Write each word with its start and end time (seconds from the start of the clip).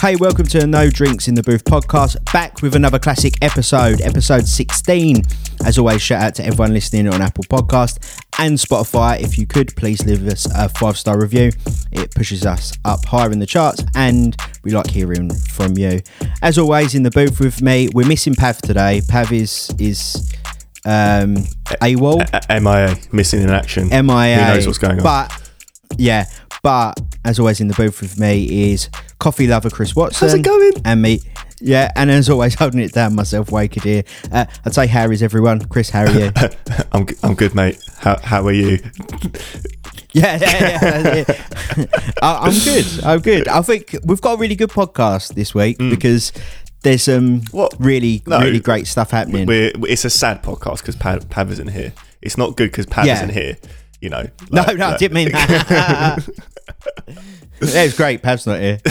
Hey, 0.00 0.16
welcome 0.16 0.46
to 0.46 0.66
No 0.66 0.88
Drinks 0.88 1.28
in 1.28 1.34
the 1.34 1.42
Booth 1.42 1.62
podcast. 1.64 2.16
Back 2.32 2.62
with 2.62 2.74
another 2.74 2.98
classic 2.98 3.34
episode, 3.42 4.00
episode 4.00 4.48
16. 4.48 5.22
As 5.66 5.76
always, 5.76 6.00
shout 6.00 6.22
out 6.22 6.34
to 6.36 6.46
everyone 6.46 6.72
listening 6.72 7.06
on 7.06 7.20
Apple 7.20 7.44
Podcast 7.44 8.22
and 8.38 8.56
Spotify. 8.56 9.20
If 9.20 9.36
you 9.36 9.46
could, 9.46 9.76
please 9.76 10.02
leave 10.06 10.26
us 10.26 10.46
a 10.56 10.70
five 10.70 10.96
star 10.96 11.20
review. 11.20 11.52
It 11.92 12.14
pushes 12.14 12.46
us 12.46 12.72
up 12.86 13.04
higher 13.04 13.30
in 13.30 13.40
the 13.40 13.46
charts, 13.46 13.84
and 13.94 14.34
we 14.64 14.70
like 14.70 14.88
hearing 14.88 15.34
from 15.34 15.76
you. 15.76 16.00
As 16.40 16.56
always, 16.56 16.94
in 16.94 17.02
the 17.02 17.10
booth 17.10 17.38
with 17.38 17.60
me, 17.60 17.90
we're 17.92 18.08
missing 18.08 18.34
Pav 18.34 18.56
today. 18.62 19.02
Pav 19.06 19.30
is 19.32 19.70
is 19.78 20.32
um, 20.86 21.36
AWOL. 21.82 22.26
A- 22.48 22.58
MIA, 22.58 22.96
missing 23.12 23.42
in 23.42 23.50
action. 23.50 23.88
MIA. 23.90 24.38
Who 24.38 24.54
knows 24.54 24.66
what's 24.66 24.78
going 24.78 24.96
on? 24.96 25.02
But 25.02 25.49
yeah, 25.96 26.24
but 26.62 27.00
as 27.24 27.38
always 27.38 27.60
in 27.60 27.68
the 27.68 27.74
booth 27.74 28.00
with 28.00 28.18
me 28.18 28.72
is 28.72 28.88
coffee 29.18 29.46
lover 29.46 29.70
Chris 29.70 29.94
Watson. 29.94 30.28
How's 30.28 30.34
it 30.38 30.42
going? 30.42 30.72
And 30.84 31.02
me. 31.02 31.20
Yeah, 31.62 31.92
and 31.94 32.10
as 32.10 32.30
always, 32.30 32.54
holding 32.58 32.80
it 32.80 32.92
down 32.92 33.14
myself, 33.14 33.50
Wade 33.52 33.74
here. 33.82 34.02
Uh, 34.32 34.46
I'd 34.64 34.74
say 34.74 34.86
Harry's 34.86 35.22
everyone? 35.22 35.60
Chris, 35.66 35.90
how 35.90 36.04
are 36.04 36.10
you? 36.10 36.32
I'm, 36.92 37.06
g- 37.06 37.16
I'm 37.22 37.34
good, 37.34 37.54
mate. 37.54 37.78
How, 37.98 38.18
how 38.22 38.46
are 38.46 38.52
you? 38.52 38.78
yeah, 40.12 40.38
yeah, 40.40 41.12
yeah. 41.12 41.24
yeah. 41.28 41.86
I, 42.22 42.46
I'm 42.48 42.58
good. 42.64 42.86
I'm 43.04 43.20
good. 43.20 43.48
I 43.48 43.60
think 43.62 43.94
we've 44.04 44.20
got 44.22 44.34
a 44.34 44.36
really 44.38 44.56
good 44.56 44.70
podcast 44.70 45.34
this 45.34 45.54
week 45.54 45.76
because 45.78 46.32
there's 46.82 47.02
some 47.02 47.40
Mm. 47.42 47.52
What? 47.52 47.74
really, 47.78 48.22
No. 48.26 48.38
really 48.40 48.58
great 48.60 48.86
stuff 48.86 49.10
happening. 49.10 49.46
We're, 49.46 49.70
it's 49.86 50.06
a 50.06 50.10
sad 50.10 50.42
podcast 50.42 50.78
because 50.78 50.96
Pav, 50.96 51.28
Pav 51.28 51.50
isn't 51.52 51.68
here. 51.68 51.92
It's 52.22 52.38
not 52.38 52.56
good 52.56 52.70
because 52.70 52.86
Pav 52.86 53.04
Yeah. 53.04 53.16
isn't 53.16 53.32
here. 53.34 53.58
You 54.00 54.08
know. 54.10 54.26
no, 54.50 54.62
like- 54.62 54.76
no, 54.78 54.86
I 54.86 54.90
like- 54.90 54.98
didn't 54.98 55.14
mean 55.14 55.32
that. 55.32 56.28
yeah, 57.60 57.82
it's 57.82 57.96
great. 57.96 58.22
Pav's 58.22 58.46
not 58.46 58.60
here. 58.60 58.78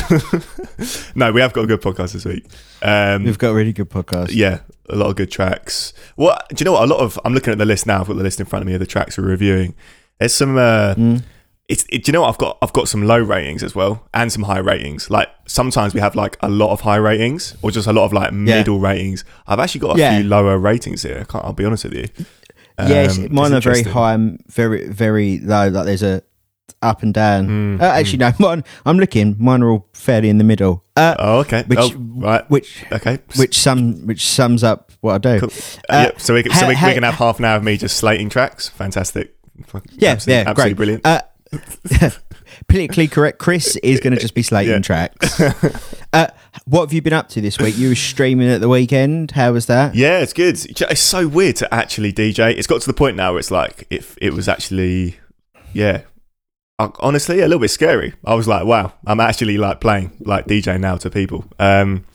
No, 1.14 1.34
we 1.34 1.42
have 1.42 1.52
got 1.52 1.66
a 1.66 1.68
good 1.68 1.82
podcast 1.82 2.14
this 2.14 2.24
week. 2.24 2.46
Um, 2.82 3.26
We've 3.26 3.38
got 3.38 3.50
a 3.50 3.54
really 3.54 3.74
good 3.74 3.90
podcast. 3.90 4.30
yeah, 4.32 4.60
a 4.90 4.96
lot 4.96 5.10
of 5.10 5.18
good 5.18 5.30
tracks. 5.30 5.92
What 6.16 6.48
do 6.50 6.56
you 6.60 6.66
know? 6.66 6.72
What 6.74 6.84
a 6.84 6.86
lot 6.94 7.02
of 7.02 7.20
I'm 7.26 7.34
looking 7.34 7.52
at 7.52 7.58
the 7.58 7.66
list 7.66 7.86
now. 7.86 8.00
I've 8.00 8.08
got 8.08 8.16
the 8.16 8.24
list 8.24 8.40
in 8.40 8.46
front 8.46 8.64
of 8.64 8.68
me 8.68 8.76
of 8.76 8.80
the 8.80 8.86
tracks 8.86 9.18
we're 9.18 9.26
reviewing. 9.26 9.76
There's 10.20 10.34
some. 10.34 10.58
Uh, 10.58 10.94
Mm. 10.96 11.24
It's. 11.68 11.86
It, 11.90 12.06
do 12.06 12.10
you 12.10 12.14
know 12.14 12.22
what? 12.22 12.30
I've 12.30 12.38
got. 12.38 12.58
I've 12.62 12.72
got 12.74 12.88
some 12.88 13.04
low 13.04 13.20
ratings 13.20 13.62
as 13.62 13.76
well, 13.76 14.08
and 14.14 14.32
some 14.32 14.44
high 14.44 14.60
ratings. 14.60 15.10
Like 15.10 15.28
sometimes 15.48 15.94
we 15.94 16.00
have 16.00 16.16
like 16.16 16.38
a 16.42 16.50
lot 16.50 16.72
of 16.72 16.82
high 16.82 16.96
ratings, 16.96 17.58
or 17.62 17.72
just 17.72 17.88
a 17.88 17.94
lot 17.94 18.06
of 18.06 18.14
like 18.14 18.32
middle 18.32 18.80
ratings. 18.80 19.26
I've 19.46 19.60
actually 19.60 19.82
got 19.82 19.98
a 19.98 20.00
Yeah. 20.00 20.18
few 20.20 20.30
lower 20.30 20.58
ratings 20.58 21.04
here. 21.04 21.20
I 21.20 21.24
can't, 21.26 21.44
I'll 21.44 21.54
be 21.54 21.66
honest 21.66 21.84
with 21.84 21.94
you. 21.94 22.06
Yes, 22.88 23.18
Um, 23.18 23.28
mine 23.34 23.54
are 23.54 23.62
very 23.62 23.84
high 23.84 24.14
and 24.14 24.42
very, 24.48 24.88
very 24.88 25.40
low. 25.40 25.68
Like 25.70 25.86
there's 25.86 26.04
a 26.04 26.22
up 26.82 27.04
and 27.04 27.14
down. 27.14 27.48
Mm, 27.48 27.82
uh, 27.82 27.86
actually, 27.86 28.20
no, 28.20 28.32
mine. 28.40 28.64
I'm 28.86 28.98
looking. 29.00 29.36
Mine 29.40 29.64
are 29.64 29.70
all 29.72 29.90
fairly 29.94 30.30
in 30.30 30.38
the 30.38 30.44
middle. 30.46 30.84
Uh, 30.96 31.16
Oh, 31.20 31.40
okay. 31.40 31.64
which, 31.68 31.80
oh, 31.80 31.92
right. 31.98 32.50
which, 32.50 32.86
Okay. 32.92 33.20
which 33.36 33.58
sum, 33.60 34.06
which 34.08 34.26
sums 34.26 34.64
up 34.64 34.92
what 35.02 35.16
I 35.16 35.18
do. 35.18 35.40
Cool. 35.42 35.50
Uh, 35.90 35.94
Uh, 35.94 36.02
yep. 36.06 36.22
So 36.22 36.34
we, 36.34 36.44
can- 36.44 36.54
so 36.54 36.62
ha- 36.62 36.68
we, 36.70 36.76
ha- 36.76 36.88
we 36.88 36.94
can 36.94 37.04
have 37.04 37.16
half 37.16 37.40
an 37.40 37.46
hour 37.46 37.58
of 37.58 37.64
me 37.64 37.76
just 37.78 37.98
slating 37.98 38.30
tracks. 38.30 38.70
Fantastic. 38.70 39.36
Yeah, 39.98 40.12
Absolutely- 40.12 40.34
yeah, 40.34 40.44
absolutely 40.48 40.54
great, 40.54 41.02
brilliant. 41.02 41.04
Politically 42.70 43.08
correct. 43.08 43.40
Chris 43.40 43.76
is 43.78 44.00
going 44.00 44.14
to 44.14 44.20
just 44.20 44.34
be 44.36 44.44
slating 44.44 44.74
Yeah. 44.74 44.80
tracks. 44.80 45.42
uh, 46.14 46.28
what 46.66 46.82
have 46.82 46.94
you 46.94 47.02
been 47.02 47.14
up 47.14 47.28
to 47.30 47.42
this 47.42 47.58
week? 47.60 47.78
You 47.78 47.90
were 47.90 47.96
streaming 47.96 48.48
at 48.50 48.62
the 48.62 48.70
weekend. 48.70 49.32
How 49.32 49.52
was 49.54 49.66
that? 49.66 49.96
Yeah, 49.96 50.20
it's 50.20 50.34
good. 50.34 50.58
It's 50.66 51.02
so 51.02 51.28
weird 51.28 51.56
to 51.58 51.74
actually 51.74 52.14
DJ. 52.14 52.56
It's 52.58 52.68
got 52.68 52.82
to 52.82 52.88
the 52.88 52.94
point 52.94 53.18
now 53.18 53.32
where 53.32 53.40
it's 53.40 53.52
like 53.52 53.86
if 53.90 54.16
it 54.22 54.34
was 54.34 54.48
actually, 54.48 55.18
yeah, 55.74 56.02
Uh, 56.78 56.90
honestly, 57.02 57.40
a 57.40 57.48
little 57.48 57.60
bit 57.60 57.72
scary. 57.72 58.14
I 58.24 58.36
was 58.36 58.48
like, 58.48 58.66
wow, 58.66 58.94
I'm 59.06 59.20
actually 59.20 59.58
like 59.58 59.82
playing 59.82 60.12
like 60.22 60.46
DJ 60.48 60.80
now 60.80 60.96
to 60.98 61.10
people. 61.10 61.44
Um, 61.60 62.06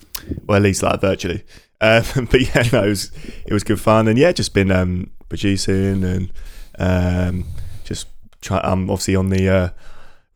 well, 0.47 0.57
at 0.57 0.63
least 0.63 0.83
like 0.83 1.01
virtually. 1.01 1.43
Um, 1.81 2.05
but 2.31 2.41
yeah, 2.41 2.63
no, 2.73 2.85
it 2.85 2.89
was 2.89 3.11
it 3.47 3.53
was 3.53 3.65
good 3.65 3.81
fun, 3.81 4.09
and 4.09 4.17
yeah, 4.17 4.33
just 4.33 4.55
been 4.55 4.71
um 4.71 5.11
producing 5.29 6.05
and 6.05 6.33
um 6.79 7.45
just 7.85 8.07
try. 8.41 8.61
I'm 8.63 8.89
obviously 8.89 9.17
on 9.17 9.29
the 9.31 9.49
uh, 9.49 9.69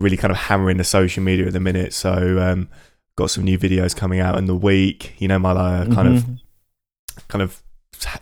really 0.00 0.16
kind 0.16 0.30
of 0.30 0.36
hammering 0.36 0.76
the 0.76 0.84
social 0.84 1.22
media 1.22 1.46
at 1.46 1.52
the 1.52 1.60
minute, 1.60 1.92
so 1.92 2.38
um 2.40 2.68
got 3.16 3.30
some 3.30 3.42
new 3.44 3.58
videos 3.58 3.96
coming 3.96 4.20
out 4.20 4.38
in 4.38 4.46
the 4.46 4.54
week. 4.54 5.14
You 5.18 5.28
know, 5.28 5.38
my 5.38 5.50
uh, 5.50 5.86
kind 5.92 6.08
of 6.08 6.22
Mhm. 6.24 6.38
kind 7.28 7.42
of 7.42 7.62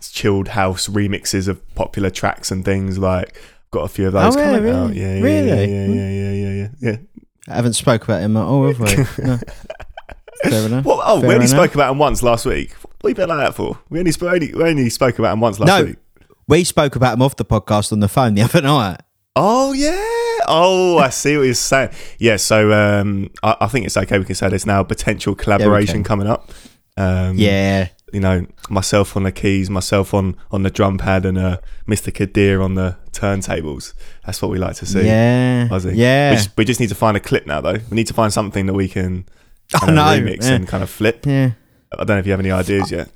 chilled 0.00 0.48
house 0.48 0.88
remixes 0.88 1.48
of 1.48 1.60
popular 1.74 2.08
tracks 2.08 2.50
and 2.50 2.64
things 2.64 2.96
like 2.98 3.36
got 3.72 3.82
a 3.82 3.88
few 3.88 4.06
of 4.06 4.14
those 4.14 4.34
Oh, 4.34 4.38
coming 4.42 4.70
out 4.70 4.94
yeah 4.94 5.16
yeah, 5.16 5.22
Really? 5.22 5.48
yeah 5.48 5.64
yeah 5.64 5.86
yeah 5.86 6.32
yeah 6.32 6.50
yeah 6.52 6.68
yeah 6.80 6.96
I 7.48 7.54
haven't 7.56 7.74
spoke 7.74 8.04
about 8.04 8.22
him 8.22 8.36
at 8.38 8.42
all, 8.42 8.66
have 8.72 8.80
we? 8.80 9.24
No. 9.24 9.38
Fair 10.44 10.66
enough. 10.66 10.84
well, 10.84 11.00
oh 11.04 11.20
Fair 11.20 11.28
we 11.28 11.34
only 11.34 11.46
enough. 11.46 11.48
spoke 11.50 11.74
about 11.74 11.92
him 11.92 11.98
once 11.98 12.22
last 12.22 12.46
week 12.46 12.72
what 12.72 13.04
are 13.04 13.08
you 13.10 13.14
been 13.14 13.28
like 13.28 13.38
that 13.38 13.54
for 13.54 13.78
we 13.90 13.98
only, 13.98 14.12
sp- 14.16 14.24
only, 14.24 14.52
we 14.54 14.62
only 14.64 14.88
spoke 14.90 15.18
about 15.18 15.32
him 15.34 15.40
once 15.40 15.58
last 15.60 15.68
week. 15.84 15.84
No. 15.86 15.90
week 15.90 15.98
We 16.48 16.64
spoke 16.64 16.96
about 16.96 17.14
him 17.14 17.22
off 17.22 17.36
the 17.36 17.44
podcast 17.44 17.92
on 17.92 18.00
the 18.00 18.08
phone 18.08 18.34
the 18.34 18.42
other 18.42 18.62
night. 18.62 19.00
oh 19.36 19.72
yeah 19.74 19.92
oh 20.48 20.98
I 20.98 21.10
see 21.10 21.36
what 21.36 21.44
you're 21.44 21.54
saying 21.54 21.90
yeah 22.18 22.36
so 22.36 22.72
um 22.72 23.30
I, 23.42 23.56
I 23.62 23.66
think 23.68 23.86
it's 23.86 23.96
okay 23.96 24.18
we 24.18 24.24
can 24.24 24.34
say 24.34 24.48
there's 24.48 24.66
now 24.66 24.82
potential 24.82 25.34
collaboration 25.34 25.96
can. 25.96 26.04
coming 26.04 26.26
up 26.26 26.50
um 26.96 27.36
Yeah. 27.36 27.88
you 28.12 28.20
know, 28.20 28.46
myself 28.70 29.16
on 29.16 29.24
the 29.24 29.32
keys, 29.32 29.68
myself 29.68 30.14
on 30.14 30.36
on 30.50 30.62
the 30.62 30.70
drum 30.70 30.96
pad, 30.96 31.26
and 31.26 31.36
uh, 31.36 31.58
Mr. 31.86 32.14
Kadir 32.14 32.62
on 32.62 32.74
the 32.74 32.96
turntables. 33.12 33.92
That's 34.24 34.40
what 34.40 34.50
we 34.50 34.58
like 34.58 34.76
to 34.76 34.86
see. 34.86 35.04
Yeah. 35.04 35.68
Ozzy. 35.68 35.92
Yeah. 35.94 36.30
We 36.30 36.36
just, 36.36 36.56
we 36.56 36.64
just 36.64 36.80
need 36.80 36.88
to 36.88 36.94
find 36.94 37.16
a 37.16 37.20
clip 37.20 37.46
now, 37.46 37.60
though. 37.60 37.78
We 37.90 37.94
need 37.96 38.06
to 38.06 38.14
find 38.14 38.32
something 38.32 38.64
that 38.66 38.74
we 38.74 38.88
can 38.88 39.26
of 39.74 39.88
know. 39.88 40.02
remix 40.04 40.44
yeah. 40.44 40.54
and 40.54 40.66
kind 40.68 40.82
of 40.82 40.88
flip. 40.88 41.26
yeah. 41.26 41.50
I 41.92 42.04
don't 42.04 42.16
know 42.16 42.18
if 42.18 42.26
you 42.26 42.32
have 42.32 42.40
any 42.40 42.50
ideas 42.52 42.90
yet. 42.90 43.10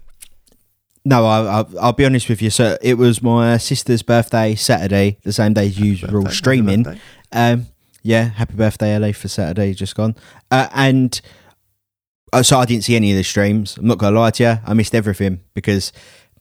No, 1.04 1.24
I, 1.24 1.60
I, 1.60 1.64
I'll 1.80 1.92
be 1.94 2.04
honest 2.04 2.28
with 2.28 2.42
you. 2.42 2.50
So 2.50 2.76
it 2.82 2.94
was 2.94 3.22
my 3.22 3.56
sister's 3.56 4.02
birthday 4.02 4.54
Saturday, 4.54 5.18
the 5.22 5.32
same 5.32 5.54
day 5.54 5.66
as 5.66 5.78
usual, 5.78 6.10
Birthday, 6.10 6.30
streaming. 6.34 7.00
Um, 7.32 7.66
yeah, 8.02 8.24
happy 8.24 8.54
birthday, 8.54 8.96
LA, 8.98 9.12
for 9.12 9.28
Saturday 9.28 9.74
just 9.74 9.94
gone. 9.94 10.16
Uh, 10.50 10.68
and 10.74 11.20
uh, 12.32 12.42
so 12.42 12.58
I 12.58 12.64
didn't 12.64 12.84
see 12.84 12.96
any 12.96 13.10
of 13.12 13.16
the 13.16 13.24
streams. 13.24 13.76
I'm 13.76 13.86
not 13.86 13.98
gonna 13.98 14.18
lie 14.18 14.30
to 14.30 14.42
you, 14.42 14.58
I 14.66 14.74
missed 14.74 14.94
everything 14.94 15.40
because 15.54 15.92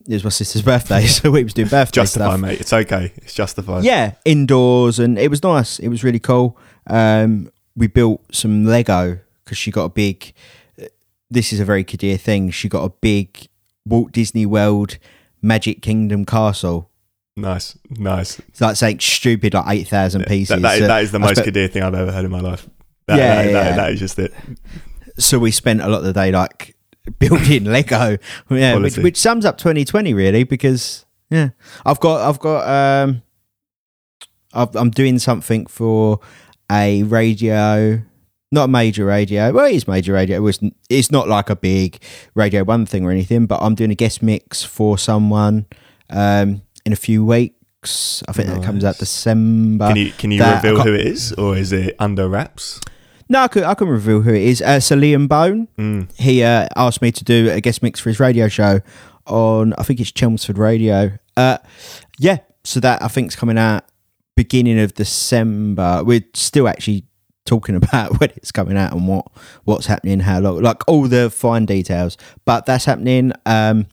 it 0.08 0.14
was 0.14 0.24
my 0.24 0.30
sister's 0.30 0.62
birthday, 0.64 1.06
so 1.06 1.32
we 1.32 1.44
was 1.44 1.54
doing 1.54 1.68
birthday 1.68 2.02
Justify, 2.02 2.28
stuff. 2.30 2.40
mate. 2.40 2.62
It's 2.62 2.74
okay. 2.74 3.12
It's 3.18 3.34
justified. 3.34 3.84
Yeah, 3.84 4.14
indoors, 4.26 5.00
and 5.00 5.20
it 5.20 5.30
was 5.30 5.44
nice. 5.44 5.80
It 5.80 5.90
was 5.90 6.04
really 6.04 6.20
cool. 6.20 6.58
Um, 6.88 7.52
we 7.76 7.88
built 7.88 8.22
some 8.34 8.66
Lego 8.66 9.20
because 9.44 9.58
she 9.58 9.72
got 9.72 9.86
a 9.86 9.90
big. 9.90 10.34
This 11.32 11.54
is 11.54 11.60
a 11.60 11.66
very 11.66 11.84
Kadir 11.84 12.18
thing. 12.18 12.50
She 12.50 12.68
got 12.70 12.84
a 12.84 12.90
big 12.90 13.48
Walt 13.86 14.12
Disney 14.12 14.46
World 14.48 14.98
Magic 15.42 15.82
Kingdom 15.82 16.26
castle. 16.26 16.89
Nice, 17.42 17.78
nice. 17.90 18.40
It's 18.40 18.62
like 18.62 18.76
saying 18.76 19.00
stupid, 19.00 19.54
like 19.54 19.66
eight 19.70 19.88
thousand 19.88 20.26
pieces. 20.26 20.50
That, 20.50 20.62
that, 20.62 20.82
is, 20.82 20.88
that 20.88 21.04
is 21.04 21.12
the 21.12 21.18
I 21.20 21.22
most 21.22 21.38
spe- 21.38 21.46
Kadir 21.46 21.68
thing 21.68 21.84
I've 21.84 21.94
ever 21.96 22.12
heard 22.12 22.26
in 22.26 22.32
my 22.32 22.40
life. 22.42 22.68
That, 23.08 23.18
Yeah, 23.18 23.36
that- 23.36 23.46
yeah, 23.46 23.52
yeah. 23.70 23.76
that 23.76 23.92
is 23.94 24.00
just 24.00 24.20
it. 24.20 24.34
so 25.18 25.40
we 25.40 25.52
spent 25.52 25.82
a 25.82 25.88
lot 25.88 26.00
of 26.00 26.04
the 26.06 26.14
day 26.14 26.32
like 26.32 26.76
building 27.20 27.66
Lego. 27.66 28.18
Yeah, 28.50 28.76
which, 28.78 28.98
which 28.98 29.18
sums 29.18 29.46
up 29.46 29.58
2020 29.58 30.14
really 30.14 30.44
because 30.44 31.06
yeah, 31.30 31.50
I've 31.86 32.00
got 32.00 32.28
I've 32.28 32.40
got 32.40 32.68
um, 32.68 33.22
I've, 34.54 34.76
I'm 34.76 34.90
doing 34.90 35.20
something 35.20 35.66
for 35.68 36.20
a 36.72 37.04
radio. 37.04 38.02
Not 38.52 38.64
a 38.64 38.68
major 38.68 39.06
radio. 39.06 39.52
Well, 39.52 39.66
it 39.68 39.76
is 39.76 39.88
major 39.88 40.14
radio. 40.14 40.38
It 40.38 40.40
was. 40.40 40.60
It's 40.90 41.12
not 41.12 41.28
like 41.28 41.52
a 41.52 41.56
big 41.56 42.02
Radio 42.34 42.64
One 42.64 42.88
thing 42.88 43.06
or 43.06 43.12
anything. 43.12 43.46
But 43.46 43.60
I'm 43.62 43.76
doing 43.76 43.92
a 43.92 43.96
guest 43.96 44.24
mix 44.24 44.64
for 44.64 44.98
someone 44.98 45.68
um, 46.10 46.64
in 46.90 46.94
a 46.94 46.96
few 46.96 47.24
weeks. 47.24 48.24
I 48.28 48.34
think 48.34 48.50
that 48.50 48.64
comes 48.64 48.84
out 48.84 48.98
December. 48.98 49.88
Can 49.90 49.96
you 49.98 50.12
can 50.12 50.32
you 50.32 50.40
that- 50.40 50.64
reveal 50.64 50.82
who 50.84 50.94
it 50.94 51.06
is, 51.06 51.32
or 51.34 51.56
is 51.56 51.72
it 51.72 51.96
under 52.00 52.28
wraps? 52.28 52.82
no, 53.32 53.42
I 53.44 53.48
can, 53.48 53.64
I 53.64 53.76
can 53.76 53.88
reveal 53.88 54.22
who 54.22 54.34
it 54.34 54.42
is. 54.42 54.60
Uh, 54.62 54.80
so 54.80 54.96
Liam 54.98 55.28
Bone. 55.30 55.68
Mm. 55.78 56.12
he 56.20 56.44
uh, 56.44 56.68
asked 56.76 57.02
me 57.02 57.12
to 57.12 57.24
do 57.24 57.50
a 57.52 57.62
guest 57.62 57.84
mix 57.84 58.00
for 58.00 58.10
his 58.10 58.20
radio 58.20 58.48
show 58.48 58.80
on 59.28 59.74
I 59.78 59.84
think 59.84 60.00
it's 60.00 60.12
Chelmsford 60.12 60.58
Radio. 60.58 61.12
Uh, 61.38 61.60
yeah, 62.18 62.40
so 62.64 62.80
that 62.80 63.02
I 63.04 63.08
think 63.08 63.28
is 63.30 63.36
coming 63.36 63.58
out 63.58 63.86
beginning 64.36 64.80
of 64.80 64.96
December. 64.96 66.02
We're 66.04 66.26
still 66.34 66.68
actually 66.68 67.06
talking 67.46 67.76
about 67.82 68.20
when 68.20 68.32
it's 68.36 68.52
coming 68.52 68.78
out 68.78 68.94
and 68.94 69.08
what 69.08 69.28
what's 69.64 69.86
happening, 69.86 70.22
how 70.22 70.40
long, 70.40 70.62
like 70.62 70.82
all 70.88 71.04
the 71.08 71.30
fine 71.30 71.66
details. 71.66 72.18
But 72.46 72.66
that's 72.66 72.86
happening. 72.86 73.32
Um, 73.46 73.86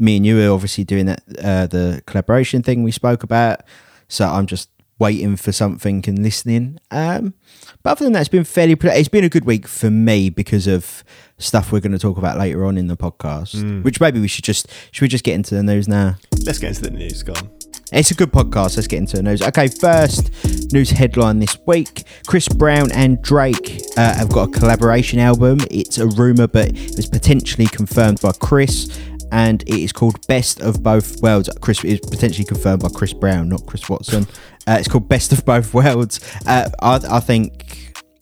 me 0.00 0.16
and 0.16 0.26
you 0.26 0.40
are 0.40 0.52
obviously 0.52 0.84
doing 0.84 1.06
that 1.06 1.22
uh, 1.42 1.66
the 1.66 2.02
collaboration 2.06 2.62
thing 2.62 2.82
we 2.82 2.90
spoke 2.90 3.22
about. 3.22 3.60
So 4.08 4.26
I'm 4.26 4.46
just 4.46 4.70
waiting 4.98 5.36
for 5.36 5.52
something 5.52 6.04
and 6.06 6.22
listening. 6.22 6.78
Um, 6.90 7.34
but 7.82 7.90
other 7.90 8.04
than 8.04 8.12
that, 8.14 8.20
it's 8.20 8.28
been 8.28 8.44
fairly. 8.44 8.76
It's 8.80 9.08
been 9.08 9.24
a 9.24 9.28
good 9.28 9.44
week 9.44 9.66
for 9.68 9.90
me 9.90 10.30
because 10.30 10.66
of 10.66 11.04
stuff 11.38 11.72
we're 11.72 11.80
going 11.80 11.92
to 11.92 11.98
talk 11.98 12.18
about 12.18 12.38
later 12.38 12.64
on 12.64 12.76
in 12.76 12.86
the 12.86 12.96
podcast. 12.96 13.82
Which 13.82 14.00
maybe 14.00 14.20
we 14.20 14.28
should 14.28 14.44
just 14.44 14.68
should 14.92 15.02
we 15.02 15.08
just 15.08 15.24
get 15.24 15.34
into 15.34 15.54
the 15.54 15.62
news 15.62 15.88
now? 15.88 16.16
Let's 16.44 16.58
get 16.58 16.68
into 16.68 16.82
the 16.82 16.90
news, 16.90 17.22
go 17.22 17.32
on. 17.32 17.50
It's 17.92 18.12
a 18.12 18.14
good 18.14 18.30
podcast. 18.30 18.76
Let's 18.76 18.86
get 18.86 18.98
into 18.98 19.16
the 19.16 19.22
news. 19.24 19.42
Okay, 19.42 19.66
first 19.66 20.30
news 20.72 20.90
headline 20.90 21.40
this 21.40 21.58
week 21.66 22.04
Chris 22.26 22.46
Brown 22.48 22.92
and 22.92 23.20
Drake 23.20 23.80
uh, 23.96 24.14
have 24.14 24.30
got 24.30 24.48
a 24.48 24.52
collaboration 24.52 25.18
album. 25.18 25.58
It's 25.70 25.98
a 25.98 26.06
rumour, 26.06 26.46
but 26.46 26.68
it 26.68 26.96
was 26.96 27.08
potentially 27.08 27.66
confirmed 27.66 28.20
by 28.20 28.32
Chris, 28.32 28.96
and 29.32 29.62
it 29.62 29.78
is 29.78 29.92
called 29.92 30.26
Best 30.26 30.60
of 30.60 30.82
Both 30.82 31.20
Worlds. 31.22 31.48
Chris 31.60 31.84
is 31.84 32.00
potentially 32.00 32.44
confirmed 32.44 32.82
by 32.82 32.88
Chris 32.88 33.12
Brown, 33.12 33.48
not 33.48 33.66
Chris 33.66 33.88
Watson. 33.88 34.26
Uh, 34.66 34.76
it's 34.78 34.88
called 34.88 35.08
Best 35.08 35.32
of 35.32 35.44
Both 35.44 35.72
Worlds. 35.74 36.20
Uh, 36.46 36.68
I, 36.80 37.00
I 37.10 37.20
think. 37.20 37.76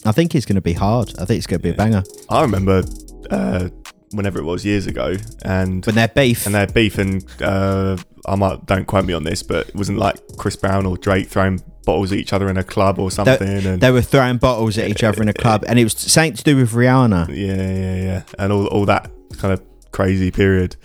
I 0.06 0.12
think 0.12 0.34
it's 0.36 0.46
going 0.46 0.54
to 0.54 0.60
be 0.62 0.74
hard. 0.74 1.12
I 1.18 1.24
think 1.24 1.38
it's 1.38 1.46
going 1.48 1.58
to 1.58 1.62
be 1.62 1.70
a 1.70 1.74
banger. 1.74 2.04
I 2.30 2.42
remember 2.42 2.84
uh, 3.30 3.68
whenever 4.12 4.38
it 4.38 4.44
was 4.44 4.64
years 4.64 4.86
ago, 4.86 5.16
and 5.42 5.84
When 5.84 5.96
they're 5.96 6.06
beef, 6.08 6.46
and 6.46 6.54
they're 6.54 6.68
beef, 6.68 6.98
and 6.98 7.24
uh, 7.42 7.96
I 8.24 8.36
might 8.36 8.64
don't 8.66 8.86
quote 8.86 9.04
me 9.04 9.12
on 9.12 9.24
this, 9.24 9.42
but 9.42 9.68
it 9.68 9.74
wasn't 9.74 9.98
like 9.98 10.16
Chris 10.36 10.54
Brown 10.56 10.86
or 10.86 10.96
Drake 10.96 11.28
throwing 11.28 11.60
bottles 11.84 12.12
at 12.12 12.18
each 12.18 12.32
other 12.32 12.48
in 12.48 12.56
a 12.56 12.64
club 12.64 12.98
or 12.98 13.10
something. 13.10 13.48
and 13.66 13.80
they 13.80 13.90
were 13.90 14.02
throwing 14.02 14.36
bottles 14.38 14.78
at 14.78 14.88
each 14.88 15.02
other 15.02 15.20
in 15.20 15.28
a 15.28 15.34
club, 15.34 15.64
and 15.66 15.78
it 15.78 15.84
was 15.84 15.94
something 15.98 16.34
to 16.34 16.44
do 16.44 16.56
with 16.56 16.70
Rihanna. 16.70 17.28
yeah, 17.28 17.72
yeah, 17.72 17.96
yeah, 18.04 18.22
and 18.38 18.52
all 18.52 18.66
all 18.68 18.86
that 18.86 19.10
kind 19.36 19.52
of 19.52 19.62
crazy 19.90 20.30
period. 20.30 20.76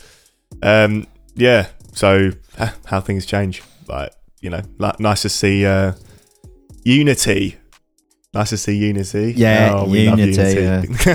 Um, 0.62 1.08
yeah. 1.36 1.68
So 1.94 2.32
how 2.86 3.02
things 3.02 3.26
change, 3.26 3.62
like 3.88 4.12
you 4.42 4.50
know, 4.50 4.62
like, 4.78 5.00
nice 5.00 5.22
to 5.24 5.30
see 5.30 5.66
uh, 5.66 5.94
unity. 6.84 7.58
Nice 8.34 8.50
to 8.50 8.58
see 8.58 8.76
unity. 8.76 9.34
Yeah, 9.38 9.74
Oh, 9.76 9.88
we 9.88 10.10
love 10.10 10.20
unity, 10.20 10.88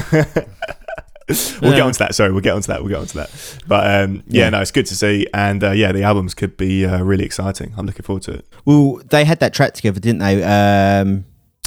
we'll 1.60 1.72
get 1.72 1.78
Yeah. 1.78 1.84
onto 1.84 1.98
that. 1.98 2.14
Sorry, 2.14 2.32
we'll 2.32 2.40
get 2.40 2.54
onto 2.54 2.68
that. 2.68 2.80
We'll 2.80 2.88
get 2.90 3.00
onto 3.00 3.18
that. 3.18 3.30
But 3.66 4.02
um, 4.04 4.22
yeah, 4.28 4.44
Yeah. 4.44 4.50
no, 4.50 4.60
it's 4.60 4.70
good 4.70 4.86
to 4.86 4.94
see, 4.96 5.26
and 5.34 5.62
uh, 5.62 5.72
yeah, 5.72 5.92
the 5.92 6.02
albums 6.04 6.34
could 6.34 6.56
be 6.56 6.86
uh, 6.86 7.02
really 7.02 7.24
exciting. 7.24 7.74
I'm 7.76 7.86
looking 7.86 8.02
forward 8.04 8.22
to 8.24 8.32
it. 8.34 8.46
Well, 8.64 9.00
they 9.10 9.24
had 9.24 9.40
that 9.40 9.52
track 9.52 9.74
together, 9.74 10.00
didn't 10.00 10.20
they? 10.20 10.42
Um, 10.42 11.24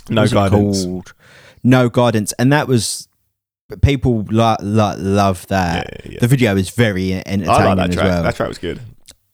No 0.09 0.25
guidance. 0.27 0.85
No 1.63 1.89
guidance, 1.89 2.33
and 2.39 2.51
that 2.53 2.67
was 2.67 3.07
people 3.81 4.25
like 4.29 4.59
like 4.61 4.97
love 4.99 5.47
that. 5.47 6.01
Yeah, 6.05 6.11
yeah. 6.13 6.19
The 6.19 6.27
video 6.27 6.55
is 6.55 6.69
very 6.69 7.13
entertaining 7.13 7.49
I 7.49 7.65
like 7.65 7.77
that 7.77 7.89
as 7.89 7.95
track. 7.95 8.05
well. 8.05 8.23
That 8.23 8.35
track 8.35 8.49
was 8.49 8.57
good. 8.57 8.79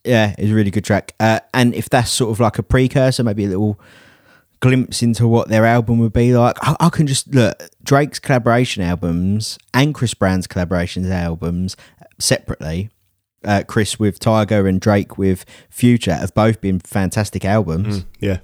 Yeah, 0.03 0.35
it's 0.37 0.51
a 0.51 0.53
really 0.53 0.71
good 0.71 0.85
track. 0.85 1.13
Uh, 1.19 1.39
and 1.53 1.73
if 1.73 1.89
that's 1.89 2.09
sort 2.11 2.31
of 2.31 2.39
like 2.39 2.57
a 2.57 2.63
precursor, 2.63 3.23
maybe 3.23 3.45
a 3.45 3.49
little 3.49 3.79
glimpse 4.59 5.03
into 5.03 5.27
what 5.27 5.49
their 5.49 5.65
album 5.65 5.99
would 5.99 6.13
be 6.13 6.35
like, 6.35 6.55
I, 6.61 6.75
I 6.79 6.89
can 6.89 7.07
just 7.07 7.33
look 7.33 7.61
Drake's 7.83 8.19
collaboration 8.19 8.83
albums 8.83 9.57
and 9.73 9.93
Chris 9.93 10.13
Brown's 10.13 10.47
collaborations 10.47 11.09
albums 11.11 11.75
separately. 12.19 12.89
Uh, 13.43 13.63
Chris 13.67 13.99
with 13.99 14.19
Tyga 14.19 14.67
and 14.67 14.81
Drake 14.81 15.17
with 15.17 15.45
Future 15.69 16.15
have 16.15 16.33
both 16.33 16.59
been 16.59 16.79
fantastic 16.79 17.45
albums. 17.45 17.99
Mm, 17.99 18.05
yeah, 18.19 18.37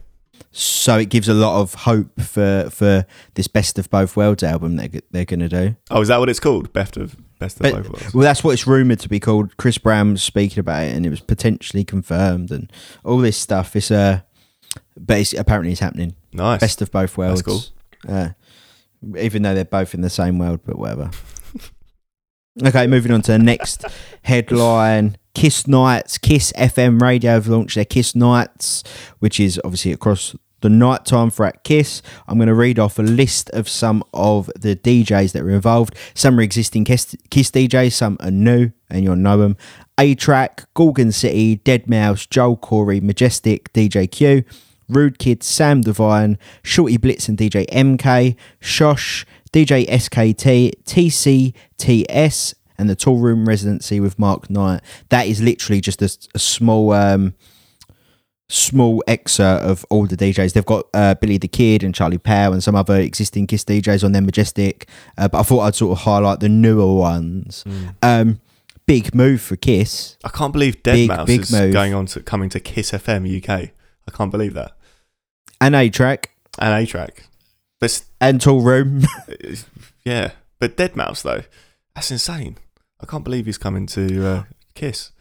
So 0.55 0.99
it 0.99 1.09
gives 1.09 1.27
a 1.27 1.33
lot 1.33 1.59
of 1.61 1.73
hope 1.73 2.21
for 2.21 2.69
for 2.69 3.07
this 3.33 3.47
best 3.47 3.79
of 3.79 3.89
both 3.89 4.15
worlds 4.15 4.43
album 4.43 4.75
that 4.75 5.03
they're 5.11 5.25
going 5.25 5.39
to 5.39 5.49
do. 5.49 5.75
Oh, 5.89 5.99
is 6.01 6.09
that 6.09 6.19
what 6.19 6.29
it's 6.29 6.39
called? 6.39 6.71
Best 6.73 6.95
of 6.95 7.15
best 7.39 7.57
of 7.57 7.63
But- 7.63 7.73
both 7.73 7.89
worlds. 7.89 8.13
Well, 8.13 8.23
that's 8.23 8.43
what 8.43 8.51
it's 8.51 8.67
rumored 8.67 8.99
to 8.99 9.09
be 9.09 9.19
called. 9.19 9.57
Chris 9.57 9.79
Brown 9.79 10.15
speaking 10.17 10.59
about 10.59 10.83
it, 10.83 10.95
and 10.95 11.05
it 11.07 11.09
was 11.09 11.21
potentially 11.21 11.83
confirmed, 11.83 12.51
and 12.51 12.71
all 13.03 13.17
this 13.17 13.35
stuff. 13.35 13.75
It's 13.75 13.89
uh, 13.89 14.21
but 14.95 15.17
it's, 15.17 15.33
apparently 15.33 15.71
it's 15.71 15.81
happening. 15.81 16.15
Nice. 16.33 16.59
Best 16.59 16.81
of 16.83 16.91
both 16.91 17.17
worlds. 17.17 17.41
cool. 17.41 17.61
Uh, 18.07 18.29
even 19.17 19.41
though 19.41 19.55
they're 19.55 19.65
both 19.65 19.95
in 19.95 20.01
the 20.01 20.09
same 20.09 20.37
world, 20.37 20.59
but 20.65 20.77
whatever. 20.77 21.09
okay, 22.63 22.87
moving 22.87 23.11
on 23.11 23.21
to 23.23 23.31
the 23.33 23.39
next 23.39 23.85
headline. 24.23 25.17
Kiss 25.33 25.67
Nights, 25.67 26.19
Kiss 26.19 26.53
FM 26.55 27.01
Radio 27.01 27.31
have 27.31 27.47
launched 27.47 27.73
their 27.73 27.85
Kiss 27.85 28.13
Nights, 28.15 28.83
which 29.17 29.39
is 29.39 29.59
obviously 29.65 29.91
across 29.91 30.35
the 30.63 30.69
night 30.69 31.05
time 31.05 31.29
for 31.29 31.45
at 31.45 31.63
Kiss. 31.63 32.01
I'm 32.25 32.37
going 32.37 32.47
to 32.47 32.55
read 32.55 32.79
off 32.79 32.97
a 32.97 33.03
list 33.03 33.49
of 33.51 33.67
some 33.67 34.01
of 34.13 34.49
the 34.59 34.75
DJs 34.77 35.33
that 35.33 35.43
were 35.43 35.51
involved. 35.51 35.95
Some 36.15 36.39
are 36.39 36.41
existing 36.41 36.85
Kiss, 36.85 37.15
Kiss 37.29 37.51
DJs, 37.51 37.91
some 37.91 38.17
are 38.21 38.31
new, 38.31 38.71
and 38.89 39.03
you'll 39.03 39.17
know 39.17 39.37
them. 39.37 39.57
A-Trak, 39.99 40.65
Gorgon 40.73 41.11
City, 41.11 41.57
Deadmau5, 41.57 42.29
Joel 42.29 42.57
Corry, 42.57 43.01
Majestic, 43.01 43.71
DJ 43.73 44.09
Q, 44.09 44.45
Rude 44.87 45.19
Kid, 45.19 45.43
Sam 45.43 45.81
Divine, 45.81 46.39
Shorty 46.63 46.97
Blitz 46.97 47.27
and 47.27 47.37
DJ 47.37 47.67
MK, 47.67 48.35
Shosh, 48.61 49.25
DJ 49.51 49.85
SKT, 49.87 50.73
TCTS, 50.85 52.53
and 52.77 52.89
the 52.89 52.95
Toolroom 52.95 53.45
Residency 53.45 53.99
with 53.99 54.17
Mark 54.17 54.49
Knight. 54.49 54.81
That 55.09 55.27
is 55.27 55.41
literally 55.41 55.81
just 55.81 56.01
a, 56.01 56.17
a 56.33 56.39
small. 56.39 56.93
Um, 56.93 57.33
small 58.49 59.03
excerpt 59.07 59.63
of 59.63 59.85
all 59.89 60.05
the 60.05 60.17
DJs. 60.17 60.53
They've 60.53 60.65
got 60.65 60.87
uh, 60.93 61.15
Billy 61.15 61.37
the 61.37 61.47
Kid 61.47 61.83
and 61.83 61.93
Charlie 61.95 62.17
Powell 62.17 62.53
and 62.53 62.63
some 62.63 62.75
other 62.75 62.99
existing 62.99 63.47
Kiss 63.47 63.63
DJs 63.63 64.03
on 64.03 64.11
their 64.11 64.21
Majestic. 64.21 64.87
Uh, 65.17 65.27
but 65.27 65.39
I 65.39 65.43
thought 65.43 65.61
I'd 65.61 65.75
sort 65.75 65.97
of 65.97 66.03
highlight 66.03 66.39
the 66.39 66.49
newer 66.49 66.93
ones. 66.95 67.63
Um, 68.01 68.39
big 68.85 69.15
move 69.15 69.41
for 69.41 69.55
Kiss. 69.55 70.17
I 70.23 70.29
can't 70.29 70.53
believe 70.53 70.83
Dead 70.83 70.93
Big, 70.93 71.07
Mouse 71.09 71.27
big 71.27 71.41
is 71.41 71.51
move. 71.51 71.73
going 71.73 71.93
on 71.93 72.05
to 72.07 72.21
coming 72.21 72.49
to 72.49 72.59
Kiss 72.59 72.91
FM 72.91 73.37
UK. 73.37 73.71
I 74.07 74.11
can't 74.11 74.31
believe 74.31 74.53
that. 74.53 74.73
And 75.61 75.75
A-Trak 75.75 76.25
And 76.59 76.73
A-Trak. 76.73 77.21
And 78.21 78.39
Toolroom. 78.39 79.05
yeah, 80.05 80.31
but 80.59 80.77
Deadmau5 80.77 81.21
though, 81.23 81.43
that's 81.95 82.11
insane. 82.11 82.57
I 83.01 83.05
can't 83.05 83.23
believe 83.23 83.45
he's 83.45 83.57
coming 83.57 83.85
to 83.87 84.25
uh, 84.25 84.43
Kiss. 84.75 85.11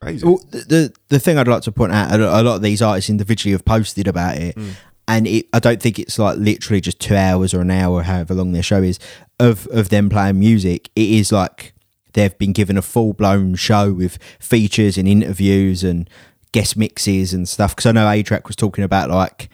Crazy. 0.00 0.24
well, 0.26 0.40
the, 0.50 0.58
the 0.58 0.92
the 1.08 1.18
thing 1.20 1.38
I'd 1.38 1.48
like 1.48 1.62
to 1.62 1.72
point 1.72 1.92
out, 1.92 2.12
a 2.18 2.42
lot 2.42 2.56
of 2.56 2.62
these 2.62 2.82
artists 2.82 3.10
individually 3.10 3.52
have 3.52 3.64
posted 3.64 4.06
about 4.06 4.36
it, 4.38 4.54
Mm. 4.56 4.72
and 5.08 5.26
it, 5.26 5.46
I 5.52 5.58
don't 5.58 5.80
think 5.80 5.98
it's 5.98 6.18
like 6.18 6.36
literally 6.38 6.80
just 6.80 7.00
two 7.00 7.16
hours 7.16 7.54
or 7.54 7.60
an 7.62 7.70
hour, 7.70 8.02
however 8.02 8.34
long 8.34 8.52
their 8.52 8.62
show 8.62 8.82
is, 8.82 8.98
of 9.40 9.66
of 9.68 9.88
them 9.88 10.08
playing 10.10 10.38
music. 10.38 10.90
It 10.94 11.08
is 11.10 11.32
like 11.32 11.72
they've 12.12 12.36
been 12.38 12.52
given 12.52 12.76
a 12.78 12.82
full 12.82 13.12
blown 13.14 13.54
show 13.56 13.92
with 13.92 14.18
features 14.38 14.96
and 14.98 15.06
interviews 15.08 15.82
and 15.84 16.08
guest 16.52 16.76
mixes 16.76 17.32
and 17.34 17.48
stuff. 17.48 17.74
Because 17.76 17.86
I 17.86 17.92
know 17.92 18.08
A-Trak 18.08 18.46
was 18.46 18.56
talking 18.56 18.84
about 18.84 19.10
like 19.10 19.48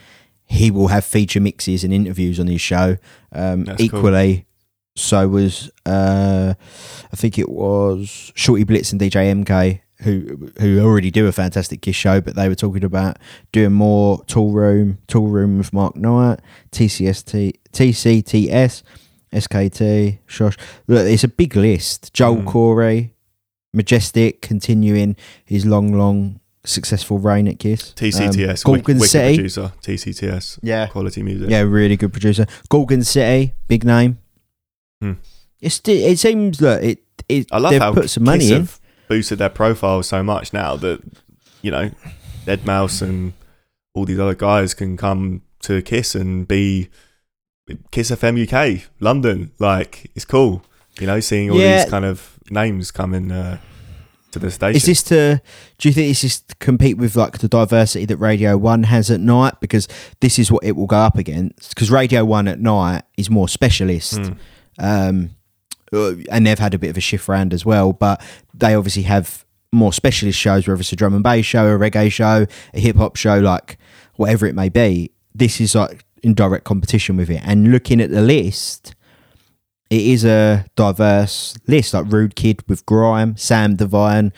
he 0.45 0.71
will 0.71 0.89
have 0.89 1.05
feature 1.05 1.41
mixes 1.41 1.83
and 1.85 1.93
interviews 1.95 2.39
on 2.41 2.47
his 2.47 2.61
show. 2.61 2.97
Um, 3.33 3.65
That's 3.65 3.79
cool. 3.79 3.85
equally, 4.01 4.47
so 4.97 5.29
was 5.29 5.71
uh, 5.87 6.55
I 7.13 7.17
think 7.17 7.39
it 7.39 7.49
was 7.49 8.33
Shorty 8.35 8.65
Blitz 8.65 8.91
and 8.93 9.01
DJ 9.01 9.33
MK 9.45 9.81
who 10.03 10.51
who 10.61 10.81
already 10.81 11.11
do 11.11 11.27
a 11.27 11.33
fantastic 11.33 11.83
Kiss 11.83 11.97
show, 11.97 12.21
but 12.21 12.35
they 12.37 12.49
were 12.49 12.55
talking 12.55 12.85
about 12.85 13.19
doing 13.53 13.73
more 13.73 14.19
Toolroom, 14.25 14.99
Tool 15.07 15.29
Room 15.29 15.59
with 15.59 15.73
Mark 15.73 15.97
Knight, 15.97 16.41
TCST, 16.73 17.55
TCTS, 17.73 18.83
SKT, 19.33 20.19
Shosh. 20.29 20.59
Look, 20.87 21.07
it's 21.07 21.25
a 21.25 21.29
big 21.29 21.57
list. 21.57 22.13
Joel 22.13 22.39
Mm. 22.43 22.47
Corey, 22.47 23.15
Majestic, 23.73 24.43
continuing 24.43 25.17
his 25.45 25.65
long, 25.65 25.93
long 25.95 26.41
successful 26.65 27.19
reign 27.19 27.49
at 27.49 27.59
Kiss. 27.59 27.93
TCTS, 27.97 28.65
um, 28.67 28.73
Gorgon 28.75 28.99
wicked 28.99 29.11
City. 29.11 29.35
producer. 29.37 29.73
TCTS, 29.83 30.59
Yeah, 30.63 30.87
quality 30.89 31.23
music. 31.23 31.51
yeah, 31.51 31.61
really 31.61 31.97
good 31.97 32.13
producer. 32.13 32.47
Gorgon 32.69 33.03
City, 33.03 33.55
big 33.69 33.85
name. 33.85 34.19
Hmm. 35.01 35.13
It's 35.61 35.81
it 35.87 36.19
seems 36.19 36.61
look 36.61 36.83
it 36.83 36.99
it 37.29 37.47
I 37.53 37.59
love 37.59 37.71
they've 37.73 37.81
how 37.81 37.93
put 37.95 38.11
some 38.11 38.25
Kiss 38.25 38.27
money 38.27 38.53
in. 38.53 38.61
have 38.61 38.81
boosted 39.13 39.39
their 39.39 39.51
profile 39.63 40.03
so 40.03 40.23
much 40.23 40.53
now 40.53 40.77
that 40.77 40.99
you 41.61 41.71
know 41.71 41.91
Deadmau5 42.47 43.03
and 43.03 43.33
all 43.95 44.05
these 44.07 44.19
other 44.19 44.35
guys 44.35 44.75
can 44.75 44.97
come 44.97 45.43
to 45.61 45.83
Kiss 45.83 46.15
and 46.15 46.49
be 46.49 46.89
Kiss 47.91 48.11
FM 48.11 48.37
UK, 48.47 48.89
London. 49.01 49.53
Like 49.59 50.11
it's 50.15 50.25
cool, 50.25 50.63
you 51.01 51.07
know, 51.07 51.21
seeing 51.21 51.51
all 51.51 51.59
Yeah. 51.59 51.83
these 51.83 51.91
kind 51.91 52.05
of 52.05 52.39
names 52.51 52.91
coming 52.91 53.31
uh, 53.31 53.59
to 54.33 54.39
the 54.39 54.51
station. 54.51 54.77
Is 54.77 54.85
this 54.87 55.03
to? 55.05 55.41
Do 55.79 55.89
you 55.89 55.93
think 55.95 56.09
this 56.09 56.25
is 56.25 56.41
to 56.41 56.55
compete 56.57 56.97
with 56.97 57.15
like 57.17 57.39
the 57.39 57.49
diversity 57.49 58.07
that 58.07 58.17
Radio 58.17 58.57
One 58.57 58.85
has 58.85 59.11
at 59.11 59.21
night? 59.21 59.55
Because 59.61 59.87
this 60.21 60.39
is 60.39 60.51
what 60.51 60.65
it 60.65 60.73
will 60.75 60.87
go 60.87 60.97
up 60.97 61.17
against. 61.19 61.69
Because 61.75 61.91
Radio 61.91 62.25
One 62.25 62.49
at 62.49 62.59
night 62.61 63.03
is 63.19 63.29
more 63.31 63.49
specialist, 63.49 64.17
Hmm. 64.17 64.33
um, 64.79 65.31
uh, 65.93 66.15
and 66.31 66.47
they've 66.47 66.59
had 66.59 66.73
a 66.75 66.79
bit 66.79 66.89
of 66.91 66.97
a 66.97 67.01
shift 67.03 67.29
round 67.29 67.53
as 67.55 67.65
well. 67.67 67.93
But 67.93 68.21
they 68.63 68.75
obviously 68.75 69.03
have 69.03 69.45
more 69.73 69.93
specialist 69.93 70.39
shows, 70.39 70.67
whether 70.69 70.81
it's 70.81 70.93
a 70.93 70.97
drum 70.97 71.15
and 71.15 71.23
bass 71.23 71.45
show, 71.45 71.67
a 71.67 71.79
reggae 71.79 72.11
show, 72.11 72.47
a 72.73 72.81
hip 72.81 72.97
hop 72.97 73.17
show, 73.17 73.39
like 73.39 73.77
whatever 74.15 74.47
it 74.47 74.55
may 74.55 74.69
be. 74.69 75.11
This 75.35 75.61
is 75.61 75.75
like 75.75 76.05
in 76.23 76.33
direct 76.33 76.65
competition 76.65 77.17
with 77.17 77.29
it. 77.29 77.43
And 77.45 77.73
looking 77.73 78.01
at 78.01 78.11
the 78.11 78.23
list, 78.23 78.95
it 79.91 80.01
is 80.01 80.25
a 80.25 80.65
diverse 80.77 81.57
list 81.67 81.93
like 81.93 82.11
Rude 82.11 82.37
Kid 82.37 82.63
with 82.69 82.87
Grime, 82.87 83.37
Sam 83.37 83.75
Divine 83.75 84.33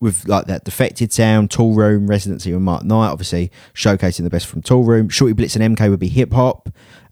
with 0.00 0.26
like 0.28 0.46
that 0.46 0.64
defected 0.64 1.12
sound, 1.12 1.50
Toolroom, 1.50 2.08
Residency 2.08 2.52
with 2.52 2.62
Mark 2.62 2.84
Knight, 2.84 3.10
obviously 3.10 3.50
showcasing 3.74 4.22
the 4.22 4.30
best 4.30 4.46
from 4.46 4.62
Toolroom. 4.62 5.10
Shorty 5.10 5.34
Blitz 5.34 5.56
and 5.56 5.76
MK 5.76 5.90
would 5.90 6.00
be 6.00 6.08
hip 6.08 6.32
hop. 6.32 6.70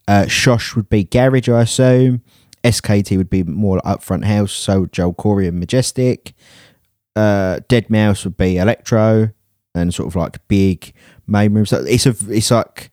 Uh, 0.09 0.25
Shosh 0.27 0.75
would 0.77 0.89
be 0.89 1.05
garage, 1.05 1.49
I 1.49 1.63
assume. 1.63 2.23
SKT 2.67 3.17
would 3.17 3.31
be 3.31 3.43
more 3.45 3.81
upfront 3.85 4.25
house, 4.25 4.53
so 4.53 4.87
Joel 4.87 5.15
Corry 5.15 5.49
and 5.49 5.59
Majestic. 5.61 6.35
Uh, 7.15 7.61
Deadmau5 7.69 8.25
would 8.25 8.37
be 8.37 8.57
electro. 8.59 9.31
and 9.75 9.93
sort 9.93 10.09
of 10.09 10.17
like 10.17 10.47
big 10.49 10.93
main 11.27 11.53
rooms. 11.55 11.71
So 11.71 11.85
It's 11.85 12.07
a 12.07 12.15
it's 12.29 12.51
like 12.51 12.91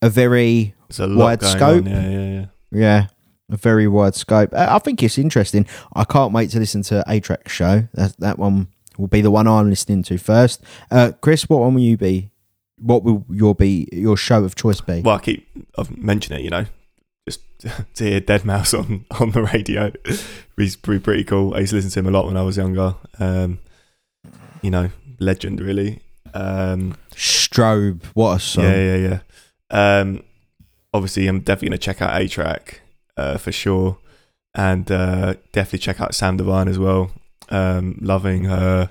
a 0.00 0.08
very 0.08 0.74
a 0.98 1.08
Wide 1.08 1.42
scope. 1.42 1.86
Yeah, 1.86 2.08
yeah, 2.08 2.30
yeah. 2.30 2.46
yeah 2.70 3.06
a 3.52 3.56
very 3.56 3.88
wide 3.88 4.14
scope. 4.14 4.50
Uh, 4.54 4.68
I 4.70 4.78
think 4.78 5.02
it's 5.02 5.18
interesting. 5.18 5.66
I 5.94 6.04
can't 6.04 6.32
wait 6.32 6.50
to 6.50 6.60
listen 6.60 6.82
to 6.82 7.02
A-Trak 7.08 7.48
show. 7.48 7.88
That 7.94 8.16
that 8.20 8.38
one 8.38 8.68
will 8.96 9.08
be 9.08 9.20
the 9.22 9.30
one 9.30 9.48
I'm 9.48 9.68
listening 9.68 10.04
to 10.04 10.18
first. 10.18 10.62
Uh, 10.90 11.12
Chris, 11.20 11.48
what 11.48 11.60
one 11.60 11.74
will 11.74 11.82
you 11.82 11.96
be? 11.96 12.30
What 12.78 13.02
will 13.02 13.24
your 13.28 13.54
be 13.56 13.88
your 13.92 14.16
show 14.16 14.44
of 14.44 14.54
choice 14.54 14.80
be? 14.80 15.00
Well, 15.02 15.16
I 15.16 15.20
keep 15.20 15.48
I've 15.76 15.96
mentioned 15.98 16.38
it, 16.38 16.44
you 16.44 16.50
know, 16.50 16.64
just 17.28 17.40
to 17.94 18.04
hear 18.04 18.20
Deadmau5 18.20 18.78
on 18.78 19.04
on 19.20 19.30
the 19.30 19.42
radio. 19.42 19.92
He's 20.56 20.76
pretty 20.76 21.00
pretty 21.00 21.24
cool. 21.24 21.54
I 21.54 21.60
used 21.60 21.70
to 21.70 21.76
listen 21.76 21.90
to 21.90 21.98
him 22.00 22.06
a 22.06 22.10
lot 22.10 22.26
when 22.26 22.36
I 22.36 22.42
was 22.42 22.56
younger. 22.56 22.94
Um, 23.18 23.58
you 24.62 24.70
know, 24.70 24.90
legend 25.18 25.60
really. 25.60 26.00
Um, 26.34 26.96
Strobe, 27.14 28.04
what 28.14 28.36
a 28.36 28.40
song! 28.40 28.64
yeah, 28.64 28.96
yeah, 28.96 29.20
yeah. 29.70 30.00
Um, 30.00 30.22
obviously, 30.92 31.26
I'm 31.26 31.40
definitely 31.40 31.70
gonna 31.70 31.78
check 31.78 32.02
out 32.02 32.20
A-Trak 32.20 32.78
uh, 33.16 33.36
for 33.38 33.52
sure, 33.52 33.98
and 34.54 34.90
uh, 34.90 35.34
definitely 35.52 35.80
check 35.80 36.00
out 36.00 36.14
Sam 36.14 36.36
Divine 36.36 36.68
as 36.68 36.78
well. 36.78 37.10
Um, 37.48 37.98
loving 38.00 38.44
her 38.44 38.90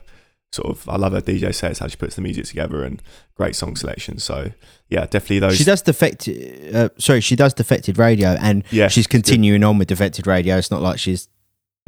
sort 0.51 0.70
of. 0.70 0.88
I 0.89 0.96
love 0.98 1.13
her 1.13 1.22
DJ 1.22 1.53
sets, 1.53 1.79
how 1.79 1.88
she 1.88 1.98
puts 1.98 2.15
the 2.15 2.22
music 2.22 2.46
together, 2.46 2.84
and 2.84 3.01
great 3.36 3.56
song 3.56 3.75
selection. 3.75 4.20
So 4.20 4.51
yeah, 4.89 5.06
definitely 5.06 5.39
those. 5.39 5.58
She 5.58 5.63
does 5.63 5.82
defected. 5.82 6.75
Uh, 6.75 6.89
sorry, 6.98 7.22
she 7.22 7.36
does 7.36 7.53
defected 7.53 7.98
radio, 7.98 8.29
and 8.41 8.63
yeah, 8.72 8.88
she's 8.88 9.06
it's 9.06 9.08
good. 9.08 9.24
continuing 9.24 9.63
on 9.63 9.77
with 9.77 9.88
defected 9.88 10.27
radio. 10.27 10.58
It's 10.58 10.72
not 10.72 10.82
like 10.82 11.00
she's 11.00 11.27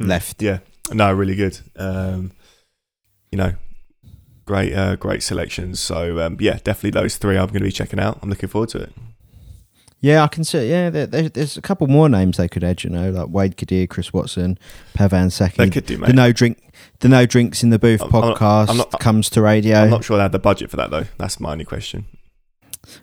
Mm. 0.00 0.08
left. 0.08 0.42
Yeah, 0.42 0.58
no, 0.92 1.12
really 1.12 1.34
good. 1.34 1.58
Um, 1.76 2.32
you 3.30 3.36
know, 3.36 3.54
great, 4.46 4.72
uh, 4.74 4.96
great 4.96 5.22
selections. 5.22 5.80
So 5.80 6.18
um, 6.20 6.38
yeah, 6.40 6.58
definitely 6.64 6.90
those 6.98 7.18
three 7.18 7.36
I'm 7.36 7.48
going 7.48 7.60
to 7.60 7.66
be 7.66 7.72
checking 7.72 8.00
out. 8.00 8.18
I'm 8.22 8.30
looking 8.30 8.48
forward 8.48 8.70
to 8.70 8.78
it. 8.84 8.92
Yeah, 10.02 10.24
I 10.24 10.26
can 10.28 10.42
see. 10.42 10.68
Yeah, 10.68 10.90
there, 10.90 11.06
there, 11.06 11.28
there's 11.28 11.56
a 11.56 11.62
couple 11.62 11.86
more 11.86 12.08
names 12.08 12.36
they 12.36 12.48
could 12.48 12.64
add. 12.64 12.82
You 12.84 12.90
know, 12.90 13.10
like 13.10 13.28
Wade 13.28 13.56
Kadir, 13.56 13.86
Chris 13.86 14.12
Watson, 14.12 14.58
Pavan 14.94 15.24
They 15.26 15.30
Saki. 15.30 15.70
could 15.70 15.86
do, 15.86 15.96
The 15.96 16.12
no 16.12 16.32
drink, 16.32 16.58
the 17.00 17.08
no 17.08 17.24
drinks 17.24 17.62
in 17.62 17.70
the 17.70 17.78
booth 17.78 18.02
I'm- 18.02 18.10
I'm 18.14 18.20
not- 18.20 18.36
podcast 18.36 18.68
I'm 18.70 18.76
not- 18.78 18.98
comes 19.00 19.30
to 19.30 19.40
radio. 19.40 19.78
I'm 19.78 19.90
not 19.90 20.02
sure 20.04 20.16
they 20.16 20.24
had 20.24 20.32
the 20.32 20.38
budget 20.40 20.70
for 20.70 20.76
that 20.76 20.90
though. 20.90 21.04
That's 21.18 21.38
my 21.38 21.52
only 21.52 21.64
question. 21.64 22.06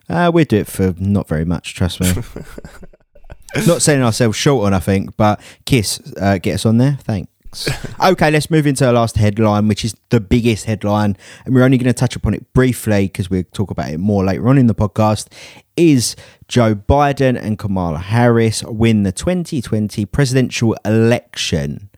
Uh, 0.10 0.30
we'd 0.34 0.50
do 0.50 0.58
it 0.58 0.68
for 0.68 0.94
not 1.00 1.28
very 1.30 1.46
much, 1.46 1.74
trust 1.74 2.02
me. 2.02 2.12
not 3.66 3.82
selling 3.82 4.04
ourselves 4.04 4.36
short 4.38 4.66
on, 4.68 4.74
I 4.74 4.80
think, 4.80 5.16
but 5.16 5.40
Kiss, 5.66 6.02
uh, 6.20 6.38
get 6.38 6.56
us 6.56 6.66
on 6.66 6.78
there. 6.80 6.98
Thanks. 7.04 7.32
okay, 8.04 8.32
let's 8.32 8.52
move 8.52 8.68
into 8.68 8.86
our 8.86 8.94
last 8.94 9.16
headline, 9.18 9.68
which 9.68 9.84
is 9.84 9.96
the 10.10 10.20
biggest 10.20 10.66
headline, 10.66 11.18
and 11.46 11.56
we're 11.56 11.64
only 11.64 11.78
going 11.78 11.88
to 11.88 11.94
touch 11.94 12.16
upon 12.16 12.34
it 12.34 12.52
briefly 12.54 13.08
because 13.08 13.30
we'll 13.30 13.44
talk 13.54 13.72
about 13.72 13.90
it 13.90 13.98
more 13.98 14.24
later 14.24 14.48
on 14.48 14.58
in 14.58 14.68
the 14.68 14.76
podcast. 14.76 15.28
Is 15.76 16.16
Joe 16.48 16.76
Biden 16.76 17.42
and 17.42 17.58
Kamala 17.58 18.00
Harris 18.00 18.64
win 18.64 19.04
the 19.04 19.12
2020 19.12 20.06
presidential 20.06 20.76
election? 20.86 21.90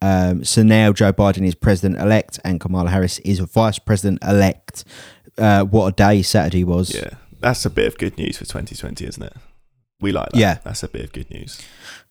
Um, 0.00 0.44
so 0.44 0.62
now 0.62 0.92
Joe 0.92 1.12
Biden 1.12 1.46
is 1.46 1.54
president 1.54 2.00
elect 2.00 2.38
and 2.44 2.60
Kamala 2.60 2.90
Harris 2.90 3.18
is 3.20 3.38
vice 3.40 3.78
president 3.78 4.22
elect. 4.22 4.84
Uh, 5.36 5.64
what 5.64 5.86
a 5.86 5.92
day 5.92 6.22
Saturday 6.22 6.62
was. 6.64 6.94
yeah, 6.94 7.10
that's 7.40 7.64
a 7.64 7.70
bit 7.70 7.86
of 7.86 7.98
good 7.98 8.16
news 8.18 8.38
for 8.38 8.44
2020, 8.44 9.06
isn't 9.06 9.22
it? 9.22 9.32
We 10.00 10.12
like 10.12 10.30
that. 10.30 10.38
Yeah. 10.38 10.58
that's 10.62 10.82
a 10.82 10.88
bit 10.88 11.04
of 11.04 11.12
good 11.12 11.30
news. 11.30 11.60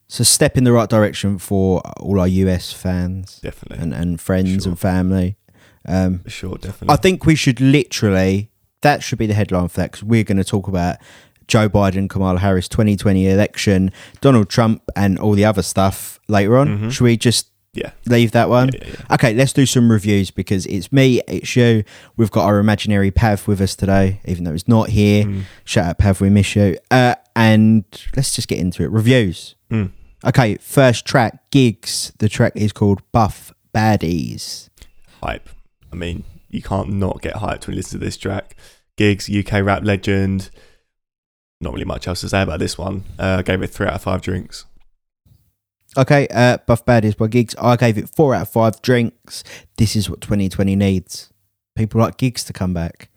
It's 0.06 0.20
a 0.20 0.24
step 0.24 0.56
in 0.56 0.64
the 0.64 0.72
right 0.72 0.88
direction 0.88 1.38
for 1.38 1.80
all 1.98 2.20
our 2.20 2.28
US 2.28 2.72
fans 2.72 3.40
Definitely, 3.42 3.82
and, 3.82 3.94
and 3.94 4.20
friends 4.20 4.62
Sure. 4.64 4.70
and 4.70 4.78
family. 4.78 5.36
Um, 5.86 6.22
sure, 6.26 6.56
definitely. 6.56 6.92
I 6.92 6.96
think 6.96 7.26
we 7.26 7.34
should 7.34 7.60
literally, 7.60 8.50
that 8.82 9.02
should 9.02 9.18
be 9.18 9.26
the 9.26 9.34
headline 9.34 9.68
for 9.68 9.76
that 9.80 9.92
because 9.92 10.04
we're 10.04 10.24
going 10.24 10.36
to 10.38 10.44
talk 10.44 10.68
about 10.68 10.96
Joe 11.46 11.68
Biden, 11.68 12.08
Kamala 12.08 12.38
Harris 12.38 12.68
2020 12.68 13.28
election, 13.28 13.92
Donald 14.20 14.48
Trump, 14.48 14.82
and 14.96 15.18
all 15.18 15.32
the 15.32 15.44
other 15.44 15.62
stuff 15.62 16.18
later 16.28 16.56
on. 16.56 16.78
Mhm. 16.78 16.92
Should 16.92 17.04
we 17.04 17.16
just 17.18 17.48
yeah, 17.74 17.90
leave 18.06 18.32
that 18.32 18.48
one? 18.48 18.70
yeah, 18.72 18.80
yeah, 18.82 18.94
yeah. 18.98 19.14
Okay, 19.14 19.34
let's 19.34 19.52
do 19.52 19.66
some 19.66 19.90
reviews 19.90 20.30
because 20.30 20.64
it's 20.66 20.90
me, 20.92 21.20
it's 21.28 21.54
you. 21.56 21.84
We've 22.16 22.30
got 22.30 22.44
our 22.46 22.58
imaginary 22.58 23.10
Pav 23.10 23.46
with 23.46 23.60
us 23.60 23.76
today, 23.76 24.20
even 24.24 24.44
though 24.44 24.54
it's 24.54 24.66
not 24.68 24.88
here. 24.88 25.24
Mm. 25.24 25.42
Shout 25.64 25.86
out, 25.86 25.98
Pav, 25.98 26.20
we 26.20 26.30
miss 26.30 26.56
you. 26.56 26.78
Uh, 26.90 27.14
and 27.36 27.84
let's 28.16 28.34
just 28.34 28.48
get 28.48 28.58
into 28.58 28.82
it. 28.82 28.90
Reviews. 28.90 29.54
Mm. 29.70 29.90
Okay, 30.24 30.56
first 30.56 31.04
track, 31.04 31.50
Giggs. 31.50 32.12
The 32.18 32.28
track 32.28 32.52
is 32.56 32.72
called 32.72 33.02
Buff 33.12 33.52
Baddies. 33.74 34.70
hype. 35.22 35.48
I 35.92 35.96
mean, 35.96 36.24
you 36.48 36.62
can't 36.62 36.90
not 36.90 37.20
get 37.22 37.34
hyped 37.34 37.66
when 37.66 37.74
you 37.74 37.78
listen 37.78 37.98
to 37.98 38.04
this 38.04 38.16
track. 38.16 38.56
Giggs, 38.96 39.28
UK 39.28 39.64
rap 39.64 39.82
legend. 39.84 40.50
Not 41.60 41.72
really 41.72 41.84
much 41.84 42.06
else 42.08 42.20
to 42.22 42.28
say 42.28 42.42
about 42.42 42.58
this 42.58 42.78
one. 42.78 43.04
Uh, 43.18 43.36
I 43.38 43.42
gave 43.42 43.62
it 43.62 43.68
three 43.68 43.86
out 43.86 43.94
of 43.94 44.02
five 44.02 44.22
drinks. 44.22 44.64
Okay, 45.96 46.26
uh, 46.34 46.58
Buff 46.66 46.84
Baddies 46.84 47.16
by 47.16 47.28
Giggs. 47.28 47.54
I 47.56 47.76
gave 47.76 47.96
it 47.98 48.08
four 48.08 48.34
out 48.34 48.42
of 48.42 48.48
five 48.50 48.82
drinks. 48.82 49.44
This 49.76 49.94
is 49.94 50.10
what 50.10 50.20
2020 50.20 50.74
needs. 50.74 51.32
People 51.76 52.00
like 52.00 52.16
Gigs 52.16 52.42
to 52.44 52.52
come 52.52 52.74
back. 52.74 53.10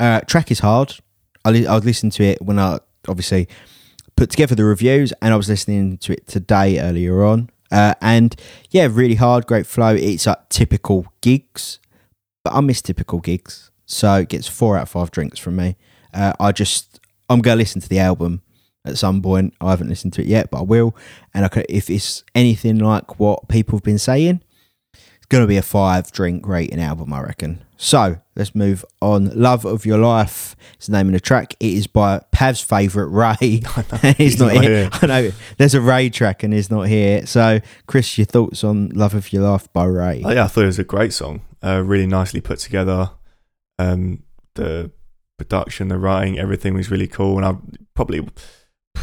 Uh, 0.00 0.20
track 0.22 0.50
is 0.50 0.58
hard. 0.58 0.96
I, 1.44 1.50
li- 1.50 1.66
I 1.66 1.74
would 1.74 1.84
listen 1.84 2.10
to 2.10 2.24
it 2.24 2.42
when 2.42 2.58
I 2.58 2.78
obviously 3.06 3.48
put 4.16 4.30
together 4.30 4.56
the 4.56 4.64
reviews, 4.64 5.12
and 5.22 5.32
I 5.32 5.36
was 5.36 5.48
listening 5.48 5.98
to 5.98 6.14
it 6.14 6.26
today 6.26 6.80
earlier 6.80 7.22
on. 7.24 7.50
Uh, 7.70 7.94
and 8.00 8.34
yeah, 8.70 8.88
really 8.90 9.16
hard, 9.16 9.46
great 9.46 9.66
flow. 9.66 9.94
It's 9.94 10.26
like 10.26 10.48
typical 10.48 11.06
Giggs, 11.20 11.78
but 12.42 12.54
I 12.54 12.60
miss 12.60 12.82
typical 12.82 13.20
Giggs, 13.20 13.70
so 13.86 14.14
it 14.16 14.28
gets 14.28 14.48
four 14.48 14.76
out 14.76 14.82
of 14.84 14.88
five 14.88 15.12
drinks 15.12 15.38
from 15.38 15.56
me. 15.56 15.76
Uh, 16.12 16.32
I 16.40 16.50
just 16.50 16.98
I'm 17.28 17.40
gonna 17.40 17.56
listen 17.56 17.80
to 17.80 17.88
the 17.88 17.98
album 18.00 18.42
at 18.86 18.98
some 18.98 19.22
point. 19.22 19.54
I 19.60 19.70
haven't 19.70 19.88
listened 19.88 20.12
to 20.14 20.22
it 20.22 20.26
yet, 20.28 20.50
but 20.50 20.58
I 20.58 20.62
will. 20.62 20.96
And 21.34 21.44
I 21.44 21.48
could, 21.48 21.66
if 21.68 21.90
it's 21.90 22.24
anything 22.34 22.78
like 22.78 23.18
what 23.18 23.48
people 23.48 23.78
have 23.78 23.84
been 23.84 23.98
saying, 23.98 24.42
it's 24.94 25.26
gonna 25.28 25.46
be 25.46 25.56
a 25.56 25.62
five 25.62 26.10
drink 26.12 26.46
rating 26.46 26.80
album, 26.80 27.12
I 27.12 27.20
reckon. 27.22 27.62
So 27.78 28.16
let's 28.36 28.54
move 28.54 28.84
on. 29.02 29.30
Love 29.38 29.66
of 29.66 29.84
Your 29.84 29.98
Life 29.98 30.56
is 30.80 30.86
the 30.86 30.92
name 30.92 31.08
of 31.08 31.12
the 31.12 31.20
track. 31.20 31.54
It 31.60 31.74
is 31.74 31.86
by 31.86 32.20
Pav's 32.32 32.60
favourite 32.62 33.10
Raye. 33.10 33.62
he's, 34.02 34.16
He's 34.16 34.40
not 34.40 34.54
not 34.54 34.64
here. 34.64 34.72
here. 34.84 34.90
I 35.02 35.06
know 35.06 35.30
there's 35.58 35.74
a 35.74 35.80
Raye 35.80 36.08
track 36.08 36.42
and 36.42 36.54
he's 36.54 36.70
not 36.70 36.82
here. 36.82 37.26
So 37.26 37.60
Chris, 37.86 38.16
your 38.16 38.24
thoughts 38.24 38.64
on 38.64 38.88
Love 38.90 39.14
of 39.14 39.30
Your 39.32 39.42
Life 39.42 39.70
by 39.72 39.84
Raye? 39.84 40.22
Oh, 40.24 40.30
yeah, 40.30 40.44
I 40.44 40.46
thought 40.46 40.62
it 40.64 40.66
was 40.66 40.78
a 40.78 40.84
great 40.84 41.12
song. 41.12 41.42
Uh, 41.62 41.82
really 41.84 42.06
nicely 42.06 42.40
put 42.40 42.58
together. 42.60 43.10
Um, 43.78 44.22
the 44.54 44.90
production, 45.36 45.88
the 45.88 45.98
writing, 45.98 46.38
everything 46.38 46.72
was 46.72 46.90
really 46.90 47.08
cool. 47.08 47.36
And 47.36 47.44
I 47.44 47.56
probably 47.94 48.26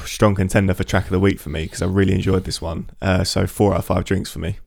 strong 0.06 0.36
contender 0.36 0.74
for 0.74 0.84
track 0.84 1.06
of 1.06 1.12
the 1.12 1.20
week 1.20 1.40
for 1.40 1.50
me 1.50 1.64
because 1.64 1.82
I 1.82 1.86
really 1.86 2.14
enjoyed 2.14 2.44
this 2.46 2.62
one. 2.62 2.90
Uh, 3.02 3.24
so 3.24 3.48
four 3.48 3.74
out 3.74 3.80
of 3.80 3.86
five 3.86 4.06
drinks 4.06 4.32
for 4.32 4.40
me. 4.40 4.60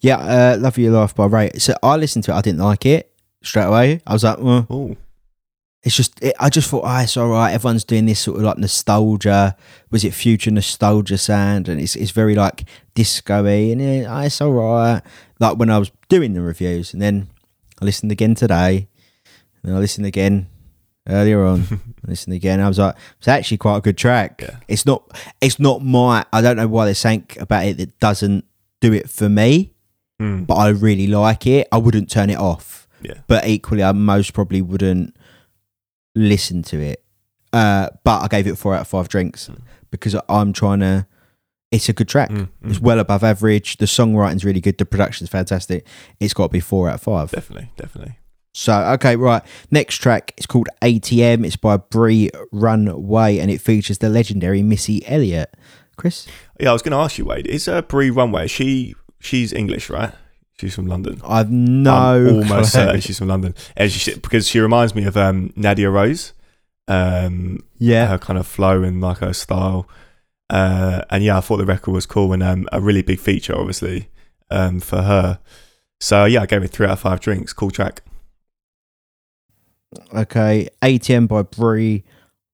Yeah, 0.00 0.16
uh, 0.16 0.58
Love 0.58 0.78
Your 0.78 0.92
Life 0.92 1.14
by 1.14 1.26
Raye. 1.26 1.50
So 1.58 1.74
I 1.82 1.96
listened 1.96 2.24
to 2.24 2.32
it. 2.32 2.34
I 2.34 2.40
didn't 2.40 2.60
like 2.60 2.84
it 2.86 3.12
straight 3.42 3.64
away. 3.64 4.00
I 4.06 4.12
was 4.12 4.24
like, 4.24 4.38
Oh, 4.40 4.96
it's 5.82 5.96
just 5.96 6.22
it, 6.22 6.34
I 6.38 6.50
just 6.50 6.68
thought 6.68 6.84
oh, 6.84 6.98
it's 6.98 7.16
all 7.16 7.28
right 7.28 7.52
everyone's 7.52 7.84
doing 7.84 8.06
this 8.06 8.20
sort 8.20 8.36
of 8.36 8.42
like 8.42 8.58
nostalgia 8.58 9.56
was 9.90 10.04
it 10.04 10.12
future 10.12 10.50
nostalgia 10.50 11.16
sound 11.16 11.68
and 11.68 11.80
it's 11.80 11.96
it's 11.96 12.10
very 12.10 12.34
like 12.34 12.64
disco-y 12.94 13.50
and 13.50 13.80
yeah, 13.80 14.06
oh, 14.14 14.20
it's 14.20 14.40
all 14.40 14.52
right 14.52 15.00
like 15.38 15.56
when 15.56 15.70
I 15.70 15.78
was 15.78 15.90
doing 16.08 16.34
the 16.34 16.42
reviews 16.42 16.92
and 16.92 17.00
then 17.00 17.28
I 17.80 17.86
listened 17.86 18.12
again 18.12 18.34
today 18.34 18.88
and 19.62 19.74
I 19.74 19.78
listened 19.78 20.06
again 20.06 20.48
earlier 21.08 21.44
on 21.44 21.64
Listen 22.06 22.32
again 22.32 22.60
I 22.60 22.68
was 22.68 22.78
like 22.78 22.94
it's 23.18 23.28
actually 23.28 23.56
quite 23.58 23.76
a 23.78 23.80
good 23.80 23.96
track 23.96 24.40
Yeah. 24.42 24.56
it's 24.68 24.84
not 24.86 25.02
it's 25.40 25.58
not 25.58 25.82
my 25.84 26.24
I 26.32 26.40
don't 26.42 26.56
know 26.56 26.68
why 26.68 26.84
there's 26.84 26.98
something 26.98 27.40
about 27.42 27.64
it 27.66 27.78
that 27.78 27.98
doesn't 28.00 28.44
do 28.80 28.92
it 28.92 29.08
for 29.10 29.28
me 29.28 29.72
Mm. 30.20 30.46
but 30.46 30.54
I 30.56 30.68
really 30.68 31.06
like 31.06 31.46
it 31.46 31.66
I 31.72 31.78
wouldn't 31.78 32.10
turn 32.10 32.28
it 32.28 32.36
off 32.38 32.86
yeah. 33.02 33.14
but 33.26 33.46
equally, 33.48 33.82
I 33.82 33.92
most 33.92 34.34
probably 34.34 34.60
wouldn't 34.60 35.16
listen 36.14 36.62
to 36.64 36.78
it. 36.78 37.02
Uh, 37.52 37.88
but 38.04 38.22
I 38.22 38.28
gave 38.28 38.46
it 38.46 38.56
four 38.58 38.74
out 38.74 38.82
of 38.82 38.88
five 38.88 39.08
drinks 39.08 39.48
Mm. 39.48 39.60
because 39.90 40.14
I'm 40.28 40.52
trying 40.52 40.80
to. 40.80 41.06
It's 41.70 41.88
a 41.88 41.92
good 41.92 42.08
track. 42.08 42.30
Mm, 42.30 42.48
It's 42.64 42.80
well 42.80 42.98
above 42.98 43.22
average. 43.24 43.76
The 43.76 43.86
songwriting's 43.86 44.44
really 44.44 44.60
good. 44.60 44.76
The 44.76 44.84
production's 44.84 45.30
fantastic. 45.30 45.86
It's 46.18 46.34
got 46.34 46.48
to 46.48 46.52
be 46.52 46.60
four 46.60 46.88
out 46.88 46.96
of 46.96 47.00
five. 47.02 47.30
Definitely, 47.30 47.70
definitely. 47.76 48.18
So 48.52 48.74
okay, 48.94 49.16
right. 49.16 49.42
Next 49.70 49.96
track 49.98 50.34
is 50.36 50.46
called 50.46 50.68
ATM. 50.82 51.46
It's 51.46 51.56
by 51.56 51.76
Bree 51.76 52.30
Runway 52.52 53.38
and 53.38 53.50
it 53.50 53.60
features 53.60 53.98
the 53.98 54.08
legendary 54.08 54.62
Missy 54.62 55.06
Elliott. 55.06 55.54
Chris, 55.96 56.26
Yeah, 56.58 56.70
I 56.70 56.72
was 56.72 56.82
going 56.82 56.92
to 56.92 56.98
ask 56.98 57.18
you, 57.18 57.26
Wade. 57.26 57.46
Is 57.46 57.68
uh, 57.68 57.82
Bree 57.82 58.10
Runway? 58.10 58.46
She 58.48 58.94
she's 59.20 59.52
English, 59.52 59.90
right? 59.90 60.12
She's 60.58 60.74
from 60.74 60.86
London. 60.86 61.20
I've 61.24 61.50
no 61.50 61.92
I'm 61.92 62.26
almost 62.28 62.48
clue. 62.50 62.64
certain 62.82 63.00
she's 63.00 63.18
from 63.18 63.28
London, 63.28 63.54
she, 63.88 64.14
because 64.14 64.46
she 64.48 64.60
reminds 64.60 64.94
me 64.94 65.04
of 65.04 65.16
um, 65.16 65.52
Nadia 65.56 65.90
Rose. 65.90 66.32
Um, 66.88 67.60
Yeah, 67.78 68.08
her 68.08 68.18
kind 68.18 68.38
of 68.38 68.46
flow 68.46 68.82
and 68.82 69.00
like 69.00 69.18
her 69.18 69.32
style. 69.32 69.88
Uh, 70.50 71.02
and 71.08 71.22
yeah, 71.22 71.38
I 71.38 71.40
thought 71.40 71.58
the 71.58 71.64
record 71.66 71.92
was 71.92 72.06
cool 72.06 72.32
and 72.32 72.42
um, 72.42 72.68
a 72.72 72.80
really 72.80 73.02
big 73.02 73.20
feature, 73.20 73.56
obviously, 73.56 74.08
um, 74.50 74.80
for 74.80 75.02
her. 75.02 75.38
So 76.00 76.24
yeah, 76.24 76.42
I 76.42 76.46
gave 76.46 76.62
it 76.62 76.68
three 76.68 76.86
out 76.86 76.92
of 76.92 77.00
five 77.00 77.20
drinks. 77.20 77.52
Cool 77.52 77.70
track. 77.70 78.02
Okay, 80.14 80.68
ATM 80.82 81.26
by 81.28 81.42
Bree, 81.42 82.04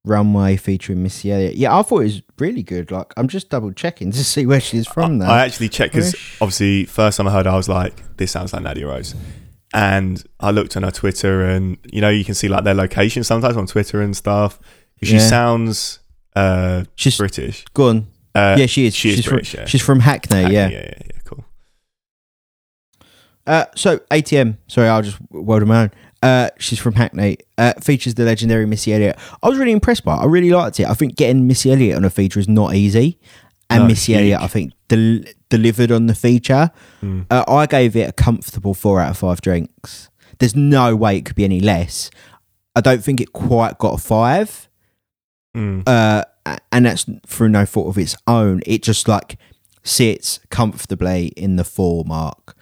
Runway 0.04 0.56
featuring 0.56 1.02
Missy 1.02 1.32
Elliott. 1.32 1.56
Yeah, 1.56 1.76
I 1.78 1.82
thought 1.82 2.00
it 2.00 2.04
was 2.04 2.22
really 2.38 2.62
good. 2.62 2.90
Like, 2.90 3.12
I'm 3.16 3.28
just 3.28 3.50
double 3.50 3.72
checking 3.72 4.10
to 4.12 4.24
see 4.24 4.46
where 4.46 4.60
she's 4.60 4.86
from. 4.86 5.18
Now, 5.18 5.30
I 5.30 5.44
actually 5.44 5.68
checked 5.68 5.94
because 5.94 6.14
obviously, 6.40 6.84
first 6.86 7.16
time 7.18 7.28
I 7.28 7.32
heard, 7.32 7.46
I 7.46 7.56
was 7.56 7.68
like, 7.68 8.16
"This 8.16 8.30
sounds 8.32 8.52
like 8.52 8.62
Nadia 8.62 8.86
Rose," 8.86 9.14
and 9.74 10.22
I 10.40 10.50
looked 10.50 10.76
on 10.76 10.82
her 10.82 10.90
Twitter, 10.90 11.44
and 11.44 11.76
you 11.92 12.00
know, 12.00 12.08
you 12.08 12.24
can 12.24 12.34
see 12.34 12.48
like 12.48 12.64
their 12.64 12.74
location 12.74 13.22
sometimes 13.24 13.56
on 13.56 13.66
Twitter 13.66 14.00
and 14.00 14.16
stuff. 14.16 14.58
She 15.02 15.14
Yeah. 15.16 15.28
sounds 15.28 15.98
uh, 16.34 16.84
she's 16.94 17.18
British. 17.18 17.64
gone. 17.74 18.06
Uh, 18.34 18.56
yeah, 18.58 18.66
she 18.66 18.86
is. 18.86 18.94
she 18.94 19.10
is 19.10 19.16
she's 19.16 19.26
British, 19.26 19.50
From, 19.52 19.60
yeah. 19.60 19.66
She's 19.66 19.82
from 19.82 20.00
Hackney. 20.00 20.36
Hackney, 20.42 20.54
yeah. 20.54 20.68
yeah, 20.68 20.78
yeah, 20.78 21.02
yeah, 21.06 21.20
cool. 21.24 21.44
Uh, 23.46 23.64
so 23.74 23.98
ATM. 24.10 24.56
Sorry, 24.68 24.88
I'll 24.88 25.02
just 25.02 25.18
word 25.30 25.66
my 25.66 25.82
own. 25.84 25.90
Uh, 26.22 26.50
she's 26.58 26.78
from 26.78 26.94
Hackney. 26.94 27.38
Uh, 27.58 27.74
features 27.74 28.14
the 28.14 28.24
legendary 28.24 28.66
Missy 28.66 28.92
Elliott. 28.94 29.18
I 29.42 29.48
was 29.48 29.58
really 29.58 29.72
impressed 29.72 30.04
by 30.04 30.14
it. 30.16 30.20
I 30.20 30.24
really 30.24 30.50
liked 30.50 30.80
it. 30.80 30.86
I 30.86 30.94
think 30.94 31.16
getting 31.16 31.46
Missy 31.46 31.70
Elliott 31.72 31.96
on 31.96 32.04
a 32.04 32.10
feature 32.10 32.40
is 32.40 32.48
not 32.48 32.74
easy, 32.74 33.18
and 33.70 33.82
No, 33.84 33.88
Missy. 33.88 34.14
Elliott, 34.14 34.40
I 34.40 34.46
think, 34.46 34.72
del- 34.88 35.20
delivered 35.50 35.92
on 35.92 36.06
the 36.06 36.14
feature. 36.14 36.70
Mm. 37.02 37.26
Uh, 37.30 37.44
I 37.46 37.66
gave 37.66 37.94
it 37.96 38.08
a 38.08 38.12
comfortable 38.12 38.74
four 38.74 39.00
out 39.00 39.10
of 39.10 39.18
five 39.18 39.40
drinks. 39.40 40.08
There's 40.38 40.56
no 40.56 40.96
way 40.96 41.16
it 41.18 41.24
could 41.26 41.36
be 41.36 41.44
any 41.44 41.60
less. 41.60 42.10
I 42.74 42.80
don't 42.80 43.02
think 43.04 43.20
it 43.20 43.32
quite 43.32 43.78
got 43.78 43.94
a 43.94 43.98
five, 43.98 44.68
Mm. 45.56 45.82
uh, 45.88 46.24
and 46.72 46.84
that's 46.86 47.06
through 47.26 47.48
no 47.48 47.64
fault 47.66 47.88
of 47.88 47.98
its 47.98 48.14
own. 48.26 48.60
It 48.66 48.82
just 48.82 49.08
like 49.08 49.38
sits 49.84 50.40
comfortably 50.50 51.28
in 51.36 51.56
the 51.56 51.64
four 51.64 52.04
mark. 52.04 52.54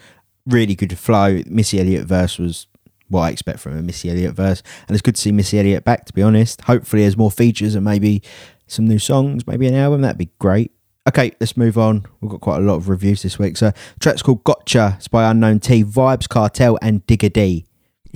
Really 0.47 0.75
good 0.75 0.97
flow. 0.99 1.43
Missy 1.47 1.81
Elliott 1.81 2.07
verse 2.07 2.39
was 2.39 2.67
what 3.15 3.23
I 3.23 3.31
expect 3.31 3.61
from 3.61 3.79
a 3.79 3.83
Missy 3.83 4.11
Elliott 4.11 4.35
verse, 4.35 4.63
and 4.87 4.95
it's 4.95 5.03
good 5.03 5.15
to 5.15 5.21
see 5.21 5.33
Missy 5.33 5.59
Elliott 5.59 5.85
back. 5.85 6.05
To 6.07 6.13
be 6.13 6.23
honest, 6.23 6.61
hopefully 6.63 7.03
there's 7.03 7.17
more 7.17 7.31
features 7.31 7.75
and 7.75 7.85
maybe 7.85 8.23
some 8.67 8.87
new 8.87 8.99
songs, 8.99 9.47
maybe 9.47 9.67
an 9.67 9.75
album. 9.75 10.03
That'd 10.03 10.19
be 10.19 10.31
great. 10.39 10.73
Okay, 11.09 11.33
let's 11.39 11.57
move 11.57 11.79
on. 11.79 12.07
We've 12.21 12.31
got 12.31 12.41
quite 12.41 12.59
a 12.59 12.65
lot 12.65 12.77
of 12.77 12.89
reviews 12.89 13.23
this 13.23 13.39
week. 13.39 13.57
So, 13.57 13.73
track's 14.01 14.23
called 14.23 14.43
Gotcha. 14.45 14.95
It's 14.97 15.09
by 15.09 15.31
Unknown 15.31 15.61
T, 15.61 15.85
Vibes 15.85 16.29
Cartel, 16.29 16.79
and 16.83 17.07
Digga 17.07 17.33
D. 17.33 17.67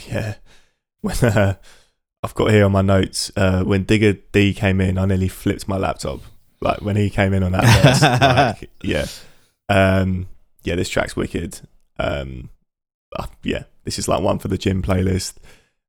Yeah. 0.07 0.35
When 1.01 1.15
uh, 1.23 1.55
I've 2.25 2.35
got 2.35 2.51
here 2.51 2.65
on 2.65 2.73
my 2.73 2.83
notes, 2.83 3.31
uh, 3.37 3.63
when 3.63 3.85
Digga 3.85 4.21
D 4.33 4.53
came 4.53 4.81
in, 4.81 4.99
I 4.99 5.05
nearly 5.05 5.29
flipped 5.29 5.69
my 5.69 5.77
laptop. 5.77 6.23
Like 6.61 6.83
when 6.83 6.97
he 6.97 7.09
came 7.09 7.33
in 7.33 7.45
on 7.45 7.53
that 7.53 7.85
verse. 7.85 8.61
like, 8.63 8.71
yeah. 8.83 9.07
Um, 9.69 10.27
yeah, 10.65 10.75
this 10.75 10.89
track's 10.89 11.15
wicked. 11.15 11.61
Um, 12.01 12.51
uh, 13.17 13.27
yeah, 13.43 13.65
this 13.85 13.99
is 13.99 14.09
like 14.09 14.23
one 14.23 14.39
for 14.39 14.49
the 14.49 14.59
gym 14.59 14.83
playlist. 14.83 15.35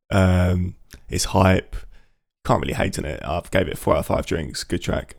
Um, 0.10 0.76
it's 1.10 1.26
hype. 1.26 1.76
Can't 2.46 2.62
really 2.62 2.74
hate 2.74 2.98
on 2.98 3.06
it. 3.06 3.22
I've 3.24 3.52
gave 3.52 3.68
it 3.68 3.78
four 3.78 3.96
out 3.96 4.00
of 4.00 4.06
five 4.08 4.26
drinks. 4.26 4.64
Good 4.64 4.82
track. 4.82 5.16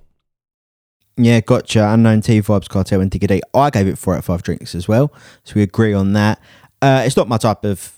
Yeah, 1.17 1.41
gotcha. 1.41 1.87
Unknown 1.93 2.23
T, 2.23 2.41
Vibes 2.41 2.69
Cartel, 2.69 3.01
and 3.01 3.11
Digga 3.11 3.41
I 3.53 3.71
gave 3.71 3.87
it 3.87 3.99
four 3.99 4.15
out 4.15 4.21
of 4.21 4.25
five 4.25 4.43
drinks 4.43 4.75
as 4.75 4.89
well. 4.89 5.13
So 5.45 5.55
we 5.57 5.63
agree 5.63 5.93
on 5.93 6.15
that. 6.15 6.41
Uh, 6.81 7.03
it's 7.05 7.17
not 7.17 7.29
my 7.29 7.37
type 7.37 7.65
of 7.65 7.93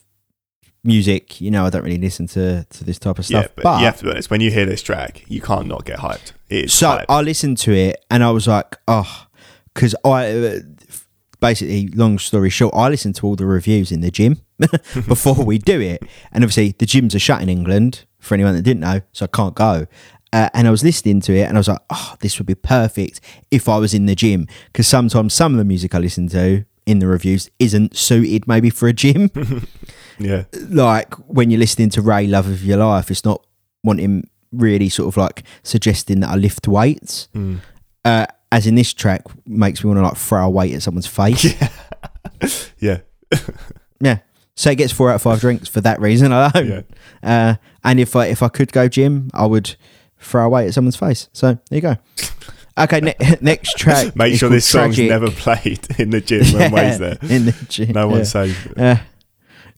music. 0.83 1.41
You 1.41 1.51
know, 1.51 1.65
I 1.65 1.71
don't 1.71 1.85
really 1.85 1.99
listen 1.99 2.27
to, 2.29 2.65
to 2.65 2.85
this 2.85 2.99
type 2.99 3.19
of 3.19 3.27
stuff. 3.27 3.45
yeah, 3.57 3.63
but, 3.63 3.79
you 3.79 3.85
have 3.85 3.99
to 3.99 4.05
be 4.05 4.11
honest. 4.11 4.31
When 4.31 4.41
you 4.41 4.51
hear 4.51 4.67
this 4.67 4.83
track, 4.83 5.25
you 5.29 5.41
can't 5.41 5.69
not 5.69 5.85
get 5.85 6.01
hyped. 6.01 6.33
It 6.49 6.67
is 6.67 6.75
so 6.75 6.89
hype. 6.89 7.07
I 7.09 7.21
listened 7.21 7.59
to 7.59 7.73
it 7.73 8.05
and 8.11 8.25
I 8.25 8.31
was 8.33 8.49
like, 8.49 8.77
oh, 8.89 9.27
because 9.73 9.95
I 10.05 10.63
basically, 11.43 11.89
long 11.89 12.19
story 12.19 12.49
short, 12.49 12.75
I 12.75 12.89
listened 12.89 13.17
to 13.17 13.27
all 13.27 13.37
the 13.37 13.45
reviews 13.45 13.93
in 13.93 14.01
the 14.01 14.11
gym 14.11 14.41
before 15.09 15.45
we 15.45 15.59
do 15.59 15.79
it, 15.79 16.03
and 16.33 16.43
obviously 16.43 16.75
the 16.79 16.87
gyms 16.87 17.15
are 17.15 17.19
shut 17.19 17.43
in 17.43 17.51
England 17.51 18.07
for 18.19 18.35
anyone 18.35 18.55
that 18.55 18.63
didn't 18.63 18.81
know, 18.81 19.03
so 19.13 19.25
I 19.25 19.37
can't 19.37 19.55
go. 19.55 19.87
Uh, 20.33 20.49
and 20.55 20.67
I 20.67 20.71
was 20.71 20.83
listening 20.83 21.21
to 21.23 21.35
it 21.35 21.43
and 21.43 21.59
I 21.59 21.61
was 21.61 21.69
like, 21.69 21.83
oh, 21.91 22.15
this 22.21 22.39
would 22.39 22.47
be 22.47 22.55
perfect 22.55 23.21
if 23.51 23.69
I 23.69 23.77
was 23.77 23.93
in 23.93 24.07
the 24.07 24.15
gym. 24.15 24.49
Because 24.67 24.89
sometimes 24.89 25.35
some 25.35 25.53
of 25.53 25.59
the 25.59 25.65
music 25.65 25.95
I 25.95 25.99
listen 25.99 26.27
to 26.29 26.65
in 26.87 27.01
the 27.01 27.07
reviews 27.07 27.51
isn't 27.59 27.95
suited 27.97 28.49
maybe 28.49 28.71
for 28.71 28.89
a 28.89 28.95
gym. 28.95 29.31
yeah. 30.19 30.45
like 30.71 31.13
when 31.29 31.51
you're 31.51 31.61
listening 31.61 31.91
to 31.91 32.01
Raye 32.01 32.27
Love 32.27 32.49
of 32.49 32.65
Your 32.65 32.79
Life, 32.79 33.11
it's 33.11 33.27
not 33.27 33.47
wanting 33.85 34.27
really 34.53 34.89
sort 34.89 35.09
of 35.09 35.19
like 35.19 35.43
suggesting 35.63 36.21
that 36.21 36.31
I 36.31 36.37
lift 36.37 36.67
weights. 36.67 37.29
Mm. 37.35 37.59
Uh, 38.03 38.27
as 38.53 38.67
in 38.67 38.75
this 38.77 38.93
track 38.93 39.23
makes 39.47 39.83
me 39.83 39.89
want 39.89 39.99
to 39.99 40.03
like 40.03 40.17
throw 40.17 40.45
a 40.47 40.51
weight 40.51 40.75
at 40.75 40.83
someone's 40.83 41.09
face. 41.09 41.55
Yeah. 42.81 42.99
yeah. 43.33 43.39
yeah. 44.01 44.19
So 44.55 44.71
it 44.71 44.77
gets 44.77 44.93
four 44.93 45.11
out 45.11 45.17
of 45.17 45.23
five 45.23 45.41
drinks 45.41 45.69
for 45.69 45.81
that 45.81 46.01
reason 46.01 46.33
alone. 46.33 46.51
Yeah. 46.69 46.83
Uh, 47.23 47.55
and 47.85 47.99
if 48.01 48.15
I 48.17 48.27
if 48.27 48.43
I 48.43 48.49
could 48.49 48.73
go 48.73 48.89
gym, 48.89 49.31
I 49.33 49.47
would 49.47 49.77
throw 50.19 50.47
a 50.47 50.49
weight 50.49 50.67
at 50.67 50.75
someone's 50.75 50.97
face. 50.97 51.29
So 51.33 51.59
there 51.71 51.77
you 51.77 51.81
go. 51.81 51.97
Okay, 52.79 53.01
ne- 53.01 53.15
next 53.41 53.77
track. 53.79 54.17
Make 54.17 54.39
sure 54.39 54.49
this 54.49 54.67
song's 54.67 54.97
Tragic. 54.97 55.11
never 55.11 55.31
played 55.31 55.87
in 55.99 56.11
the 56.11 56.21
gym 56.21 56.45
when 56.53 56.73
Way's 56.73 56.99
there. 56.99 57.19
in 57.23 57.47
the 57.47 57.67
gym. 57.69 57.93
No 57.93 58.09
yeah. 58.09 58.13
one's 58.13 58.31
safe. 58.31 58.73
Uh, 58.77 58.97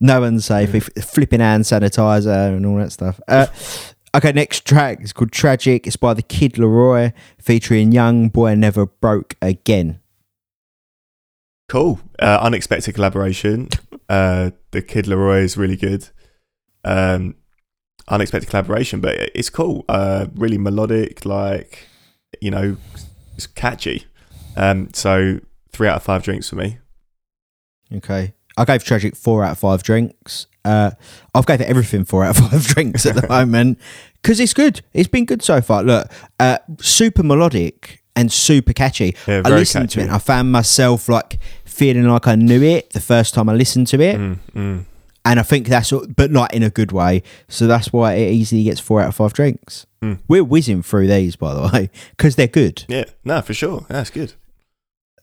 no 0.00 0.20
one's 0.20 0.44
safe. 0.44 0.74
If 0.74 0.86
flipping 1.04 1.40
hand 1.40 1.64
sanitizer 1.64 2.56
and 2.56 2.64
all 2.66 2.76
that 2.76 2.92
stuff. 2.92 3.20
Uh, 3.28 3.46
okay, 4.14 4.32
next 4.32 4.64
track 4.64 5.02
is 5.02 5.12
called 5.12 5.32
Tragic. 5.32 5.86
It's 5.86 5.96
by 5.96 6.14
the 6.14 6.22
Kid 6.22 6.54
LAROI 6.54 7.12
featuring 7.38 7.92
YoungBoy 7.92 8.56
Never 8.56 8.86
Broke 8.86 9.34
Again. 9.42 10.00
Cool. 11.68 12.00
Uh, 12.18 12.38
unexpected 12.40 12.94
collaboration. 12.94 13.68
Uh, 14.08 14.50
the 14.70 14.82
Kid 14.82 15.06
LAROI 15.06 15.42
is 15.42 15.56
really 15.56 15.76
good. 15.76 16.08
Um, 16.84 17.36
unexpected 18.08 18.48
collaboration, 18.48 19.00
but 19.00 19.14
it's 19.34 19.50
cool. 19.50 19.84
Uh, 19.88 20.26
really 20.34 20.58
melodic, 20.58 21.24
like 21.24 21.88
you 22.40 22.50
know, 22.50 22.76
it's 23.36 23.46
catchy. 23.46 24.04
Um, 24.56 24.90
so 24.92 25.40
three 25.72 25.88
out 25.88 25.96
of 25.96 26.02
five 26.02 26.22
drinks 26.22 26.48
for 26.48 26.56
me. 26.56 26.78
Okay. 27.92 28.34
I 28.56 28.64
gave 28.64 28.84
Tragic 28.84 29.16
four 29.16 29.44
out 29.44 29.52
of 29.52 29.58
five 29.58 29.82
drinks. 29.82 30.46
Uh, 30.64 30.92
I've 31.34 31.46
gave 31.46 31.60
everything 31.60 32.04
four 32.04 32.24
out 32.24 32.38
of 32.38 32.50
five 32.50 32.64
drinks 32.74 33.04
at 33.04 33.16
the 33.16 33.28
moment 33.28 33.78
because 34.22 34.40
it's 34.40 34.54
good. 34.54 34.80
It's 34.92 35.08
been 35.08 35.26
good 35.26 35.42
so 35.42 35.60
far. 35.60 35.82
Look, 35.82 36.10
uh, 36.40 36.58
super 36.80 37.22
melodic 37.22 38.02
and 38.16 38.32
super 38.32 38.72
catchy. 38.72 39.16
Yeah, 39.26 39.42
I 39.44 39.50
listened 39.50 39.90
to 39.90 40.00
it 40.00 40.04
catchy. 40.04 40.14
I 40.14 40.18
found 40.18 40.52
myself 40.52 41.08
like 41.08 41.38
feeling 41.64 42.08
like 42.08 42.26
I 42.26 42.36
knew 42.36 42.62
it 42.62 42.90
the 42.90 43.00
first 43.00 43.34
time 43.34 43.48
I 43.48 43.54
listened 43.54 43.88
to 43.88 44.00
it. 44.00 44.16
Mm, 44.16 44.38
mm. 44.54 44.84
And 45.26 45.40
I 45.40 45.42
think 45.42 45.68
that's, 45.68 45.90
but 45.90 46.30
not 46.30 46.52
in 46.52 46.62
a 46.62 46.70
good 46.70 46.92
way. 46.92 47.22
So 47.48 47.66
that's 47.66 47.92
why 47.92 48.14
it 48.14 48.32
easily 48.32 48.64
gets 48.64 48.78
four 48.78 49.00
out 49.00 49.08
of 49.08 49.16
five 49.16 49.32
drinks. 49.32 49.86
Mm. 50.02 50.18
We're 50.28 50.44
whizzing 50.44 50.82
through 50.82 51.06
these, 51.08 51.34
by 51.34 51.54
the 51.54 51.70
way, 51.72 51.90
because 52.10 52.36
they're 52.36 52.46
good. 52.46 52.84
Yeah, 52.88 53.04
no, 53.24 53.40
for 53.40 53.54
sure. 53.54 53.86
That's 53.88 54.10
good. 54.10 54.34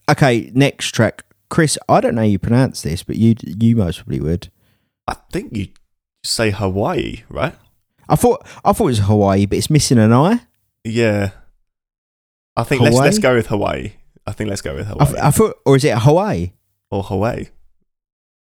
Okay, 0.09 0.51
next 0.53 0.93
track. 0.93 1.23
Chris, 1.51 1.77
I 1.87 2.01
don't 2.01 2.15
know 2.15 2.21
how 2.21 2.27
you 2.27 2.39
pronounce 2.39 2.81
this, 2.81 3.03
but 3.03 3.17
you 3.17 3.35
you 3.45 3.75
most 3.75 3.97
probably 3.97 4.21
would. 4.21 4.49
I 5.07 5.15
think 5.31 5.55
you 5.55 5.67
say 6.23 6.49
Hawaii, 6.49 7.23
right? 7.29 7.53
I 8.09 8.15
thought 8.15 8.47
I 8.65 8.71
thought 8.73 8.85
it 8.85 8.95
was 8.95 8.99
Hawaii, 8.99 9.45
but 9.45 9.57
it's 9.59 9.69
missing 9.69 9.99
an 9.99 10.13
eye. 10.13 10.39
Yeah. 10.83 11.31
I 12.55 12.63
think 12.63 12.81
let's 12.81 12.95
let's 12.97 13.19
go 13.19 13.35
with 13.35 13.47
Hawaii. 13.47 13.91
I 14.25 14.31
think 14.31 14.49
let's 14.49 14.61
go 14.61 14.75
with 14.75 14.87
I, 14.87 14.89
Hawaii 14.91 15.07
th- 15.11 15.23
I 15.23 15.31
thought, 15.31 15.55
or 15.65 15.75
is 15.75 15.83
it 15.83 15.97
Hawaii? 15.97 16.51
or 16.89 17.03
Hawaii. 17.03 17.45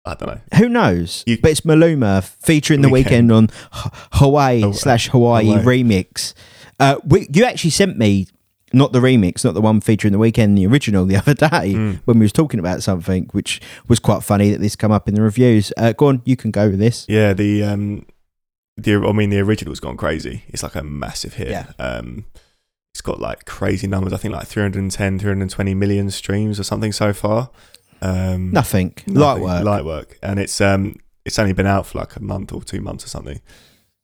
I 0.04 0.14
don't 0.14 0.28
know. 0.28 0.40
Who 0.58 0.68
knows? 0.68 1.24
You- 1.26 1.38
but 1.40 1.50
it's 1.50 1.60
Maluma 1.62 2.22
featuring 2.24 2.80
the 2.82 2.88
Weeknd. 2.88 3.28
Weeknd 3.28 3.36
on 3.36 3.44
H- 3.74 3.92
Hawaii 4.12 4.60
Haw- 4.62 4.72
slash 4.72 5.08
Hawaii 5.08 5.46
Hawaii. 5.46 5.64
remix. 5.84 6.32
Uh, 6.78 6.96
we, 7.04 7.28
you 7.32 7.44
actually 7.44 7.70
sent 7.70 7.98
me 7.98 8.26
not 8.72 8.92
the 8.92 9.00
remix, 9.00 9.44
not 9.44 9.54
the 9.54 9.60
one 9.60 9.80
featuring 9.80 10.12
the 10.12 10.18
Weeknd, 10.18 10.56
the 10.56 10.66
original 10.66 11.04
the 11.04 11.16
other 11.22 11.34
day 11.34 11.74
Mm. 11.74 12.00
when 12.04 12.18
we 12.18 12.24
was 12.24 12.32
talking 12.32 12.60
about 12.60 12.82
something, 12.82 13.28
which 13.32 13.60
was 13.88 13.98
quite 13.98 14.22
funny 14.22 14.50
that 14.50 14.60
this 14.60 14.76
come 14.76 14.92
up 14.92 15.08
in 15.08 15.14
the 15.14 15.22
reviews. 15.22 15.72
Uh, 15.76 15.92
go 15.92 16.06
on, 16.08 16.22
you 16.24 16.36
can 16.36 16.50
go 16.50 16.68
with 16.70 16.78
this. 16.78 17.06
Yeah, 17.08 17.32
the 17.32 17.62
um, 17.64 18.06
the 18.76 18.94
I 18.96 19.12
mean 19.12 19.30
the 19.30 19.40
original's 19.40 19.80
gone 19.80 19.96
crazy. 19.96 20.44
It's 20.48 20.62
like 20.62 20.74
a 20.76 20.82
massive 20.84 21.34
hit. 21.34 21.48
Yeah. 21.50 21.66
Um, 21.78 22.24
it's 22.94 23.00
got 23.02 23.20
like 23.20 23.44
crazy 23.44 23.86
numbers. 23.86 24.12
I 24.12 24.16
think 24.16 24.34
like 24.34 24.46
310, 24.48 25.18
320 25.20 25.74
million 25.74 26.10
streams 26.10 26.58
or 26.58 26.64
something 26.64 26.90
so 26.92 27.12
far. 27.12 27.50
Um, 28.02 28.50
Nothing, 28.50 28.94
light 29.06 29.40
work. 29.40 29.62
light 29.64 29.84
work, 29.84 30.18
and 30.22 30.38
it's 30.40 30.60
um, 30.60 30.96
it's 31.24 31.38
only 31.38 31.52
been 31.52 31.66
out 31.66 31.86
for 31.86 31.98
like 31.98 32.16
a 32.16 32.20
month 32.22 32.52
or 32.52 32.62
two 32.62 32.80
months 32.80 33.04
or 33.04 33.08
something. 33.08 33.40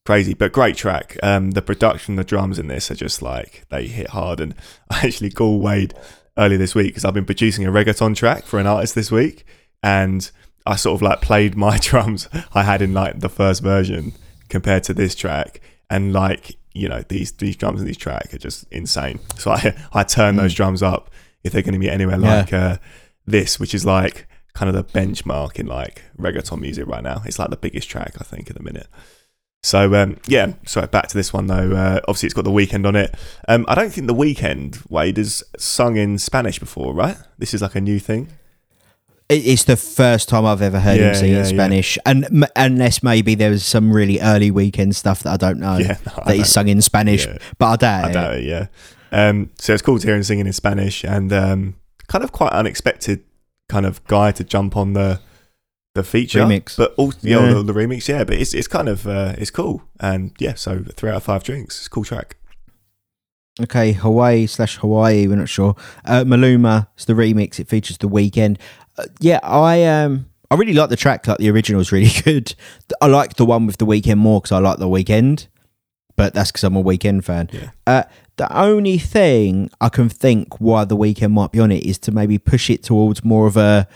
Crazy, 0.07 0.35
but 0.35 0.53
great 0.53 0.77
track. 0.77 1.17
Um, 1.23 1.51
the 1.51 1.63
production, 1.63 2.15
the 2.17 2.25
drums 2.25 2.59
in 2.61 2.69
this 2.69 2.91
are 2.91 2.95
just 2.95 3.21
like 3.23 3.65
they 3.71 3.87
hit 3.89 4.11
hard. 4.11 4.39
And 4.41 4.55
I 4.91 5.01
actually 5.07 5.31
called 5.31 5.61
Wade 5.63 5.95
earlier 6.39 6.59
this 6.59 6.75
week 6.75 6.89
because 6.89 7.05
I've 7.05 7.13
been 7.15 7.25
producing 7.27 7.67
a 7.67 7.71
reggaeton 7.73 8.15
track 8.15 8.45
for 8.45 8.59
an 8.61 8.67
artist 8.67 8.95
this 8.95 9.11
week, 9.11 9.45
and 9.83 10.31
I 10.65 10.77
sort 10.77 10.95
of 10.97 11.03
like 11.03 11.21
played 11.21 11.57
my 11.57 11.79
drums 11.83 12.29
I 12.55 12.63
had 12.63 12.83
in 12.83 12.95
like 12.95 13.19
the 13.21 13.29
first 13.29 13.63
version 13.63 14.13
compared 14.49 14.85
to 14.85 14.95
this 14.95 15.15
track, 15.17 15.61
and 15.91 16.13
like 16.13 16.57
you 16.73 16.89
know 16.89 17.03
these 17.09 17.33
these 17.33 17.57
drums 17.57 17.81
in 17.81 17.87
this 17.89 17.97
track 17.97 18.33
are 18.33 18.39
just 18.39 18.65
insane. 18.71 19.19
So 19.39 19.51
I 19.51 19.77
I 19.93 20.05
turn 20.05 20.37
those 20.37 20.55
drums 20.55 20.83
up 20.85 21.11
if 21.43 21.53
they're 21.53 21.63
going 21.63 21.75
to 21.75 21.81
be 21.81 21.91
anywhere 21.91 22.19
Yeah. 22.21 22.37
like 22.39 22.53
uh, 22.53 22.77
this, 23.27 23.59
which 23.59 23.75
is 23.75 23.85
like 23.85 24.29
kind 24.55 24.69
of 24.69 24.75
the 24.75 24.85
benchmark 24.99 25.57
in 25.59 25.67
like 25.67 26.03
reggaeton 26.17 26.61
music 26.61 26.87
right 26.87 27.03
now. 27.03 27.23
It's 27.27 27.39
like 27.41 27.51
the 27.51 27.57
biggest 27.57 27.89
track 27.91 28.15
I 28.21 28.25
think 28.25 28.49
at 28.51 28.57
the 28.57 28.63
minute. 28.63 28.87
So 29.67 29.95
um, 29.97 30.17
yeah, 30.29 30.53
sorry. 30.65 30.87
Back 30.87 31.09
to 31.09 31.15
this 31.17 31.33
one 31.33 31.49
though. 31.49 31.73
Uh, 31.75 32.01
obviously, 32.07 32.29
it's 32.29 32.35
got 32.35 32.45
the 32.45 32.53
Weeknd 32.53 32.87
on 32.87 32.95
it. 32.95 33.13
Um, 33.49 33.65
I 33.67 33.75
don't 33.75 33.91
think 33.91 34.07
the 34.07 34.15
Weeknd 34.15 34.89
Wade 34.89 35.17
has 35.17 35.43
sung 35.59 35.97
in 35.97 36.19
Spanish 36.19 36.61
before, 36.61 36.95
right? 36.95 37.17
This 37.39 37.53
is 37.53 37.63
like 37.63 37.75
a 37.75 37.81
new 37.81 37.99
thing. 37.99 38.29
It's 39.29 39.65
the 39.65 39.77
first 39.77 40.29
time 40.29 40.47
I've 40.47 40.63
ever 40.63 40.79
heard 40.79 41.01
Yeah, 41.01 41.09
him 41.09 41.15
sing 41.17 41.33
yeah, 41.33 41.39
in 41.39 41.45
yeah. 41.47 41.51
Spanish, 41.51 41.99
and 42.07 42.25
m- 42.27 42.45
unless 42.55 43.03
maybe 43.03 43.35
there 43.35 43.51
was 43.51 43.65
some 43.67 43.93
really 43.93 44.21
early 44.21 44.53
Weeknd 44.53 44.95
stuff 44.95 45.25
that 45.25 45.33
I 45.33 45.37
don't 45.37 45.59
know 45.59 45.79
Yeah, 45.79 45.99
no, 46.07 46.23
that 46.27 46.37
he's 46.37 46.49
sung 46.49 46.69
in 46.69 46.81
Spanish, 46.81 47.27
Yeah. 47.27 47.39
but 47.59 47.67
I 47.67 47.77
doubt 47.77 48.05
I 48.05 48.09
it. 48.09 48.13
doubt 48.13 48.35
it. 48.35 48.45
Yeah. 48.45 48.67
Um, 49.11 49.51
so 49.59 49.73
it's 49.73 49.83
cool 49.83 49.99
to 49.99 50.07
hear 50.07 50.15
him 50.15 50.23
singing 50.23 50.47
in 50.47 50.53
Spanish, 50.53 51.03
and 51.03 51.33
um, 51.33 51.75
kind 52.07 52.23
of 52.23 52.31
quite 52.31 52.53
unexpected 52.53 53.25
kind 53.69 53.85
of 53.85 54.05
guy 54.05 54.31
to 54.31 54.45
jump 54.45 54.77
on 54.77 54.93
the 54.93 55.21
the 55.97 56.05
feature 56.05 56.41
Remix. 56.45 56.77
but 56.77 56.95
also 56.97 57.19
yeah, 57.23 57.41
Yeah. 57.41 57.55
the, 57.55 57.63
the 57.65 57.73
remix. 57.73 58.09
Yeah, 58.09 58.25
but 58.25 58.37
it's 58.37 58.55
it's 58.55 58.69
kind 58.69 58.89
of 58.89 59.07
uh, 59.07 59.35
it's 59.39 59.51
cool, 59.51 59.83
and 60.01 60.31
yeah. 60.39 60.55
So 60.55 60.85
three 60.97 61.11
out 61.11 61.17
of 61.17 61.25
five 61.25 61.43
drinks. 61.43 61.79
It's 61.79 61.87
a 61.89 61.91
cool 61.91 62.05
track. 62.05 62.37
Okay, 63.61 63.93
Hawaii 63.93 64.47
slash 64.47 64.77
Hawaii, 64.77 65.27
we're 65.27 65.37
not 65.37 65.49
sure. 65.49 65.75
Uh, 66.05 66.25
Maluma, 66.25 66.89
it's 66.95 67.07
the 67.07 67.15
remix. 67.15 67.59
It 67.59 67.69
features 67.69 67.97
the 67.99 68.09
Weeknd. 68.09 68.59
Uh, 68.99 69.05
yeah, 69.21 69.41
I 69.43 69.83
um, 69.85 70.27
I 70.51 70.57
really 70.57 70.75
like 70.75 70.91
the 70.91 70.97
track. 70.97 71.27
Like 71.27 71.39
the 71.39 71.51
original 71.51 71.81
is 71.81 71.91
really 71.91 72.11
good. 72.25 72.55
I 73.01 73.07
like 73.07 73.35
the 73.37 73.47
one 73.47 73.67
with 73.67 73.79
the 73.79 73.87
Weeknd 73.87 74.19
more 74.19 74.41
because 74.41 74.53
I 74.53 74.59
like 74.59 74.79
the 74.79 74.89
Weeknd, 74.89 75.47
but 76.17 76.35
that's 76.35 76.53
because 76.53 76.65
I'm 76.65 76.77
a 76.77 76.83
Weeknd 76.85 77.25
fan. 77.25 77.49
Yeah. 77.51 77.71
Uh, 77.87 78.03
the 78.37 78.55
only 78.55 78.99
thing 78.99 79.71
I 79.81 79.89
can 79.89 80.11
think 80.11 80.61
why 80.61 80.85
the 80.85 80.97
Weeknd 80.97 81.33
might 81.33 81.53
be 81.53 81.61
on 81.61 81.73
it 81.73 81.83
is 81.87 81.97
to 82.01 82.13
maybe 82.13 82.37
push 82.37 82.69
it 82.69 82.83
towards 82.83 83.25
more 83.25 83.47
of 83.47 83.57
a 83.57 83.89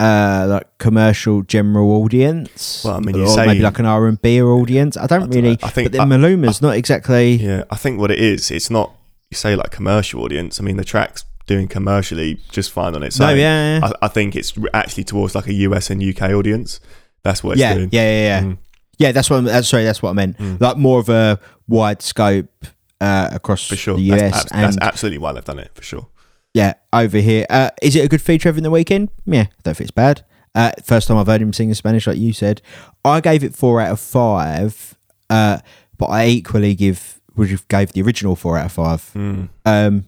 uh 0.00 0.46
like 0.48 0.78
commercial 0.78 1.42
general 1.42 1.90
audience 2.02 2.82
Well, 2.84 2.94
I 2.96 3.00
mean, 3.00 3.14
you 3.16 3.22
or 3.24 3.28
say- 3.28 3.46
maybe 3.46 3.60
like 3.60 3.78
an 3.78 3.86
r&b 3.86 4.42
audience 4.42 4.96
i 4.96 5.06
don't 5.06 5.22
I 5.22 5.26
don't 5.26 5.30
really 5.34 5.50
know. 5.50 5.56
I 5.62 5.70
think 5.70 5.86
but 5.86 5.92
then 5.92 6.00
I- 6.00 6.04
maluma's 6.16 6.60
not 6.60 6.76
exactly 6.76 7.34
Yeah, 7.36 7.62
I 7.70 7.76
think 7.76 8.00
what 8.00 8.10
it 8.10 8.18
is, 8.18 8.50
it's 8.50 8.70
not 8.70 8.92
you 9.30 9.36
say 9.36 9.56
like 9.56 9.70
commercial 9.70 10.22
audience. 10.22 10.60
I 10.60 10.64
mean, 10.64 10.76
the 10.76 10.84
track's 10.84 11.24
doing 11.46 11.66
commercially 11.68 12.40
just 12.50 12.70
fine 12.72 12.94
on 12.94 13.02
its 13.02 13.18
no 13.18 13.28
own. 13.30 13.38
yeah 13.38 13.78
yeah. 13.78 13.86
I, 14.02 14.06
I 14.06 14.08
think 14.08 14.34
it's 14.36 14.52
actually 14.72 15.04
towards 15.04 15.34
like 15.34 15.46
a 15.46 15.52
US 15.68 15.90
and 15.90 16.02
UK 16.02 16.30
audience. 16.30 16.80
That's 17.22 17.42
what 17.42 17.52
it's 17.52 17.60
yeah, 17.60 17.74
doing. 17.74 17.88
yeah, 17.92 18.02
yeah, 18.02 18.22
yeah. 18.22 18.42
Mm. 18.42 18.58
Yeah, 18.98 19.12
that's 19.12 19.28
what. 19.30 19.48
I'm, 19.48 19.62
sorry, 19.62 19.84
that's 19.84 20.02
what 20.02 20.10
I 20.10 20.12
meant. 20.12 20.38
Mm. 20.38 20.60
Like 20.60 20.76
more 20.76 21.00
of 21.00 21.08
a 21.08 21.40
wide 21.66 22.00
scope 22.02 22.46
uh, 23.00 23.30
across 23.32 23.66
For 23.66 23.76
sure. 23.76 23.96
the 23.96 24.12
US 24.12 24.20
that's, 24.20 24.52
abs- 24.52 24.76
that's 24.76 24.78
absolutely 24.78 25.18
why 25.18 25.32
they've 25.32 25.44
done 25.44 25.58
it, 25.58 25.70
for 25.74 25.82
sure. 25.82 26.06
Yeah, 26.54 26.74
over 26.92 27.18
here. 27.18 27.44
Uh, 27.50 27.70
is 27.82 27.96
it 27.96 28.04
a 28.04 28.08
good 28.08 28.22
feature 28.22 28.48
over 28.48 28.60
the 28.60 28.70
Weeknd? 28.70 29.08
Yeah, 29.26 29.42
I 29.42 29.48
don't 29.64 29.76
think 29.76 29.88
it's 29.88 29.90
bad. 29.90 30.24
Uh, 30.54 30.70
first 30.84 31.08
time 31.08 31.16
I've 31.16 31.26
heard 31.26 31.42
him 31.42 31.52
sing 31.52 31.68
in 31.68 31.74
Spanish, 31.74 32.06
like 32.06 32.16
you 32.16 32.32
said. 32.32 32.62
I 33.04 33.20
gave 33.20 33.42
it 33.42 33.56
four 33.56 33.80
out 33.80 33.90
of 33.90 34.00
five, 34.00 34.96
uh, 35.28 35.58
but 35.98 36.06
I 36.06 36.26
equally 36.28 36.74
give 36.74 37.20
would 37.34 37.50
have 37.50 37.66
gave 37.66 37.92
the 37.92 38.02
original 38.02 38.36
four 38.36 38.56
out 38.56 38.66
of 38.66 38.72
five. 38.72 39.10
Mm. 39.14 39.48
Um, 39.64 40.04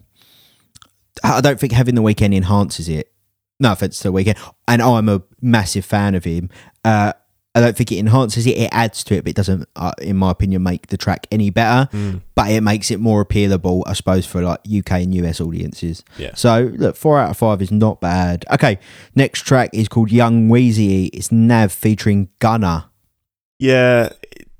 I 1.21 1.41
don't 1.41 1.59
think 1.59 1.73
having 1.73 1.95
the 1.95 2.01
Weeknd 2.01 2.33
enhances 2.33 2.87
it. 2.87 3.11
No 3.59 3.73
offense 3.73 3.99
to 3.99 4.09
the 4.09 4.13
Weeknd, 4.13 4.37
and 4.69 4.81
I'm 4.81 5.09
a 5.09 5.23
massive 5.41 5.83
fan 5.83 6.15
of 6.15 6.23
him. 6.23 6.49
Uh, 6.85 7.11
I 7.57 7.61
don't 7.61 7.75
think 7.75 7.91
it 7.91 7.97
enhances 7.97 8.45
it; 8.45 8.57
it 8.57 8.69
adds 8.71 9.03
to 9.05 9.15
it, 9.15 9.23
but 9.23 9.31
it 9.31 9.35
doesn't, 9.35 9.67
uh, 9.75 9.93
in 9.99 10.15
my 10.15 10.31
opinion, 10.31 10.63
make 10.63 10.87
the 10.87 10.97
track 10.97 11.27
any 11.31 11.49
better. 11.49 11.89
Mm. 11.91 12.21
But 12.35 12.51
it 12.51 12.61
makes 12.61 12.91
it 12.91 12.99
more 12.99 13.25
appealable, 13.25 13.83
I 13.85 13.93
suppose, 13.93 14.25
for 14.25 14.41
like 14.41 14.59
UK 14.61 14.91
and 14.91 15.15
US 15.15 15.41
audiences. 15.41 16.03
Yeah. 16.17 16.35
So 16.35 16.71
look, 16.75 16.95
four 16.95 17.19
out 17.19 17.31
of 17.31 17.37
five 17.37 17.61
is 17.61 17.71
not 17.71 17.99
bad. 17.99 18.45
Okay, 18.51 18.79
next 19.15 19.41
track 19.41 19.71
is 19.73 19.87
called 19.87 20.11
Young 20.11 20.49
Wheezy. 20.49 21.07
It's 21.07 21.31
Nav 21.31 21.71
featuring 21.71 22.29
Gunna. 22.39 22.91
Yeah, 23.59 24.09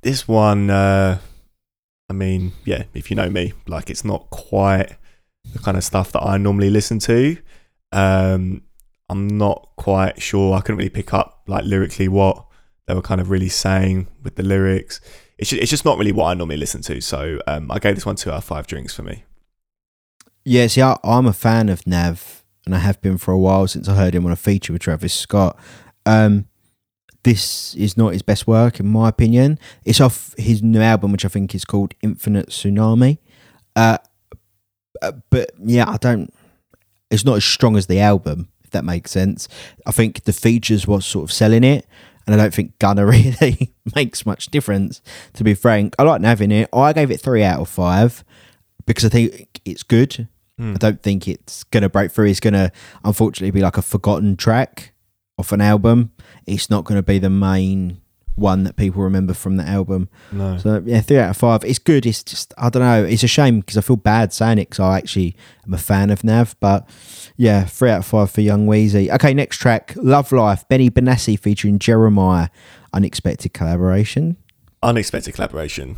this 0.02 0.28
one, 0.28 0.72
uh, 0.72 1.20
I 2.10 2.14
mean, 2.14 2.54
yeah, 2.66 2.84
if 2.94 3.12
you 3.12 3.16
know 3.16 3.30
me, 3.30 3.54
like 3.68 3.90
it's 3.90 4.04
not 4.04 4.30
quite 4.32 4.96
the 5.54 5.60
kind 5.60 5.78
of 5.78 5.84
stuff 5.84 6.12
that 6.14 6.24
I 6.24 6.38
normally 6.38 6.72
listen 6.72 6.98
to. 7.00 7.38
Um, 7.92 8.64
I'm 9.10 9.28
not 9.28 9.70
quite 9.78 10.22
sure. 10.22 10.56
I 10.56 10.62
couldn't 10.62 10.78
really 10.78 10.90
pick 10.90 11.14
up 11.14 11.44
like 11.48 11.64
lyrically 11.66 12.08
what 12.08 12.47
they 12.88 12.94
were 12.94 13.02
kind 13.02 13.22
of 13.22 13.30
really 13.30 13.50
saying 13.50 14.08
with 14.24 14.36
the 14.36 14.44
lyrics. 14.44 15.00
It's 15.38 15.52
just, 15.52 15.62
it's 15.62 15.70
just 15.70 15.86
not 15.86 15.98
really 15.98 16.12
what 16.12 16.26
I 16.26 16.34
normally 16.34 16.58
listen 16.58 16.82
to. 16.84 17.00
So 17.02 17.40
um, 17.46 17.70
I 17.70 17.80
gave 17.80 17.96
this 17.96 18.06
one 18.06 18.16
two 18.16 18.32
out 18.32 18.38
of 18.38 18.44
five 18.44 18.66
drinks 18.66 18.94
for 18.94 19.04
me. 19.04 19.24
Yeah, 20.44 20.68
see, 20.68 20.82
I, 20.82 20.98
I'm 21.04 21.26
a 21.26 21.34
fan 21.34 21.68
of 21.70 21.86
Nav, 21.86 22.44
and 22.66 22.74
I 22.74 22.80
have 22.80 23.02
been 23.02 23.18
for 23.18 23.34
a 23.34 23.38
while 23.38 23.68
since 23.68 23.88
I 23.90 23.96
heard 23.96 24.16
him 24.16 24.26
on 24.26 24.32
a 24.32 24.38
feature 24.38 24.74
with 24.74 24.82
Travis 24.82 25.14
Scott. 25.14 25.60
Um, 26.06 26.48
this 27.24 27.76
is 27.76 27.98
not 27.98 28.14
his 28.14 28.22
best 28.22 28.48
work, 28.48 28.80
in 28.80 28.88
my 28.88 29.10
opinion. 29.10 29.60
It's 29.84 30.00
off 30.00 30.34
his 30.38 30.64
new 30.64 30.80
album, 30.80 31.12
which 31.12 31.26
I 31.26 31.28
think 31.28 31.54
is 31.54 31.66
called 31.66 31.94
Infinite 32.02 32.48
Tsunami. 32.48 33.18
Uh, 33.76 33.98
uh, 35.02 35.12
but 35.30 35.52
yeah, 35.62 35.90
I 35.90 35.98
don't. 35.98 36.34
It's 37.12 37.26
not 37.26 37.36
as 37.36 37.46
strong 37.46 37.76
as 37.76 37.88
the 37.88 38.00
album, 38.00 38.48
if 38.64 38.70
that 38.70 38.86
makes 38.86 39.12
sense. 39.12 39.50
I 39.86 39.92
think 39.92 40.24
the 40.24 40.34
features 40.34 40.88
was 40.88 41.06
sort 41.06 41.26
of 41.26 41.34
selling 41.34 41.66
it, 41.66 41.86
and 42.28 42.36
I 42.36 42.44
don't 42.44 42.54
think 42.54 42.78
Gunna 42.78 43.06
really 43.08 43.74
makes 43.96 44.26
much 44.26 44.48
difference. 44.48 45.02
To 45.34 45.44
be 45.44 45.54
frank, 45.54 45.96
I 45.98 46.04
like 46.04 46.22
Nav 46.22 46.42
in 46.42 46.52
it. 46.52 46.70
I 46.74 46.94
gave 46.94 47.10
it 47.10 47.22
three 47.22 47.44
out 47.44 47.62
of 47.62 47.70
five 47.70 48.24
because 48.86 49.06
I 49.06 49.10
think 49.10 49.62
it's 49.66 49.84
good. 49.84 50.28
Hmm. 50.58 50.74
I 50.74 50.78
don't 50.78 51.02
think 51.02 51.28
it's 51.28 51.64
gonna 51.66 51.90
break 51.90 52.12
through. 52.12 52.28
It's 52.28 52.40
gonna 52.40 52.72
unfortunately 53.04 53.52
be 53.52 53.62
like 53.62 53.78
a 53.78 53.82
forgotten 53.82 54.36
track 54.36 54.94
off 55.38 55.52
an 55.52 55.62
album. 55.62 56.12
It's 56.46 56.70
not 56.70 56.84
gonna 56.84 57.04
be 57.04 57.20
the 57.20 57.30
main 57.30 58.02
one 58.38 58.64
that 58.64 58.76
people 58.76 59.02
remember 59.02 59.34
from 59.34 59.58
the 59.58 59.64
album. 59.68 60.08
No. 60.32 60.58
So 60.58 60.82
yeah, 60.86 61.02
three 61.02 61.18
out 61.18 61.32
of 61.32 61.38
five. 61.38 61.64
It's 61.66 61.80
good. 61.80 62.06
It's 62.06 62.24
just 62.24 62.54
I 62.58 62.70
don't 62.70 62.82
know. 62.82 63.04
It's 63.04 63.24
a 63.24 63.28
shame 63.28 63.60
because 63.60 63.78
I 63.78 63.82
feel 63.82 63.96
bad 63.98 64.32
saying 64.32 64.60
it 64.60 64.70
because 64.70 64.80
I 64.80 64.98
actually 64.98 65.36
am 65.66 65.74
a 65.74 65.78
fan 65.78 66.10
of 66.10 66.24
Nav. 66.24 66.56
But 66.60 66.88
yeah, 67.36 67.66
three 67.66 67.90
out 67.90 68.00
of 68.00 68.06
five 68.06 68.32
for 68.32 68.42
Young 68.42 68.68
Wheezy. 68.68 69.12
Okay, 69.12 69.34
next 69.34 69.58
track, 69.58 69.94
Love 69.96 70.32
Life, 70.32 70.68
Benny 70.70 70.90
Benassi 70.90 71.38
featuring 71.40 71.80
Jeremih. 71.80 72.50
Unexpected 72.94 73.54
collaboration. 73.54 74.38
Unexpected 74.84 75.34
collaboration. 75.34 75.98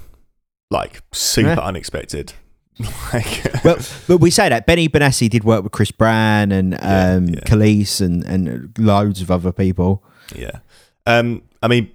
Like 0.71 1.02
super 1.12 1.49
Yeah. 1.49 1.60
unexpected. 1.60 2.34
like, 3.13 3.43
well, 3.65 3.78
but 4.08 4.19
we 4.19 4.30
say 4.32 4.47
that 4.47 4.65
Benny 4.65 4.88
Benassi 4.88 5.30
did 5.30 5.43
work 5.43 5.63
with 5.63 5.73
Chris 5.73 5.91
Brown 5.91 6.52
and 6.54 6.71
Yeah, 6.73 7.13
um, 7.15 7.28
yeah. 7.28 7.39
Kelis 7.41 7.99
and 7.99 8.23
and 8.23 8.73
loads 8.78 9.21
of 9.21 9.30
other 9.30 9.52
people. 9.52 10.04
Yeah. 10.34 10.60
Um, 11.06 11.41
I 11.62 11.67
mean, 11.67 11.91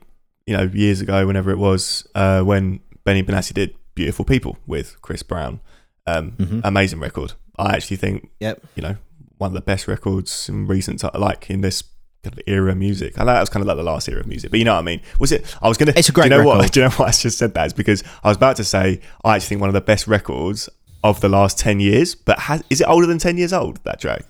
you 0.46 0.56
know, 0.56 0.64
years 0.74 1.00
ago, 1.00 1.26
whenever 1.26 1.50
it 1.50 1.58
was, 1.58 2.06
uh, 2.14 2.42
when 2.42 2.80
Benny 3.04 3.22
Benassi 3.22 3.54
did 3.54 3.74
Beautiful 3.94 4.24
People 4.24 4.58
with 4.66 5.00
Chris 5.02 5.22
Brown, 5.22 5.60
um, 6.06 6.32
Mhm. 6.32 6.60
amazing 6.64 7.00
record. 7.00 7.32
I 7.58 7.74
actually 7.74 7.96
think, 7.96 8.28
Yep. 8.40 8.60
you 8.74 8.82
know, 8.82 8.96
one 9.38 9.48
of 9.48 9.54
the 9.54 9.60
best 9.60 9.88
records 9.88 10.48
in 10.48 10.66
recent, 10.66 11.02
like 11.18 11.48
in 11.50 11.60
this 11.60 11.82
kind 12.22 12.32
of 12.36 12.40
era 12.46 12.70
of 12.72 12.76
music. 12.78 13.18
I 13.18 13.24
know 13.24 13.32
that 13.34 13.40
was 13.40 13.50
kind 13.50 13.62
of 13.62 13.66
like 13.68 13.76
the 13.76 13.82
last 13.82 14.08
era 14.08 14.20
of 14.20 14.26
music, 14.26 14.50
but 14.50 14.58
you 14.58 14.64
know 14.64 14.72
what 14.74 14.78
I 14.80 14.82
mean? 14.82 15.00
Was 15.18 15.30
it, 15.32 15.44
I 15.62 15.68
was 15.68 15.76
going 15.76 15.92
to, 15.92 15.98
It's 15.98 16.08
a 16.08 16.12
great 16.12 16.28
do 16.30 16.34
you 16.36 16.40
know 16.42 16.46
what? 16.46 16.56
record. 16.56 16.72
Do 16.72 16.80
you 16.80 16.86
know 16.86 16.92
why 16.92 17.06
I 17.06 17.10
just 17.10 17.38
said 17.38 17.54
that? 17.54 17.66
Is 17.66 17.72
because 17.72 18.02
I 18.22 18.28
was 18.28 18.36
about 18.36 18.56
to 18.56 18.64
say, 18.64 19.00
I 19.24 19.36
actually 19.36 19.48
think 19.48 19.60
one 19.60 19.68
of 19.70 19.74
the 19.74 19.80
best 19.82 20.06
records 20.06 20.68
of 21.02 21.20
the 21.20 21.28
last 21.28 21.58
10 21.58 21.80
years, 21.80 22.14
but 22.14 22.38
has, 22.40 22.62
is 22.70 22.80
it 22.80 22.88
older 22.88 23.06
than 23.06 23.18
10 23.18 23.36
years 23.36 23.52
old, 23.52 23.78
that 23.84 24.00
track? 24.00 24.24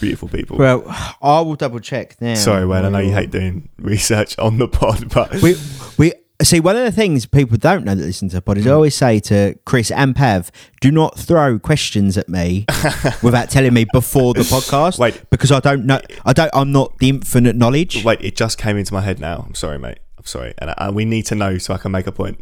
Beautiful 0.00 0.28
People. 0.28 0.58
Well, 0.58 0.84
I 1.22 1.40
will 1.40 1.56
double 1.56 1.80
check 1.80 2.20
now. 2.20 2.34
Sorry, 2.34 2.66
Wayne. 2.66 2.84
I 2.84 2.88
know 2.88 2.98
you 2.98 3.12
hate 3.12 3.30
doing 3.30 3.68
research 3.78 4.38
on 4.38 4.58
the 4.58 4.68
pod, 4.68 5.12
but 5.12 5.42
we 5.42 5.56
we 5.96 6.12
see 6.42 6.60
one 6.60 6.76
of 6.76 6.84
the 6.84 6.92
things 6.92 7.26
people 7.26 7.56
don't 7.56 7.84
know 7.84 7.94
that 7.94 8.04
listen 8.04 8.28
to 8.30 8.36
the 8.36 8.42
pod 8.42 8.58
is 8.58 8.66
I 8.66 8.70
always 8.70 8.94
say 8.94 9.18
to 9.20 9.58
Chris 9.64 9.90
and 9.90 10.14
Pav, 10.14 10.50
do 10.80 10.90
not 10.90 11.18
throw 11.18 11.58
questions 11.58 12.16
at 12.16 12.28
me 12.28 12.66
without 13.22 13.50
telling 13.50 13.74
me 13.74 13.86
before 13.92 14.34
the 14.34 14.40
podcast. 14.40 14.98
Wait. 14.98 15.28
because 15.30 15.50
I 15.50 15.60
don't 15.60 15.84
know. 15.86 16.00
I 16.24 16.32
don't. 16.32 16.50
I'm 16.54 16.72
not 16.72 16.98
the 16.98 17.08
infinite 17.08 17.56
knowledge. 17.56 18.04
wait, 18.04 18.20
it 18.22 18.36
just 18.36 18.58
came 18.58 18.76
into 18.76 18.94
my 18.94 19.00
head 19.00 19.20
now. 19.20 19.44
I'm 19.46 19.54
sorry, 19.54 19.78
mate. 19.78 19.98
I'm 20.18 20.24
sorry, 20.24 20.54
and 20.58 20.74
uh, 20.76 20.90
we 20.92 21.04
need 21.04 21.26
to 21.26 21.34
know 21.34 21.58
so 21.58 21.74
I 21.74 21.78
can 21.78 21.92
make 21.92 22.06
a 22.06 22.12
point. 22.12 22.40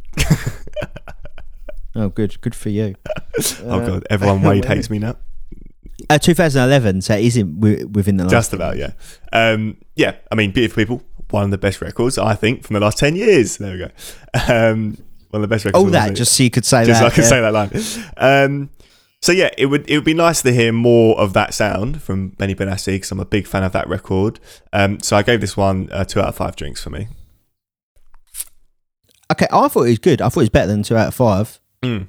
Oh, 1.96 2.10
good, 2.10 2.38
good 2.42 2.54
for 2.54 2.68
you. 2.68 2.94
oh 3.64 3.86
god, 3.86 4.06
everyone 4.10 4.42
Wade 4.42 4.66
hates 4.66 4.90
me 4.90 4.98
now. 4.98 5.16
Uh, 6.08 6.18
2011, 6.18 7.02
so 7.02 7.14
it 7.14 7.24
is 7.24 7.36
in, 7.36 7.60
wi- 7.60 7.84
within 7.84 8.16
the 8.16 8.24
last. 8.24 8.32
Just 8.32 8.52
about, 8.52 8.76
yeah. 8.76 8.92
Um, 9.32 9.76
yeah, 9.96 10.16
I 10.30 10.34
mean, 10.34 10.52
Beautiful 10.52 10.82
People, 10.82 11.02
one 11.30 11.44
of 11.44 11.50
the 11.50 11.58
best 11.58 11.80
records 11.80 12.18
I 12.18 12.34
think 12.34 12.64
from 12.64 12.74
the 12.74 12.80
last 12.80 12.98
ten 12.98 13.16
years. 13.16 13.56
There 13.58 13.72
we 13.72 13.78
go. 13.78 13.90
Um, 14.48 14.96
one 15.30 15.42
of 15.42 15.48
the 15.48 15.54
best 15.54 15.64
records. 15.64 15.84
Oh, 15.84 15.90
that 15.90 16.14
just 16.14 16.36
so 16.36 16.42
you 16.42 16.50
could 16.50 16.64
say 16.64 16.84
just 16.84 17.00
that. 17.00 17.06
so 17.06 17.06
I 17.06 17.10
can 17.10 17.22
yeah. 17.24 17.28
say 17.28 17.40
that 17.40 17.52
line. 17.52 18.44
Um, 18.44 18.70
so 19.22 19.32
yeah, 19.32 19.50
it 19.58 19.66
would 19.66 19.88
it 19.90 19.96
would 19.96 20.04
be 20.04 20.14
nice 20.14 20.42
to 20.42 20.52
hear 20.52 20.72
more 20.72 21.18
of 21.18 21.32
that 21.32 21.52
sound 21.52 22.02
from 22.02 22.28
Benny 22.30 22.54
Benassi 22.54 22.94
because 22.94 23.10
I'm 23.10 23.20
a 23.20 23.24
big 23.24 23.46
fan 23.46 23.64
of 23.64 23.72
that 23.72 23.88
record. 23.88 24.38
Um, 24.72 25.00
so 25.00 25.16
I 25.16 25.22
gave 25.22 25.40
this 25.40 25.56
one 25.56 25.88
uh, 25.90 26.04
two 26.04 26.20
out 26.20 26.28
of 26.28 26.36
five 26.36 26.54
drinks 26.54 26.82
for 26.82 26.90
me. 26.90 27.08
Okay, 29.32 29.46
I 29.50 29.68
thought 29.68 29.82
it 29.82 29.90
was 29.90 29.98
good. 29.98 30.22
I 30.22 30.28
thought 30.28 30.40
it 30.40 30.44
was 30.44 30.50
better 30.50 30.68
than 30.68 30.82
two 30.82 30.96
out 30.96 31.08
of 31.08 31.14
five. 31.14 31.58
Mm. 31.82 32.06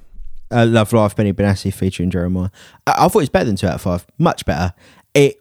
Uh, 0.52 0.66
Love 0.66 0.94
Life, 0.94 1.16
Benny 1.16 1.34
Benassi 1.34 1.74
featuring 1.74 2.10
Jeremih. 2.12 2.52
I, 2.86 2.92
I 2.92 3.08
thought 3.08 3.16
it 3.20 3.24
was 3.24 3.30
better 3.30 3.46
than 3.46 3.56
two 3.58 3.68
out 3.68 3.76
of 3.76 3.82
five. 3.82 4.06
Much 4.18 4.46
better. 4.46 4.74
It 5.14 5.36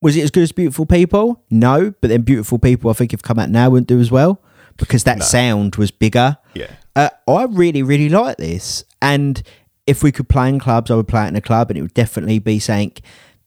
was 0.00 0.16
it 0.16 0.22
as 0.22 0.30
good 0.30 0.42
as 0.44 0.52
Beautiful 0.52 0.86
People? 0.86 1.44
No, 1.50 1.92
but 2.00 2.08
then 2.08 2.22
Beautiful 2.22 2.58
People, 2.58 2.90
I 2.90 2.94
think, 2.94 3.10
have 3.12 3.22
come 3.22 3.38
out 3.38 3.50
now 3.50 3.70
wouldn't 3.70 3.88
do 3.88 4.00
as 4.00 4.10
well. 4.10 4.40
because 4.78 5.04
that 5.04 5.18
No. 5.18 5.24
sound 5.24 5.76
was 5.76 5.90
bigger. 5.90 6.38
Yeah. 6.54 6.70
Uh, 6.96 7.10
I 7.28 7.44
really, 7.44 7.82
really 7.82 8.08
like 8.08 8.38
this. 8.38 8.84
And 9.02 9.42
if 9.86 10.02
we 10.02 10.10
could 10.10 10.28
play 10.30 10.48
in 10.48 10.58
clubs, 10.58 10.90
I 10.90 10.94
would 10.94 11.06
play 11.08 11.24
it 11.26 11.28
in 11.28 11.36
a 11.36 11.40
club, 11.42 11.70
and 11.70 11.78
it 11.78 11.82
would 11.82 11.92
definitely 11.94 12.38
be 12.38 12.58
something 12.58 12.92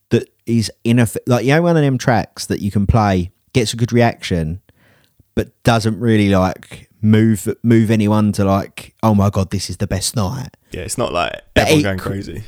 that 0.09 0.29
is 0.45 0.71
in 0.83 0.99
a 0.99 1.07
like 1.25 1.43
you 1.45 1.53
know 1.53 1.63
one 1.63 1.75
of 1.77 1.81
them 1.83 1.97
tracks 1.97 2.45
that 2.45 2.59
you 2.61 2.69
can 2.71 2.85
play 2.85 3.31
gets 3.53 3.73
a 3.73 3.75
good 3.77 3.91
reaction, 3.91 4.61
but 5.33 5.51
doesn't 5.63 5.99
really 5.99 6.29
like 6.29 6.84
move 7.05 7.47
move 7.63 7.91
anyone 7.91 8.31
to 8.33 8.43
like 8.43 8.95
oh 9.03 9.13
my 9.13 9.29
god 9.29 9.51
this 9.51 9.69
is 9.69 9.77
the 9.77 9.87
best 9.87 10.15
night. 10.15 10.49
Yeah, 10.71 10.81
it's 10.81 10.97
not 10.97 11.13
like 11.13 11.41
But 11.53 11.61
everyone 11.63 11.83
going 11.83 11.99
crazy. 11.99 12.43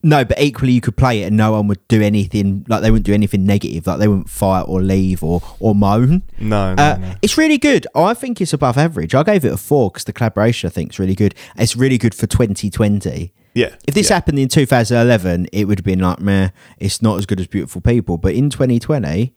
No, 0.00 0.24
but 0.24 0.40
equally 0.40 0.72
you 0.72 0.80
could 0.80 0.96
play 0.96 1.22
it 1.22 1.26
and 1.26 1.36
no 1.36 1.50
one 1.52 1.66
would 1.66 1.86
do 1.88 2.00
anything 2.00 2.64
like 2.68 2.82
they 2.82 2.90
wouldn't 2.92 3.04
do 3.06 3.12
anything 3.12 3.44
negative, 3.44 3.84
like 3.88 3.98
they 3.98 4.06
wouldn't 4.06 4.30
fight 4.30 4.62
or 4.62 4.80
leave 4.80 5.24
or 5.24 5.42
or 5.58 5.74
moan. 5.74 6.22
No, 6.38 6.74
no, 6.74 6.82
Uh, 6.82 6.96
no. 7.00 7.14
It's 7.20 7.36
really 7.36 7.58
good. 7.58 7.84
I 7.96 8.14
think 8.14 8.40
it's 8.40 8.52
above 8.52 8.78
average. 8.78 9.14
I 9.14 9.24
gave 9.24 9.44
it 9.44 9.52
a 9.52 9.56
four 9.56 9.90
because 9.90 10.04
the 10.04 10.12
collaboration 10.12 10.68
I 10.68 10.70
think 10.70 10.92
is 10.92 10.98
really 11.00 11.16
good. 11.16 11.34
It's 11.56 11.74
really 11.74 11.98
good 11.98 12.14
for 12.14 12.28
2020. 12.28 13.32
Yeah. 13.54 13.74
If 13.88 13.94
this 13.94 14.08
yeah. 14.08 14.14
happened 14.16 14.38
in 14.38 14.48
2011, 14.48 15.48
it 15.52 15.64
would 15.64 15.80
have 15.80 15.84
been 15.84 15.98
like, 15.98 16.20
meh, 16.20 16.50
it's 16.78 17.02
not 17.02 17.18
as 17.18 17.26
good 17.26 17.40
as 17.40 17.48
Beautiful 17.48 17.80
People. 17.80 18.18
But 18.18 18.34
in 18.34 18.50
2020, 18.50 19.34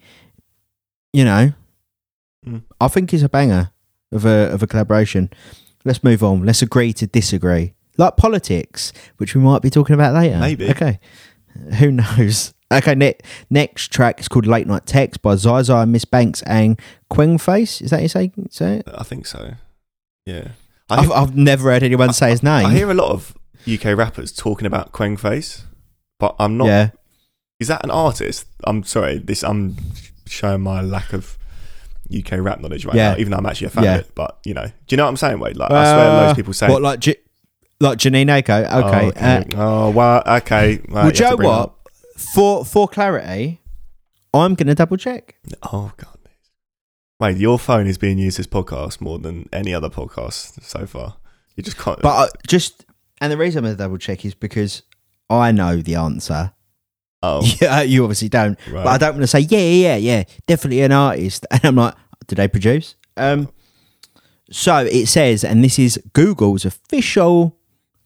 you 1.14 1.26
know, 1.26 1.54
Mm. 2.46 2.64
I 2.80 2.88
think 2.88 3.14
it's 3.14 3.22
a 3.22 3.30
banger 3.30 3.70
of 4.12 4.26
a 4.26 4.52
of 4.52 4.62
a 4.64 4.68
collaboration. 4.68 5.30
Let's 5.86 6.04
move 6.04 6.24
on. 6.24 6.44
Let's 6.46 6.62
agree 6.62 6.94
to 6.94 7.08
disagree. 7.08 7.74
Like 7.98 8.18
politics, 8.18 8.94
which 9.18 9.36
we 9.36 9.42
might 9.42 9.62
be 9.62 9.70
talking 9.70 9.94
about 9.94 10.14
later. 10.14 10.38
Maybe. 10.38 10.70
Okay. 10.70 11.00
Who 11.80 11.92
knows? 11.92 12.54
Okay, 12.72 12.96
ne- 12.96 13.18
next 13.50 13.92
track 13.92 14.20
is 14.22 14.30
called 14.30 14.48
Late 14.48 14.66
Night 14.66 14.86
Text 14.86 15.22
by 15.22 15.36
Zaza, 15.36 15.86
Miss 15.86 16.06
Banks, 16.06 16.42
and 16.44 16.80
Kwengface. 17.12 17.82
Is 17.82 17.90
that 17.92 18.02
you 18.02 18.08
say, 18.08 18.32
say 18.50 18.78
it? 18.78 18.88
I 18.94 19.04
think 19.04 19.26
so. 19.26 19.56
Yeah. 20.26 20.50
I 20.90 21.00
I've, 21.00 21.12
I've 21.12 21.36
never 21.36 21.70
heard 21.70 21.84
anyone 21.84 22.14
say 22.14 22.30
his 22.30 22.42
name. 22.42 22.66
I 22.66 22.72
hear 22.72 22.90
a 22.90 22.94
lot 22.94 23.12
of 23.12 23.36
UK 23.70 23.98
rappers 23.98 24.32
talking 24.32 24.66
about 24.66 24.94
Kwengface, 24.94 25.64
but 26.18 26.34
I'm 26.40 26.56
not. 26.58 26.68
yeah. 26.68 26.90
Is 27.60 27.68
that 27.68 27.84
an 27.84 27.92
artist? 27.92 28.48
I'm 28.64 28.84
sorry. 28.84 29.18
This 29.20 29.44
I'm 29.44 29.76
showing 30.26 30.62
my 30.62 30.82
lack 30.82 31.12
of 31.12 31.38
UK 32.14 32.34
rap 32.44 32.60
knowledge 32.60 32.86
right 32.86 32.96
Yeah. 32.96 33.12
now, 33.14 33.18
even 33.18 33.32
though 33.32 33.38
I'm 33.38 33.46
actually 33.46 33.68
a 33.68 33.72
fan 33.72 33.84
Yeah. 33.84 33.96
of 33.96 34.02
it. 34.02 34.12
But 34.16 34.38
you 34.46 34.54
know, 34.54 34.66
do 34.66 34.72
you 34.90 34.98
know 34.98 35.04
what 35.04 35.10
I'm 35.10 35.18
saying, 35.18 35.40
Wade? 35.40 35.58
Like 35.58 35.72
I 35.72 35.84
swear, 35.84 36.08
loads 36.14 36.28
Uh, 36.28 36.30
of 36.32 36.36
people 36.36 36.54
say. 36.54 36.70
What, 36.70 36.82
like, 36.82 37.00
J- 37.00 37.16
like 37.80 37.98
Janine? 37.98 38.30
Okay. 38.40 38.66
Oh, 38.70 38.80
Uh, 38.82 39.08
okay. 39.10 39.46
oh 39.58 39.90
wow. 39.90 40.24
Okay. 40.38 40.78
Right, 40.78 40.90
well, 40.90 41.04
you 41.04 41.08
have 41.08 41.14
Joe, 41.16 41.30
to 41.32 41.38
bring 41.38 41.50
it 41.50 41.52
what? 41.52 41.60
up. 41.62 41.90
For 42.34 42.64
for 42.66 42.88
clarity, 42.88 43.62
I'm 44.34 44.56
going 44.56 44.68
to 44.68 44.76
double 44.76 44.98
check. 44.98 45.36
Oh 45.64 45.92
god. 45.98 46.08
Wait, 47.20 47.38
your 47.38 47.60
phone 47.60 47.86
is 47.86 47.98
being 48.00 48.18
used 48.18 48.40
this 48.40 48.48
podcast 48.48 49.00
more 49.00 49.20
than 49.20 49.48
any 49.54 49.74
other 49.76 49.90
podcast 49.90 50.64
so 50.64 50.88
far. 50.88 51.18
You 51.56 51.62
just 51.62 51.78
can't. 51.78 52.02
But 52.02 52.10
uh, 52.10 52.28
just, 52.48 52.84
and 53.20 53.32
the 53.32 53.38
reason 53.38 53.60
I'm 53.60 53.66
going 53.66 53.78
to 53.78 53.84
double 53.84 54.00
check 54.00 54.26
is 54.26 54.34
because 54.34 54.82
I 55.30 55.52
know 55.52 55.78
the 55.84 55.94
answer. 55.94 56.54
Oh, 57.24 57.42
Yeah, 57.62 57.82
you 57.82 58.04
obviously 58.04 58.30
don't. 58.30 58.58
right. 58.68 58.84
But 58.84 58.88
I 58.88 58.98
don't 58.98 59.14
want 59.14 59.22
to 59.24 59.28
say, 59.28 59.40
yeah, 59.42 59.60
yeah, 59.60 59.96
yeah, 59.96 59.96
yeah, 59.98 60.24
definitely 60.48 60.82
an 60.82 60.92
artist. 60.92 61.46
And 61.52 61.64
I'm 61.66 61.76
like, 61.76 61.96
do 62.28 62.36
they 62.36 62.48
produce? 62.48 62.96
Um, 63.18 63.50
so 64.50 64.78
it 64.78 65.08
says, 65.08 65.44
and 65.44 65.64
this 65.64 65.78
is 65.80 66.00
Google's 66.14 66.66
official 66.66 67.58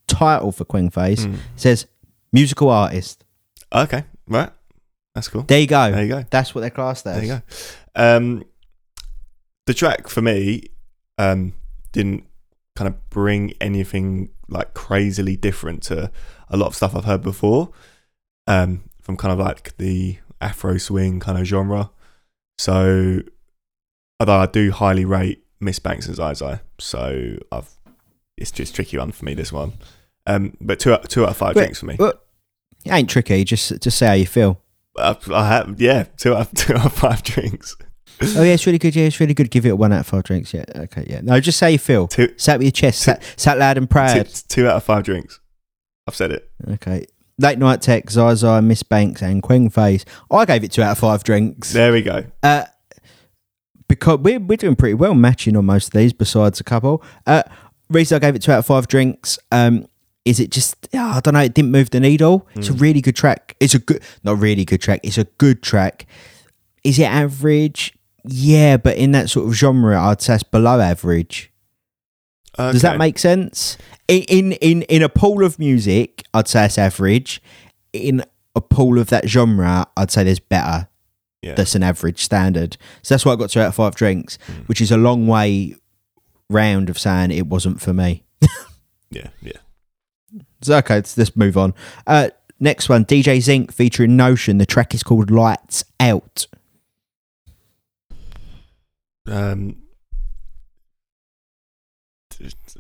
title 0.08 0.52
for 0.52 0.66
Kwengface, 0.66 1.26
Mm. 1.26 1.38
says 1.56 1.88
musical 2.32 2.70
artist. 2.70 3.24
Okay. 3.74 4.04
Right. 4.28 4.50
That's 5.14 5.28
cool. 5.30 5.44
There 5.44 5.60
you 5.60 5.68
go. 5.68 5.92
There 5.92 6.04
you 6.04 6.10
go. 6.10 6.26
That's 6.30 6.54
what 6.54 6.62
they're 6.62 6.70
classed 6.70 7.08
as. 7.08 7.16
There 7.16 7.24
you 7.26 7.42
go. 7.42 7.42
Um, 7.96 8.44
the 9.66 9.74
track 9.74 10.08
for 10.10 10.22
me 10.22 10.64
um, 11.18 11.54
didn't 11.94 12.26
kind 12.76 12.88
of 12.90 13.10
bring 13.10 13.54
anything 13.62 14.30
like 14.50 14.74
crazily 14.74 15.36
different 15.38 15.82
to 15.84 16.12
a 16.50 16.58
lot 16.58 16.68
of 16.68 16.76
stuff 16.76 16.96
I've 16.96 17.06
heard 17.06 17.24
before 17.24 17.72
um, 18.48 18.84
from 19.06 19.16
kind 19.18 19.32
of 19.32 19.38
like 19.38 19.78
the 19.78 20.18
Afro 20.42 20.78
swing 20.80 21.20
kind 21.20 21.38
of 21.38 21.46
genre. 21.46 21.92
So, 22.58 23.22
although 24.20 24.38
I 24.38 24.48
do 24.48 24.72
highly 24.72 25.06
rate 25.06 25.44
Miss 25.60 25.78
Banks 25.78 26.08
and 26.08 26.18
ZieZie, 26.18 26.60
so 26.80 27.38
I've 27.52 27.70
it's 28.36 28.52
just 28.52 28.74
a 28.74 28.76
tricky 28.76 28.98
one 28.98 29.12
for 29.12 29.24
me 29.24 29.36
this 29.36 29.54
one. 29.54 29.74
Um, 30.26 30.58
but 30.60 30.80
two 30.80 30.92
out, 30.92 31.08
two 31.08 31.24
out 31.24 31.30
of 31.30 31.38
five 31.38 31.56
Wait, 31.56 31.62
drinks 31.62 31.80
for 31.80 31.86
me. 31.86 31.98
Well, 32.00 32.14
it 32.84 32.92
ain't 32.92 33.10
tricky. 33.10 33.44
Just 33.44 33.80
just 33.80 33.98
say 33.98 34.08
how 34.08 34.14
you 34.14 34.26
feel. 34.26 34.60
I, 34.98 35.16
I 35.32 35.48
have 35.50 35.80
yeah, 35.80 36.06
two 36.18 36.34
out 36.34 36.48
of, 36.48 36.54
two 36.56 36.74
out 36.74 36.88
of 36.88 36.94
five 36.94 37.22
drinks. 37.22 37.78
oh 38.24 38.42
yeah, 38.42 38.54
it's 38.54 38.66
really 38.66 38.80
good. 38.80 38.96
Yeah, 38.96 39.06
it's 39.06 39.20
really 39.20 39.36
good. 39.36 39.52
Give 39.52 39.68
it 39.68 39.70
a 39.70 39.76
one 39.76 39.94
out 39.94 40.00
of 40.00 40.08
five 40.08 40.24
drinks. 40.24 40.52
Yeah. 40.52 40.66
Okay. 40.76 41.06
Yeah. 41.08 41.22
No, 41.22 41.40
just 41.40 41.60
say 41.60 41.74
you 41.74 41.78
feel. 41.78 42.08
Two 42.08 42.34
Say 42.38 42.56
it 42.56 42.58
with 42.58 42.66
your 42.66 42.72
chest. 42.72 43.02
Sat, 43.02 43.24
sat 43.38 43.60
loud 43.60 43.78
and 43.78 43.88
proud. 43.88 44.26
two, 44.26 44.42
two 44.48 44.68
out 44.68 44.78
of 44.78 44.84
five 44.84 45.04
drinks. 45.04 45.40
I've 46.08 46.16
said 46.16 46.32
it. 46.32 46.50
Okay. 46.68 47.06
Late 47.38 47.60
night 47.60 47.82
tech, 47.82 48.10
Zaza, 48.10 48.62
Miss 48.62 48.84
Banks, 48.84 49.22
and 49.22 49.44
Kwengface. 49.44 50.06
I 50.32 50.46
gave 50.46 50.64
it 50.64 50.72
two 50.72 50.82
out 50.82 50.92
of 50.92 51.00
five 51.00 51.24
drinks. 51.24 51.74
There 51.74 51.92
we 51.92 52.02
go. 52.02 52.24
Uh, 52.42 52.64
because 53.88 54.20
we're, 54.20 54.40
we're 54.40 54.58
doing 54.58 54.76
pretty 54.76 54.94
well 54.94 55.14
matching 55.14 55.56
on 55.58 55.66
most 55.66 55.88
of 55.88 55.94
these, 55.94 56.14
besides 56.14 56.60
a 56.60 56.64
couple. 56.64 57.04
Uh, 57.26 57.44
reason 57.90 58.16
I 58.16 58.20
gave 58.20 58.36
it 58.36 58.42
two 58.42 58.52
out 58.52 58.60
of 58.60 58.66
five 58.66 58.88
drinks 58.88 59.38
um, 59.52 59.86
is 60.24 60.40
it 60.40 60.50
just, 60.50 60.88
yeah, 60.92 61.06
I 61.16 61.20
don't 61.20 61.34
know, 61.34 61.42
it 61.42 61.54
didn't 61.54 61.72
move 61.72 61.90
the 61.92 62.00
needle. 62.00 62.48
It's 62.56 62.70
a 62.70 62.74
really 62.74 63.02
good 63.02 63.16
track. 63.16 63.56
It's 63.60 63.76
a 63.76 63.80
good, 63.80 64.02
not 64.24 64.40
really 64.40 64.66
good 64.66 64.82
track, 64.82 65.02
it's 65.04 65.18
a 65.18 65.26
good 65.26 65.62
track. 65.62 66.06
Is 66.84 66.98
it 67.00 67.06
average? 67.06 67.94
Yeah, 68.24 68.78
but 68.78 68.98
in 68.98 69.12
that 69.12 69.30
sort 69.30 69.48
of 69.48 69.54
genre, 69.54 70.00
I'd 70.02 70.22
say 70.22 70.36
it's 70.36 70.44
below 70.44 70.80
average. 70.80 71.52
Does 72.58 72.82
that 72.84 72.98
make 72.98 73.18
sense? 73.20 73.78
In, 74.08 74.24
in 74.24 74.52
in 74.54 74.82
in 74.84 75.02
a 75.04 75.10
pool 75.10 75.44
of 75.44 75.60
music, 75.60 76.24
I'd 76.34 76.48
say 76.48 76.66
it's 76.66 76.78
average. 76.78 77.42
In 77.94 78.24
a 78.56 78.62
pool 78.62 79.00
of 79.00 79.08
that 79.10 79.28
genre, 79.28 79.88
I'd 79.98 80.12
say 80.12 80.24
there's 80.24 80.40
better. 80.40 80.88
Yeah. 81.42 81.56
That's 81.56 81.76
an 81.76 81.84
average 81.84 82.24
standard. 82.24 82.78
So 83.04 83.14
that's 83.14 83.26
why 83.26 83.34
I 83.34 83.36
got 83.36 83.50
two 83.52 83.60
out 83.62 83.68
of 83.68 83.76
five 83.76 83.96
drinks, 83.96 84.38
Mm. 84.48 84.68
which 84.68 84.82
is 84.82 84.92
a 84.92 84.98
long 84.98 85.28
way 85.28 85.76
round 86.50 86.90
of 86.90 86.98
saying 86.98 87.32
it 87.32 87.48
wasn't 87.48 87.82
for 87.82 87.94
me. 87.94 88.24
Yeah, 89.12 89.28
yeah. 89.42 89.60
So 90.62 90.76
okay, 90.78 90.96
let's, 90.96 91.18
let's 91.18 91.36
move 91.38 91.58
on. 91.58 91.74
Uh, 92.08 92.30
next 92.60 92.90
one, 92.90 93.06
DJ 93.06 93.40
Zinc 93.40 93.72
featuring 93.72 94.18
Notion. 94.18 94.58
The 94.58 94.66
track 94.66 94.94
is 94.94 95.04
called 95.04 95.30
Lights 95.32 95.86
Out. 96.00 96.48
Um, 99.28 99.78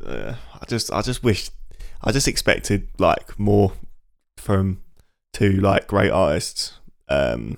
uh, 0.05 0.35
I 0.61 0.65
just, 0.67 0.91
I 0.91 1.01
just 1.01 1.23
wish, 1.23 1.49
I 2.03 2.11
just 2.11 2.27
expected 2.27 2.87
like 2.99 3.37
more 3.39 3.73
from 4.37 4.81
two 5.33 5.53
like 5.53 5.87
great 5.87 6.11
artists. 6.11 6.79
Um, 7.09 7.57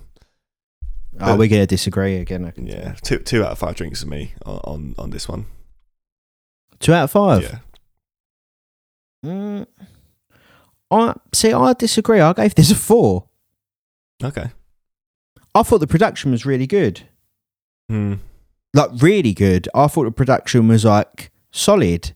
Are 1.19 1.33
But- 1.33 1.39
we 1.39 1.47
going 1.47 1.61
to 1.63 1.67
disagree 1.67 2.17
again? 2.17 2.45
I 2.45 2.51
can 2.51 2.67
yeah, 2.67 2.93
two 3.01 3.17
two 3.19 3.43
out 3.43 3.51
of 3.51 3.59
five 3.59 3.75
drinks 3.75 4.01
for 4.03 4.07
me 4.09 4.33
on 4.45 4.59
on, 4.63 4.95
on 4.97 5.09
this 5.09 5.27
one. 5.27 5.45
Two 6.79 6.93
out 6.93 7.05
of 7.05 7.11
five. 7.11 7.41
Yeah, 7.43 7.59
Mm, 9.25 9.65
I 10.91 11.13
see. 11.33 11.51
I 11.53 11.73
disagree. 11.73 12.19
I 12.19 12.33
gave 12.33 12.55
this 12.55 12.71
a 12.71 12.75
four. 12.75 13.25
okay. 14.23 14.51
I 15.55 15.63
thought 15.63 15.79
the 15.79 15.87
production 15.87 16.31
was 16.31 16.45
really 16.45 16.67
good. 16.67 17.01
Hmm. 17.89 18.15
Like 18.75 18.91
really 19.01 19.33
good. 19.33 19.67
I 19.73 19.87
thought 19.87 20.03
the 20.03 20.11
production 20.11 20.67
was 20.67 20.85
like 20.85 21.31
solid. 21.51 22.13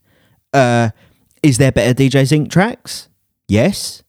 Uh 0.54 0.90
is 1.44 1.58
there 1.58 1.72
better 1.72 1.94
DJ 1.94 2.26
Zinc 2.26 2.52
tracks? 2.52 3.10
Yes. 3.48 4.04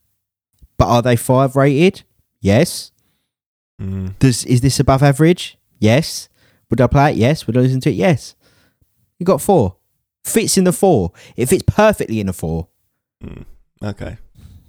But 0.77 0.87
are 0.87 1.01
they 1.01 1.15
five 1.15 1.55
rated? 1.55 2.03
Yes. 2.41 2.91
Hmm. 3.79 4.07
Does 4.19 4.45
is 4.45 4.61
this 4.61 4.79
above 4.79 5.01
average? 5.03 5.57
Yes. 5.79 6.29
Would 6.69 6.81
I 6.81 6.87
play 6.87 7.11
it? 7.11 7.17
Yes. 7.17 7.47
Would 7.47 7.57
I 7.57 7.61
listen 7.61 7.81
to 7.81 7.89
it? 7.89 7.93
Yes. 7.95 8.35
You 9.19 9.25
got 9.25 9.41
four. 9.41 9.77
Fits 10.23 10.57
in 10.57 10.63
the 10.63 10.71
four. 10.73 11.11
It 11.35 11.47
fits 11.47 11.63
perfectly 11.67 12.19
in 12.19 12.29
a 12.29 12.33
four. 12.33 12.67
Hmm. 13.21 13.41
Okay. 13.83 14.17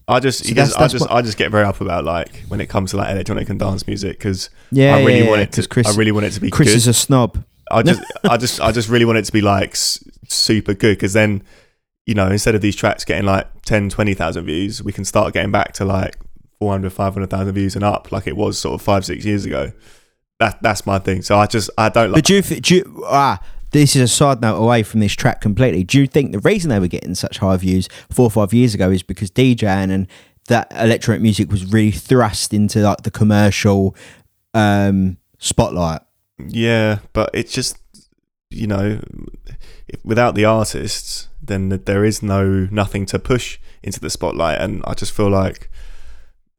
I 0.07 0.21
just, 0.21 0.41
So 0.45 0.49
because 0.51 0.71
that's- 0.75 0.91
I 0.91 0.93
just, 0.93 1.09
what- 1.09 1.17
I 1.17 1.23
just 1.23 1.39
get 1.39 1.51
very 1.51 1.65
up 1.65 1.81
about 1.81 2.05
like 2.05 2.45
when 2.49 2.61
it 2.61 2.67
comes 2.69 2.91
to 2.91 2.99
like 2.99 3.11
electronic 3.11 3.49
and 3.49 3.59
dance 3.59 3.87
music 3.87 4.19
because 4.19 4.51
Yeah. 4.71 4.97
I 4.97 5.05
really 5.05 5.21
yeah, 5.23 5.29
want 5.29 5.39
yeah, 5.39 5.45
it 5.45 5.53
to. 5.53 5.67
Chris, 5.69 5.87
I 5.87 5.97
really 5.97 6.13
want 6.13 6.27
it 6.27 6.33
to 6.33 6.41
be 6.41 6.51
Chris 6.51 6.69
good. 6.71 6.77
is 6.77 6.87
a 6.87 6.93
snob. 6.93 7.43
I 7.71 7.83
just, 7.83 8.03
I 8.25 8.37
just, 8.37 8.61
I 8.61 8.73
just 8.73 8.89
really 8.89 9.05
want 9.05 9.19
it 9.19 9.25
to 9.25 9.33
be 9.33 9.41
like 9.41 9.71
s- 9.71 10.03
super 10.29 10.75
good 10.75 10.97
because 10.97 11.13
then, 11.13 11.43
you 12.07 12.15
know, 12.15 12.29
instead 12.29 12.55
of 12.55 12.61
these 12.61 12.77
tracks 12.77 13.05
getting 13.05 13.25
like 13.25 13.47
10, 13.63 13.89
20,000 13.91 14.45
views, 14.45 14.83
we 14.83 14.93
can 14.93 15.05
start 15.05 15.33
getting 15.33 15.51
back 15.51 15.73
to 15.75 15.85
like 15.85 16.17
400, 16.59 16.93
500,000 16.93 17.55
views 17.55 17.75
and 17.75 17.85
up, 17.85 18.13
like 18.13 18.27
it 18.27 18.37
was 18.37 18.59
sort 18.59 18.75
of 18.75 18.83
five, 18.83 19.05
six 19.05 19.25
years 19.25 19.45
ago. 19.45 19.73
That, 20.41 20.61
that's 20.63 20.85
my 20.87 20.99
thing. 20.99 21.23
So 21.23 21.39
I 21.39 21.47
just, 21.47 21.71
I 21.79 21.89
don't 21.89 22.11
like. 22.11 22.19
But 22.19 22.25
do 22.25 22.35
you, 22.35 22.43
do 22.61 22.75
you 22.75 23.05
ah, 23.07 23.41
this 23.75 23.97
is 23.97 24.03
a 24.03 24.09
side 24.09 24.41
note 24.41 24.57
away 24.57 24.85
from 24.85 25.01
this 25.01 25.13
track 25.13 25.41
completely. 25.41 25.83
Do 25.83 25.99
you 25.99 26.07
think 26.07 26.31
the 26.31 26.39
reason 26.39 26.71
they 26.71 26.79
were 26.79 26.87
getting 26.87 27.17
such 27.17 27.39
high 27.39 27.57
views 27.57 27.89
four 28.09 28.27
or 28.27 28.31
five 28.31 28.55
years 28.55 28.73
ago 28.73 28.91
is 28.91 29.03
because 29.03 29.33
DJing 29.33 29.91
and 29.91 30.07
that 30.47 30.73
electronic 30.77 31.21
music 31.21 31.51
was 31.51 31.73
really 31.73 31.91
thrust 31.91 32.55
into 32.55 32.81
like 32.81 33.03
the 33.03 33.11
commercial 33.11 33.97
um, 34.55 35.17
spotlight? 35.39 36.03
Yeah, 36.39 36.99
but 37.13 37.31
it's 37.33 37.53
just 37.53 37.79
you 38.55 38.67
know, 38.67 39.01
if, 39.89 40.05
without 40.05 40.35
the 40.35 40.45
artists, 40.45 41.29
then 41.43 41.69
there 41.69 42.05
is 42.05 42.23
no 42.23 42.69
nothing 42.71 43.07
to 43.07 43.19
push 43.19 43.59
into 43.83 44.01
the 44.01 44.11
spotlight, 44.11 44.61
and 44.61 44.83
I 44.87 44.95
just 44.95 45.13
feel 45.13 45.29
like 45.29 45.71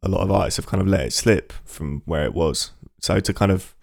a 0.03 0.09
lot 0.09 0.21
of 0.21 0.31
artists 0.31 0.57
have 0.57 0.67
kind 0.67 0.81
of 0.81 0.87
let 0.87 1.01
it 1.01 1.13
slip 1.13 1.53
from 1.63 2.03
where 2.05 2.25
it 2.25 2.33
was. 2.33 2.71
So 2.99 3.19
to 3.19 3.33
kind 3.33 3.51
of, 3.51 3.75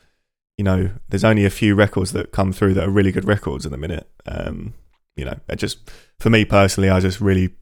you 0.57 0.65
know, 0.65 0.91
there's 1.09 1.25
only 1.25 1.45
a 1.45 1.51
few 1.51 1.75
records 1.75 2.13
that 2.13 2.33
come 2.33 2.53
through 2.53 2.75
that 2.75 2.85
are 2.85 2.91
really 2.91 3.13
good 3.13 3.25
records 3.25 3.67
at 3.67 3.73
the 3.73 3.79
minute. 3.79 4.09
Um, 4.27 4.75
you 5.17 5.25
know, 5.25 5.39
it 5.49 5.57
just 5.57 5.91
for 6.21 6.31
me 6.31 6.45
personally, 6.45 6.91
I 6.91 7.01
just 7.01 7.21
really, 7.21 7.55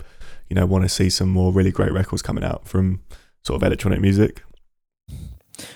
you 0.49 0.55
know, 0.55 0.67
want 0.67 0.85
to 0.85 0.89
see 0.89 1.09
some 1.11 1.29
more 1.29 1.53
really 1.53 1.71
great 1.71 1.93
records 1.93 2.23
coming 2.23 2.45
out 2.45 2.67
from 2.69 3.03
sort 3.45 3.63
of 3.63 3.67
electronic 3.67 4.01
music. 4.01 4.43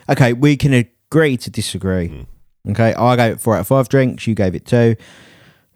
Okay, 0.09 0.33
we 0.33 0.57
can 0.57 0.73
agree 0.73 1.37
to 1.39 1.51
disagree. 1.51 2.09
Mm. 2.09 2.27
Okay, 2.69 2.95
I 2.95 3.17
gave 3.17 3.33
it 3.33 3.41
four 3.41 3.55
out 3.55 3.61
of 3.61 3.67
five 3.67 3.89
drinks. 3.89 4.27
You 4.27 4.35
gave 4.35 4.55
it 4.55 4.65
two. 4.65 4.97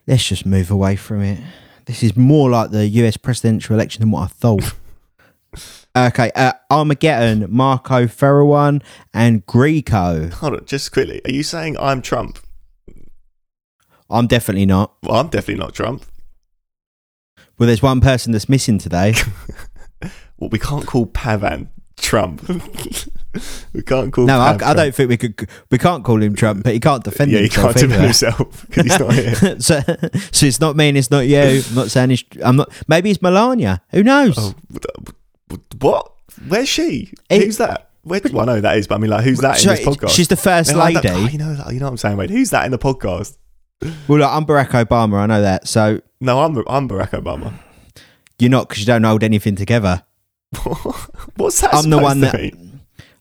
Let's 0.06 0.26
just 0.26 0.46
move 0.46 0.70
away 0.70 0.96
from 0.96 1.22
it. 1.22 1.40
This 1.84 2.02
is 2.02 2.16
more 2.16 2.50
like 2.50 2.70
the 2.70 2.86
US 2.86 3.16
presidential 3.16 3.74
election 3.74 4.00
than 4.00 4.10
what 4.10 4.22
I 4.22 4.26
thought. 4.26 4.74
okay, 5.96 6.30
uh, 6.34 6.52
Armageddon, 6.70 7.46
Marco 7.50 8.06
Faraone, 8.06 8.82
and 9.12 9.44
Greco. 9.46 10.30
Hold 10.30 10.54
on, 10.54 10.64
just 10.66 10.92
quickly. 10.92 11.20
Are 11.24 11.30
you 11.30 11.42
saying 11.42 11.76
I'm 11.78 12.02
Trump? 12.02 12.38
I'm 14.10 14.26
definitely 14.26 14.66
not. 14.66 14.94
Well, 15.02 15.20
I'm 15.20 15.28
definitely 15.28 15.62
not 15.62 15.74
Trump. 15.74 16.04
Well, 17.58 17.66
there's 17.66 17.82
one 17.82 18.00
person 18.00 18.32
that's 18.32 18.48
missing 18.48 18.78
today. 18.78 19.14
Well, 20.38 20.50
we 20.50 20.58
can't 20.58 20.86
call 20.86 21.06
Pavan 21.06 21.68
Trump. 22.00 22.46
we 23.72 23.82
can't 23.82 24.12
call. 24.12 24.24
No, 24.26 24.38
I, 24.40 24.56
I 24.62 24.74
don't 24.74 24.94
think 24.94 25.08
we 25.10 25.16
could. 25.16 25.48
We 25.70 25.78
can't 25.78 26.04
call 26.04 26.22
him 26.22 26.34
Trump, 26.34 26.64
but 26.64 26.72
he 26.72 26.80
can't 26.80 27.04
defend 27.04 27.32
himself. 27.32 27.76
Yeah, 27.76 27.82
he 27.82 28.02
himself. 28.06 28.44
can't 28.44 28.60
defend 28.60 28.62
himself 28.62 28.66
because 28.66 28.84
he's 28.84 28.98
not 28.98 29.14
here. 29.14 29.34
so, 29.60 29.80
so 30.32 30.46
it's 30.46 30.60
not 30.60 30.76
me 30.76 30.88
and 30.88 30.98
it's 30.98 31.10
not 31.10 31.20
you. 31.26 31.38
I'm 31.68 31.74
not 31.74 31.90
saying 31.90 32.10
it's. 32.12 32.24
I'm 32.42 32.56
not. 32.56 32.70
Maybe 32.88 33.10
it's 33.10 33.20
Melania. 33.22 33.82
Who 33.90 34.02
knows? 34.02 34.36
Oh, 34.38 34.54
what? 35.80 36.12
Where's 36.48 36.68
she? 36.68 37.12
It- 37.28 37.44
who's 37.44 37.58
that? 37.58 37.84
Where, 38.02 38.20
well, 38.32 38.48
I 38.48 38.54
know 38.54 38.60
that 38.62 38.78
is, 38.78 38.86
but 38.86 38.94
I 38.94 38.98
mean, 38.98 39.10
like, 39.10 39.24
who's 39.24 39.38
that 39.40 39.58
So 39.58 39.70
in 39.70 39.76
this 39.76 39.86
podcast? 39.86 40.10
She's 40.10 40.28
the 40.28 40.36
first 40.36 40.72
No, 40.72 40.78
lady. 40.78 41.00
oh, 41.10 41.26
you 41.26 41.36
know. 41.36 41.50
You 41.70 41.78
know 41.78 41.86
what 41.86 41.90
I'm 41.90 41.96
saying, 41.98 42.16
Wade. 42.16 42.30
Who's 42.30 42.50
that 42.50 42.64
in 42.64 42.70
the 42.70 42.78
podcast? 42.78 43.36
Well, 44.06 44.22
I'm 44.24 44.46
Barack 44.46 44.68
Obama. 44.70 45.16
I 45.18 45.26
know 45.26 45.42
that. 45.42 45.68
So 45.68 46.00
No, 46.20 46.40
I'm 46.40 46.56
I'm 46.68 46.88
Barack 46.88 47.10
Obama. 47.10 47.52
you're 48.38 48.50
not 48.50 48.68
because 48.68 48.80
you 48.80 48.86
don't 48.86 49.02
hold 49.04 49.22
anything 49.22 49.56
together. 49.56 50.04
What's 51.36 51.60
that? 51.60 51.74
I'm 51.74 51.90
the 51.90 51.98
one 51.98 52.20
that. 52.20 52.34
mean? 52.34 52.80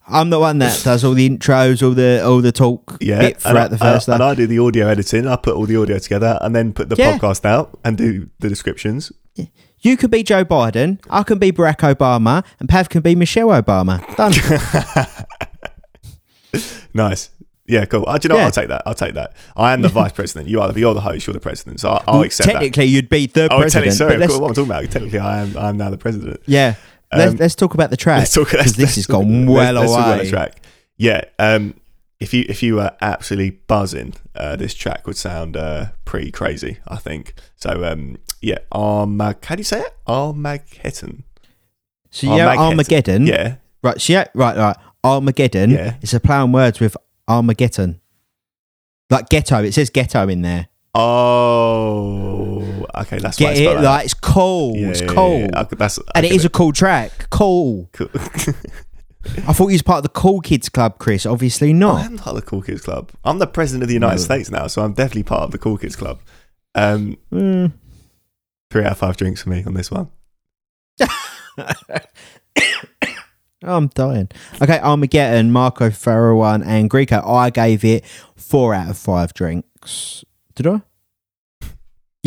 I'm 0.09 0.29
the 0.29 0.39
one 0.39 0.59
that 0.59 0.81
does 0.83 1.03
all 1.03 1.13
the 1.13 1.27
intros, 1.29 1.83
all 1.85 1.93
the 1.93 2.23
all 2.25 2.39
the 2.41 2.53
talk 2.53 2.97
Yeah, 3.01 3.19
bit 3.19 3.41
throughout 3.41 3.65
I, 3.65 3.67
the 3.67 3.77
first. 3.77 4.07
uh, 4.07 4.13
and. 4.13 4.23
I 4.23 4.35
do 4.35 4.47
the 4.47 4.59
audio 4.59 4.87
editing. 4.87 5.27
I 5.27 5.35
put 5.35 5.53
all 5.55 5.65
the 5.65 5.75
audio 5.75 5.99
together 5.99 6.37
and 6.41 6.55
then 6.55 6.71
put 6.71 6.87
the 6.87 6.95
Yeah. 6.95 7.17
podcast 7.17 7.43
out 7.43 7.77
and 7.83 7.97
do 7.97 8.29
the 8.39 8.47
descriptions. 8.47 9.11
you 9.81 9.97
could 9.97 10.09
be 10.09 10.23
Joe 10.23 10.45
Biden. 10.45 10.99
I 11.09 11.23
can 11.23 11.39
be 11.39 11.51
Barack 11.51 11.79
Obama, 11.93 12.45
and 12.59 12.69
Pav 12.69 12.87
can 12.87 13.01
be 13.01 13.15
Michelle 13.15 13.49
Obama. 13.49 13.99
Done. 14.15 14.33
Nice. 16.93 17.29
Yeah, 17.67 17.83
cool. 17.85 18.05
Uh, 18.07 18.17
do 18.17 18.27
you 18.27 18.29
know? 18.29 18.37
Yeah. 18.39 18.45
I'll 18.45 18.51
take 18.51 18.69
that. 18.69 18.81
I'll 18.85 18.93
take 18.95 19.13
that. 19.15 19.33
I 19.55 19.73
am 19.73 19.81
the 19.81 19.89
vice 19.89 20.13
president. 20.13 20.49
You 20.49 20.61
are 20.61 20.71
the, 20.71 20.79
you're 20.79 20.93
the 20.95 21.01
host. 21.01 21.27
You're 21.27 21.33
the 21.33 21.39
president. 21.41 21.79
So 21.81 21.89
I'll, 21.89 22.03
I'll 22.07 22.21
accept 22.21 22.47
that. 22.47 22.53
Technically, 22.53 22.85
you'd 22.85 23.09
be 23.09 23.27
the 23.27 23.53
Oh, 23.53 23.59
president. 23.59 23.93
sorry. 23.93 24.17
let's- 24.17 24.35
what 24.37 24.47
I'm 24.47 24.53
talking 24.55 24.71
about. 24.71 24.89
Technically, 24.89 25.19
I 25.19 25.41
am. 25.41 25.55
I'm 25.57 25.77
now 25.77 25.89
the 25.91 25.97
president. 25.97 26.39
yeah. 26.47 26.75
Um, 27.11 27.19
let's, 27.19 27.39
let's 27.39 27.55
talk 27.55 27.73
about 27.73 27.89
the 27.89 27.97
track 27.97 28.19
Let's 28.19 28.33
talk. 28.33 28.51
Let's, 28.53 28.75
this 28.75 28.95
has 28.95 29.05
gone 29.07 29.45
let's- 29.45 29.49
well 29.49 29.73
let's 29.73 29.91
talk 29.91 29.99
about 29.99 30.15
away. 30.15 30.23
the 30.25 30.29
track. 30.29 30.61
Yeah. 30.97 31.21
Um. 31.39 31.75
If 32.19 32.33
you 32.33 32.45
if 32.49 32.63
you 32.63 32.75
were 32.75 32.91
absolutely 32.99 33.51
buzzing, 33.67 34.13
uh, 34.35 34.55
this 34.55 34.73
track 34.73 35.05
would 35.05 35.17
sound 35.17 35.55
uh, 35.55 35.87
pretty 36.03 36.31
crazy. 36.31 36.79
I 36.87 36.97
think. 36.97 37.33
So 37.55 37.83
um. 37.85 38.17
Yeah. 38.41 38.57
Armag. 38.71 39.45
How 39.45 39.55
do 39.55 39.59
you 39.59 39.63
say 39.63 39.81
it? 39.81 39.95
Armageddon. 40.07 41.23
So 42.09 42.27
yeah, 42.35 42.47
Armageddon. 42.47 42.63
Armageddon. 42.65 43.27
Yeah. 43.27 43.55
Right. 43.83 44.01
So 44.01 44.13
yeah, 44.13 44.25
right, 44.33 44.57
right. 44.57 44.75
Armageddon. 45.03 45.69
Yeah. 45.69 45.95
It's 46.01 46.13
a 46.13 46.19
play 46.19 46.35
on 46.37 46.51
words 46.51 46.79
with 46.79 46.97
Armageddon. 47.27 48.01
Like 49.09 49.29
ghetto. 49.29 49.63
It 49.63 49.73
says 49.73 49.89
ghetto 49.89 50.27
in 50.27 50.41
there. 50.41 50.67
Oh. 50.99 52.85
Okay. 52.95 53.19
That's 53.19 53.39
why 53.39 53.47
I 53.51 53.53
Get 53.55 53.61
it? 53.63 53.75
that. 53.75 53.83
Like 53.83 54.05
it's 54.05 54.13
cool. 54.13 54.75
Yeah, 54.75 54.87
it's 54.89 55.01
cool. 55.01 55.39
yeah, 55.39 55.47
yeah. 55.53 55.61
Okay, 55.61 55.75
that's, 55.77 55.99
And 56.15 56.25
it 56.25 56.33
okay, 56.33 56.45
a 56.45 56.49
cool 56.49 56.71
track. 56.73 57.29
Cool. 57.29 57.89
cool. 57.93 58.09
I 59.47 59.53
thought 59.53 59.67
you 59.67 59.73
was 59.73 59.81
part 59.81 59.97
of 59.97 60.03
the 60.03 60.09
Cool 60.09 60.39
Kids 60.39 60.69
Club, 60.69 60.99
Chris. 60.99 61.25
Obviously 61.25 61.73
not. 61.73 62.05
I'm 62.05 62.17
part 62.17 62.35
of 62.37 62.43
the 62.43 62.49
Cool 62.49 62.61
Kids 62.61 62.81
Club. 62.81 63.11
I'm 63.25 63.39
the 63.39 63.47
president 63.47 63.83
of 63.83 63.87
the 63.89 63.93
United 63.93 64.15
No. 64.19 64.21
States 64.23 64.49
now, 64.49 64.67
so 64.67 64.81
I'm 64.83 64.93
definitely 64.93 65.23
part 65.23 65.43
of 65.43 65.51
the 65.51 65.57
Cool 65.57 65.77
Kids 65.77 65.95
Club. 65.97 66.19
Um, 66.75 67.17
Mm. 67.31 67.73
three 68.71 68.83
out 68.85 68.93
of 68.93 68.97
five 68.97 69.17
drinks 69.17 69.41
for 69.43 69.49
me 69.49 69.63
on 69.65 69.73
this 69.73 69.91
one. 69.91 70.09
I'm 73.63 73.87
dying. 73.87 74.29
Okay, 74.61 74.79
Armageddon, 74.79 75.51
Marco 75.51 75.89
Faraone, 75.89 76.63
and 76.65 76.89
Greco. 76.89 77.21
I 77.27 77.49
gave 77.49 77.83
it 77.83 78.05
four 78.35 78.73
out 78.73 78.89
of 78.89 78.97
five 78.97 79.33
drinks. 79.33 80.23
Did 80.55 80.67
I? 80.67 80.81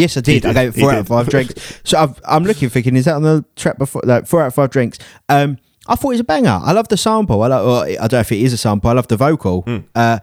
Yes, 0.00 0.16
I 0.16 0.20
did. 0.20 0.44
He 0.44 0.50
I 0.50 0.52
gave 0.52 0.76
it 0.76 0.80
four 0.80 0.92
out 0.92 0.98
of 0.98 1.08
five 1.08 1.28
drinks. 1.28 1.80
So 1.84 1.98
I've, 1.98 2.20
I'm 2.26 2.44
looking, 2.44 2.68
thinking, 2.68 2.96
is 2.96 3.04
that 3.04 3.14
on 3.14 3.22
the 3.22 3.44
track 3.56 3.78
before? 3.78 4.02
Like 4.04 4.26
four 4.26 4.42
out 4.42 4.48
of 4.48 4.54
five 4.54 4.70
drinks. 4.70 4.98
Um, 5.28 5.58
I 5.86 5.94
thought 5.94 6.08
it 6.08 6.14
was 6.14 6.20
a 6.20 6.24
banger. 6.24 6.58
I 6.62 6.72
love 6.72 6.88
the 6.88 6.96
sample. 6.96 7.42
I 7.42 7.48
like. 7.48 7.64
Well, 7.64 7.82
I 7.82 7.94
don't 8.08 8.12
know 8.12 8.20
if 8.20 8.32
it 8.32 8.40
is 8.40 8.52
a 8.52 8.56
sample. 8.56 8.90
I 8.90 8.94
love 8.94 9.08
the 9.08 9.16
vocal. 9.16 9.62
Hmm. 9.62 9.78
Uh, 9.94 10.18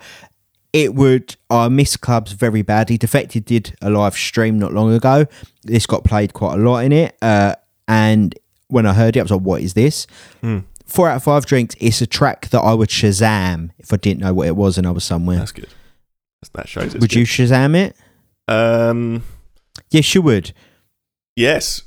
it 0.74 0.96
would. 0.96 1.36
I 1.50 1.68
miss 1.70 1.96
clubs 1.98 2.32
very 2.32 2.62
badly. 2.62 2.98
Defected 2.98 3.46
did 3.46 3.76
a 3.82 3.90
live 3.90 4.16
stream 4.16 4.60
not 4.60 4.74
long 4.74 4.94
ago. 4.94 5.26
This 5.64 5.86
got 5.86 6.04
played 6.04 6.34
quite 6.34 6.56
a 6.56 6.58
lot 6.58 6.80
in 6.80 6.92
it. 6.92 7.16
Uh, 7.22 7.56
and 7.88 8.34
when 8.68 8.86
I 8.86 8.94
heard 8.94 9.16
it, 9.16 9.20
I 9.20 9.24
was 9.24 9.32
like, 9.32 9.42
"What 9.42 9.62
is 9.62 9.74
this?" 9.74 10.08
Hmm. 10.42 10.60
Four 10.86 11.10
out 11.10 11.18
of 11.18 11.24
five 11.24 11.46
drinks. 11.46 11.76
It's 11.80 12.02
a 12.02 12.08
track 12.08 12.50
that 12.50 12.62
I 12.62 12.74
would 12.74 12.90
Shazam 12.90 13.72
if 13.78 13.92
I 13.92 13.98
didn't 13.98 14.22
know 14.22 14.34
what 14.34 14.48
it 14.48 14.56
was 14.56 14.78
and 14.78 14.88
I 14.88 14.92
was 14.92 15.04
somewhere. 15.04 15.38
That's 15.38 15.52
good. 15.52 15.70
That 16.54 16.70
shows 16.70 16.96
it's 16.96 17.02
would 17.02 17.14
you 17.14 17.26
Shazam 17.26 17.76
it? 17.76 17.96
Um, 18.48 19.24
Yes, 19.90 20.14
you 20.16 20.22
would. 20.22 20.52
yes, 21.36 21.84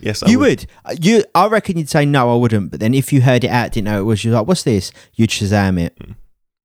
yes, 0.00 0.22
I 0.22 0.30
you 0.30 0.38
would. 0.40 0.66
Uh, 0.84 0.94
You. 1.00 1.24
I 1.34 1.46
reckon 1.48 1.76
you'd 1.78 1.88
say 1.88 2.04
no, 2.06 2.32
I 2.32 2.36
wouldn't. 2.36 2.70
But 2.70 2.80
then 2.80 2.94
if 2.94 3.12
you 3.12 3.20
heard 3.22 3.44
it 3.44 3.50
out, 3.50 3.72
didn't 3.72 3.86
know 3.86 4.00
it 4.00 4.04
was, 4.04 4.24
you're 4.24 4.34
like, 4.34 4.46
"What's 4.46 4.62
this?" 4.62 4.92
You'd 5.14 5.30
Shazam 5.30 5.80
it. 5.80 5.96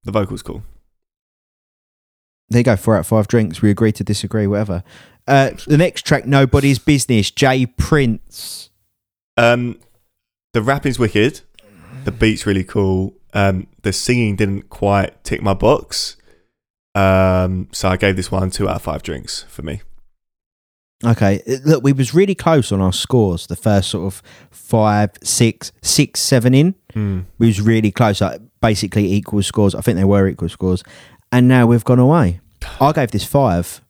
The 0.04 0.12
vocal's 0.12 0.42
cool. 0.42 0.64
There 2.50 2.60
you 2.60 2.64
go. 2.64 2.76
Four 2.76 2.96
out 2.96 3.02
of 3.02 3.08
five 3.08 3.28
drinks. 3.28 3.62
We 3.62 3.70
agree 3.72 3.92
to 3.94 4.04
disagree. 4.04 4.48
Whatever. 4.48 4.84
Uh, 5.28 5.52
the 5.66 5.78
next 5.78 6.06
track, 6.06 6.26
Nobody's 6.26 6.78
Business. 6.80 7.32
Jay 7.32 7.66
Prince. 7.66 8.70
Um, 9.38 9.80
the 10.54 10.62
rapping's 10.62 11.00
wicked. 11.00 11.42
The 12.04 12.12
beat's 12.12 12.46
really 12.46 12.66
cool. 12.66 13.14
Um, 13.34 13.68
the 13.82 13.94
singing 13.94 14.36
didn't 14.36 14.70
quite 14.70 15.24
tick 15.24 15.42
my 15.42 15.54
box. 15.54 16.18
Um, 16.94 17.70
so 17.72 17.90
I 17.90 17.98
gave 17.98 18.18
this 18.18 18.30
one 18.32 18.52
two 18.52 18.70
out 18.70 18.76
of 18.76 18.82
five 18.84 19.02
drinks 19.02 19.44
for 19.48 19.62
me. 19.64 19.82
Okay, 21.06 21.42
uh, 21.48 21.58
look, 21.66 21.84
we 21.84 21.92
was 21.94 22.14
really 22.14 22.36
close 22.36 22.72
on 22.72 22.80
our 22.82 22.94
scores. 22.94 23.48
The 23.48 23.56
first 23.56 23.90
sort 23.90 24.06
of 24.06 24.22
five, 24.52 25.12
six, 25.24 25.72
six, 25.82 26.20
seven 26.22 26.54
in. 26.54 26.76
We 26.96 27.48
was 27.48 27.60
really 27.60 27.92
close. 27.92 28.22
Like 28.22 28.40
basically 28.62 29.12
equal 29.12 29.42
scores. 29.44 29.76
I 29.76 29.82
think 29.82 29.98
they 29.98 30.04
were 30.06 30.28
equal 30.28 30.50
scores, 30.50 30.84
and 31.32 31.48
now 31.48 31.66
we've 31.66 31.84
gone 31.84 32.00
away. 32.00 32.40
I 32.80 32.92
gave 32.94 33.12
this 33.12 33.26
five. 33.26 33.82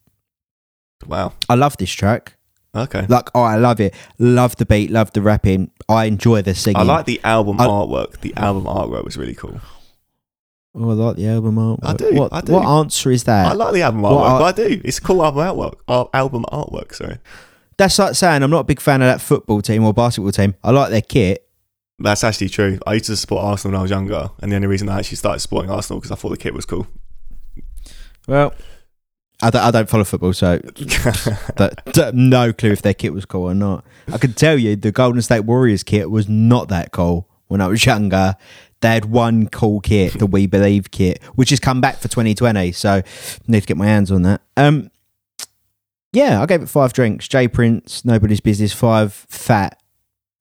Wow. 1.05 1.33
I 1.49 1.55
love 1.55 1.77
this 1.77 1.91
track. 1.91 2.35
Okay. 2.75 3.05
Like, 3.07 3.29
oh, 3.35 3.43
I 3.43 3.57
love 3.57 3.79
it. 3.79 3.93
Love 4.17 4.55
the 4.55 4.65
beat. 4.65 4.89
Love 4.89 5.11
the 5.13 5.21
rapping. 5.21 5.69
I 5.87 6.05
enjoy 6.05 6.41
the 6.41 6.55
singing. 6.55 6.77
I 6.77 6.83
like 6.83 7.05
the 7.05 7.21
album 7.23 7.59
I- 7.61 7.67
artwork. 7.67 8.21
The 8.21 8.33
album 8.35 8.63
artwork 8.63 9.03
was 9.05 9.15
really 9.17 9.35
cool. 9.35 9.59
Oh, 10.75 10.89
I 10.89 10.93
like 10.93 11.15
the 11.17 11.27
album 11.27 11.59
art. 11.59 11.79
I 11.83 11.93
do, 11.93 12.13
What, 12.13 12.33
I 12.33 12.41
do. 12.41 12.53
what 12.53 12.65
answer 12.65 13.11
is 13.11 13.25
that? 13.25 13.45
I 13.47 13.53
like 13.53 13.73
the 13.73 13.83
album 13.83 14.01
artwork. 14.01 14.41
I- 14.41 14.43
I 14.45 14.51
do. 14.53 14.81
It's 14.83 14.97
a 14.97 15.01
cool 15.01 15.23
album 15.23 15.41
artwork. 15.45 15.75
Ar- 15.87 16.09
album 16.13 16.45
artwork. 16.51 16.95
Sorry. 16.95 17.17
That's 17.77 17.97
like 17.99 18.15
saying 18.15 18.41
I'm 18.43 18.49
not 18.49 18.61
a 18.61 18.63
big 18.63 18.79
fan 18.79 19.01
of 19.01 19.07
that 19.07 19.21
football 19.21 19.61
team 19.61 19.83
or 19.83 19.93
basketball 19.93 20.31
team. 20.31 20.55
I 20.63 20.71
like 20.71 20.89
their 20.89 21.01
kit. 21.01 21.47
That's 21.99 22.23
actually 22.23 22.49
true. 22.49 22.79
I 22.87 22.93
used 22.93 23.05
to 23.05 23.15
support 23.15 23.43
Arsenal 23.45 23.73
when 23.73 23.79
I 23.79 23.81
was 23.83 23.91
younger, 23.91 24.29
and 24.41 24.51
the 24.51 24.55
only 24.55 24.67
reason 24.67 24.89
I 24.89 24.97
actually 24.99 25.17
started 25.17 25.39
supporting 25.41 25.69
Arsenal 25.69 25.99
because 25.99 26.11
I 26.11 26.15
thought 26.15 26.29
the 26.29 26.37
kit 26.37 26.53
was 26.55 26.65
cool. 26.65 26.87
Well, 28.27 28.53
I 29.41 29.49
don't, 29.49 29.61
I 29.61 29.71
don't 29.71 29.89
follow 29.89 30.03
football, 30.03 30.33
so 30.33 30.57
that- 31.57 32.11
no 32.15 32.51
clue 32.53 32.71
if 32.71 32.81
their 32.81 32.93
kit 32.93 33.13
was 33.13 33.25
cool 33.25 33.43
or 33.49 33.53
not. 33.53 33.85
I 34.11 34.17
can 34.17 34.33
tell 34.33 34.57
you 34.57 34.75
the 34.75 34.91
Golden 34.91 35.21
State 35.21 35.41
Warriors 35.41 35.83
kit 35.83 36.09
was 36.09 36.27
not 36.27 36.69
that 36.69 36.91
cool 36.91 37.29
when 37.47 37.61
I 37.61 37.67
was 37.67 37.85
younger. 37.85 38.35
They 38.83 38.89
had 38.89 39.05
one 39.05 39.47
cool 39.47 39.79
kit, 39.79 40.19
the 40.19 40.25
We 40.25 40.45
Believe 40.45 40.91
kit, 40.91 41.23
which 41.35 41.51
has 41.51 41.59
come 41.61 41.79
back 41.79 41.99
for 41.99 42.09
2020. 42.09 42.73
So 42.73 43.01
need 43.47 43.61
to 43.61 43.65
get 43.65 43.77
my 43.77 43.85
hands 43.85 44.11
on 44.11 44.23
that. 44.23 44.41
Um, 44.57 44.91
yeah, 46.11 46.41
I 46.41 46.45
gave 46.45 46.61
it 46.61 46.67
five 46.67 46.91
drinks. 46.91 47.29
Jay 47.29 47.47
Prince, 47.47 48.03
nobody's 48.03 48.41
business. 48.41 48.73
Five 48.73 49.13
fat 49.13 49.81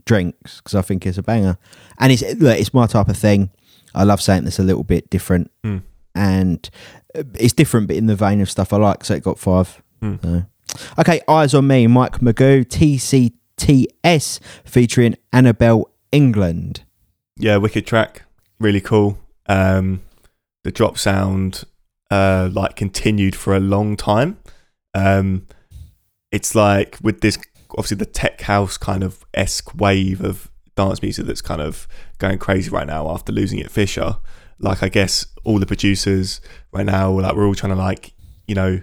drinks 0.06 0.56
because 0.56 0.74
I 0.74 0.82
think 0.82 1.06
it's 1.06 1.18
a 1.18 1.22
banger, 1.22 1.56
and 1.98 2.10
it's 2.10 2.22
look, 2.34 2.58
it's 2.58 2.74
my 2.74 2.88
type 2.88 3.08
of 3.08 3.16
thing. 3.16 3.50
I 3.94 4.02
love 4.02 4.20
something 4.20 4.42
that's 4.42 4.58
a 4.58 4.64
little 4.64 4.82
bit 4.84 5.08
different. 5.08 5.52
Hmm. 5.62 5.78
and 6.16 6.68
uh, 7.14 7.22
it's 7.34 7.52
different, 7.52 7.86
but 7.86 7.96
in 7.96 8.06
the 8.06 8.16
vein 8.16 8.40
of 8.40 8.50
stuff 8.50 8.72
I 8.72 8.76
like. 8.78 9.04
So 9.04 9.14
it 9.14 9.22
got 9.22 9.38
five. 9.38 9.80
Hmm. 10.00 10.16
So. 10.20 10.42
Okay, 10.98 11.20
Eyes 11.28 11.54
on 11.54 11.68
Me, 11.68 11.86
Mike 11.86 12.20
Mago, 12.20 12.62
TCTS 12.64 14.40
featuring 14.64 15.14
Annabelle 15.32 15.90
England. 16.10 16.82
Yeah, 17.36 17.58
wicked 17.58 17.86
track, 17.86 18.22
really 18.62 18.80
cool. 18.80 19.18
Um, 19.46 20.02
the 20.64 20.70
drop 20.70 20.98
sound 20.98 21.64
uh, 22.10 22.50
like 22.52 22.76
continued 22.76 23.34
for 23.34 23.56
a 23.56 23.60
long 23.60 23.96
time. 23.96 24.38
Um, 24.94 25.46
it's 26.30 26.54
like 26.54 26.98
with 27.02 27.20
this 27.20 27.38
obviously 27.70 27.96
the 27.96 28.06
tech 28.06 28.42
house 28.42 28.76
kind 28.76 29.02
of 29.02 29.24
esque 29.32 29.74
wave 29.74 30.22
of 30.22 30.50
dance 30.76 31.02
music 31.02 31.26
that's 31.26 31.40
kind 31.40 31.60
of 31.60 31.88
going 32.18 32.38
crazy 32.38 32.70
right 32.70 32.86
now 32.86 33.10
after 33.10 33.32
losing 33.32 33.58
it 33.58 33.70
Fisher. 33.70 34.16
Like 34.58 34.82
I 34.82 34.88
guess 34.88 35.26
all 35.44 35.58
the 35.58 35.66
producers 35.66 36.40
right 36.72 36.86
now, 36.86 37.10
like 37.18 37.34
we're 37.34 37.46
all 37.46 37.54
trying 37.54 37.72
to 37.72 37.78
like 37.78 38.12
you 38.46 38.54
know 38.54 38.80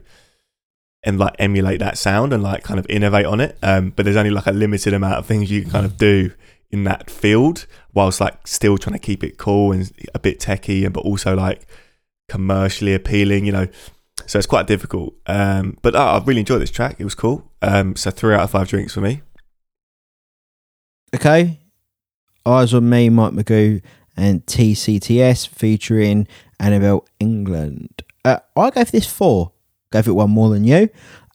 and 1.03 1.17
like 1.17 1.35
emulate 1.39 1.79
that 1.79 1.97
sound 1.97 2.33
and 2.33 2.43
like 2.43 2.63
kind 2.63 2.79
of 2.79 2.85
innovate 2.89 3.25
on 3.25 3.39
it. 3.39 3.57
Um, 3.63 3.91
but 3.95 4.03
there's 4.03 4.17
only 4.17 4.31
like 4.31 4.47
a 4.47 4.51
limited 4.51 4.93
amount 4.93 5.15
of 5.15 5.25
things 5.25 5.49
you 5.49 5.61
can 5.61 5.71
kind 5.71 5.85
of 5.85 5.97
do 5.97 6.31
in 6.71 6.83
that 6.83 7.09
field 7.09 7.65
whilst 7.93 8.21
like 8.21 8.47
still 8.47 8.77
trying 8.77 8.93
to 8.93 8.99
keep 8.99 9.23
it 9.23 9.37
cool 9.37 9.71
and 9.71 9.91
a 10.13 10.19
bit 10.19 10.39
techy 10.39 10.85
and 10.85 10.93
but 10.93 11.01
also 11.01 11.35
like 11.35 11.65
commercially 12.27 12.93
appealing, 12.93 13.45
you 13.45 13.51
know. 13.51 13.67
So 14.25 14.37
it's 14.37 14.47
quite 14.47 14.67
difficult. 14.67 15.15
Um, 15.25 15.77
but 15.81 15.95
uh, 15.95 16.19
I 16.19 16.23
really 16.23 16.41
enjoyed 16.41 16.61
this 16.61 16.71
track. 16.71 16.97
It 16.99 17.03
was 17.03 17.15
cool. 17.15 17.51
Um, 17.61 17.95
so 17.95 18.11
three 18.11 18.35
out 18.35 18.41
of 18.41 18.51
five 18.51 18.67
drinks 18.67 18.93
for 18.93 19.01
me. 19.01 19.21
Okay, 21.15 21.59
Eyes 22.45 22.73
on 22.73 22.87
Me, 22.87 23.09
Mike 23.09 23.33
Mago, 23.33 23.79
and 24.15 24.45
TCTS 24.45 25.47
featuring 25.47 26.27
Annabelle 26.59 27.05
England. 27.19 28.03
Uh, 28.23 28.39
I 28.55 28.69
gave 28.69 28.91
this 28.91 29.07
four. 29.07 29.53
Gave 29.91 30.07
it 30.07 30.11
one 30.11 30.29
more 30.29 30.49
than 30.49 30.63
you. 30.63 30.89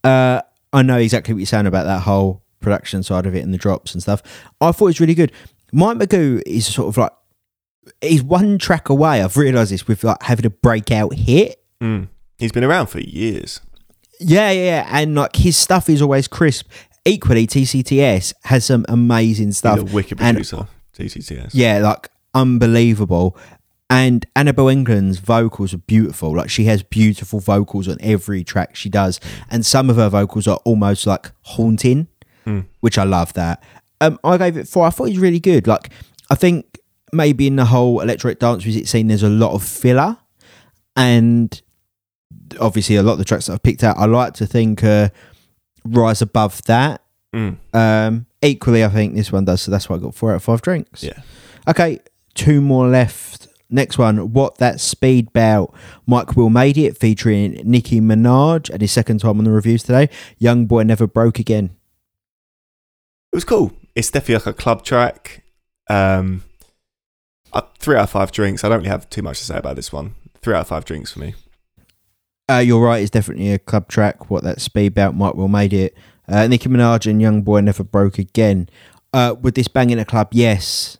Uh, 0.04 0.42
I 0.72 0.82
know 0.82 0.98
exactly 0.98 1.34
what 1.34 1.38
you're 1.38 1.46
saying 1.46 1.66
about 1.66 1.84
that 1.84 2.02
whole 2.02 2.43
production 2.64 3.02
side 3.02 3.26
of 3.26 3.34
it 3.36 3.44
and 3.44 3.54
the 3.54 3.58
drops 3.58 3.92
and 3.94 4.02
stuff. 4.02 4.22
I 4.60 4.72
thought 4.72 4.86
it 4.86 4.88
was 4.88 5.00
really 5.00 5.14
good. 5.14 5.30
Mike 5.72 5.96
Mago 5.98 6.40
is 6.46 6.66
sort 6.66 6.88
of 6.88 6.96
like 6.96 7.12
he's 8.00 8.22
one 8.22 8.58
track 8.58 8.88
away. 8.88 9.22
I've 9.22 9.36
realised 9.36 9.70
this 9.72 9.86
with 9.86 10.02
like 10.04 10.22
having 10.22 10.46
a 10.46 10.50
breakout 10.50 11.14
hit. 11.14 11.62
Mm. 11.80 12.08
He's 12.38 12.52
been 12.52 12.64
around 12.64 12.86
for 12.86 13.00
years. 13.00 13.60
Yeah, 14.20 14.50
yeah, 14.52 14.88
and 14.90 15.14
like 15.14 15.36
his 15.36 15.56
stuff 15.56 15.88
is 15.88 16.00
always 16.00 16.26
crisp. 16.28 16.68
Equally, 17.04 17.46
TCTS 17.46 18.32
has 18.44 18.64
some 18.64 18.86
amazing 18.88 19.52
stuff. 19.52 19.80
He's 19.80 19.92
a 19.92 19.94
wicked 19.94 20.20
And- 20.20 20.36
producer. 20.36 20.66
TCTS. 20.96 21.50
Yeah, 21.52 21.78
like 21.80 22.08
unbelievable. 22.34 23.36
And 23.90 24.24
Annabelle 24.34 24.68
England's 24.68 25.18
vocals 25.18 25.74
are 25.74 25.78
beautiful. 25.78 26.34
Like 26.34 26.48
she 26.48 26.64
has 26.64 26.82
beautiful 26.82 27.38
vocals 27.40 27.86
on 27.88 27.96
every 28.00 28.42
track 28.42 28.74
she 28.76 28.88
does, 28.88 29.20
and 29.50 29.64
some 29.66 29.90
of 29.90 29.96
her 29.96 30.08
vocals 30.08 30.46
are 30.48 30.58
almost 30.64 31.06
like 31.06 31.32
haunting, 31.42 32.08
Mm. 32.46 32.66
which 32.80 32.98
I 32.98 33.04
love. 33.04 33.32
That 33.34 33.62
um, 34.00 34.18
I 34.24 34.36
gave 34.38 34.56
it 34.56 34.68
four. 34.68 34.86
I 34.86 34.90
thought 34.90 35.04
it 35.04 35.10
was 35.10 35.18
really 35.18 35.40
good. 35.40 35.66
Like 35.66 35.90
I 36.30 36.34
think 36.34 36.78
maybe 37.12 37.46
in 37.46 37.56
the 37.56 37.66
whole 37.66 38.00
electronic 38.00 38.38
dance 38.38 38.64
music 38.64 38.86
scene, 38.88 39.08
there's 39.08 39.22
a 39.22 39.28
lot 39.28 39.52
of 39.52 39.62
filler, 39.62 40.16
and 40.96 41.60
obviously 42.60 42.96
a 42.96 43.02
lot 43.02 43.12
of 43.12 43.18
the 43.18 43.24
tracks 43.24 43.46
that 43.46 43.54
I've 43.54 43.62
picked 43.62 43.84
out, 43.84 43.96
I 43.96 44.06
like 44.06 44.34
to 44.34 44.46
think 44.46 44.84
uh, 44.84 45.08
rise 45.84 46.22
above 46.22 46.62
that. 46.64 47.02
Mm. 47.34 47.56
Um, 47.72 48.26
equally, 48.42 48.84
I 48.84 48.88
think 48.88 49.14
this 49.14 49.32
one 49.32 49.44
does. 49.44 49.62
So 49.62 49.70
that's 49.70 49.88
why 49.88 49.96
I 49.96 49.98
got 49.98 50.14
four 50.14 50.32
out 50.32 50.36
of 50.36 50.44
five 50.44 50.62
drinks. 50.62 51.02
Yeah. 51.02 51.20
Okay, 51.68 52.00
two 52.34 52.60
more 52.60 52.88
left. 52.88 53.48
Next 53.70 53.98
one, 53.98 54.32
what 54.32 54.58
that 54.58 54.78
speed 54.78 55.32
bout. 55.32 55.74
Mike 56.06 56.28
WiLL 56.36 56.52
Made-It, 56.52 56.96
featuring 56.96 57.60
Nicki 57.64 58.00
Minaj, 58.00 58.70
and 58.70 58.80
his 58.80 58.92
second 58.92 59.18
time 59.18 59.38
on 59.38 59.44
the 59.44 59.50
reviews 59.50 59.82
today. 59.82 60.10
YoungBoy 60.40 60.86
Never 60.86 61.06
Broke 61.06 61.38
Again. 61.38 61.70
It 63.34 63.38
was 63.38 63.44
cool. 63.44 63.72
It's 63.96 64.12
definitely 64.12 64.36
like 64.36 64.46
a 64.46 64.52
club 64.52 64.84
track. 64.84 65.42
Um, 65.90 66.44
uh, 67.52 67.62
three 67.80 67.96
out 67.96 68.04
of 68.04 68.10
five 68.10 68.30
drinks. 68.30 68.62
I 68.62 68.68
don't 68.68 68.78
really 68.78 68.90
have 68.90 69.10
too 69.10 69.22
much 69.22 69.40
to 69.40 69.44
say 69.44 69.58
about 69.58 69.74
this 69.74 69.92
one. 69.92 70.14
Three 70.40 70.54
out 70.54 70.60
of 70.60 70.68
five 70.68 70.84
drinks 70.84 71.10
for 71.12 71.18
me. 71.18 71.34
Uh, 72.48 72.58
you're 72.64 72.80
right, 72.80 73.02
it's 73.02 73.10
definitely 73.10 73.50
a 73.50 73.58
club 73.58 73.88
track. 73.88 74.30
What 74.30 74.44
that 74.44 74.60
Speed 74.60 74.94
Bout 74.94 75.16
might 75.16 75.34
well 75.34 75.48
made 75.48 75.72
it. 75.72 75.96
Uh, 76.28 76.46
Nicki 76.46 76.68
Minaj 76.68 77.10
and 77.10 77.20
YoungBoy 77.20 77.64
Never 77.64 77.82
Broke 77.82 78.18
Again. 78.20 78.68
Uh, 79.12 79.34
would 79.40 79.56
this 79.56 79.66
bang 79.66 79.90
in 79.90 79.98
a 79.98 80.04
club? 80.04 80.28
Yes. 80.30 80.98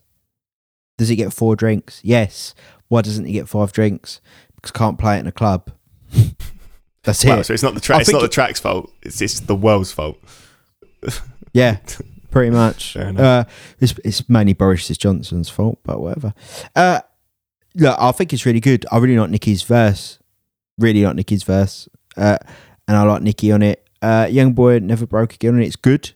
Does 0.99 1.11
it 1.11 1.16
get 1.16 1.32
four 1.32 1.55
drinks? 1.55 2.01
Yes. 2.03 2.53
Why 2.89 3.03
doesn't 3.03 3.26
it 3.26 3.32
get 3.32 3.49
five 3.49 3.70
drinks? 3.70 4.20
Because 4.57 4.72
can't 4.72 4.99
play 4.99 5.18
it 5.18 5.20
in 5.20 5.28
a 5.28 5.32
club. 5.32 5.70
That's 7.05 7.24
Wow, 7.24 7.39
it. 7.39 7.45
so 7.45 7.55
it's 7.55 7.62
not 7.62 7.74
the 7.74 7.80
track. 7.80 7.99
I 7.99 8.01
It's 8.01 8.11
not 8.11 8.22
think 8.22 8.30
the 8.32 8.35
track's 8.35 8.59
fault. 8.59 8.93
It's 9.03 9.18
just 9.18 9.47
the 9.47 9.55
world's 9.55 9.93
fault. 9.93 10.18
Yeah, 11.53 11.78
pretty 12.35 12.51
much. 12.55 12.97
Uh, 12.97 13.45
it's, 13.80 13.95
it's 14.05 14.28
mainly 14.28 14.53
Boris 14.53 14.89
Johnson's 14.89 15.49
fault, 15.49 15.78
but 15.85 16.01
whatever. 16.01 16.35
Uh, 16.76 17.01
look, 17.74 17.97
I 17.99 18.12
think 18.12 18.32
it's 18.32 18.45
really 18.45 18.61
good. 18.61 18.85
I 18.93 18.99
really 18.99 19.16
like 19.16 19.30
Nicki's 19.30 19.62
verse. 19.62 20.18
Really 20.78 21.05
like 21.05 21.16
Nicki's 21.16 21.45
verse. 21.45 21.89
Uh, 22.16 22.39
and 22.87 22.97
I 22.97 23.03
like 23.03 23.22
Nicky 23.22 23.53
on 23.53 23.62
it. 23.62 23.87
Uh, 24.03 24.26
YoungBoy 24.26 24.82
Never 24.82 25.07
Broke 25.07 25.35
Again, 25.35 25.55
and 25.55 25.64
it's 25.64 25.76
good. 25.76 26.12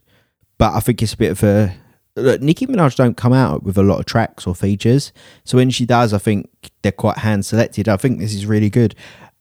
But 0.58 0.74
I 0.74 0.80
think 0.80 1.02
it's 1.02 1.14
a 1.14 1.16
bit 1.16 1.30
of 1.30 1.42
a. 1.42 1.74
Look, 2.16 2.42
Nicki 2.42 2.66
Minaj 2.66 2.96
don't 2.96 3.16
come 3.16 3.32
out 3.32 3.62
with 3.62 3.78
a 3.78 3.82
lot 3.82 4.00
of 4.00 4.06
tracks 4.06 4.44
or 4.46 4.54
features. 4.54 5.12
So 5.44 5.56
when 5.56 5.70
she 5.70 5.86
does, 5.86 6.12
I 6.12 6.18
think 6.18 6.50
they're 6.82 6.90
quite 6.90 7.18
hand 7.18 7.46
selected. 7.46 7.88
I 7.88 7.96
think 7.96 8.18
this 8.18 8.34
is 8.34 8.44
really 8.44 8.70
good. 8.70 8.96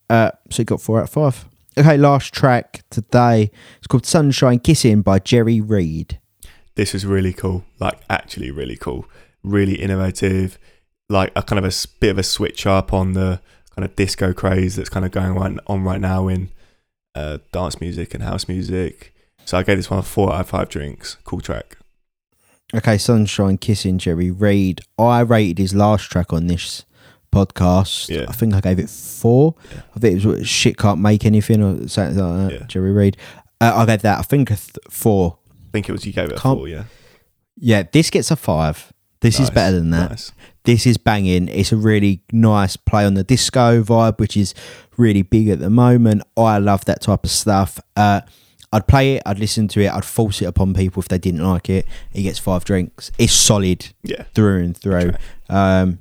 Uh, 0.10 0.32
so 0.52 0.62
it 0.62 0.68
got 0.68 0.80
four 0.80 1.00
out 1.00 1.06
of 1.06 1.10
five. 1.10 1.46
Okay, 1.78 1.98
last 1.98 2.34
track 2.34 2.84
today. 2.92 3.52
It's 3.80 3.88
called 3.88 4.06
Sunshine 4.06 4.60
Kissing 4.60 5.02
by 5.02 5.20
Jerry 5.20 5.60
Reed. 5.60 6.20
This 6.78 6.94
was 6.94 7.06
really 7.06 7.34
cool. 7.34 7.66
Like 7.80 8.00
actually 8.10 8.52
really 8.52 8.78
cool. 8.78 9.06
Really 9.44 9.76
innovative. 9.76 10.58
Like 11.10 11.32
a 11.36 11.42
kind 11.42 11.64
of 11.64 11.66
a 11.66 11.88
bit 12.00 12.12
of 12.12 12.18
a 12.18 12.24
switch 12.24 12.66
up 12.66 12.94
on 12.94 13.14
the 13.14 13.42
kind 13.76 13.84
of 13.84 13.96
disco 13.96 14.32
craze 14.32 14.76
that's 14.76 14.90
kind 14.90 15.06
of 15.06 15.12
going 15.12 15.60
on 15.68 15.84
right 15.84 16.00
now 16.00 16.28
in 16.28 16.50
uh, 17.16 17.40
dance 17.52 17.82
music 17.82 18.14
and 18.14 18.24
house 18.24 18.48
music. 18.48 19.14
So 19.44 19.58
I 19.58 19.64
gave 19.64 19.78
this 19.78 19.90
one 19.90 20.00
a 20.00 20.04
four 20.04 20.34
out 20.34 20.42
of 20.42 20.50
five 20.50 20.70
drinks. 20.70 21.18
Cool 21.24 21.42
track. 21.42 21.78
Okay, 22.76 22.98
Sunshine 22.98 23.58
Kissing 23.58 23.98
Jerry 23.98 24.30
Reed. 24.30 24.82
I 25.00 25.22
rated 25.22 25.58
his 25.58 25.74
last 25.74 26.12
track 26.12 26.34
on 26.34 26.48
this 26.48 26.84
podcast. 27.34 28.10
Yeah. 28.10 28.26
I 28.28 28.34
think 28.34 28.54
I 28.54 28.62
gave 28.62 28.78
it 28.78 28.90
four. 28.90 29.56
Yeah. 29.72 29.82
I 29.96 30.00
think 30.00 30.24
it 30.24 30.28
was 30.28 30.48
shit 30.48 30.78
can't 30.78 31.00
make 31.00 31.26
anything 31.26 31.64
or 31.64 31.88
something 31.88 32.18
like 32.18 32.50
that. 32.50 32.60
Yeah. 32.60 32.66
Jerry 32.68 32.92
Reed. 32.92 33.18
Uh, 33.60 33.74
I 33.76 33.86
gave 33.86 34.02
that. 34.02 34.20
I 34.20 34.22
think 34.22 34.52
a 34.52 34.56
th- 34.56 34.78
four. 34.90 35.38
I 35.68 35.72
think 35.72 35.90
it 35.90 35.92
was 35.92 36.06
you 36.06 36.14
gave 36.14 36.30
it 36.30 36.38
a 36.38 36.40
Can't- 36.40 36.58
four, 36.60 36.68
yeah. 36.68 36.84
Yeah, 37.60 37.84
this 37.92 38.10
gets 38.10 38.32
a 38.32 38.36
five. 38.36 38.94
This 39.20 39.40
is 39.40 39.50
better 39.50 39.76
than 39.76 39.90
that. 39.90 40.12
Nice. 40.12 40.32
This 40.64 40.86
is 40.86 40.98
banging. 40.98 41.48
It's 41.48 41.72
a 41.72 41.76
really 41.76 42.22
nice 42.32 42.78
play 42.78 43.04
on 43.04 43.16
the 43.16 43.24
disco 43.24 43.82
vibe, 43.82 44.20
which 44.20 44.38
is 44.38 44.54
really 44.96 45.24
big 45.24 45.50
at 45.50 45.60
the 45.60 45.72
moment. 45.72 46.22
I 46.38 46.60
love 46.60 46.86
that 46.86 47.02
type 47.02 47.24
of 47.24 47.32
stuff. 47.32 47.80
Uh, 47.96 48.22
I'd 48.72 48.86
play 48.88 49.16
it, 49.16 49.24
I'd 49.26 49.40
listen 49.40 49.68
to 49.70 49.82
it, 49.82 49.90
I'd 49.92 50.06
force 50.06 50.42
it 50.42 50.46
upon 50.46 50.74
people 50.76 51.02
if 51.02 51.08
they 51.08 51.18
didn't 51.18 51.44
like 51.44 51.68
it. 51.70 51.88
He 52.12 52.22
gets 52.24 52.38
five 52.38 52.64
drinks. 52.64 53.12
It's 53.18 53.34
solid 53.34 53.88
Yeah. 54.04 54.24
through 54.36 54.64
and 54.64 54.78
through. 54.78 55.12
track. 55.12 55.22
Um, 55.50 56.00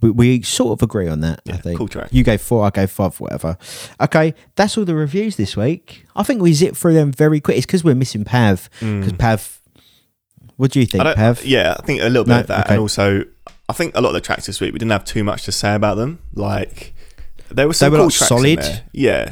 we, 0.00 0.10
we 0.10 0.42
sort 0.42 0.72
of 0.78 0.82
agree 0.82 1.08
on 1.08 1.20
that. 1.20 1.40
I 1.48 1.56
think. 1.56 1.78
Cool 1.78 1.88
track. 1.88 2.08
You 2.12 2.22
gave 2.24 2.40
four, 2.40 2.64
I 2.64 2.70
gave 2.70 2.90
five, 2.90 3.18
whatever. 3.20 3.56
Okay, 4.00 4.34
that's 4.56 4.76
all 4.78 4.84
the 4.84 4.94
reviews 4.94 5.36
this 5.36 5.56
week. 5.56 6.04
I 6.16 6.22
think 6.22 6.40
we 6.42 6.52
zip 6.52 6.76
through 6.76 6.94
them 6.94 7.12
very 7.12 7.40
quick. 7.40 7.56
It's 7.56 7.66
because 7.66 7.82
we're 7.84 7.94
missing 7.94 8.24
Pav. 8.24 8.68
Because 8.80 9.12
Mm. 9.12 9.18
Pav, 9.18 9.60
what 10.56 10.70
do 10.72 10.80
you 10.80 10.86
think, 10.86 11.04
Pav? 11.04 11.44
Yeah, 11.44 11.76
I 11.78 11.82
think 11.82 12.00
a 12.00 12.04
little 12.04 12.24
bit 12.24 12.30
No? 12.34 12.40
of 12.40 12.46
that, 12.48 12.64
Okay. 12.66 12.74
and 12.74 12.80
also 12.80 13.24
I 13.68 13.72
think 13.74 13.94
a 13.96 14.00
lot 14.00 14.08
of 14.08 14.14
the 14.14 14.20
tracks 14.20 14.46
this 14.46 14.60
week 14.60 14.72
we 14.72 14.78
didn't 14.78 14.92
have 14.92 15.04
too 15.04 15.22
much 15.24 15.44
to 15.44 15.52
say 15.52 15.74
about 15.74 15.96
them. 15.96 16.18
Like 16.34 16.94
there 17.50 17.66
were 17.66 17.72
some 17.74 17.92
were, 17.92 17.98
cool 17.98 18.06
like, 18.06 18.14
tracks 18.14 18.28
solid? 18.28 18.46
in 18.50 18.56
there. 18.60 18.82
Yeah, 18.92 19.24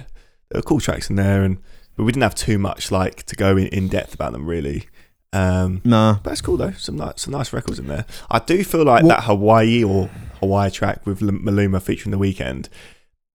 there 0.51 0.57
were 0.59 0.63
cool 0.63 0.81
tracks 0.81 1.11
in 1.11 1.17
there, 1.17 1.43
and 1.43 1.59
but 1.97 2.05
we 2.05 2.13
didn't 2.13 2.23
have 2.23 2.35
too 2.35 2.59
much 2.59 2.91
like 2.91 3.23
to 3.25 3.37
go 3.37 3.57
in, 3.57 3.69
in 3.69 3.89
depth 3.89 4.15
about 4.15 4.33
them 4.33 4.47
really. 4.47 4.85
Um, 5.33 5.81
Nah. 5.85 6.19
but 6.23 6.33
it's 6.33 6.41
cool 6.41 6.57
though. 6.57 6.71
Some 6.73 6.97
nice, 6.97 7.15
some 7.23 7.33
nice 7.33 7.53
records 7.53 7.79
in 7.79 7.89
there. 7.89 8.05
I 8.31 8.39
do 8.39 8.63
feel 8.65 8.85
like 8.85 9.05
that 9.07 9.25
Hawaii 9.25 9.83
or 9.85 10.09
Hawaii 10.47 10.71
track 10.71 11.05
with 11.07 11.21
Maluma 11.21 11.83
featuring 11.83 12.11
the 12.13 12.19
Weeknd. 12.19 12.69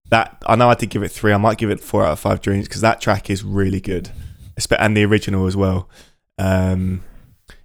That 0.09 0.41
I 0.45 0.55
know 0.55 0.69
I 0.69 0.73
did 0.75 0.89
give 0.89 1.03
it 1.03 1.09
three. 1.09 1.31
I 1.33 1.37
might 1.37 1.57
give 1.57 1.69
it 1.69 1.79
four 1.79 2.05
out 2.05 2.11
of 2.13 2.19
five 2.19 2.41
dreams 2.41 2.67
because 2.67 2.81
that 2.81 2.99
track 3.01 3.29
is 3.29 3.43
really 3.43 3.79
good, 3.79 4.09
and 4.77 4.95
the 4.97 5.05
original 5.05 5.47
as 5.47 5.55
well. 5.55 5.89
Um, 6.37 7.03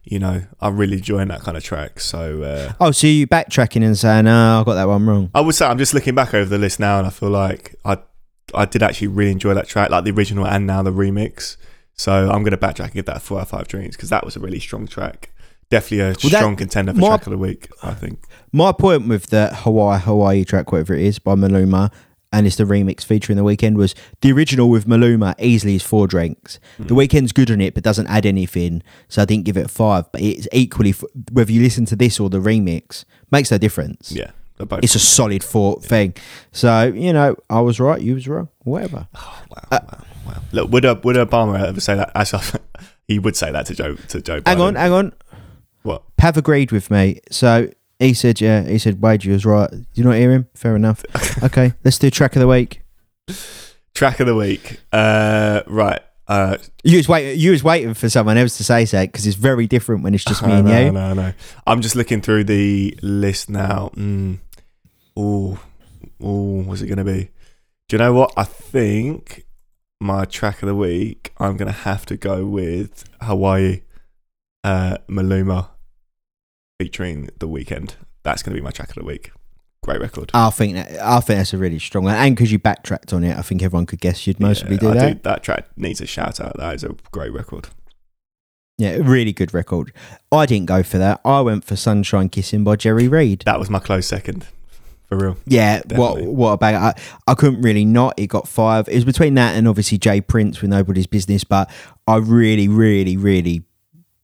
you 0.04 0.18
know, 0.20 0.42
I'm 0.60 0.76
really 0.76 0.98
enjoying 0.98 1.28
that 1.28 1.40
kind 1.40 1.56
of 1.56 1.64
track. 1.64 1.98
So 1.98 2.42
uh, 2.42 2.72
Oh, 2.80 2.92
so 2.92 3.06
you 3.08 3.26
backtracking 3.26 3.84
and 3.84 3.98
saying, 3.98 4.28
"Oh, 4.28 4.60
I 4.60 4.64
got 4.64 4.74
that 4.74 4.86
one 4.86 5.06
wrong." 5.06 5.30
I 5.34 5.40
would 5.40 5.54
say 5.56 5.66
I'm 5.66 5.78
just 5.78 5.94
looking 5.94 6.14
back 6.14 6.34
over 6.34 6.48
the 6.48 6.58
list 6.58 6.78
now, 6.78 6.98
and 6.98 7.06
I 7.06 7.10
feel 7.10 7.30
like 7.30 7.74
I 7.84 7.98
I 8.54 8.64
did 8.64 8.82
actually 8.82 9.08
really 9.08 9.32
enjoy 9.32 9.54
that 9.54 9.66
track, 9.66 9.90
like 9.90 10.04
the 10.04 10.12
original 10.12 10.46
and 10.46 10.66
now 10.66 10.82
the 10.82 10.92
remix. 10.92 11.56
So 11.94 12.30
I'm 12.30 12.42
going 12.44 12.52
to 12.52 12.56
backtrack 12.58 12.84
and 12.84 12.92
give 12.94 13.06
that 13.06 13.22
four 13.22 13.38
out 13.38 13.42
of 13.44 13.48
five 13.48 13.66
dreams 13.68 13.96
because 13.96 14.10
that 14.10 14.24
was 14.24 14.36
a 14.36 14.40
really 14.40 14.60
strong 14.60 14.86
track. 14.86 15.32
Definitely 15.70 16.00
a 16.00 16.04
Well, 16.04 16.12
that- 16.30 16.36
strong 16.38 16.54
contender 16.56 16.92
for 16.92 17.00
my- 17.00 17.08
track 17.08 17.26
of 17.26 17.30
the 17.32 17.38
week, 17.38 17.68
I 17.82 17.92
think. 17.94 18.20
My 18.52 18.72
point 18.72 19.08
with 19.08 19.26
the 19.26 19.48
Hawaii 19.54 20.00
Hawaii 20.00 20.44
track, 20.44 20.72
whatever 20.72 20.94
it 20.94 21.02
is, 21.02 21.18
by 21.18 21.34
Maluma, 21.34 21.92
and 22.32 22.46
it's 22.46 22.56
the 22.56 22.64
remix 22.64 23.04
featuring 23.04 23.36
the 23.36 23.44
Weeknd 23.44 23.76
was 23.76 23.94
the 24.20 24.32
original 24.32 24.68
with 24.68 24.86
Maluma 24.86 25.34
easily 25.38 25.76
is 25.76 25.82
four 25.82 26.06
drinks. 26.06 26.58
The 26.78 26.94
Weeknd's 26.94 27.32
good 27.32 27.50
on 27.50 27.60
it, 27.60 27.74
but 27.74 27.82
doesn't 27.82 28.06
add 28.08 28.26
anything, 28.26 28.82
so 29.08 29.22
I 29.22 29.24
didn't 29.24 29.44
give 29.44 29.56
it 29.56 29.70
five. 29.70 30.10
But 30.12 30.20
it's 30.22 30.48
equally 30.52 30.90
f- 30.90 31.04
whether 31.32 31.52
you 31.52 31.62
listen 31.62 31.84
to 31.86 31.96
this 31.96 32.18
or 32.20 32.28
the 32.28 32.38
remix 32.38 33.04
makes 33.30 33.50
no 33.50 33.58
difference. 33.58 34.12
Yeah. 34.12 34.30
It's 34.58 34.94
a 34.94 34.98
solid 34.98 35.44
four 35.44 35.80
thing. 35.80 36.14
So 36.50 36.84
you 36.84 37.12
know, 37.12 37.36
I 37.50 37.60
was 37.60 37.78
right, 37.78 38.00
you 38.00 38.14
was 38.14 38.26
wrong, 38.26 38.48
whatever. 38.64 39.06
oh, 39.14 39.42
wow, 39.50 39.68
wow, 39.70 39.98
wow. 40.26 40.42
Look, 40.52 40.70
would 40.70 40.84
uh, 40.84 40.96
would 41.04 41.16
Obama 41.16 41.60
ever 41.62 41.80
say 41.80 41.94
that? 41.94 42.10
Actually, 42.14 42.60
he 43.08 43.18
would 43.18 43.36
say 43.36 43.52
that 43.52 43.66
to 43.66 43.74
Joe 43.74 43.94
to 43.94 44.20
Joe. 44.22 44.40
Hang 44.46 44.56
Biden. 44.58 44.60
on, 44.60 44.74
hang 44.76 44.92
on. 44.92 45.12
What? 45.82 46.02
Pav 46.16 46.36
agreed 46.36 46.72
with 46.72 46.90
me. 46.90 47.20
So 47.30 47.68
he 47.98 48.14
said, 48.14 48.40
yeah, 48.40 48.62
he 48.62 48.78
said, 48.78 49.00
Wade, 49.00 49.24
you 49.24 49.32
was 49.32 49.46
right. 49.46 49.70
You 49.94 50.04
not 50.04 50.12
hear 50.16 50.32
him? 50.32 50.48
Fair 50.54 50.76
enough. 50.76 51.04
okay, 51.42 51.72
let's 51.84 51.98
do 51.98 52.10
track 52.10 52.36
of 52.36 52.40
the 52.40 52.48
week. 52.48 52.82
Track 53.94 54.20
of 54.20 54.26
the 54.26 54.34
week. 54.34 54.80
Uh, 54.92 55.62
right. 55.66 56.00
Uh, 56.28 56.58
You 56.82 56.96
was 56.96 57.08
wait, 57.08 57.34
you 57.36 57.52
was 57.52 57.62
waiting 57.62 57.94
for 57.94 58.08
someone 58.08 58.36
else 58.36 58.56
to 58.56 58.64
say 58.64 58.84
so 58.84 59.00
because 59.06 59.26
it's 59.26 59.36
very 59.36 59.66
different 59.66 60.02
when 60.02 60.12
it's 60.14 60.24
just 60.24 60.44
me 60.44 60.52
and 60.54 60.66
know, 60.66 60.80
you. 60.80 60.98
I 60.98 61.12
know. 61.14 61.32
I'm 61.66 61.80
just 61.80 61.94
looking 61.94 62.20
through 62.20 62.44
the 62.44 62.98
list 63.00 63.48
now. 63.48 63.90
Mm. 63.94 64.38
Oh, 65.16 65.58
oh, 66.20 66.62
what's 66.64 66.82
it 66.82 66.88
going 66.88 66.98
to 66.98 67.04
be? 67.04 67.30
Do 67.88 67.94
you 67.96 67.98
know 67.98 68.12
what? 68.12 68.32
I 68.36 68.42
think 68.44 69.46
my 70.00 70.24
track 70.24 70.62
of 70.62 70.66
the 70.66 70.74
week, 70.74 71.32
I'm 71.38 71.56
going 71.56 71.68
to 71.68 71.72
have 71.78 72.04
to 72.06 72.16
go 72.16 72.44
with 72.44 73.04
Hawaii 73.22 73.82
uh, 74.64 74.98
Maluma 75.08 75.68
featuring 76.78 77.30
The 77.38 77.48
Weeknd. 77.48 77.94
That's 78.22 78.42
going 78.42 78.54
to 78.54 78.60
be 78.60 78.64
my 78.64 78.70
track 78.70 78.88
of 78.90 78.96
the 78.96 79.04
week. 79.04 79.30
Great 79.82 80.00
record. 80.00 80.30
I 80.34 80.50
think 80.50 80.74
that 80.74 81.00
I 81.00 81.20
think 81.20 81.38
that's 81.38 81.52
a 81.54 81.58
really 81.58 81.78
strong 81.78 82.04
one, 82.04 82.14
and 82.14 82.34
because 82.34 82.50
you 82.50 82.58
backtracked 82.58 83.12
on 83.12 83.22
it, 83.22 83.36
I 83.36 83.42
think 83.42 83.62
everyone 83.62 83.86
could 83.86 84.00
guess 84.00 84.26
you'd 84.26 84.40
mostly 84.40 84.72
Yeah, 84.72 84.78
do 84.78 84.90
I 84.90 84.94
that. 84.94 85.22
that 85.22 85.42
track 85.44 85.66
needs 85.76 86.00
a 86.00 86.06
shout 86.06 86.40
out. 86.40 86.56
That 86.56 86.74
is 86.74 86.82
a 86.82 86.96
great 87.12 87.32
record. 87.32 87.68
Yeah, 88.78 88.96
really 89.00 89.32
good 89.32 89.54
record. 89.54 89.92
I 90.32 90.44
didn't 90.44 90.66
go 90.66 90.82
for 90.82 90.98
that. 90.98 91.20
I 91.24 91.40
went 91.40 91.64
for 91.64 91.76
"Sunshine 91.76 92.28
Kissing" 92.28 92.64
by 92.64 92.74
Jerry 92.76 93.06
Reed. 93.06 93.42
That 93.46 93.60
was 93.60 93.70
my 93.70 93.78
close 93.78 94.08
second, 94.08 94.46
for 95.08 95.18
real. 95.18 95.36
Yeah, 95.46 95.82
Definitely. 95.86 96.26
what 96.26 96.34
what 96.34 96.52
about 96.54 96.74
I, 96.98 97.30
I 97.30 97.34
couldn't 97.34 97.62
really 97.62 97.84
not. 97.84 98.14
It 98.16 98.26
got 98.26 98.48
five. 98.48 98.88
It 98.88 98.94
was 98.96 99.04
between 99.04 99.34
that 99.34 99.54
and 99.56 99.68
obviously 99.68 99.98
Jay 99.98 100.20
Prince 100.20 100.60
with 100.62 100.70
Nobody's 100.70 101.06
Business, 101.06 101.44
but 101.44 101.70
I 102.08 102.16
really, 102.16 102.66
really, 102.66 103.16
really 103.16 103.62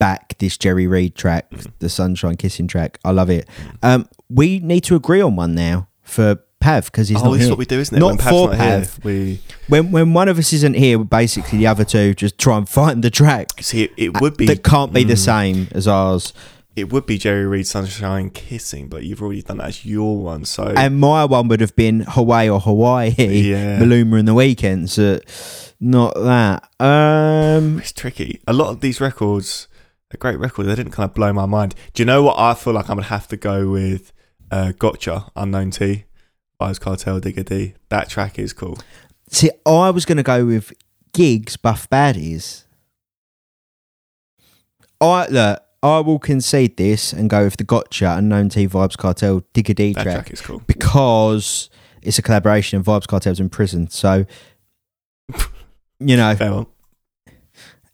back 0.03 0.37
this 0.39 0.59
Jerry 0.59 0.89
Reed 0.89 1.15
track, 1.15 1.49
the 1.79 1.89
Sunshine 1.89 2.37
Kissing 2.37 2.67
track. 2.67 2.99
I 3.05 3.13
love 3.13 3.31
it. 3.31 3.49
Um, 3.85 4.09
we 4.29 4.59
need 4.59 4.81
to 4.85 4.97
agree 4.97 5.21
on 5.21 5.37
one 5.37 5.55
now 5.55 5.87
for 6.03 6.41
Pav 6.59 6.87
because 6.87 7.09
he's 7.09 7.21
oh, 7.21 7.27
not 7.27 7.31
this 7.35 7.41
is 7.43 7.47
here. 7.47 7.53
what 7.53 7.59
we 7.59 7.65
do, 7.67 7.79
isn't 7.79 7.97
it? 7.97 8.01
Not 8.01 8.07
when 8.07 8.19
for 8.19 8.49
not 8.49 8.57
here, 8.61 8.89
we 9.05 9.41
when 9.69 9.93
when 9.93 10.13
one 10.13 10.29
of 10.29 10.39
us 10.39 10.53
isn't 10.53 10.75
here, 10.75 10.99
basically 11.05 11.59
the 11.59 11.69
other 11.69 11.85
two 11.85 12.15
just 12.15 12.37
try 12.37 12.57
and 12.57 12.69
find 12.69 13.05
the 13.05 13.11
track 13.11 13.49
see. 13.61 13.85
It, 13.85 13.93
it 13.97 14.21
would 14.21 14.37
be 14.37 14.47
that 14.47 14.65
can't 14.65 14.93
be 14.93 15.05
the 15.05 15.15
Mm. 15.15 15.19
same 15.19 15.69
as 15.73 15.87
ours. 15.87 16.33
It 16.75 16.91
would 16.93 17.05
be 17.07 17.19
Jerry 17.19 17.45
Reed 17.47 17.67
Sunshine 17.67 18.31
Kissing, 18.31 18.89
but 18.89 19.05
you've 19.05 19.23
already 19.23 19.43
done 19.43 19.59
that 19.59 19.69
as 19.69 19.85
your 19.85 20.17
one. 20.17 20.45
So 20.47 20.65
And 20.77 20.99
my 20.99 21.25
one 21.27 21.47
would 21.49 21.61
have 21.61 21.77
been 21.77 22.01
Hawaii 22.09 22.49
or 22.49 22.59
Hawaii, 22.61 23.15
Yeah. 23.19 23.79
Maluma 23.79 24.19
in 24.19 24.25
the 24.25 24.35
Weeknd. 24.35 24.89
So 24.89 25.21
not 25.81 26.15
that. 26.15 26.69
Um, 26.81 27.79
it's 27.79 27.93
tricky. 27.93 28.41
A 28.49 28.53
lot 28.55 28.71
of 28.71 28.81
these 28.81 29.01
records, 29.03 29.69
a 30.15 30.17
great 30.17 30.39
record, 30.39 30.65
they 30.65 30.75
didn't 30.75 30.93
kind 30.93 31.09
of 31.09 31.15
blow 31.15 31.33
my 31.33 31.47
mind. 31.47 31.75
Do 31.95 32.03
you 32.03 32.07
know 32.07 32.23
what 32.23 32.39
I 32.39 32.55
feel 32.55 32.73
like 32.73 32.89
I'm 32.91 32.97
gonna 32.97 33.09
have 33.09 33.29
to 33.29 33.37
go 33.37 33.71
with? 33.71 34.13
Uh, 34.51 34.73
gotcha, 34.79 35.31
Unknown 35.35 35.71
T, 35.71 36.05
Vibes 36.61 36.79
Cartel, 36.79 37.21
Digga 37.21 37.45
D. 37.45 37.75
That 37.89 38.11
track 38.11 38.39
is 38.39 38.53
cool. 38.53 38.79
see, 39.31 39.51
I 39.65 39.89
was 39.91 40.05
going 40.05 40.19
to 40.19 40.23
go 40.23 40.45
with 40.45 40.75
Giggs, 41.15 41.57
Buff 41.57 41.89
Baddies. 41.89 42.65
I 45.01 45.27
look. 45.29 45.63
I 45.85 45.99
will 45.99 46.21
concede 46.21 46.77
this 46.77 47.13
and 47.13 47.29
go 47.29 47.43
with 47.45 47.57
the 47.57 47.65
Gotcha 47.65 48.15
Unknown 48.17 48.51
T 48.51 48.69
Vibes 48.69 48.97
Cartel 48.97 49.41
Digga 49.53 49.75
D 49.75 49.93
That 49.95 50.03
track, 50.05 50.15
track 50.15 50.31
is 50.31 50.41
cool. 50.41 50.63
because 50.67 51.71
it's 52.03 52.19
a 52.19 52.23
collaboration 52.23 52.77
and 52.77 52.85
Vibes 52.85 53.09
Cartel's 53.09 53.41
in 53.41 53.49
prison. 53.49 53.89
So, 53.89 54.27
you 55.99 56.17
know. 56.17 56.69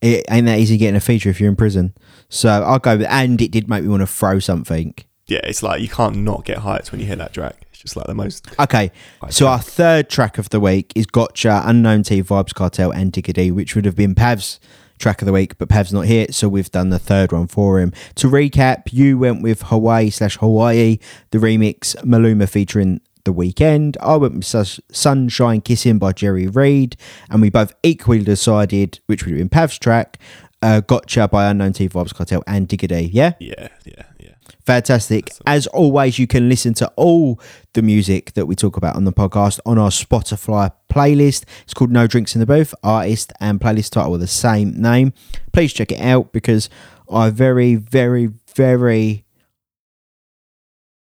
It 0.00 0.24
ain't 0.30 0.46
that 0.46 0.58
easy 0.58 0.76
getting 0.76 0.96
a 0.96 1.00
feature 1.00 1.28
if 1.28 1.40
you're 1.40 1.50
in 1.50 1.56
prison. 1.56 1.94
So 2.28 2.48
I'll 2.48 2.78
go 2.78 2.96
with, 2.96 3.06
and 3.08 3.40
it 3.40 3.50
did 3.50 3.68
make 3.68 3.82
me 3.82 3.88
want 3.88 4.02
to 4.02 4.06
throw 4.06 4.38
something. 4.38 4.94
Yeah, 5.26 5.40
it's 5.44 5.62
like 5.62 5.80
you 5.80 5.88
can't 5.88 6.16
not 6.16 6.44
get 6.44 6.58
hyped 6.58 6.90
when 6.90 7.00
you 7.00 7.06
hear 7.06 7.16
that 7.16 7.34
track. 7.34 7.66
It's 7.70 7.80
just 7.80 7.96
like 7.96 8.06
the 8.06 8.14
most. 8.14 8.46
Okay, 8.58 8.90
so 9.28 9.44
track. 9.44 9.52
our 9.52 9.58
third 9.58 10.08
track 10.08 10.38
of 10.38 10.50
the 10.50 10.60
week 10.60 10.92
is 10.94 11.06
Gotcha, 11.06 11.62
Unknown 11.64 12.02
T, 12.02 12.22
Vibes 12.22 12.54
Cartel, 12.54 12.90
and 12.92 13.12
Digga 13.12 13.32
D, 13.32 13.50
which 13.50 13.74
would 13.74 13.84
have 13.84 13.96
been 13.96 14.14
Pav's 14.14 14.58
track 14.98 15.22
of 15.22 15.26
the 15.26 15.32
week, 15.32 15.56
but 15.58 15.68
Pav's 15.68 15.92
not 15.92 16.06
here, 16.06 16.26
so 16.30 16.48
we've 16.48 16.70
done 16.70 16.90
the 16.90 16.98
third 16.98 17.32
one 17.32 17.46
for 17.46 17.78
him. 17.78 17.92
To 18.16 18.28
recap, 18.28 18.92
you 18.92 19.18
went 19.18 19.42
with 19.42 19.62
Hawaii 19.62 20.10
slash 20.10 20.36
Hawaii, 20.38 20.98
the 21.30 21.38
remix, 21.38 21.94
Maluma 22.04 22.48
featuring 22.48 23.00
The 23.28 23.34
Weeknd. 23.34 23.98
I 24.00 24.16
went 24.16 24.36
with 24.36 24.80
Sunshine 24.90 25.60
Kissing 25.60 25.98
by 25.98 26.12
Jerry 26.12 26.46
Reed, 26.46 26.96
and 27.28 27.42
we 27.42 27.50
both 27.50 27.74
equally 27.82 28.24
decided 28.24 29.00
which 29.04 29.24
would 29.24 29.32
have 29.32 29.38
been 29.38 29.50
Pav's 29.50 29.78
track, 29.78 30.18
uh, 30.62 30.80
Gotcha 30.80 31.28
by 31.28 31.50
Unknown 31.50 31.74
T, 31.74 31.90
Vibes 31.90 32.14
Cartel, 32.14 32.42
and 32.46 32.66
Digga 32.66 32.88
D. 32.88 33.10
Yeah? 33.12 33.34
yeah, 33.38 33.68
yeah, 33.84 34.04
yeah. 34.18 34.30
Fantastic. 34.64 35.30
As 35.46 35.66
always, 35.68 36.18
you 36.18 36.26
can 36.26 36.48
listen 36.48 36.72
to 36.74 36.88
all 36.96 37.38
the 37.74 37.82
music 37.82 38.32
that 38.32 38.46
we 38.46 38.54
talk 38.54 38.78
about 38.78 38.96
on 38.96 39.04
the 39.04 39.12
podcast 39.12 39.60
on 39.66 39.76
our 39.76 39.90
Spotify 39.90 40.72
playlist. 40.90 41.44
It's 41.64 41.74
called 41.74 41.90
No 41.90 42.06
Drinks 42.06 42.34
in 42.34 42.40
the 42.40 42.46
Booth. 42.46 42.74
Artist 42.82 43.34
and 43.40 43.60
playlist 43.60 43.90
title 43.90 44.14
are 44.14 44.18
the 44.18 44.26
same 44.26 44.72
name. 44.80 45.12
Please 45.52 45.74
check 45.74 45.92
it 45.92 46.00
out 46.00 46.32
because 46.32 46.70
I 47.10 47.28
very, 47.28 47.74
very, 47.74 48.30
very 48.54 49.26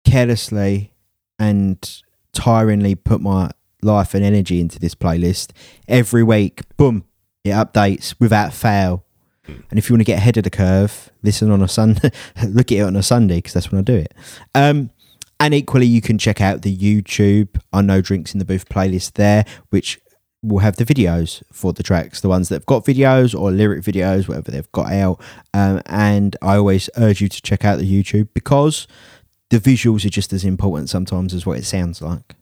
carelessly 0.06 0.94
and 1.38 2.04
tiringly 2.36 2.96
put 2.96 3.22
my 3.22 3.52
life 3.82 4.14
and 4.14 4.24
energy 4.24 4.60
into 4.60 4.80
this 4.80 4.96
playlist. 4.96 5.52
Every 5.88 6.24
week, 6.24 6.62
boom, 6.78 7.06
it 7.44 7.52
updates 7.52 8.16
without 8.20 8.54
fail. 8.54 9.04
And 9.48 9.78
if 9.78 9.90
you 9.90 9.94
want 9.94 10.02
to 10.02 10.06
get 10.06 10.18
ahead 10.18 10.38
of 10.38 10.44
the 10.44 10.50
curve, 10.50 11.12
listen 11.22 11.52
on 11.52 11.62
a 11.62 11.68
Sunday, 11.68 12.12
look 12.48 12.72
at 12.72 12.80
it 12.80 12.82
on 12.82 12.96
a 12.96 13.04
Sunday 13.04 13.38
because 13.38 13.54
that's 13.54 13.72
when 13.72 13.80
I 13.80 13.84
do 13.84 13.96
it. 13.96 14.14
Um, 14.56 14.90
and 15.40 15.54
equally, 15.54 15.86
you 15.86 16.02
can 16.02 16.18
check 16.18 16.42
out 16.42 16.62
the 16.62 16.76
YouTube 16.76 17.60
I 17.74 17.82
No 17.82 18.02
Drinks 18.02 18.34
in 18.34 18.40
the 18.40 18.46
Booth 18.46 18.70
playlist 18.70 19.14
there, 19.14 19.46
which 19.70 20.00
will 20.42 20.60
have 20.60 20.78
the 20.78 20.86
videos 20.86 21.44
for 21.52 21.74
the 21.74 21.84
tracks, 21.84 22.22
the 22.22 22.30
ones 22.30 22.50
that 22.50 22.56
have 22.56 22.66
got 22.66 22.86
videos 22.86 23.40
or 23.40 23.52
lyric 23.52 23.84
videos, 23.84 24.28
whatever 24.28 24.52
they've 24.52 24.72
got 24.72 24.92
out. 24.92 25.20
Um, 25.54 25.82
and 25.88 26.36
I 26.42 26.58
always 26.58 26.90
urge 26.98 27.22
you 27.22 27.28
to 27.28 27.42
check 27.42 27.66
out 27.66 27.80
the 27.80 28.04
YouTube 28.04 28.30
because 28.34 28.88
the 29.50 29.58
visuals 29.60 30.06
are 30.06 30.10
just 30.10 30.34
as 30.34 30.44
important 30.44 30.90
sometimes 30.90 31.34
as 31.34 31.46
what 31.46 31.58
it 31.58 31.66
sounds 31.66 32.02
like. 32.02 32.36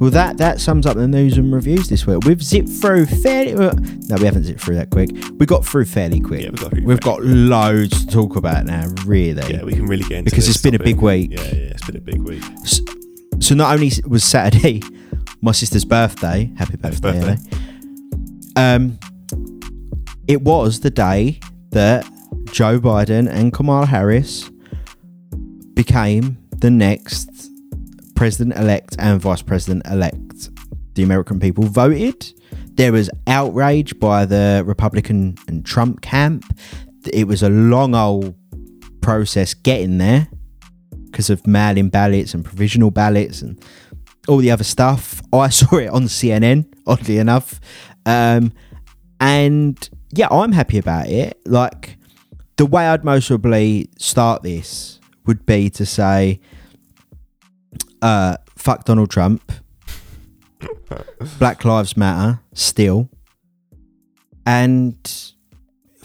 Well, 0.00 0.10
that 0.10 0.38
that 0.38 0.60
sums 0.60 0.86
up 0.86 0.96
the 0.96 1.06
news 1.06 1.38
and 1.38 1.52
reviews 1.54 1.88
this 1.88 2.04
week. 2.06 2.24
We've 2.24 2.42
zipped 2.42 2.68
through 2.68 3.06
fairly. 3.06 3.54
uh, 3.54 3.72
No, 4.08 4.16
we 4.16 4.24
haven't 4.24 4.44
zipped 4.44 4.60
through 4.60 4.74
that 4.76 4.90
quick. 4.90 5.10
We 5.38 5.46
got 5.46 5.64
through 5.64 5.84
fairly 5.84 6.20
quick. 6.20 6.42
Yeah, 6.42 6.50
we 6.50 6.56
got 6.56 6.70
through 6.72 6.84
We've 6.84 7.00
got 7.00 7.22
loads 7.22 8.04
to 8.04 8.10
talk 8.12 8.34
about 8.36 8.66
now, 8.66 8.86
really. 9.06 9.52
Yeah, 9.54 9.62
we 9.62 9.72
can 9.72 9.86
really 9.86 10.02
get 10.02 10.18
into 10.18 10.28
it. 10.28 10.30
Because 10.32 10.48
it's 10.48 10.60
been 10.60 10.74
a 10.74 10.80
big 10.80 10.96
week. 11.00 11.30
Yeah, 11.30 11.42
yeah, 11.42 11.50
it's 11.70 11.86
been 11.86 11.96
a 11.96 12.00
big 12.00 12.20
week. 12.22 12.42
So 13.40 13.54
not 13.54 13.72
only 13.74 13.92
was 14.06 14.24
Saturday 14.24 14.82
my 15.40 15.52
sister's 15.52 15.84
birthday, 15.84 16.50
happy 16.56 16.76
birthday, 16.76 17.20
birthday. 17.20 17.56
Um, 18.56 18.98
it 20.26 20.42
was 20.42 20.80
the 20.80 20.90
day 20.90 21.38
that 21.70 22.04
Joe 22.50 22.80
Biden 22.80 23.28
and 23.30 23.52
Kamala 23.52 23.86
Harris 23.86 24.50
became 25.74 26.38
the 26.58 26.70
next 26.70 27.50
president 28.14 28.56
elect 28.56 28.96
and 28.98 29.20
vice 29.20 29.42
president 29.42 29.86
elect. 29.86 30.50
The 30.94 31.02
American 31.02 31.40
people 31.40 31.64
voted. 31.64 32.32
There 32.74 32.92
was 32.92 33.10
outrage 33.26 33.98
by 33.98 34.24
the 34.24 34.62
Republican 34.64 35.36
and 35.48 35.64
Trump 35.64 36.00
camp. 36.02 36.44
It 37.12 37.26
was 37.26 37.42
a 37.42 37.50
long 37.50 37.94
old 37.94 38.34
process 39.00 39.54
getting 39.54 39.98
there 39.98 40.28
because 41.06 41.30
of 41.30 41.46
mail-in 41.46 41.90
ballots 41.90 42.34
and 42.34 42.44
provisional 42.44 42.90
ballots 42.90 43.42
and 43.42 43.62
all 44.26 44.38
the 44.38 44.50
other 44.50 44.64
stuff. 44.64 45.20
I 45.32 45.48
saw 45.48 45.76
it 45.76 45.90
on 45.90 46.04
CNN, 46.04 46.66
oddly 46.86 47.18
enough, 47.18 47.60
um, 48.06 48.52
and 49.20 49.88
yeah, 50.12 50.28
I'm 50.30 50.52
happy 50.52 50.78
about 50.78 51.08
it. 51.08 51.40
Like 51.46 51.96
the 52.56 52.66
way 52.66 52.86
I'd 52.86 53.04
most 53.04 53.28
probably 53.28 53.90
start 53.98 54.42
this 54.42 55.00
would 55.26 55.46
be 55.46 55.70
to 55.70 55.86
say, 55.86 56.40
uh, 58.02 58.36
"Fuck 58.56 58.84
Donald 58.84 59.10
Trump." 59.10 59.52
Black 61.38 61.64
Lives 61.64 61.96
Matter 61.96 62.40
still, 62.52 63.08
and 64.46 64.96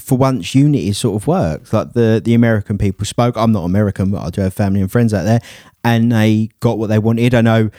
for 0.09 0.17
once 0.17 0.55
unity 0.55 0.91
sort 0.91 1.21
of 1.21 1.27
worked. 1.27 1.71
Like 1.71 1.93
the 1.93 2.21
the 2.23 2.33
American 2.33 2.77
people 2.77 3.05
spoke. 3.05 3.37
I'm 3.37 3.51
not 3.51 3.63
American, 3.63 4.11
but 4.11 4.25
I 4.25 4.29
do 4.29 4.41
have 4.41 4.53
family 4.53 4.81
and 4.81 4.91
friends 4.91 5.13
out 5.13 5.23
there, 5.23 5.41
and 5.83 6.11
they 6.11 6.49
got 6.59 6.77
what 6.77 6.87
they 6.87 6.99
wanted. 6.99 7.33
I 7.35 7.41
know 7.41 7.69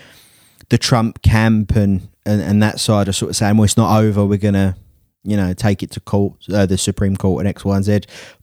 the 0.68 0.78
Trump 0.78 1.22
camp 1.22 1.74
and, 1.74 2.09
and 2.24 2.41
and 2.41 2.62
that 2.62 2.80
side 2.80 3.09
are 3.09 3.12
sort 3.12 3.30
of 3.30 3.36
saying, 3.36 3.57
well, 3.57 3.64
it's 3.64 3.76
not 3.76 4.01
over. 4.01 4.24
We're 4.24 4.38
gonna, 4.38 4.76
you 5.24 5.36
know, 5.36 5.53
take 5.53 5.82
it 5.82 5.91
to 5.93 6.01
court, 6.01 6.34
uh, 6.53 6.66
the 6.66 6.78
Supreme 6.78 7.16
Court, 7.16 7.41
and 7.41 7.49
X, 7.49 7.64
Y, 7.64 7.76
and 7.76 7.84
Z. 7.84 8.01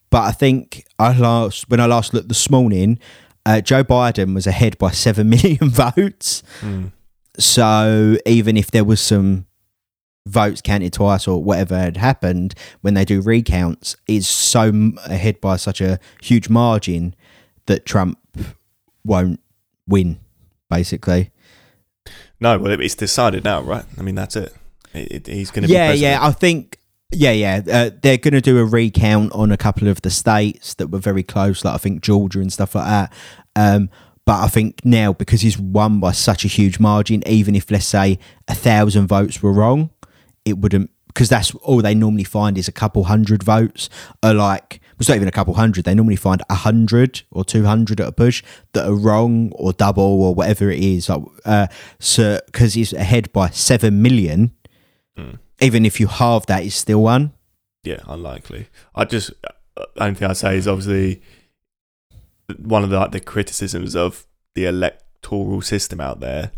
But 0.09 0.23
I 0.23 0.31
think 0.31 0.85
I 0.99 1.17
last 1.17 1.69
when 1.69 1.79
I 1.79 1.85
last 1.85 2.13
looked 2.13 2.29
this 2.29 2.49
morning, 2.49 2.99
uh, 3.45 3.61
Joe 3.61 3.83
Biden 3.83 4.33
was 4.33 4.47
ahead 4.47 4.77
by 4.77 4.91
seven 5.05 5.29
million 5.29 5.69
votes. 5.69 6.43
Mm. 6.61 6.91
So 7.39 8.17
even 8.25 8.57
if 8.57 8.71
there 8.71 8.83
was 8.83 8.99
some 8.99 9.45
votes 10.25 10.61
counted 10.61 10.91
twice 10.93 11.27
or 11.27 11.41
whatever 11.41 11.77
had 11.77 11.97
happened 11.97 12.53
when 12.81 12.93
they 12.93 13.05
do 13.05 13.21
recounts, 13.21 13.95
it's 14.07 14.27
so 14.27 14.91
ahead 15.05 15.39
by 15.39 15.55
such 15.55 15.81
a 15.81 15.99
huge 16.21 16.49
margin 16.49 17.15
that 17.67 17.85
Trump 17.85 18.19
won't 19.05 19.39
win. 19.87 20.19
Basically, 20.69 21.31
No, 22.41 22.57
well, 22.57 22.77
it's 22.77 22.95
decided 22.95 23.45
now, 23.45 23.61
right? 23.61 23.85
I 23.97 24.01
mean, 24.01 24.15
that's 24.15 24.35
it. 24.35 24.53
it, 24.93 25.27
it 25.29 25.33
he's 25.33 25.49
going 25.49 25.61
to 25.63 25.67
be 25.69 25.73
yeah, 25.73 25.93
yeah. 25.93 26.17
I 26.21 26.31
think, 26.31 26.76
yeah, 27.11 27.31
yeah. 27.31 27.61
Uh, 27.71 27.89
they're 28.01 28.17
going 28.17 28.33
to 28.33 28.41
do 28.41 28.57
a 28.59 28.65
recount 28.65 29.31
on 29.33 29.51
a 29.51 29.57
couple 29.57 29.87
of 29.87 30.01
the 30.01 30.09
states 30.09 30.73
that 30.75 30.87
were 30.87 30.99
very 30.99 31.23
close, 31.23 31.63
like 31.63 31.75
I 31.75 31.77
think 31.77 32.01
Georgia 32.01 32.39
and 32.39 32.51
stuff 32.51 32.75
like 32.75 32.85
that. 32.85 33.13
Um, 33.55 33.89
but 34.25 34.43
I 34.43 34.47
think 34.47 34.83
now 34.83 35.13
because 35.13 35.41
he's 35.41 35.57
won 35.57 36.01
by 36.01 36.11
such 36.11 36.43
a 36.43 36.49
huge 36.49 36.79
margin, 36.79 37.23
even 37.25 37.55
if 37.55 37.71
let's 37.71 37.85
say 37.85 38.19
a 38.47 38.55
thousand 38.55 39.07
votes 39.07 39.41
were 39.41 39.53
wrong, 39.53 39.89
it 40.43 40.57
wouldn't 40.57 40.91
because 41.07 41.29
that's 41.29 41.55
all 41.55 41.81
they 41.81 41.95
normally 41.95 42.23
find 42.23 42.57
is 42.57 42.67
a 42.67 42.71
couple 42.71 43.05
hundred 43.05 43.41
votes 43.41 43.89
are 44.21 44.35
like 44.35 44.79
it's 44.99 45.09
not 45.09 45.15
even 45.15 45.27
a 45.27 45.31
couple 45.31 45.53
hundred 45.55 45.83
they 45.83 45.95
normally 45.95 46.15
find 46.15 46.43
a 46.49 46.55
hundred 46.55 47.23
or 47.31 47.43
200 47.43 47.99
at 47.99 48.07
a 48.07 48.11
push 48.11 48.43
that 48.73 48.87
are 48.87 48.93
wrong 48.93 49.51
or 49.53 49.73
double 49.73 50.03
or 50.03 50.35
whatever 50.35 50.69
it 50.69 50.79
is 50.79 51.09
uh, 51.09 51.67
so 51.99 52.39
because 52.45 52.75
he's 52.75 52.93
ahead 52.93 53.31
by 53.31 53.49
7 53.49 53.99
million. 54.01 54.51
Even 55.61 55.85
if 55.85 55.99
you 55.99 56.07
halve 56.07 56.45
that 56.47 56.63
it's 56.63 56.75
still 56.75 57.01
one 57.01 57.33
Yeah, 57.83 58.01
unlikely. 58.07 58.67
I 58.95 59.05
just 59.05 59.31
uh, 59.43 59.85
only 59.99 60.15
thing 60.15 60.29
I'd 60.29 60.37
say 60.37 60.57
is 60.57 60.67
obviously 60.67 61.21
one 62.57 62.83
of 62.83 62.89
the 62.89 62.99
like 62.99 63.11
the 63.11 63.19
criticisms 63.19 63.95
of 63.95 64.25
the 64.55 64.65
electoral 64.65 65.61
system 65.61 65.99
out 65.99 66.19
there. 66.19 66.51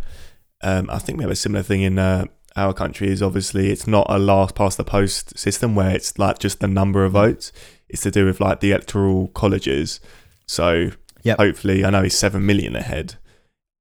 Um, 0.61 0.89
I 0.89 0.99
think 0.99 1.17
we 1.17 1.23
have 1.23 1.31
a 1.31 1.35
similar 1.35 1.63
thing 1.63 1.81
in 1.81 1.97
uh, 1.99 2.25
our 2.55 2.73
country. 2.73 3.09
Is 3.09 3.21
obviously 3.23 3.71
it's 3.71 3.87
not 3.87 4.07
a 4.09 4.19
last 4.19 4.55
past 4.55 4.77
the 4.77 4.83
post 4.83 5.37
system 5.37 5.75
where 5.75 5.95
it's 5.95 6.17
like 6.19 6.39
just 6.39 6.59
the 6.59 6.67
number 6.67 7.05
of 7.05 7.13
votes. 7.13 7.51
It's 7.87 8.01
to 8.03 8.11
do 8.11 8.25
with 8.25 8.39
like 8.39 8.59
the 8.59 8.71
electoral 8.71 9.29
colleges. 9.29 9.99
So 10.47 10.91
Yep. 11.23 11.37
hopefully, 11.37 11.83
I 11.83 11.89
know 11.89 12.03
he's 12.03 12.17
seven 12.17 12.45
million 12.45 12.75
ahead, 12.77 13.15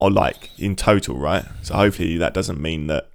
or 0.00 0.10
like 0.10 0.50
in 0.58 0.74
total, 0.74 1.16
right? 1.18 1.44
So 1.62 1.74
hopefully 1.74 2.16
that 2.18 2.34
doesn't 2.34 2.60
mean 2.60 2.88
that 2.88 3.10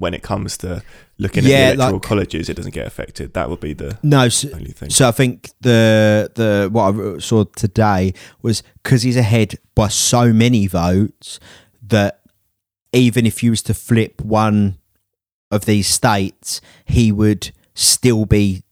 when 0.00 0.14
it 0.14 0.22
comes 0.22 0.56
to 0.56 0.82
looking 1.18 1.44
Yeah, 1.44 1.50
at 1.50 1.66
the 1.68 1.74
electoral 1.74 1.92
like- 1.92 2.02
colleges, 2.02 2.48
it 2.48 2.54
doesn't 2.56 2.72
get 2.74 2.86
affected. 2.86 3.34
That 3.34 3.50
would 3.50 3.60
be 3.60 3.74
the 3.74 3.98
no 4.02 4.28
so, 4.30 4.48
only 4.52 4.72
thing. 4.72 4.90
So 4.90 5.06
I 5.06 5.12
think 5.12 5.50
the 5.60 6.30
the 6.34 6.68
what 6.72 6.94
I 6.94 7.18
saw 7.18 7.44
today 7.44 8.14
was 8.42 8.62
because 8.82 9.02
he's 9.02 9.16
ahead 9.18 9.58
by 9.74 9.88
so 9.88 10.32
many 10.32 10.66
votes 10.66 11.38
that 11.86 12.22
even 12.92 13.26
if 13.26 13.42
you 13.42 13.50
was 13.50 13.62
to 13.64 13.74
flip 13.74 14.20
one 14.22 14.78
of 15.50 15.66
these 15.66 15.86
states, 15.86 16.60
he 16.86 17.12
would 17.12 17.52
still 17.74 18.24
be 18.24 18.62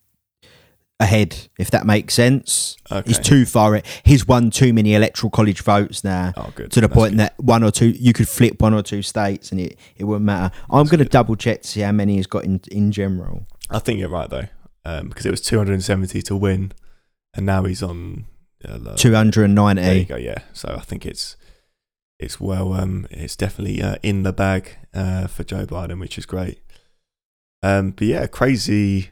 ahead. 1.00 1.48
If 1.58 1.70
that 1.70 1.86
makes 1.86 2.14
sense, 2.14 2.76
Okay. 2.90 3.08
he's 3.08 3.18
too 3.18 3.44
far. 3.46 3.80
He's 4.04 4.26
won 4.26 4.50
too 4.50 4.72
many 4.72 4.94
electoral 4.94 5.30
college 5.30 5.62
votes 5.62 6.02
now. 6.04 6.32
Oh, 6.36 6.52
good. 6.54 6.70
To 6.72 6.80
the 6.80 6.88
That's 6.88 6.94
point 6.98 7.12
good. 7.12 7.20
that 7.20 7.38
one 7.40 7.62
or 7.62 7.70
two, 7.70 7.90
you 7.90 8.12
could 8.12 8.28
flip 8.28 8.60
one 8.60 8.74
or 8.74 8.82
two 8.82 9.02
states, 9.02 9.50
and 9.52 9.60
it, 9.60 9.78
it 9.96 10.04
wouldn't 10.04 10.24
matter. 10.24 10.54
I'm 10.70 10.86
going 10.86 10.98
to 10.98 11.04
double 11.04 11.36
check 11.36 11.62
to 11.62 11.68
see 11.68 11.80
how 11.80 11.92
many 11.92 12.16
he's 12.16 12.26
got 12.26 12.44
in 12.44 12.60
in 12.70 12.90
general. 12.92 13.46
I 13.70 13.78
think 13.78 14.00
you're 14.00 14.08
right 14.08 14.28
though, 14.30 14.48
um, 14.84 15.08
because 15.08 15.26
it 15.26 15.30
was 15.30 15.40
270 15.42 16.22
to 16.22 16.36
win, 16.36 16.72
and 17.34 17.46
now 17.46 17.64
he's 17.64 17.82
on. 17.82 18.26
Uh, 18.64 18.76
the- 18.78 18.94
Two 18.94 19.14
hundred 19.14 19.54
there 19.54 19.94
you 19.96 20.04
go. 20.04 20.16
Yeah. 20.16 20.38
So 20.52 20.74
I 20.76 20.80
think 20.80 21.06
it's 21.06 21.36
it's 22.18 22.40
well, 22.40 22.72
um, 22.72 23.06
it's 23.10 23.36
definitely 23.36 23.80
uh, 23.80 23.96
in 24.02 24.24
the 24.24 24.32
bag 24.32 24.76
uh, 24.92 25.28
for 25.28 25.44
Joe 25.44 25.64
Biden, 25.64 26.00
which 26.00 26.18
is 26.18 26.26
great. 26.26 26.58
Um, 27.62 27.92
but 27.92 28.06
yeah, 28.08 28.26
crazy, 28.26 29.10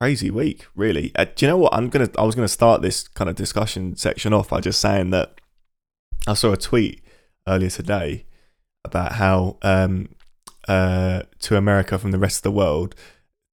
crazy 0.00 0.30
week, 0.30 0.66
really. 0.74 1.12
Uh, 1.16 1.24
do 1.34 1.46
you 1.46 1.50
know 1.50 1.56
what? 1.58 1.74
I'm 1.74 1.88
gonna. 1.88 2.08
I 2.18 2.22
was 2.24 2.34
gonna 2.34 2.48
start 2.48 2.82
this 2.82 3.06
kind 3.08 3.28
of 3.30 3.36
discussion 3.36 3.96
section 3.96 4.32
off 4.32 4.50
by 4.50 4.60
just 4.60 4.80
saying 4.80 5.10
that 5.10 5.40
I 6.26 6.34
saw 6.34 6.52
a 6.52 6.56
tweet 6.56 7.02
earlier 7.48 7.70
today 7.70 8.24
about 8.84 9.12
how 9.12 9.56
um, 9.62 10.08
uh, 10.68 11.22
to 11.40 11.56
America 11.56 11.98
from 11.98 12.10
the 12.10 12.18
rest 12.18 12.38
of 12.38 12.42
the 12.42 12.50
world, 12.52 12.94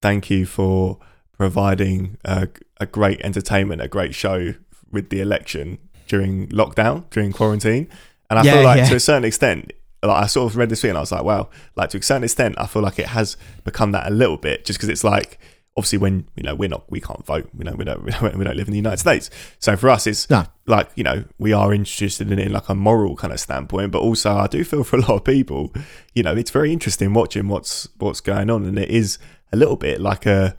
thank 0.02 0.30
you 0.30 0.46
for 0.46 0.98
providing 1.36 2.16
a, 2.24 2.48
a 2.78 2.86
great 2.86 3.20
entertainment, 3.22 3.80
a 3.82 3.88
great 3.88 4.14
show 4.14 4.54
with 4.90 5.10
the 5.10 5.20
election 5.20 5.78
during 6.06 6.48
lockdown, 6.48 7.08
during 7.10 7.32
quarantine. 7.32 7.88
And 8.30 8.38
I 8.38 8.44
Yeah, 8.44 8.52
feel 8.54 8.62
like 8.64 8.78
yeah. 8.78 8.88
to 8.88 8.94
a 8.96 9.00
certain 9.00 9.24
extent, 9.24 9.72
like 10.02 10.22
I 10.22 10.26
sort 10.26 10.52
of 10.52 10.56
read 10.56 10.68
this 10.68 10.80
thing 10.80 10.90
and 10.90 10.98
I 10.98 11.00
was 11.00 11.10
like, 11.12 11.24
wow, 11.24 11.48
like 11.76 11.90
to 11.90 11.98
a 11.98 12.02
certain 12.02 12.24
extent, 12.24 12.54
I 12.58 12.66
feel 12.66 12.82
like 12.82 12.98
it 13.00 13.06
has 13.06 13.36
become 13.64 13.90
that 13.92 14.06
a 14.06 14.10
little 14.14 14.36
bit 14.36 14.64
just 14.64 14.78
because 14.78 14.88
it's 14.88 15.02
like, 15.04 15.38
obviously 15.76 15.98
when, 15.98 16.28
you 16.36 16.42
know, 16.44 16.54
we're 16.54 16.68
not, 16.68 16.88
we 16.90 17.00
can't 17.00 17.24
vote, 17.26 17.48
you 17.58 17.64
know, 17.64 17.72
we 17.72 17.84
don't, 17.84 18.04
we 18.04 18.10
don't, 18.12 18.38
we 18.38 18.44
don't 18.44 18.56
live 18.56 18.68
in 18.68 18.72
the 18.72 18.78
United 18.78 18.98
States. 18.98 19.28
So 19.58 19.76
for 19.76 19.90
us, 19.90 20.06
it's 20.06 20.30
No. 20.30 20.46
like, 20.66 20.88
you 20.94 21.02
know, 21.02 21.24
we 21.38 21.52
are 21.52 21.74
interested 21.74 22.30
in 22.30 22.38
it 22.38 22.46
in 22.46 22.52
like 22.52 22.68
a 22.68 22.74
moral 22.74 23.16
kind 23.16 23.32
of 23.32 23.40
standpoint, 23.40 23.90
but 23.90 24.00
also 24.00 24.36
I 24.36 24.46
do 24.46 24.62
feel 24.64 24.84
for 24.84 24.96
a 24.96 25.00
lot 25.00 25.10
of 25.10 25.24
people, 25.24 25.72
you 26.14 26.22
know, 26.22 26.34
it's 26.36 26.50
very 26.50 26.72
interesting 26.72 27.12
watching 27.12 27.48
what's, 27.48 27.88
what's 27.98 28.20
going 28.20 28.50
on. 28.50 28.64
And 28.64 28.78
it 28.78 28.88
is 28.88 29.18
a 29.52 29.56
little 29.56 29.76
bit 29.76 30.00
like 30.00 30.26
a, 30.26 30.56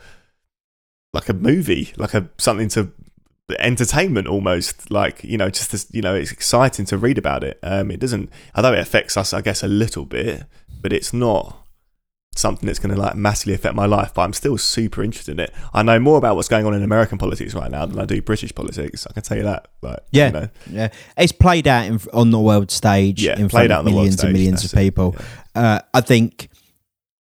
like 1.13 1.30
a 1.30 1.34
movie, 1.34 1.93
like 1.97 2.13
a, 2.13 2.30
something 2.38 2.68
to, 2.70 2.91
entertainment 3.59 4.26
almost 4.28 4.89
like 4.89 5.24
you 5.24 5.38
know 5.38 5.51
just 5.51 5.72
this 5.72 5.86
you 5.91 6.01
know 6.01 6.16
it's 6.16 6.32
exciting 6.32 6.84
to 6.84 6.97
read 6.97 7.16
about 7.16 7.43
it 7.43 7.59
um 7.61 7.91
it 7.91 7.99
doesn't 7.99 8.28
although 8.55 8.74
it 8.74 8.80
affects 8.80 9.16
us 9.18 9.34
i 9.34 9.39
guess 9.41 9.61
a 9.61 9.68
little 9.68 10.03
bit 10.03 10.45
but 10.82 10.91
it's 10.91 11.13
not 11.13 11.63
something 12.38 12.67
that's 12.67 12.79
going 12.79 12.93
to 12.93 12.99
like 12.99 13.15
massively 13.15 13.53
affect 13.53 13.75
my 13.75 13.86
life 13.86 14.13
but 14.13 14.21
i'm 14.23 14.33
still 14.33 14.57
super 14.57 15.01
interested 15.03 15.31
in 15.31 15.39
it 15.39 15.53
i 15.73 15.81
know 15.81 15.97
more 15.99 16.17
about 16.17 16.36
what's 16.36 16.47
going 16.49 16.65
on 16.65 16.73
in 16.73 16.83
american 16.83 17.17
politics 17.17 17.53
right 17.53 17.71
now 17.71 17.86
than 17.86 17.97
i 17.99 18.05
do 18.05 18.21
british 18.21 18.53
politics 18.53 19.07
i 19.09 19.13
can 19.13 19.23
tell 19.23 19.38
you 19.38 19.43
that 19.43 19.67
like 19.81 19.99
Yeah. 20.11 20.27
you 20.27 20.31
know, 20.33 20.49
Yeah, 20.69 20.88
it's 21.17 21.31
played 21.31 21.67
out 21.67 21.86
in, 21.86 21.99
on 22.13 22.31
the 22.31 22.39
world 22.39 22.71
stage 22.71 23.23
yeah 23.23 23.33
in 23.39 23.47
played 23.49 23.69
front 23.69 23.71
out 23.71 23.79
of 23.81 23.86
on 23.86 23.86
the 23.86 23.91
world 23.91 23.95
millions 24.03 24.13
stage, 24.19 24.25
and 24.25 24.33
millions 24.33 24.65
of 24.65 24.73
it, 24.73 24.75
people. 24.77 25.15
yeah. 25.55 25.61
Uh, 25.75 25.79
I 25.93 26.01
think 26.01 26.49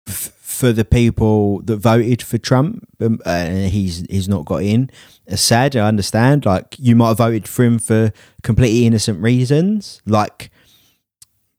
f- 0.08 0.32
for 0.40 0.72
the 0.72 0.84
people 0.84 1.60
that 1.62 1.76
voted 1.78 2.22
for 2.22 2.38
Trump, 2.38 2.86
um, 3.00 3.18
uh, 3.26 3.30
and 3.30 3.70
he's 3.70 4.06
he's 4.08 4.28
not 4.28 4.44
got 4.44 4.62
in. 4.62 4.90
It's 5.26 5.42
sad. 5.42 5.74
I 5.76 5.88
understand. 5.88 6.46
Like 6.46 6.76
you 6.78 6.94
might 6.94 7.08
have 7.08 7.18
voted 7.18 7.48
for 7.48 7.64
him 7.64 7.78
for 7.78 8.12
completely 8.42 8.86
innocent 8.86 9.20
reasons, 9.20 10.00
like 10.06 10.50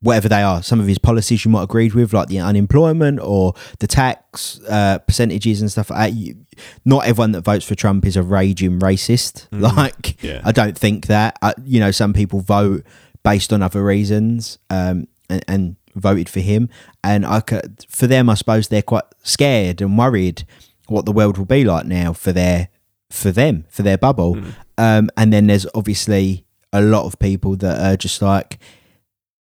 whatever 0.04 0.30
they 0.30 0.44
are. 0.44 0.62
Some 0.62 0.80
of 0.80 0.88
his 0.88 1.00
policies 1.00 1.44
you 1.44 1.52
might 1.52 1.64
agreed 1.64 1.94
with, 1.94 2.14
like 2.14 2.28
the 2.28 2.40
unemployment 2.40 3.20
or 3.22 3.54
the 3.80 3.88
tax 3.88 4.60
uh, 4.70 5.00
percentages 5.00 5.62
and 5.62 5.72
stuff 5.72 5.90
like. 5.90 6.14
You, 6.14 6.36
not 6.86 7.08
everyone 7.08 7.32
that 7.32 7.42
votes 7.42 7.66
for 7.66 7.74
Trump 7.74 8.06
is 8.06 8.16
a 8.16 8.22
raging 8.22 8.80
racist. 8.80 9.50
Mm. 9.50 9.64
Like 9.74 10.22
Yeah. 10.22 10.42
I 10.44 10.52
don't 10.52 10.78
think 10.78 11.08
that. 11.08 11.40
I, 11.42 11.54
you 11.64 11.80
know, 11.80 11.90
some 11.90 12.14
people 12.14 12.42
vote 12.42 12.84
based 13.24 13.52
on 13.54 13.64
other 13.64 13.84
reasons, 13.84 14.60
um, 14.70 15.08
and, 15.30 15.46
and 15.48 15.76
voted 15.96 16.28
for 16.30 16.42
him. 16.42 16.70
And 17.04 17.26
I 17.26 17.40
could, 17.40 17.86
for 17.90 18.06
them, 18.08 18.30
I 18.30 18.34
suppose 18.36 18.68
they're 18.68 18.82
quite 18.82 19.06
scared 19.24 19.82
and 19.82 19.98
worried 19.98 20.44
what 20.88 21.06
the 21.06 21.12
world 21.14 21.38
will 21.38 21.46
be 21.46 21.64
like 21.64 21.86
now 21.86 22.12
for 22.14 22.34
their, 22.34 22.68
for 23.10 23.32
them, 23.32 23.66
for 23.70 23.84
their 23.84 23.98
bubble. 23.98 24.36
Mm. 24.36 24.54
Um, 24.78 25.10
and 25.16 25.32
then 25.32 25.48
there's 25.48 25.66
obviously 25.74 26.46
a 26.74 26.82
lot 26.82 27.06
of 27.06 27.18
people 27.20 27.56
that 27.58 27.80
are 27.80 27.96
just 27.96 28.22
like 28.22 28.60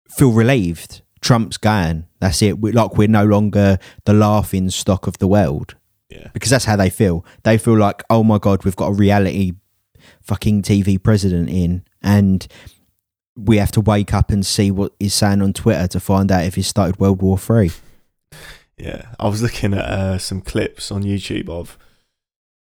feel 0.09 0.33
relieved. 0.33 1.03
Trump's 1.21 1.57
gone. 1.57 2.07
That's 2.21 2.43
it. 2.43 2.59
We, 2.61 2.73
like 2.73 2.97
we're 2.97 3.09
no 3.09 3.25
longer 3.25 3.79
the 4.05 4.13
laughing 4.13 4.71
stock 4.71 5.07
of 5.07 5.19
the 5.19 5.29
world 5.29 5.75
yeah 6.09 6.29
because 6.33 6.51
that's 6.51 6.65
how 6.65 6.77
they 6.77 6.91
feel. 6.91 7.25
They 7.43 7.59
feel 7.59 7.77
like, 7.77 8.03
oh 8.11 8.25
my 8.25 8.39
god, 8.39 8.65
we've 8.65 8.77
got 8.77 8.89
a 8.89 8.95
reality 8.95 9.53
fucking 10.23 10.63
TV 10.63 11.03
president 11.03 11.49
in, 11.49 11.85
and 12.03 12.47
we 13.37 13.59
have 13.59 13.73
to 13.73 13.81
wake 13.81 14.13
up 14.13 14.31
and 14.31 14.45
see 14.45 14.71
what 14.71 14.93
he's 14.99 15.15
saying 15.15 15.43
on 15.43 15.53
Twitter 15.53 15.87
to 15.89 16.01
find 16.01 16.31
out 16.33 16.45
if 16.45 16.55
he 16.55 16.63
started 16.63 16.99
World 16.99 17.23
War 17.23 17.39
Three. 17.39 17.71
Yeah, 18.77 19.07
I 19.19 19.29
was 19.29 19.43
looking 19.43 19.75
at 19.75 19.85
uh, 19.85 20.19
some 20.19 20.41
clips 20.41 20.93
on 20.93 21.03
YouTube 21.03 21.49
of 21.49 21.77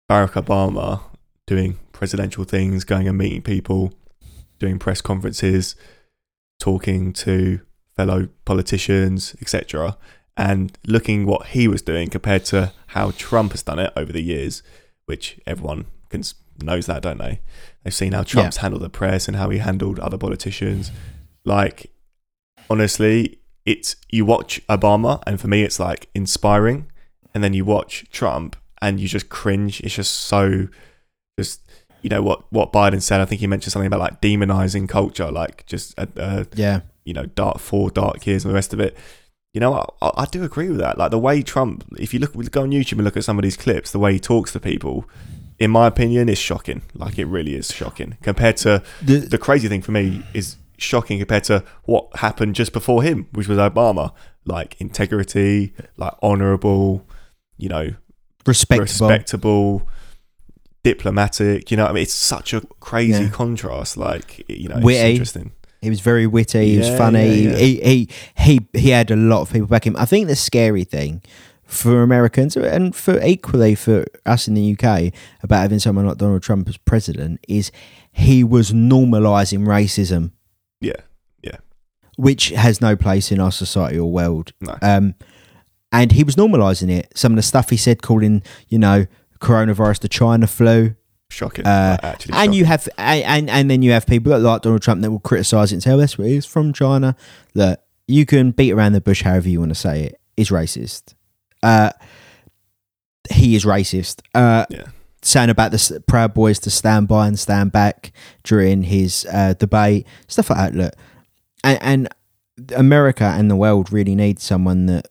Barack 0.10 0.42
Obama 0.42 1.02
doing 1.46 1.78
presidential 1.92 2.44
things, 2.44 2.84
going 2.84 3.08
and 3.08 3.18
meeting 3.18 3.42
people, 3.42 3.94
doing 4.60 4.80
press 4.80 5.02
conferences, 5.02 5.76
talking 6.60 7.14
to 7.14 7.62
fellow 7.96 8.30
politicians, 8.46 9.36
etc., 9.42 9.98
and 10.36 10.78
looking 10.86 11.26
what 11.26 11.48
he 11.48 11.68
was 11.68 11.82
doing 11.82 12.10
compared 12.10 12.46
to 12.46 12.72
how 12.88 13.12
Trump 13.12 13.52
has 13.54 13.64
done 13.64 13.80
it 13.80 13.92
over 13.96 14.14
the 14.14 14.22
years, 14.22 14.62
which 15.06 15.40
everyone 15.48 15.86
can, 16.10 16.24
knows 16.62 16.86
that, 16.86 17.02
don't 17.02 17.18
they? 17.18 17.42
They've 17.84 17.94
seen 17.94 18.14
how 18.14 18.24
Trump's 18.24 18.58
handled 18.58 18.84
the 18.84 18.90
press 18.90 19.28
and 19.28 19.36
how 19.36 19.50
he 19.50 19.58
handled 19.58 20.00
other 20.00 20.18
politicians. 20.18 20.92
Like, 21.44 21.92
honestly, 22.70 23.40
it's 23.66 23.96
you 24.10 24.26
watch 24.26 24.62
Obama, 24.68 25.24
and 25.26 25.42
for 25.42 25.48
me, 25.48 25.64
it's 25.64 25.80
like 25.80 26.08
inspiring, 26.14 26.86
and 27.34 27.44
then 27.44 27.54
you 27.54 27.66
watch 27.66 28.06
Trump, 28.12 28.56
and 28.82 29.00
you 29.00 29.08
just 29.08 29.30
cringe. 29.30 29.82
It's 29.82 29.96
just 29.96 30.14
so, 30.14 30.68
just 31.40 31.67
you 32.08 32.10
know 32.10 32.22
what 32.22 32.50
what 32.54 32.72
Biden 32.72 33.02
said. 33.02 33.20
I 33.20 33.26
think 33.26 33.42
he 33.42 33.48
mentioned 33.48 33.74
something 33.74 33.88
about 33.88 34.00
like 34.00 34.22
demonizing 34.22 34.88
culture, 34.88 35.30
like 35.30 35.66
just 35.66 35.94
uh, 36.00 36.06
uh, 36.16 36.46
Yeah. 36.56 36.80
you 37.04 37.14
know 37.14 37.26
dark 37.26 37.60
four 37.60 37.90
dark 37.92 38.26
years 38.26 38.46
and 38.46 38.50
the 38.52 38.56
rest 38.56 38.72
of 38.72 38.80
it. 38.80 38.96
You 39.54 39.60
know, 39.60 39.74
I, 40.02 40.12
I 40.24 40.26
do 40.26 40.42
agree 40.46 40.70
with 40.70 40.78
that. 40.78 40.98
Like 40.98 41.12
the 41.12 41.18
way 41.20 41.42
Trump, 41.42 41.84
if 42.00 42.14
you 42.14 42.20
look, 42.22 42.32
go 42.52 42.62
on 42.62 42.72
YouTube 42.72 42.94
and 42.94 43.04
look 43.04 43.18
at 43.18 43.26
some 43.26 43.38
of 43.38 43.44
these 43.44 43.58
clips, 43.58 43.92
the 43.92 44.00
way 44.00 44.14
he 44.14 44.20
talks 44.22 44.54
to 44.54 44.60
people, 44.62 45.04
in 45.60 45.70
my 45.70 45.86
opinion, 45.88 46.30
is 46.30 46.38
shocking. 46.38 46.82
Like 46.94 47.20
it 47.20 47.26
really 47.26 47.56
is 47.56 47.74
shocking 47.74 48.16
compared 48.22 48.56
to 48.58 48.82
The, 49.04 49.18
the 49.18 49.38
crazy 49.38 49.68
thing 49.68 49.82
for 49.82 49.92
me 49.92 50.24
is 50.34 50.56
shocking 50.78 51.20
compared 51.20 51.44
to 51.46 51.62
what 51.84 52.08
happened 52.16 52.56
just 52.56 52.72
before 52.72 53.04
him, 53.04 53.28
which 53.34 53.50
was 53.50 53.58
Obama. 53.58 54.14
Like 54.46 54.80
integrity, 54.80 55.74
like 55.98 56.14
honourable, 56.24 57.06
you 57.58 57.68
know, 57.68 57.96
respectable. 58.46 58.84
respectable, 59.10 59.88
diplomatic. 60.84 61.70
You 61.72 61.78
know, 61.78 61.84
what 61.84 61.92
I 61.92 61.94
mean, 61.94 62.04
it's 62.04 62.14
such 62.14 62.54
a 62.54 62.62
crazy 62.80 63.24
Yeah. 63.24 63.30
contrast. 63.30 63.98
Like, 63.98 64.44
you 64.50 64.70
know, 64.70 64.78
it's 64.78 64.86
Witty. 64.86 65.12
interesting. 65.12 65.52
He 65.82 65.90
was 65.90 66.00
very 66.02 66.26
witty. 66.26 66.72
He 66.72 66.78
was 66.80 66.90
funny. 66.90 67.28
yeah, 67.44 67.52
yeah. 67.52 67.58
He, 67.58 67.80
he 67.80 68.10
he 68.38 68.68
he 68.80 68.90
had 68.90 69.12
a 69.12 69.16
lot 69.16 69.42
of 69.42 69.52
people 69.54 69.68
back 69.68 69.86
him. 69.86 69.96
I 69.98 70.06
think 70.06 70.28
the 70.28 70.36
scary 70.36 70.84
thing 70.84 71.22
for 71.64 72.02
Americans 72.02 72.56
and 72.58 72.96
for 72.96 73.22
equally 73.24 73.76
for 73.76 74.06
us 74.26 74.48
in 74.48 74.54
the 74.56 74.76
UK 74.76 75.14
about 75.44 75.62
having 75.62 75.80
someone 75.80 76.08
like 76.08 76.18
Donald 76.18 76.42
Trump 76.42 76.68
as 76.70 76.78
president 76.78 77.40
is 77.48 77.72
he 78.12 78.44
was 78.44 78.72
normalizing 78.72 79.66
racism, 79.68 80.32
Yeah, 80.82 80.94
Yeah, 81.44 81.58
which 82.16 82.50
has 82.50 82.80
no 82.82 82.96
place 82.96 83.32
in 83.34 83.40
our 83.42 83.52
society 83.52 84.00
or 84.00 84.10
world. 84.12 84.54
no, 84.62 84.78
Um, 84.82 85.14
and 85.92 86.14
he 86.14 86.24
was 86.24 86.36
normalizing 86.38 86.90
it. 86.90 87.12
Some 87.16 87.34
of 87.34 87.36
the 87.36 87.44
stuff 87.44 87.70
he 87.70 87.78
said, 87.78 88.02
calling 88.02 88.42
you 88.70 88.80
know 88.80 89.06
coronavirus 89.40 90.00
the 90.00 90.10
China 90.10 90.48
flu. 90.48 90.96
shocking. 91.30 91.66
Uh, 91.66 91.98
actually, 92.04 92.36
and 92.36 92.56
you 92.56 92.66
have 92.66 92.88
and, 92.98 93.50
and 93.50 93.70
then 93.70 93.82
you 93.82 93.92
have 93.92 94.06
people 94.08 94.32
that 94.32 94.40
like 94.40 94.62
Donald 94.62 94.82
Trump 94.82 95.02
that 95.02 95.12
will 95.12 95.20
criticize 95.20 95.72
it 95.72 95.76
and 95.76 95.84
say, 95.84 95.92
"Oh, 95.92 95.98
that's 95.98 96.14
he's 96.16 96.46
from 96.46 96.74
China." 96.74 97.16
That 97.54 97.84
you 98.08 98.26
can 98.26 98.52
beat 98.52 98.72
around 98.72 98.94
the 98.94 99.02
bush 99.02 99.24
however 99.24 99.50
you 99.50 99.60
want 99.60 99.72
to 99.72 99.76
say 99.76 100.04
it 100.06 100.20
is 100.38 100.50
racist. 100.50 101.14
Uh, 101.64 101.92
he 103.30 103.56
is 103.56 103.66
racist. 103.66 104.22
Uh, 104.34 104.66
Yeah. 104.70 104.84
saying 105.22 105.50
about 105.50 105.72
the 105.72 106.02
Proud 106.08 106.34
Boys 106.34 106.60
to 106.60 106.70
stand 106.70 107.08
by 107.10 107.28
and 107.28 107.38
stand 107.38 107.72
back 107.74 108.12
during 108.44 108.84
his 108.84 109.28
uh, 109.32 109.54
debate, 109.54 110.08
stuff 110.28 110.50
like 110.50 110.60
that. 110.60 110.76
Look, 110.76 110.94
and, 111.64 111.80
and 111.82 112.10
America 112.76 113.26
and 113.26 113.52
the 113.52 113.56
world 113.58 113.92
really 113.92 114.16
need 114.16 114.40
someone 114.40 114.86
that 114.86 115.08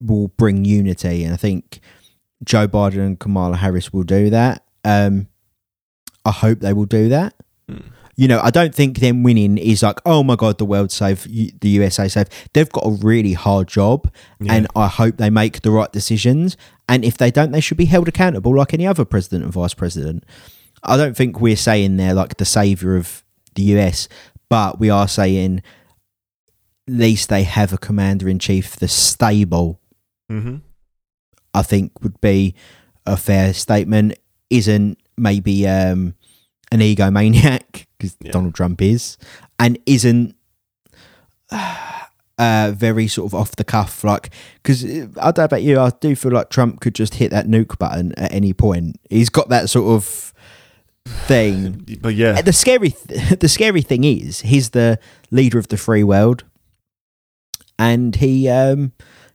will 0.00 0.28
bring 0.28 0.64
unity, 0.64 1.24
and 1.24 1.34
I 1.34 1.36
think 1.36 1.80
Joe 2.44 2.66
Biden 2.68 3.04
and 3.06 3.18
Kamala 3.18 3.56
Harris 3.56 3.92
will 3.92 4.02
do 4.02 4.30
that. 4.30 4.64
Um, 4.84 5.28
I 6.24 6.30
hope 6.30 6.60
they 6.60 6.72
will 6.72 6.86
do 6.86 7.08
that. 7.10 7.34
Mm. 7.70 7.82
You 8.16 8.28
know, 8.28 8.40
I 8.42 8.50
don't 8.50 8.74
think 8.74 8.98
them 8.98 9.22
winning 9.22 9.56
is 9.56 9.82
like, 9.82 9.98
oh 10.04 10.22
my 10.22 10.36
god, 10.36 10.58
the 10.58 10.66
world's 10.66 10.92
safe, 10.94 11.24
the 11.24 11.68
USA 11.68 12.06
safe. 12.08 12.26
They've 12.52 12.68
got 12.70 12.84
a 12.86 12.90
really 12.90 13.32
hard 13.32 13.68
job, 13.68 14.12
Yeah. 14.40 14.54
and 14.54 14.66
I 14.76 14.88
hope 14.88 15.16
they 15.16 15.30
make 15.30 15.62
the 15.62 15.70
right 15.70 15.90
decisions. 15.90 16.56
And 16.88 17.02
if 17.04 17.16
they 17.16 17.30
don't, 17.30 17.52
they 17.52 17.60
should 17.62 17.78
be 17.78 17.86
held 17.86 18.08
accountable 18.08 18.54
like 18.54 18.74
any 18.74 18.86
other 18.86 19.04
president 19.06 19.44
and 19.44 19.52
vice 19.52 19.72
president. 19.74 20.24
I 20.82 20.96
don't 20.98 21.16
think 21.16 21.40
we're 21.40 21.56
saying 21.56 21.96
they're 21.96 22.12
like 22.14 22.36
the 22.36 22.44
savior 22.44 22.96
of 22.96 23.22
the 23.54 23.62
US, 23.78 24.08
but 24.50 24.78
we 24.78 24.90
are 24.90 25.08
saying 25.08 25.62
at 26.88 26.94
least 26.94 27.28
they 27.30 27.44
have 27.44 27.72
a 27.72 27.78
commander 27.78 28.28
in 28.28 28.38
chief 28.38 28.76
that's 28.76 28.92
stable. 28.92 29.80
hmm 30.28 30.56
I 31.54 31.62
think 31.62 31.92
would 32.02 32.20
be 32.20 32.54
a 33.06 33.16
fair 33.16 33.52
statement. 33.54 34.14
Isn't 34.50 34.98
maybe 35.16 35.66
um, 35.68 36.14
an 36.72 36.80
egomaniac 36.80 37.86
because 37.98 38.16
Yeah. 38.20 38.32
Donald 38.32 38.54
Trump 38.54 38.82
is, 38.82 39.16
and 39.58 39.78
isn't 39.86 40.34
uh, 41.50 42.72
very 42.74 43.06
sort 43.06 43.26
of 43.30 43.34
off 43.34 43.56
the 43.56 43.64
cuff. 43.64 44.02
Like 44.04 44.30
because 44.62 44.84
I 44.84 45.30
don't 45.30 45.38
know 45.38 45.44
about 45.44 45.62
you, 45.62 45.78
I 45.80 45.90
do 46.00 46.16
feel 46.16 46.32
like 46.32 46.50
Trump 46.50 46.80
could 46.80 46.94
just 46.94 47.14
hit 47.14 47.30
that 47.30 47.46
nuke 47.46 47.78
button 47.78 48.12
at 48.18 48.32
any 48.32 48.52
point. 48.52 48.96
He's 49.08 49.28
got 49.28 49.48
that 49.50 49.68
sort 49.70 49.94
of 49.94 50.32
thing. 51.06 51.86
But 52.00 52.14
yeah, 52.14 52.40
The 52.42 52.52
scary, 52.52 52.90
th- 52.90 53.38
the 53.40 53.48
scary 53.48 53.82
thing 53.82 54.04
is, 54.04 54.40
he's 54.40 54.70
the 54.70 54.98
leader 55.30 55.58
of 55.58 55.68
the 55.68 55.76
free 55.76 56.02
world, 56.04 56.44
and 57.78 58.16
he 58.16 58.48
um, 58.48 58.92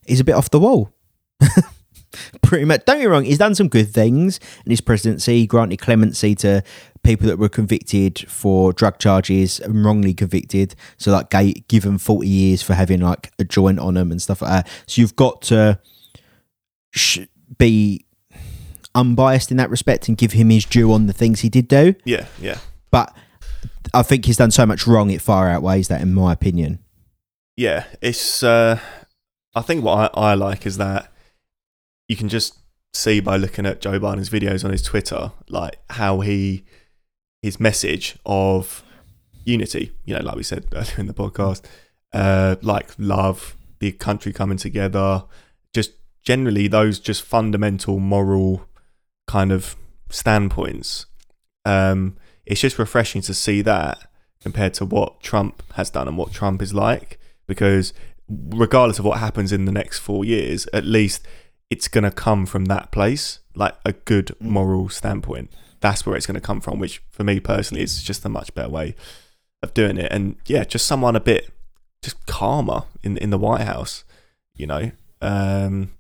is 0.08 0.20
a 0.20 0.24
bit 0.24 0.34
off 0.36 0.50
the 0.50 0.60
wall. 0.60 0.92
Pretty 2.42 2.66
much. 2.66 2.86
Don't 2.86 2.98
get 2.98 3.06
me 3.06 3.08
wrong. 3.08 3.24
He's 3.24 3.38
done 3.38 3.56
some 3.56 3.68
good 3.68 3.90
things 3.90 4.40
in 4.66 4.70
his 4.70 4.82
presidency. 4.82 5.40
He 5.40 5.48
granted 5.48 5.78
clemency 5.78 6.36
to 6.36 6.64
people 7.04 7.28
that 7.28 7.38
were 7.38 7.50
convicted 7.50 8.20
for 8.30 8.74
drug 8.74 8.98
charges 9.00 9.60
and 9.60 9.86
wrongly 9.86 10.14
convicted. 10.14 10.76
So, 10.98 11.12
like, 11.12 11.30
ga- 11.30 11.64
give 11.68 11.84
them 11.84 11.98
forty 11.98 12.28
years 12.28 12.62
for 12.62 12.74
having 12.74 13.02
like 13.02 13.32
a 13.40 13.44
joint 13.44 13.80
on 13.80 13.94
them 13.94 14.12
and 14.12 14.22
stuff 14.22 14.42
like 14.42 14.52
that. 14.52 14.68
So, 14.88 15.02
you've 15.02 15.16
got 15.16 15.42
to 15.44 15.80
sh- 16.92 17.20
be 17.58 18.06
unbiased 18.96 19.52
in 19.52 19.58
that 19.58 19.70
respect 19.70 20.08
and 20.08 20.18
give 20.18 20.32
him 20.32 20.50
his 20.50 20.64
due 20.66 20.92
on 20.94 21.06
the 21.06 21.12
things 21.12 21.42
he 21.42 21.50
did 21.50 21.68
do 21.68 21.94
yeah, 22.06 22.26
yeah, 22.40 22.58
but 22.92 23.14
I 23.94 24.04
think 24.04 24.24
he's 24.24 24.38
done 24.38 24.52
so 24.52 24.66
much 24.66 24.88
wrong 24.88 25.12
it 25.12 25.22
far 25.22 25.50
outweighs 25.50 25.90
that 25.90 26.00
in 26.02 26.14
my 26.14 26.32
opinion. 26.32 26.80
yeah. 27.58 27.86
It's. 28.02 28.42
Uh, 28.42 28.80
I 29.54 29.62
think 29.62 29.84
what 29.84 30.12
I, 30.18 30.32
I 30.32 30.34
like 30.34 30.66
is 30.66 30.78
that 30.78 31.12
you 32.08 32.16
can 32.16 32.30
just 32.30 32.60
see 32.94 33.20
by 33.20 33.38
looking 33.38 33.66
at 33.66 33.82
Joe 33.82 34.00
Biden's 34.00 34.30
videos 34.30 34.64
on 34.64 34.72
his 34.72 34.82
Twitter, 34.82 35.32
like 35.50 35.78
how 35.90 36.22
he 36.22 36.66
his 37.42 37.60
message 37.60 38.18
of 38.26 38.84
unity. 39.44 39.92
You 40.06 40.16
know, 40.16 40.22
like 40.22 40.36
we 40.36 40.44
said 40.44 40.66
earlier 40.74 40.96
in 40.98 41.08
the 41.08 41.14
podcast, 41.14 41.66
uh, 42.14 42.56
like 42.62 42.90
love, 42.98 43.56
the 43.80 43.92
country 43.92 44.34
coming 44.34 44.58
together, 44.58 45.24
just 45.74 45.92
generally 46.24 46.68
those 46.68 47.00
just 47.00 47.22
fundamental 47.22 48.00
moral 48.00 48.68
kind 49.28 49.52
of 49.52 49.76
standpoints. 50.10 51.06
Um, 51.66 52.18
it's 52.46 52.62
just 52.62 52.80
refreshing 52.80 53.22
to 53.24 53.34
see 53.34 53.62
that 53.64 54.10
compared 54.42 54.74
to 54.76 54.86
what 54.86 55.22
Trump 55.22 55.64
has 55.74 55.90
done 55.90 56.08
and 56.08 56.18
what 56.18 56.32
Trump 56.32 56.62
is 56.62 56.74
like, 56.74 57.20
because 57.48 57.94
regardless 58.30 59.00
of 59.00 59.06
what 59.06 59.20
happens 59.20 59.52
in 59.52 59.66
the 59.66 59.72
next 59.72 60.00
four 60.00 60.24
years, 60.24 60.68
at 60.74 60.86
least 60.86 61.26
it's 61.70 61.88
going 61.88 62.04
to 62.04 62.12
come 62.12 62.46
from 62.46 62.66
that 62.66 62.92
place, 62.92 63.40
like 63.56 63.76
a 63.86 63.94
good 63.94 64.36
moral 64.40 64.90
standpoint. 64.90 65.52
That's 65.82 66.06
where 66.06 66.16
it's 66.16 66.26
going 66.26 66.36
to 66.36 66.42
come 66.42 66.62
from, 66.62 66.80
which 66.80 67.02
for 67.12 67.24
me 67.24 67.40
personally 67.40 67.84
is 67.84 68.02
just 68.02 68.26
a 68.26 68.30
much 68.30 68.54
better 68.54 68.70
way 68.70 68.96
of 69.62 69.74
doing 69.74 69.98
it. 69.98 70.12
And 70.12 70.38
yeah, 70.46 70.64
just 70.64 70.86
someone 70.86 71.16
a 71.16 71.20
bit 71.20 71.52
just 72.02 72.26
calmer 72.28 72.84
in 73.04 73.18
in 73.18 73.32
the 73.32 73.38
White 73.38 73.62
House, 73.62 74.04
you 74.56 74.68
know. 74.68 74.92
Um, 75.22 75.92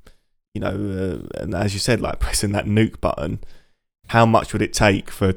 you 0.53 0.61
know, 0.61 0.69
uh, 0.69 1.41
and 1.41 1.53
as 1.53 1.73
you 1.73 1.79
said, 1.79 1.99
like 1.99 2.19
pressing 2.25 2.51
that 2.53 2.65
nuke 2.65 3.01
button, 3.01 3.39
how 4.07 4.25
much 4.25 4.53
would 4.53 4.61
it 4.61 4.73
take 4.73 5.09
for, 5.09 5.33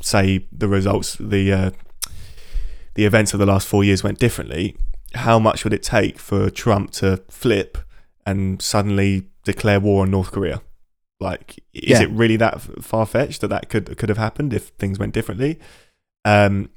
say, 0.00 0.46
the 0.50 0.68
results, 0.68 1.16
the 1.20 1.52
uh, 1.52 1.70
the 2.94 3.04
events 3.04 3.34
of 3.34 3.40
the 3.40 3.46
last 3.46 3.68
four 3.68 3.84
years 3.84 4.02
went 4.02 4.18
differently? 4.18 4.76
How 5.14 5.38
much 5.38 5.62
would 5.62 5.72
it 5.72 5.82
take 5.82 6.18
for 6.18 6.50
Trump 6.50 6.90
to 6.92 7.22
flip 7.28 7.78
and 8.26 8.60
suddenly 8.60 9.28
declare 9.44 9.80
war 9.80 10.02
on 10.02 10.10
North 10.10 10.30
Korea? 10.32 10.62
Like, 11.20 11.62
is 11.72 11.90
Yeah. 12.00 12.02
it 12.02 12.10
really 12.10 12.36
that 12.36 12.60
far 12.82 13.06
fetched 13.06 13.40
that 13.42 13.48
that 13.48 13.68
could 13.68 13.96
could 13.96 14.08
have 14.08 14.18
happened 14.18 14.52
if 14.52 14.68
things 14.78 14.98
went 14.98 15.14
differently? 15.14 15.58
Um, 16.24 16.70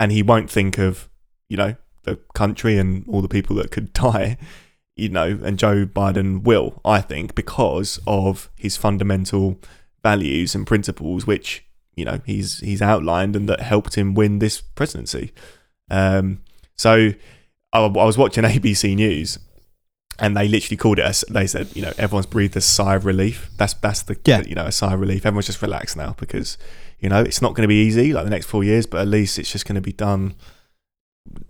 and 0.00 0.10
he 0.12 0.22
won't 0.22 0.50
think 0.50 0.78
of, 0.78 1.08
you 1.48 1.56
know, 1.56 1.76
the 2.02 2.16
country 2.34 2.76
and 2.78 3.04
all 3.08 3.22
the 3.22 3.28
people 3.28 3.56
that 3.56 3.70
could 3.70 3.92
die, 4.06 4.36
you 4.96 5.08
know, 5.08 5.38
and 5.42 5.58
Joe 5.58 5.86
Biden 5.86 6.42
will, 6.42 6.80
I 6.84 7.00
think, 7.00 7.34
because 7.34 8.00
of 8.06 8.50
his 8.56 8.76
fundamental 8.76 9.58
values 10.02 10.54
and 10.54 10.66
principles, 10.66 11.26
which 11.26 11.64
you 11.96 12.04
know 12.04 12.20
he's 12.26 12.58
he's 12.60 12.82
outlined 12.82 13.36
and 13.36 13.48
that 13.48 13.60
helped 13.60 13.94
him 13.96 14.14
win 14.14 14.38
this 14.40 14.60
presidency. 14.60 15.32
Um, 15.90 16.40
so 16.76 17.12
I, 17.72 17.78
I 17.78 17.86
was 17.86 18.18
watching 18.18 18.44
ABC 18.44 18.94
News, 18.96 19.38
and 20.18 20.36
they 20.36 20.46
literally 20.48 20.76
called 20.76 20.98
it. 20.98 21.04
A, 21.28 21.32
they 21.32 21.46
said, 21.46 21.68
you 21.74 21.82
know, 21.82 21.92
everyone's 21.98 22.26
breathed 22.26 22.56
a 22.56 22.60
sigh 22.60 22.94
of 22.96 23.04
relief. 23.04 23.50
That's 23.56 23.74
that's 23.74 24.02
the 24.02 24.16
Yeah. 24.24 24.42
you 24.46 24.54
know 24.54 24.66
a 24.66 24.72
sigh 24.72 24.94
of 24.94 25.00
relief. 25.00 25.26
Everyone's 25.26 25.46
just 25.46 25.62
relaxed 25.62 25.96
now 25.96 26.14
because 26.18 26.56
you 27.00 27.08
know 27.08 27.20
it's 27.20 27.42
not 27.42 27.54
going 27.54 27.62
to 27.62 27.68
be 27.68 27.82
easy 27.86 28.12
like 28.12 28.24
the 28.24 28.30
next 28.30 28.46
four 28.46 28.64
years, 28.64 28.86
but 28.86 29.00
at 29.00 29.08
least 29.08 29.38
it's 29.38 29.50
just 29.52 29.66
going 29.66 29.74
to 29.76 29.80
be 29.80 29.92
done. 29.92 30.34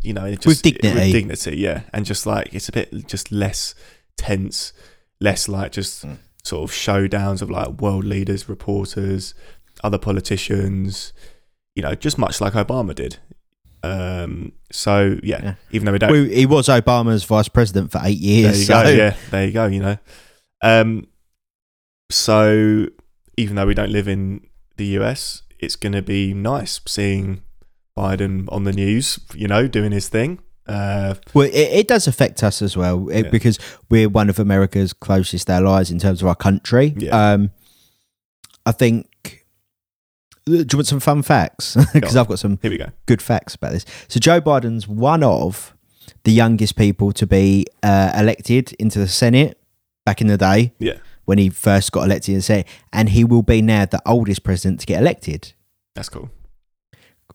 You 0.03 0.13
know, 0.13 0.25
it 0.25 0.47
With 0.47 0.63
just, 0.63 0.65
dignity. 0.65 0.95
with 0.95 1.13
dignity, 1.13 1.57
yeah, 1.59 1.83
and 1.93 2.07
just 2.07 2.27
like 2.27 2.55
it's 2.55 2.69
a 2.69 2.73
bit 2.73 3.07
just 3.09 3.33
less 3.33 3.75
tense, 4.17 4.73
less 5.21 5.49
like 5.49 5.73
just 5.73 6.05
Mm. 6.07 6.19
sort 6.45 6.71
of 6.71 6.75
showdowns 6.77 7.43
of 7.43 7.51
like 7.51 7.81
world 7.81 8.05
leaders, 8.05 8.49
reporters, 8.49 9.35
other 9.83 9.99
politicians. 9.99 11.13
You 11.75 11.83
know, 11.83 11.95
just 11.97 12.19
much 12.19 12.41
like 12.41 12.53
Obama 12.53 12.95
did. 12.95 13.19
Um, 13.85 14.53
so 14.73 15.19
yeah, 15.23 15.41
Yeah. 15.43 15.55
even 15.73 15.85
though 15.87 15.93
we 15.93 15.99
don't, 15.99 16.11
Well, 16.11 16.25
he 16.25 16.47
was 16.47 16.69
Obama's 16.69 17.25
vice 17.25 17.49
president 17.49 17.93
for 17.93 18.01
eight 18.03 18.19
years. 18.19 18.53
there 18.53 18.59
you 18.59 18.65
so 18.65 18.83
go. 18.83 18.91
Yeah, 18.91 19.17
there 19.31 19.47
you 19.47 19.53
go. 19.53 19.67
You 19.67 19.81
know, 19.81 19.99
um, 20.63 21.07
so 22.11 22.87
even 23.37 23.57
though 23.57 23.67
we 23.67 23.75
don't 23.75 23.91
live 23.91 24.09
in 24.09 24.47
the 24.77 24.87
US, 24.99 25.43
it's 25.59 25.77
going 25.77 25.93
to 25.93 26.03
be 26.03 26.35
nice 26.35 26.81
seeing 26.87 27.43
Biden 27.97 28.47
on 28.51 28.65
the 28.65 28.73
news. 28.73 29.19
You 29.35 29.49
know, 29.49 29.67
doing 29.69 29.93
his 29.93 30.09
thing. 30.09 30.41
Uh, 30.67 31.15
Well, 31.35 31.47
it, 31.47 31.55
it 31.55 31.89
does 31.89 32.07
affect 32.07 32.43
us 32.43 32.63
as 32.63 32.77
well 32.77 33.09
it- 33.11 33.27
Yeah. 33.27 33.31
because 33.31 33.59
we're 33.91 34.09
one 34.09 34.31
of 34.31 34.39
America's 34.39 34.93
closest 34.95 35.51
allies 35.51 35.91
in 35.91 35.99
terms 35.99 36.23
of 36.23 36.29
our 36.29 36.35
country. 36.35 36.95
Yeah. 36.97 37.33
Um, 37.33 37.51
I 38.67 38.73
think. 38.73 39.09
Do 40.47 40.53
you 40.59 40.67
want 40.75 40.87
some 40.87 41.01
fun 41.01 41.23
facts? 41.23 41.77
Because 41.95 42.17
I've 42.17 42.29
got 42.29 42.39
some 42.39 42.59
here 42.63 42.71
we 42.71 42.79
go. 42.79 42.89
good 43.07 43.23
facts 43.23 43.55
about 43.55 43.73
this. 43.73 43.85
So 44.09 44.21
Joe 44.21 44.41
Biden's 44.41 44.87
one 44.87 45.23
of 45.23 45.75
the 46.25 46.33
youngest 46.33 46.77
people 46.77 47.13
to 47.13 47.27
be 47.27 47.65
uh, 47.83 48.13
elected 48.17 48.73
into 48.75 48.99
the 48.99 49.09
Senate 49.09 49.59
back 50.05 50.21
in 50.21 50.27
the 50.27 50.37
day 50.37 50.73
Yeah, 50.79 50.99
when 51.25 51.39
he 51.39 51.49
first 51.49 51.93
got 51.93 52.05
elected 52.05 52.31
in 52.31 52.35
the 52.37 52.43
Senate, 52.43 52.67
and 52.93 53.09
he 53.11 53.25
will 53.25 53.43
be 53.43 53.63
now 53.63 53.87
the 53.87 54.03
oldest 54.07 54.43
president 54.45 54.81
to 54.81 54.87
get 54.87 55.01
elected. 55.01 55.55
that's 55.95 56.09
cool. 56.11 56.31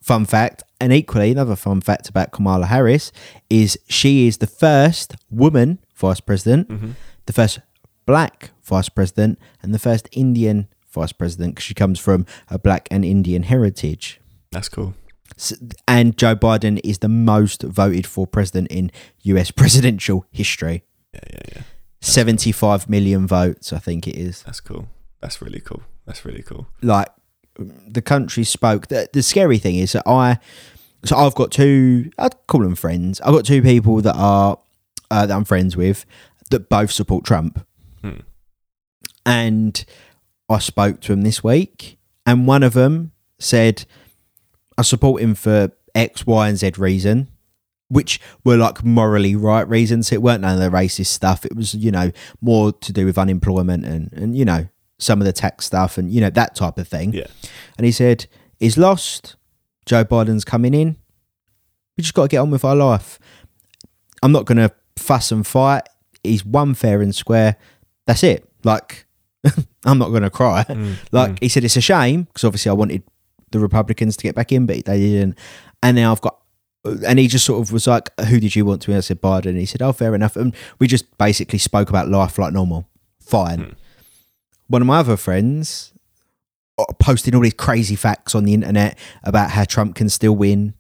Fun 0.02 0.26
fact, 0.26 0.64
and 0.80 0.94
equally 0.94 1.32
another 1.32 1.56
fun 1.56 1.82
fact 1.82 2.08
about 2.10 2.32
Kamala 2.32 2.68
Harris 2.68 3.12
is 3.50 3.78
she 3.90 4.28
is 4.28 4.38
the 4.38 4.48
first 4.48 5.16
woman 5.30 5.80
vice 5.96 6.20
president, 6.22 6.70
hmm 6.70 6.92
the 7.26 7.34
first 7.34 7.60
black 8.08 8.52
vice 8.64 8.90
president, 8.90 9.38
and 9.62 9.74
the 9.74 9.80
first 9.80 10.08
Indian 10.12 10.68
vice 10.92 11.12
president 11.12 11.56
because 11.56 11.66
she 11.66 11.74
comes 11.74 12.00
from 12.00 12.26
a 12.50 12.58
black 12.60 12.88
and 12.92 13.04
Indian 13.06 13.44
heritage. 13.44 14.20
That's 14.52 14.70
cool. 14.70 14.94
And 15.88 16.18
Joe 16.18 16.36
Biden 16.36 16.80
is 16.84 16.98
the 17.00 17.08
most 17.10 17.62
voted 17.64 18.06
for 18.08 18.26
president 18.28 18.72
in 18.72 18.92
US 19.24 19.52
presidential 19.62 20.26
history. 20.32 20.84
Yeah, 21.14 21.20
yeah, 21.32 21.40
yeah. 21.56 21.62
75 22.02 22.90
million 22.90 23.28
votes, 23.28 23.72
I 23.74 23.80
think 23.80 24.08
it 24.08 24.16
is. 24.16 24.44
That's 24.44 24.60
cool. 24.62 24.88
That's 25.22 25.42
really 25.42 25.60
cool. 25.60 25.82
That's 26.06 26.26
really 26.26 26.42
cool. 26.44 26.68
like 26.82 27.10
the 27.58 28.02
country 28.02 28.44
spoke. 28.46 28.88
The, 28.88 29.10
the 29.12 29.22
scary 29.22 29.58
thing 29.58 29.76
is 29.76 29.92
that 29.92 30.04
I, 30.08 30.40
so 31.04 31.18
I've 31.18 31.36
got 31.36 31.52
two. 31.52 32.10
I'd 32.18 32.36
call 32.48 32.62
them 32.62 32.76
friends. 32.76 33.20
I've 33.22 33.34
got 33.34 33.46
two 33.46 33.62
people 33.62 34.02
that 34.02 34.16
are 34.16 34.58
uh, 35.12 35.26
that 35.26 35.36
I'm 35.36 35.44
friends 35.46 35.76
with 35.78 36.06
that 36.52 36.70
both 36.70 36.92
support 36.92 37.26
Trump, 37.26 37.66
Hmm. 38.02 38.20
and 39.26 39.84
I 40.50 40.60
spoke 40.60 41.00
to 41.02 41.14
him 41.14 41.22
this 41.22 41.44
week, 41.44 41.98
and 42.26 42.48
one 42.48 42.64
of 42.64 42.74
them 42.74 43.12
said, 43.38 43.86
"I 44.78 44.82
support 44.82 45.22
him 45.22 45.36
for 45.36 45.72
X, 45.94 46.26
Y, 46.26 46.48
and 46.48 46.58
Z 46.58 46.74
reason." 46.78 47.30
Which 47.92 48.22
were 48.44 48.56
like 48.56 48.84
morally 48.84 49.36
right 49.36 49.68
reasons. 49.68 50.12
It 50.12 50.22
weren't 50.22 50.42
none 50.42 50.54
of 50.54 50.60
the 50.60 50.78
racist 50.78 51.08
stuff. 51.08 51.44
It 51.44 51.56
was, 51.56 51.74
you 51.74 51.90
know, 51.90 52.12
more 52.40 52.72
to 52.72 52.94
do 52.94 53.04
with 53.04 53.18
unemployment 53.18 53.84
and, 53.84 54.14
and 54.14 54.38
you 54.38 54.46
know, 54.46 54.68
some 55.00 55.20
of 55.22 55.26
the 55.26 55.34
tax 55.34 55.66
stuff 55.66 55.98
and, 55.98 56.12
you 56.12 56.22
know, 56.22 56.30
that 56.30 56.54
type 56.54 56.78
of 56.78 56.88
thing. 56.88 57.14
Yeah. 57.14 57.26
And 57.78 57.88
he 57.88 57.92
said, 57.92 58.28
He's 58.60 58.78
lost. 58.78 59.38
Joe 59.86 60.04
Biden's 60.04 60.46
coming 60.46 60.74
in. 60.74 60.98
We 61.98 62.04
just 62.04 62.14
got 62.14 62.24
to 62.24 62.28
get 62.28 62.38
on 62.38 62.52
with 62.52 62.66
our 62.66 62.76
life. 62.76 63.18
I'm 64.22 64.32
not 64.32 64.46
going 64.46 64.58
to 64.58 64.72
fuss 64.98 65.32
and 65.32 65.48
fight. 65.48 65.88
He's 66.24 66.46
won 66.46 66.74
fair 66.74 67.02
and 67.02 67.16
square. 67.16 67.56
That's 68.06 68.24
it. 68.24 68.48
Like, 68.64 69.08
I'm 69.86 69.98
not 69.98 70.10
going 70.10 70.24
to 70.24 70.30
cry. 70.30 70.66
Mm, 70.68 70.96
Like, 71.12 71.32
mm. 71.32 71.40
he 71.42 71.50
said, 71.50 71.64
it's 71.64 71.78
a 71.78 71.82
shame 71.82 72.24
because 72.24 72.44
obviously 72.44 72.70
I 72.70 72.74
wanted 72.74 73.04
the 73.52 73.60
Republicans 73.60 74.18
to 74.18 74.24
get 74.24 74.36
back 74.36 74.52
in, 74.52 74.66
but 74.66 74.86
they 74.86 75.00
didn't. 75.00 75.38
And 75.82 75.96
now 75.96 76.12
I've 76.12 76.22
got. 76.22 76.38
And 77.06 77.20
he 77.20 77.28
just 77.28 77.46
sort 77.46 77.62
of 77.62 77.74
was 77.74 77.88
like, 77.88 78.10
"Who 78.28 78.40
did 78.40 78.56
you 78.56 78.66
want 78.66 78.82
to?" 78.84 78.92
And 78.92 78.98
I 79.00 79.02
said 79.02 79.22
Biden. 79.22 79.48
And 79.48 79.58
he 79.58 79.66
said, 79.66 79.82
"Oh, 79.82 79.92
fair 79.92 80.16
enough." 80.16 80.38
And 80.38 80.56
we 80.80 80.88
just 80.88 81.18
basically 81.18 81.60
spoke 81.60 81.90
about 81.90 82.08
life 82.08 82.38
like 82.38 82.54
normal. 82.54 82.88
Fine. 83.20 83.60
Hmm. 83.60 83.72
One 84.68 84.82
of 84.82 84.88
my 84.88 85.00
other 85.00 85.18
friends 85.18 85.92
uh, 86.78 86.86
posting 87.00 87.36
all 87.36 87.42
these 87.42 87.54
crazy 87.54 87.96
facts 87.96 88.34
on 88.34 88.46
the 88.46 88.54
internet 88.54 88.98
about 89.24 89.52
how 89.52 89.66
Trump 89.66 89.96
can 89.96 90.08
still 90.08 90.36
win, 90.36 90.74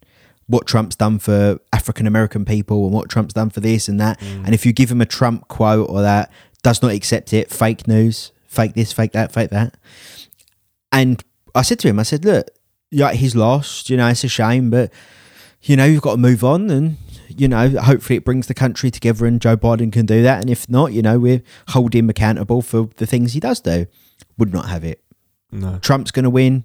what 0.47 0.65
Trump's 0.65 0.95
done 0.95 1.19
for 1.19 1.59
African 1.73 2.07
American 2.07 2.45
people, 2.45 2.85
and 2.85 2.93
what 2.93 3.09
Trump's 3.09 3.33
done 3.33 3.49
for 3.49 3.59
this 3.59 3.89
and 3.89 3.99
that. 3.99 4.19
Mm. 4.21 4.45
And 4.45 4.53
if 4.53 4.65
you 4.65 4.71
give 4.71 4.89
him 4.89 5.01
a 5.01 5.05
Trump 5.05 5.49
quote 5.49 5.89
or 5.89 6.01
that, 6.01 6.31
does 6.63 6.81
not 6.81 6.93
accept 6.93 7.33
it. 7.33 7.49
Fake 7.49 7.87
news. 7.87 8.31
Fake 8.49 8.73
this. 8.73 8.91
Fake 8.91 9.13
that. 9.13 9.31
Fake 9.31 9.51
that. 9.51 9.75
And 10.91 11.23
I 11.55 11.61
said 11.61 11.79
to 11.79 11.87
him, 11.87 11.99
I 11.99 12.03
said, 12.03 12.25
look, 12.25 12.49
yeah, 12.91 13.13
he's 13.13 13.35
lost. 13.35 13.89
You 13.89 13.97
know, 13.97 14.07
it's 14.07 14.23
a 14.23 14.27
shame, 14.27 14.69
but 14.69 14.91
you 15.61 15.75
know, 15.75 15.85
you've 15.85 16.01
got 16.01 16.13
to 16.13 16.17
move 16.17 16.43
on, 16.43 16.69
and 16.69 16.97
you 17.27 17.47
know, 17.47 17.69
hopefully 17.69 18.17
it 18.17 18.25
brings 18.25 18.47
the 18.47 18.53
country 18.53 18.89
together, 18.89 19.25
and 19.25 19.41
Joe 19.41 19.57
Biden 19.57 19.91
can 19.91 20.05
do 20.05 20.23
that. 20.23 20.41
And 20.41 20.49
if 20.49 20.69
not, 20.69 20.93
you 20.93 21.01
know, 21.01 21.19
we're 21.19 21.43
holding 21.69 21.99
him 21.99 22.09
accountable 22.09 22.61
for 22.61 22.89
the 22.97 23.05
things 23.05 23.33
he 23.33 23.39
does 23.39 23.59
do. 23.59 23.85
Would 24.37 24.53
not 24.53 24.69
have 24.69 24.83
it. 24.83 25.03
No. 25.51 25.79
Trump's 25.79 26.11
going 26.11 26.23
to 26.23 26.29
win. 26.29 26.63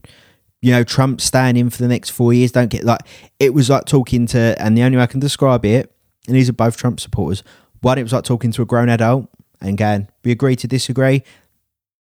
You 0.62 0.72
know, 0.72 0.85
Trump's 0.85 1.24
staying 1.24 1.57
in 1.57 1.70
for 1.70 1.78
the 1.82 1.89
next 1.89 2.11
four 2.11 2.32
years. 2.32 2.53
Don't 2.53 2.70
get 2.70 2.85
like 2.85 3.01
it 3.39 3.53
was 3.53 3.68
like 3.68 3.85
talking 3.85 4.26
to, 4.28 4.57
and 4.59 4.78
the 4.78 4.82
only 4.82 4.97
way 4.97 5.03
I 5.03 5.07
can 5.07 5.20
describe 5.20 5.64
it, 5.64 5.95
and 6.26 6.37
these 6.37 6.49
are 6.49 6.55
both 6.55 6.76
Trump 6.76 7.01
supporters. 7.01 7.43
One, 7.80 7.99
it 7.99 8.03
was 8.03 8.12
like 8.12 8.24
talking 8.24 8.51
to 8.53 8.62
a 8.62 8.64
grown 8.64 8.89
adult 8.89 9.28
and 9.61 9.76
going, 9.76 10.09
"We 10.24 10.30
agree 10.30 10.57
to 10.57 10.66
disagree. 10.66 11.22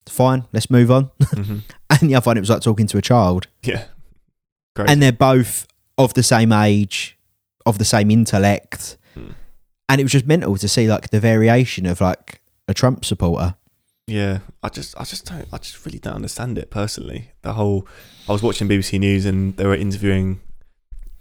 Fine, 0.09 0.47
let's 0.53 0.71
move 0.71 0.91
on." 0.91 1.11
hmm 1.21 1.59
and 1.91 2.11
the 2.11 2.15
other 2.15 2.27
one, 2.31 2.37
it 2.37 2.41
was 2.41 2.51
like 2.51 2.63
talking 2.63 2.87
to 2.89 2.99
a 2.99 3.03
child, 3.03 3.47
Yeah. 3.63 3.85
Great. 4.75 4.89
and 4.91 5.03
they're 5.03 5.13
both 5.13 5.67
of 5.99 6.15
the 6.15 6.23
same 6.23 6.53
age, 6.53 7.19
of 7.67 7.79
the 7.79 7.85
same 7.85 8.11
intellect, 8.11 8.97
Hmm. 9.15 9.33
and 9.89 10.01
it 10.01 10.05
was 10.05 10.13
just 10.13 10.27
mental 10.27 10.57
to 10.57 10.69
see 10.69 10.89
like 10.89 11.11
the 11.11 11.21
variation 11.21 11.87
of 11.87 12.01
like 12.01 12.41
a 12.69 12.75
Trump 12.75 13.05
supporter. 13.05 13.55
Yeah, 14.07 14.41
I 14.63 14.69
just, 14.69 14.99
I 15.01 15.05
just 15.05 15.27
don't, 15.27 15.47
I 15.53 15.59
just 15.59 15.85
really 15.87 15.99
don't 16.01 16.15
understand 16.17 16.59
it 16.59 16.71
personally. 16.71 17.31
The 17.43 17.53
whole, 17.53 17.87
I 18.29 18.33
was 18.33 18.43
watching 18.43 18.69
BBC 18.69 18.99
News 18.99 19.25
and 19.27 19.57
they 19.57 19.65
were 19.65 19.77
interviewing 19.77 20.41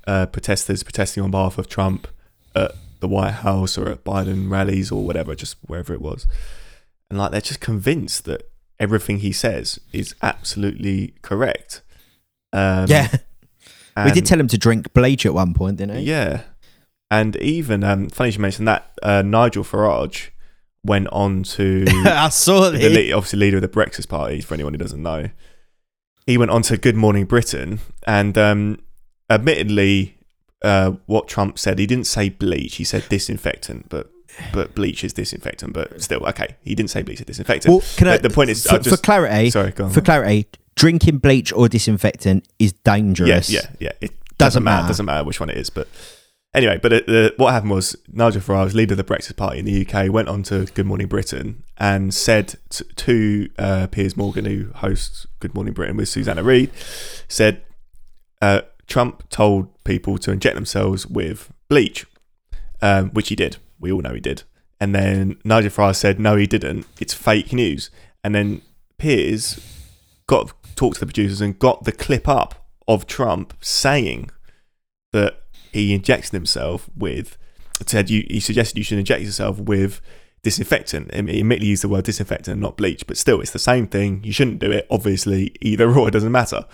uh, 0.07 0.25
protesters 0.25 0.81
protesting 0.83 1.21
on 1.23 1.29
behalf 1.31 1.57
of 1.59 1.67
Trump 1.69 2.07
at 2.55 2.71
the 2.99 3.07
White 3.07 3.31
House 3.45 3.77
or 3.77 3.87
at 3.89 4.03
Biden 4.03 4.49
rallies 4.49 4.91
or 4.91 5.03
whatever, 5.05 5.35
just 5.35 5.57
wherever 5.67 5.93
it 5.93 6.01
was, 6.01 6.25
and 7.09 7.19
like 7.19 7.31
they're 7.31 7.41
just 7.41 7.59
convinced 7.59 8.25
that 8.25 8.49
everything 8.81 9.19
he 9.19 9.31
says 9.31 9.79
is 9.93 10.13
absolutely 10.21 11.13
correct. 11.21 11.81
Um, 12.51 12.87
yeah, 12.89 13.07
we 14.03 14.11
did 14.11 14.25
tell 14.25 14.39
him 14.39 14.47
to 14.49 14.57
drink 14.57 14.91
bleach 14.93 15.25
at 15.25 15.33
one 15.33 15.53
point, 15.53 15.77
didn't 15.77 15.95
we? 15.95 16.01
Yeah, 16.01 16.41
and 17.09 17.35
even 17.37 17.83
um, 17.85 18.09
funny 18.09 18.29
you 18.29 18.31
should 18.33 18.41
mention 18.41 18.65
that 18.65 18.91
uh, 19.03 19.21
Nigel 19.21 19.63
Farage 19.63 20.29
went 20.83 21.07
on 21.09 21.43
to 21.43 21.85
I 22.05 22.29
saw 22.29 22.69
the 22.69 22.77
this. 22.79 23.09
le- 23.11 23.15
obviously 23.15 23.39
leader 23.39 23.57
of 23.57 23.61
the 23.61 23.69
Brexit 23.69 24.09
Party. 24.09 24.41
For 24.41 24.55
anyone 24.55 24.73
who 24.73 24.79
doesn't 24.79 25.01
know, 25.01 25.29
he 26.25 26.37
went 26.37 26.51
on 26.51 26.63
to 26.63 26.75
Good 26.77 26.95
Morning 26.95 27.25
Britain, 27.25 27.79
and 28.05 28.37
um, 28.37 28.79
admittedly, 29.29 30.17
uh, 30.63 30.93
what 31.05 31.27
Trump 31.27 31.57
said, 31.59 31.79
he 31.79 31.85
didn't 31.85 32.07
say 32.07 32.29
bleach. 32.29 32.75
He 32.75 32.83
said 32.83 33.05
disinfectant, 33.09 33.87
but 33.89 34.09
but 34.53 34.75
bleach 34.75 35.03
is 35.03 35.13
disinfectant. 35.13 35.73
But 35.73 36.01
still, 36.01 36.25
okay, 36.27 36.55
he 36.63 36.75
didn't 36.75 36.89
say 36.91 37.01
bleach 37.01 37.19
is 37.19 37.25
disinfectant. 37.25 37.71
Well, 37.71 37.83
can 37.97 38.07
I, 38.07 38.17
the 38.17 38.29
point 38.29 38.49
is, 38.49 38.63
for, 38.65 38.77
just- 38.79 38.89
for 38.89 38.97
clarity, 39.01 39.49
Sorry, 39.49 39.71
for 39.71 40.01
clarity, 40.01 40.47
drinking 40.75 41.17
bleach 41.19 41.51
or 41.53 41.67
disinfectant 41.69 42.47
is 42.59 42.73
yeah, 42.73 42.93
dangerous. 42.95 43.49
yeah, 43.51 43.61
yeah. 43.79 43.91
It 44.01 44.11
Doesn't 44.11 44.37
doesn't, 44.37 44.63
matter. 44.63 44.75
matter. 44.83 44.87
Doesn't 44.89 45.05
matter 45.05 45.23
which 45.25 45.39
one 45.39 45.49
it 45.49 45.57
is, 45.57 45.69
but. 45.69 45.87
Anyway, 46.53 46.77
but 46.83 46.91
it, 46.91 47.07
the, 47.07 47.33
what 47.37 47.53
happened 47.53 47.71
was 47.71 47.95
Nigel 48.11 48.41
Farage, 48.41 48.73
leader 48.73 48.91
of 48.91 48.97
the 48.97 49.05
Brexit 49.05 49.37
Party 49.37 49.59
in 49.59 49.63
the 49.63 49.87
UK, 49.87 50.11
went 50.11 50.27
on 50.27 50.43
to 50.43 50.65
Good 50.65 50.85
Morning 50.85 51.07
Britain 51.07 51.63
and 51.77 52.13
said 52.13 52.55
t- 52.69 52.83
to 52.97 53.49
uh, 53.57 53.87
Piers 53.87 54.17
Morgan, 54.17 54.43
who 54.43 54.69
hosts 54.75 55.25
Good 55.39 55.55
Morning 55.55 55.73
Britain 55.73 55.95
with 55.95 56.09
Susanna 56.09 56.43
Reid, 56.43 56.69
said 57.29 57.61
uh, 58.41 58.63
Trump 58.87 59.29
told 59.29 59.81
people 59.85 60.17
to 60.17 60.31
inject 60.31 60.55
themselves 60.55 61.07
with 61.07 61.53
bleach, 61.69 62.05
um, 62.81 63.11
which 63.11 63.29
he 63.29 63.35
did. 63.37 63.55
We 63.81 63.91
all 63.91 64.01
know 64.01 64.13
he 64.13 64.21
did. 64.21 64.43
And 64.79 64.95
then 64.95 65.37
Nigel 65.43 65.69
Farage 65.69 65.97
said, 65.97 66.19
no, 66.19 66.35
he 66.37 66.47
didn't. 66.47 66.87
It's 66.99 67.13
fake 67.13 67.53
news. 67.53 67.91
And 68.23 68.33
then 68.33 68.61
Piers 68.97 69.59
got 70.27 70.53
talked 70.75 70.95
to 70.95 70.99
the 71.01 71.05
producers 71.05 71.41
and 71.41 71.59
got 71.59 71.83
the 71.83 71.91
clip 71.91 72.27
up 72.27 72.67
of 72.87 73.05
Trump 73.05 73.53
saying 73.61 74.31
that 75.11 75.41
he 75.71 75.93
injected 75.93 76.31
himself 76.31 76.89
with 76.95 77.37
said 77.87 78.09
you 78.09 78.25
he 78.29 78.39
suggested 78.39 78.77
you 78.77 78.83
should 78.83 78.99
inject 78.99 79.23
yourself 79.23 79.57
with 79.59 80.01
disinfectant. 80.43 81.13
He 81.13 81.39
admittedly 81.39 81.69
used 81.69 81.83
the 81.83 81.87
word 81.87 82.05
disinfectant, 82.05 82.59
not 82.59 82.77
bleach, 82.77 83.05
but 83.05 83.17
still 83.17 83.41
it's 83.41 83.51
the 83.51 83.59
same 83.59 83.87
thing. 83.87 84.23
You 84.23 84.31
shouldn't 84.31 84.59
do 84.59 84.71
it, 84.71 84.87
obviously, 84.89 85.55
either 85.61 85.91
or 85.91 86.07
it 86.07 86.11
doesn't 86.11 86.31
matter. 86.31 86.65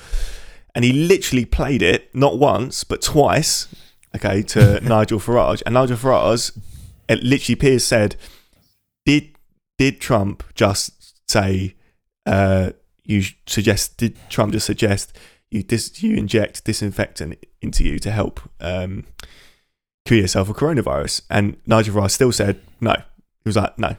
And 0.74 0.86
he 0.86 0.94
literally 0.94 1.46
played 1.46 1.82
it 1.82 2.14
not 2.14 2.38
once, 2.38 2.84
but 2.84 3.02
twice, 3.02 3.68
okay, 4.16 4.42
to 4.44 4.80
Nigel 4.84 5.20
Farage. 5.20 5.62
And 5.66 5.74
Nigel 5.74 5.98
Farage 5.98 6.58
it 7.10 7.24
literally 7.24 7.56
Piers 7.56 7.86
said, 7.86 8.16
Did 9.06 9.30
did 9.78 10.00
Trump 10.02 10.44
just 10.56 11.30
say 11.30 11.76
uh 12.26 12.72
you 13.04 13.22
suggest 13.46 13.98
did 13.98 14.18
Trump 14.30 14.52
just 14.54 14.66
suggest 14.66 15.16
you 15.52 15.64
dis- 15.64 16.02
you 16.04 16.16
inject 16.18 16.64
disinfectant 16.66 17.38
into 17.62 17.84
you 17.84 18.00
to 18.00 18.12
help 18.12 18.42
um, 18.60 19.06
cure 20.06 20.20
yourself 20.20 20.50
of 20.50 20.58
coronavirus. 20.58 21.22
And 21.30 21.56
Nigel 21.66 21.96
Farage 21.96 22.12
still 22.12 22.32
said 22.34 22.60
no. 22.82 22.94
He 22.94 23.50
was 23.50 23.56
like, 23.56 23.80
no, 23.80 23.96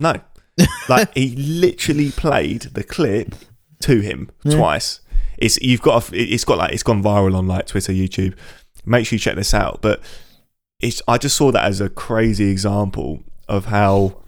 no. 0.00 0.14
like 0.88 1.14
he 1.14 1.36
literally 1.36 2.10
played 2.10 2.62
the 2.62 2.82
clip 2.82 3.34
to 3.82 4.00
him 4.00 4.30
Yeah. 4.42 4.56
twice. 4.56 5.00
It's 5.36 5.60
you've 5.62 5.82
got 5.82 6.10
a, 6.12 6.16
it's 6.20 6.44
got 6.44 6.58
like 6.58 6.72
it's 6.72 6.82
gone 6.82 7.02
viral 7.04 7.36
on 7.36 7.46
like 7.46 7.66
Twitter, 7.68 7.92
YouTube. 7.92 8.34
Make 8.84 9.06
sure 9.06 9.14
you 9.16 9.20
check 9.20 9.36
this 9.36 9.54
out. 9.54 9.80
But 9.80 10.00
it's 10.80 11.02
I 11.08 11.18
just 11.18 11.36
saw 11.36 11.50
that 11.52 11.64
as 11.64 11.80
a 11.80 11.88
crazy 11.88 12.50
example 12.50 13.22
of 13.48 13.66
how 13.66 14.22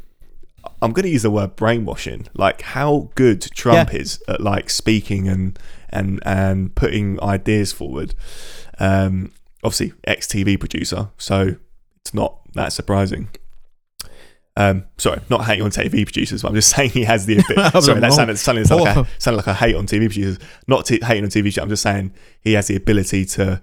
I'm 0.82 0.92
going 0.92 1.04
to 1.04 1.10
use 1.10 1.22
the 1.22 1.30
word 1.30 1.56
brainwashing. 1.56 2.26
Like 2.34 2.62
how 2.62 3.10
good 3.14 3.42
Trump 3.54 3.94
is 3.94 4.22
at 4.28 4.40
like 4.40 4.70
speaking 4.70 5.28
and 5.28 5.58
and 5.90 6.20
and 6.24 6.74
putting 6.74 7.22
ideas 7.22 7.72
forward. 7.72 8.14
Um, 8.78 9.32
obviously, 9.62 9.92
ex 10.04 10.26
TV 10.26 10.58
producer, 10.58 11.10
so 11.18 11.56
it's 12.00 12.14
not 12.14 12.40
that 12.54 12.72
surprising. 12.72 13.28
Um, 14.56 14.84
sorry, 14.98 15.20
not 15.30 15.44
hating 15.44 15.64
on 15.64 15.70
TV 15.70 16.04
producers, 16.04 16.42
but 16.42 16.48
I'm 16.48 16.54
just 16.54 16.70
saying 16.76 16.90
he 16.90 17.04
has 17.04 17.26
the 17.26 17.38
ability. 17.38 17.80
sorry, 17.80 18.00
that 18.00 18.10
oh. 18.10 18.14
sounded, 18.14 18.38
sounded, 18.38 18.68
like 18.70 18.96
a, 18.96 19.06
sounded 19.18 19.36
like 19.36 19.46
a 19.46 19.54
hate 19.54 19.76
on 19.76 19.86
TV 19.86 20.08
producers. 20.08 20.38
Not 20.66 20.86
t- 20.86 21.00
hating 21.02 21.24
on 21.24 21.30
TV 21.30 21.42
producers. 21.42 21.62
I'm 21.62 21.68
just 21.68 21.82
saying 21.82 22.12
he 22.40 22.54
has 22.54 22.66
the 22.66 22.76
ability 22.76 23.24
to, 23.26 23.62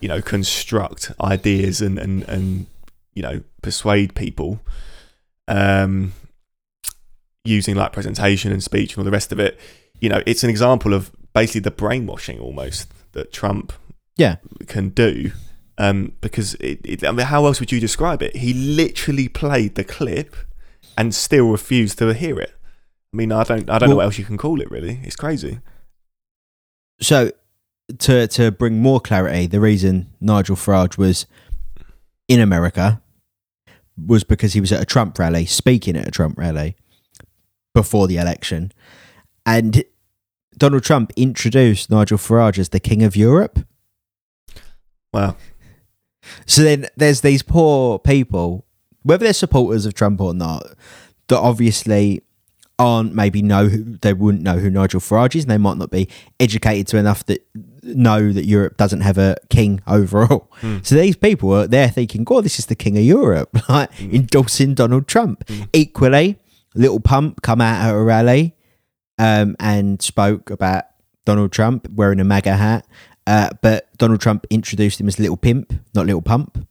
you 0.00 0.08
know, 0.08 0.20
construct 0.22 1.12
ideas 1.20 1.80
and 1.80 1.98
and 1.98 2.22
and 2.24 2.66
you 3.14 3.22
know 3.22 3.42
persuade 3.62 4.14
people, 4.14 4.60
um, 5.48 6.12
using 7.44 7.74
like 7.74 7.92
presentation 7.92 8.52
and 8.52 8.62
speech 8.62 8.92
and 8.92 8.98
all 8.98 9.04
the 9.04 9.10
rest 9.10 9.32
of 9.32 9.38
it. 9.40 9.58
You 10.00 10.08
know, 10.08 10.22
it's 10.26 10.42
an 10.44 10.50
example 10.50 10.92
of 10.94 11.10
basically 11.32 11.60
the 11.62 11.70
brainwashing 11.70 12.38
almost 12.40 12.88
that 13.12 13.32
Trump 13.32 13.72
Yeah. 14.16 14.36
can 14.66 14.90
do. 14.90 15.32
Um, 15.76 16.12
because 16.20 16.54
it, 16.54 16.80
it, 16.84 17.04
I 17.04 17.10
mean, 17.10 17.26
how 17.26 17.46
else 17.46 17.58
would 17.58 17.72
you 17.72 17.80
describe 17.80 18.22
it? 18.22 18.36
He 18.36 18.52
literally 18.54 19.28
played 19.28 19.74
the 19.74 19.82
clip 19.82 20.36
and 20.96 21.12
still 21.14 21.50
refused 21.50 21.98
to 21.98 22.14
hear 22.14 22.38
it. 22.38 22.54
I 23.12 23.16
mean, 23.16 23.32
I 23.32 23.42
don't, 23.44 23.68
I 23.68 23.78
don't 23.78 23.88
know 23.90 23.96
what 23.96 24.04
else 24.04 24.18
you 24.18 24.24
can 24.24 24.36
call 24.36 24.60
it. 24.60 24.70
Really, 24.70 25.00
it's 25.02 25.16
crazy. 25.16 25.58
So, 27.00 27.32
to 27.98 28.26
to 28.28 28.50
bring 28.50 28.80
more 28.80 29.00
clarity, 29.00 29.46
the 29.46 29.60
reason 29.60 30.10
Nigel 30.20 30.56
Farage 30.56 30.96
was 30.96 31.26
in 32.28 32.40
America 32.40 33.00
was 33.96 34.24
because 34.24 34.54
he 34.54 34.60
was 34.60 34.72
at 34.72 34.82
a 34.82 34.86
Trump 34.86 35.18
rally, 35.18 35.46
speaking 35.46 35.96
at 35.96 36.08
a 36.08 36.10
Trump 36.10 36.38
rally 36.38 36.76
before 37.74 38.06
the 38.06 38.16
election, 38.16 38.72
and 39.44 39.84
Donald 40.56 40.84
Trump 40.84 41.12
introduced 41.16 41.90
Nigel 41.90 42.18
Farage 42.18 42.58
as 42.58 42.70
the 42.70 42.80
King 42.80 43.02
of 43.02 43.16
Europe. 43.16 43.58
Wow. 45.12 45.36
So 46.46 46.62
then 46.62 46.86
there's 46.96 47.20
these 47.20 47.42
poor 47.42 47.98
people, 47.98 48.64
whether 49.02 49.24
they're 49.24 49.32
supporters 49.32 49.86
of 49.86 49.94
Trump 49.94 50.20
or 50.20 50.32
not, 50.32 50.64
that 51.28 51.38
obviously 51.38 52.22
aren't 52.78 53.14
maybe 53.14 53.42
know 53.42 53.68
who 53.68 53.96
they 53.98 54.12
wouldn't 54.12 54.42
know 54.42 54.58
who 54.58 54.70
Nigel 54.70 55.00
Farage 55.00 55.36
is, 55.36 55.44
and 55.44 55.50
they 55.50 55.58
might 55.58 55.76
not 55.76 55.90
be 55.90 56.08
educated 56.40 56.86
to 56.88 56.96
enough 56.98 57.24
that 57.26 57.46
know 57.82 58.32
that 58.32 58.46
Europe 58.46 58.76
doesn't 58.76 59.02
have 59.02 59.18
a 59.18 59.36
king 59.50 59.80
overall. 59.86 60.50
Hmm. 60.54 60.78
So 60.82 60.94
these 60.96 61.16
people 61.16 61.52
are 61.52 61.66
there 61.66 61.88
thinking, 61.88 62.24
"God, 62.24 62.44
this 62.44 62.58
is 62.58 62.66
the 62.66 62.74
king 62.74 62.96
of 62.96 63.04
Europe," 63.04 63.56
like 63.68 63.90
endorsing 64.00 64.74
Donald 64.74 65.06
Trump. 65.06 65.48
Hmm. 65.48 65.62
Equally, 65.72 66.38
Little 66.74 67.00
Pump 67.00 67.42
come 67.42 67.60
out 67.60 67.84
at 67.84 67.94
a 67.94 68.02
rally 68.02 68.54
um, 69.18 69.56
and 69.60 70.02
spoke 70.02 70.50
about 70.50 70.84
Donald 71.24 71.52
Trump 71.52 71.88
wearing 71.90 72.20
a 72.20 72.24
MAGA 72.24 72.56
hat. 72.56 72.86
Uh, 73.26 73.50
but 73.62 73.88
Donald 73.96 74.20
Trump 74.20 74.46
introduced 74.50 75.00
him 75.00 75.08
as 75.08 75.18
Little 75.18 75.36
Pimp, 75.36 75.72
not 75.94 76.06
Little 76.06 76.20
Pump. 76.20 76.66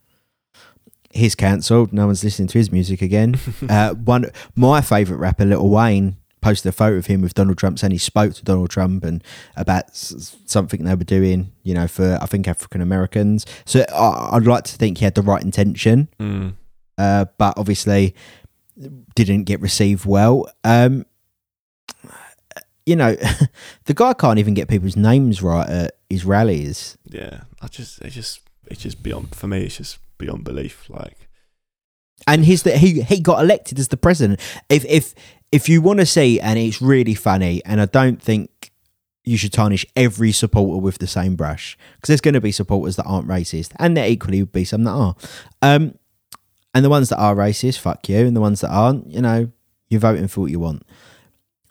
He's 1.14 1.36
cancelled. 1.36 1.93
No 1.93 2.07
one's 2.07 2.24
listening 2.24 2.47
to 2.49 2.57
his 2.57 2.72
music 2.72 3.01
again. 3.01 3.36
uh, 3.70 3.93
one, 3.93 4.32
my 4.55 4.82
favourite 4.82 5.20
rapper, 5.20 5.45
Little 5.45 5.70
Wayne, 5.70 6.18
posted 6.41 6.70
a 6.70 6.74
photo 6.74 6.97
of 6.97 7.05
him 7.05 7.22
with 7.22 7.34
Donald 7.36 7.57
Trump 7.57 7.80
saying 7.80 7.91
he 7.91 7.97
spoke 7.97 8.34
to 8.34 8.43
Donald 8.43 8.70
Trump 8.70 9.03
and 9.05 9.24
about 9.55 9.86
s- 9.89 10.36
something 10.45 10.84
they 10.84 10.95
were 10.95 11.03
doing, 11.05 11.51
you 11.64 11.74
know, 11.74 11.88
for 11.88 12.18
I 12.22 12.26
think 12.26 12.47
African 12.47 12.82
Americans. 12.82 13.45
So 13.66 13.86
I, 13.95 14.30
I'd 14.36 14.43
like 14.45 14.64
to 14.66 14.76
think 14.76 14.97
he 14.97 15.05
had 15.05 15.16
the 15.16 15.22
right 15.22 15.41
intention, 15.43 16.09
Mm. 16.20 16.55
uh, 16.97 17.26
but 17.38 17.53
obviously 17.57 18.14
didn't 19.16 19.43
get 19.43 19.61
received 19.61 20.05
well. 20.05 20.49
Um, 20.64 21.05
you 22.86 22.95
know, 22.95 23.16
the 23.86 23.93
guy 23.93 24.14
can't 24.14 24.39
even 24.39 24.53
get 24.53 24.68
people's 24.68 24.95
names 24.97 25.41
right 25.41 25.70
at 25.70 25.97
his 26.09 26.26
rallies. 26.26 26.97
Yeah. 27.05 27.41
I 27.61 27.68
just, 27.68 28.01
it's 28.01 28.16
just, 28.16 28.41
it's 28.68 28.82
just 28.82 29.01
beyond 29.01 29.36
for 29.36 29.47
me. 29.47 29.64
It's 29.64 29.78
just 29.78 29.97
beyond 30.24 30.44
belief. 30.44 30.90
Like, 30.90 31.30
and 32.28 32.46
he's 32.46 32.64
that 32.64 32.78
he 32.78 33.02
he 33.02 33.20
got 33.20 33.42
elected 33.42 33.80
as 33.80 33.90
the 33.90 33.98
president. 33.98 34.40
If 34.70 34.86
if 34.86 35.14
if 35.52 35.70
you 35.70 35.82
want 35.82 36.00
to 36.00 36.06
see, 36.06 36.40
and 36.40 36.58
it's 36.58 36.82
really 36.82 37.16
funny, 37.16 37.62
and 37.66 37.82
I 37.82 37.86
don't 37.86 38.22
think 38.22 38.72
you 39.26 39.38
should 39.38 39.54
tarnish 39.54 39.86
every 39.96 40.32
supporter 40.32 40.82
with 40.82 40.98
the 40.98 41.08
same 41.08 41.36
brush 41.36 41.78
because 41.96 42.08
there's 42.08 42.22
going 42.22 42.34
to 42.34 42.42
be 42.42 42.52
supporters 42.52 42.96
that 42.96 43.06
aren't 43.06 43.28
racist, 43.28 43.72
and 43.78 43.96
there 43.96 44.08
equally 44.08 44.42
would 44.42 44.52
be 44.52 44.66
some 44.66 44.84
that 44.84 44.92
are. 44.92 45.16
Um, 45.62 45.98
and 46.74 46.84
the 46.84 46.90
ones 46.90 47.10
that 47.10 47.20
are 47.20 47.36
racist, 47.36 47.80
fuck 47.80 48.10
you, 48.10 48.26
and 48.26 48.36
the 48.36 48.42
ones 48.42 48.62
that 48.62 48.72
aren't, 48.72 49.12
you 49.12 49.22
know, 49.22 49.52
you're 49.90 50.00
voting 50.00 50.28
for 50.28 50.42
what 50.42 50.52
you 50.52 50.60
want. 50.60 50.84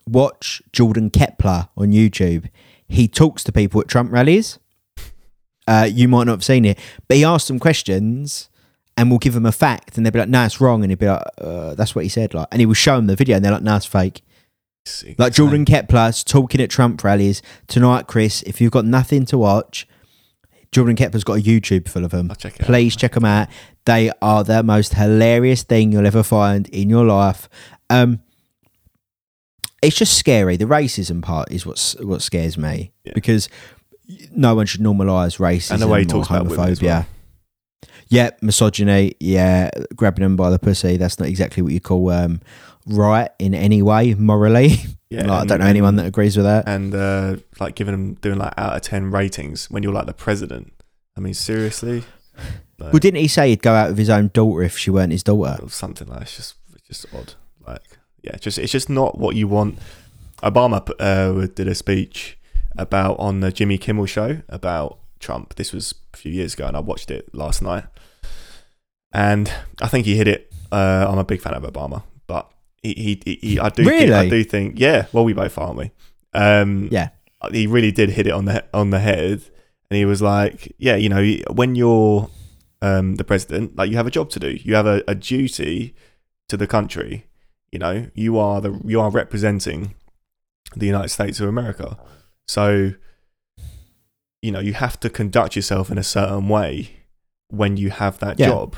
Watch 0.07 0.61
Jordan 0.71 1.09
Klepper 1.09 1.67
on 1.75 1.91
YouTube. 1.91 2.49
He 2.87 3.07
talks 3.07 3.43
to 3.43 3.51
people 3.51 3.81
at 3.81 3.87
Trump 3.87 4.11
rallies. 4.11 4.59
Uh, 5.67 5.87
you 5.91 6.07
might 6.07 6.25
not 6.25 6.33
have 6.33 6.43
seen 6.43 6.65
it, 6.65 6.77
but 7.07 7.17
he 7.17 7.23
asks 7.23 7.47
them 7.47 7.59
questions 7.59 8.49
and 8.97 9.09
we'll 9.09 9.19
give 9.19 9.33
them 9.33 9.45
a 9.45 9.51
fact, 9.51 9.97
and 9.97 10.05
they'll 10.05 10.11
be 10.11 10.19
like, 10.19 10.29
"No, 10.29 10.43
it's 10.45 10.61
wrong," 10.61 10.83
and 10.83 10.91
he'll 10.91 10.97
be 10.99 11.07
like, 11.07 11.23
uh, 11.39 11.73
"That's 11.73 11.95
what 11.95 12.03
he 12.03 12.09
said." 12.09 12.33
Like, 12.33 12.47
and 12.51 12.59
he 12.59 12.65
will 12.65 12.73
show 12.75 12.95
them 12.97 13.07
the 13.07 13.15
video, 13.15 13.35
and 13.37 13.43
they're 13.45 13.51
like, 13.51 13.63
"No, 13.63 13.75
it's 13.75 13.85
fake." 13.87 14.21
Like. 15.17 15.33
Jordan 15.33 15.65
Klepper's 15.65 16.23
talking 16.23 16.59
at 16.61 16.69
Trump 16.69 17.03
rallies 17.03 17.41
tonight, 17.67 18.05
Chris. 18.07 18.41
If 18.43 18.59
you've 18.61 18.71
got 18.73 18.85
nothing 18.85 19.25
to 19.27 19.37
watch, 19.37 19.87
Jordan 20.71 20.95
Klepper's 20.95 21.23
got 21.23 21.39
a 21.39 21.41
YouTube 21.41 21.87
full 21.87 22.03
of 22.05 22.11
them. 22.11 22.29
I'll 22.29 22.35
check 22.35 22.55
it 22.55 22.61
out. 22.63 22.67
Please 22.67 22.95
check 22.95 23.13
them 23.13 23.25
out. 23.25 23.47
They 23.85 24.11
are 24.21 24.43
the 24.43 24.61
most 24.61 24.93
hilarious 24.95 25.63
thing 25.63 25.91
you'll 25.91 26.05
ever 26.05 26.21
find 26.21 26.67
in 26.69 26.89
your 26.89 27.05
life. 27.05 27.47
Um, 27.89 28.19
it's 29.81 29.95
just 29.97 30.17
scary. 30.17 30.55
The 30.57 30.65
racism 30.65 31.21
part 31.21 31.51
is 31.51 31.65
what's 31.65 31.95
what 32.01 32.21
scares 32.21 32.57
me 32.57 32.91
Yeah. 33.03 33.11
because 33.15 33.49
no 34.35 34.55
one 34.55 34.65
should 34.65 34.81
normalise 34.81 35.39
racism 35.39 35.71
And 35.71 35.81
the 35.81 35.87
way 35.87 35.99
he 36.01 36.05
talks 36.05 36.29
about 36.29 36.45
homophobia. 36.47 36.81
well. 36.83 37.05
Yeah, 38.09 38.29
misogyny. 38.41 39.15
Yeah, 39.19 39.69
grabbing 39.95 40.23
them 40.23 40.35
by 40.35 40.49
the 40.49 40.59
pussy. 40.59 40.97
That's 40.97 41.19
not 41.19 41.27
exactly 41.29 41.63
what 41.63 41.71
you 41.73 41.79
call 41.79 42.09
um, 42.11 42.41
right 42.85 43.29
in 43.39 43.53
any 43.55 43.81
way 43.81 44.13
morally. 44.13 44.75
Yeah. 45.09 45.27
Like, 45.27 45.43
I 45.43 45.45
don't 45.45 45.59
know 45.59 45.67
anyone 45.67 45.95
that 45.97 46.07
agrees 46.07 46.35
with 46.35 46.47
that. 46.47 46.67
and 46.67 46.95
uh, 46.95 47.35
like 47.59 47.75
giving 47.75 47.91
them 47.91 48.13
doing 48.15 48.39
like 48.39 48.51
out 48.57 48.75
of 48.75 48.81
10 48.81 49.11
ratings 49.11 49.69
when 49.69 49.83
you're 49.83 49.93
like 49.93 50.07
the 50.07 50.13
president. 50.13 50.73
I 51.15 51.19
mean, 51.19 51.35
seriously? 51.35 52.03
No. 52.79 52.85
Well, 52.87 52.93
didn't 52.93 53.19
he 53.19 53.27
say 53.27 53.49
he'd 53.49 53.61
go 53.61 53.73
out 53.75 53.89
with 53.89 53.99
his 53.99 54.09
own 54.09 54.31
daughter 54.33 54.63
if 54.63 54.75
she 54.75 54.89
weren't 54.89 55.11
his 55.11 55.21
daughter? 55.21 55.61
or 55.61 55.69
something 55.69 56.07
like 56.07 56.23
it's 56.23 56.35
just 56.35 56.55
it's 56.73 56.87
just 56.87 57.13
odd. 57.13 57.35
Like 57.67 57.83
yeah, 58.23 58.37
just 58.37 58.57
it's 58.57 58.71
just 58.71 58.89
not 58.89 59.19
what 59.19 59.35
you 59.35 59.47
want. 59.47 59.77
Obama 60.41 60.81
uh, 60.99 61.45
did 61.53 61.67
a 61.67 61.75
speech 61.75 62.39
about 62.77 63.17
on 63.19 63.39
the 63.41 63.51
Jimmy 63.51 63.77
Kimmel 63.77 64.05
show 64.05 64.41
about 64.49 64.99
Trump. 65.19 65.55
This 65.55 65.71
was 65.73 65.93
a 66.13 66.17
few 66.17 66.31
years 66.31 66.53
ago, 66.53 66.65
and 66.67 66.75
I 66.77 66.79
watched 66.79 67.11
it 67.11 67.33
last 67.33 67.61
night. 67.61 67.85
And 69.11 69.51
I 69.81 69.87
think 69.87 70.05
he 70.05 70.15
hit 70.17 70.27
it. 70.27 70.51
Uh, 70.71 71.05
I'm 71.07 71.17
a 71.19 71.23
big 71.23 71.39
fan 71.41 71.53
of 71.53 71.63
Obama, 71.63 72.03
but 72.27 72.49
he, 72.81 73.19
he, 73.25 73.39
he, 73.41 73.59
I 73.59 73.69
do 73.69 73.83
think, 73.99 74.11
I 74.11 74.29
do 74.29 74.43
think 74.43 74.79
yeah. 74.79 75.05
Well, 75.13 75.23
we 75.23 75.33
both 75.33 75.57
aren't 75.57 75.77
we? 75.77 75.91
Um, 76.33 76.89
Yeah. 76.91 77.09
he 77.51 77.67
really 77.67 77.91
did 77.91 78.09
hit 78.09 78.25
it 78.27 78.31
on 78.31 78.45
the 78.45 78.65
on 78.73 78.89
the 78.89 78.99
head, 78.99 79.43
and 79.89 79.97
he 79.97 80.05
was 80.05 80.21
like, 80.21 80.73
yeah, 80.79 80.95
you 80.95 81.09
know, 81.09 81.23
when 81.51 81.75
you're 81.75 82.27
um, 82.81 83.15
the 83.15 83.23
president, 83.23 83.75
like 83.75 83.91
you 83.91 83.97
have 83.97 84.07
a 84.07 84.11
job 84.11 84.29
to 84.31 84.39
do, 84.39 84.57
you 84.63 84.73
have 84.73 84.87
a, 84.87 85.03
a 85.07 85.13
duty 85.13 85.93
to 86.49 86.57
the 86.57 86.65
country. 86.67 87.27
You 87.71 87.77
know, 87.79 88.07
you 88.15 88.37
are 88.39 88.61
the 88.61 88.81
you 88.83 88.99
are 88.99 89.11
representing 89.11 89.93
the 90.75 90.87
United 90.87 91.09
States 91.09 91.39
of 91.39 91.47
America, 91.47 91.97
so 92.47 92.93
you 94.41 94.51
know 94.51 94.59
you 94.59 94.73
have 94.73 94.99
to 94.99 95.09
conduct 95.09 95.55
yourself 95.55 95.89
in 95.91 95.97
a 95.97 96.03
certain 96.03 96.49
way 96.49 96.91
when 97.49 97.77
you 97.77 97.89
have 97.89 98.19
that 98.19 98.39
Yeah. 98.39 98.47
job. 98.47 98.75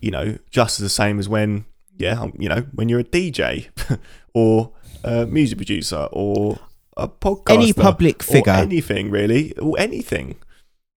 You 0.00 0.10
know, 0.10 0.38
just 0.50 0.80
as 0.80 0.82
the 0.84 0.88
same 0.90 1.18
as 1.18 1.28
when 1.28 1.64
yeah, 1.98 2.26
you 2.38 2.48
know, 2.48 2.62
when 2.74 2.88
you're 2.88 3.00
a 3.00 3.04
DJ 3.04 3.68
or 4.34 4.72
a 5.04 5.26
music 5.26 5.58
producer 5.58 6.08
or 6.10 6.58
a 6.96 7.06
podcaster, 7.06 7.52
Any 7.54 7.72
public 7.72 8.22
or 8.22 8.32
figure. 8.32 8.52
anything 8.52 9.10
really, 9.10 9.56
or 9.58 9.78
anything. 9.78 10.36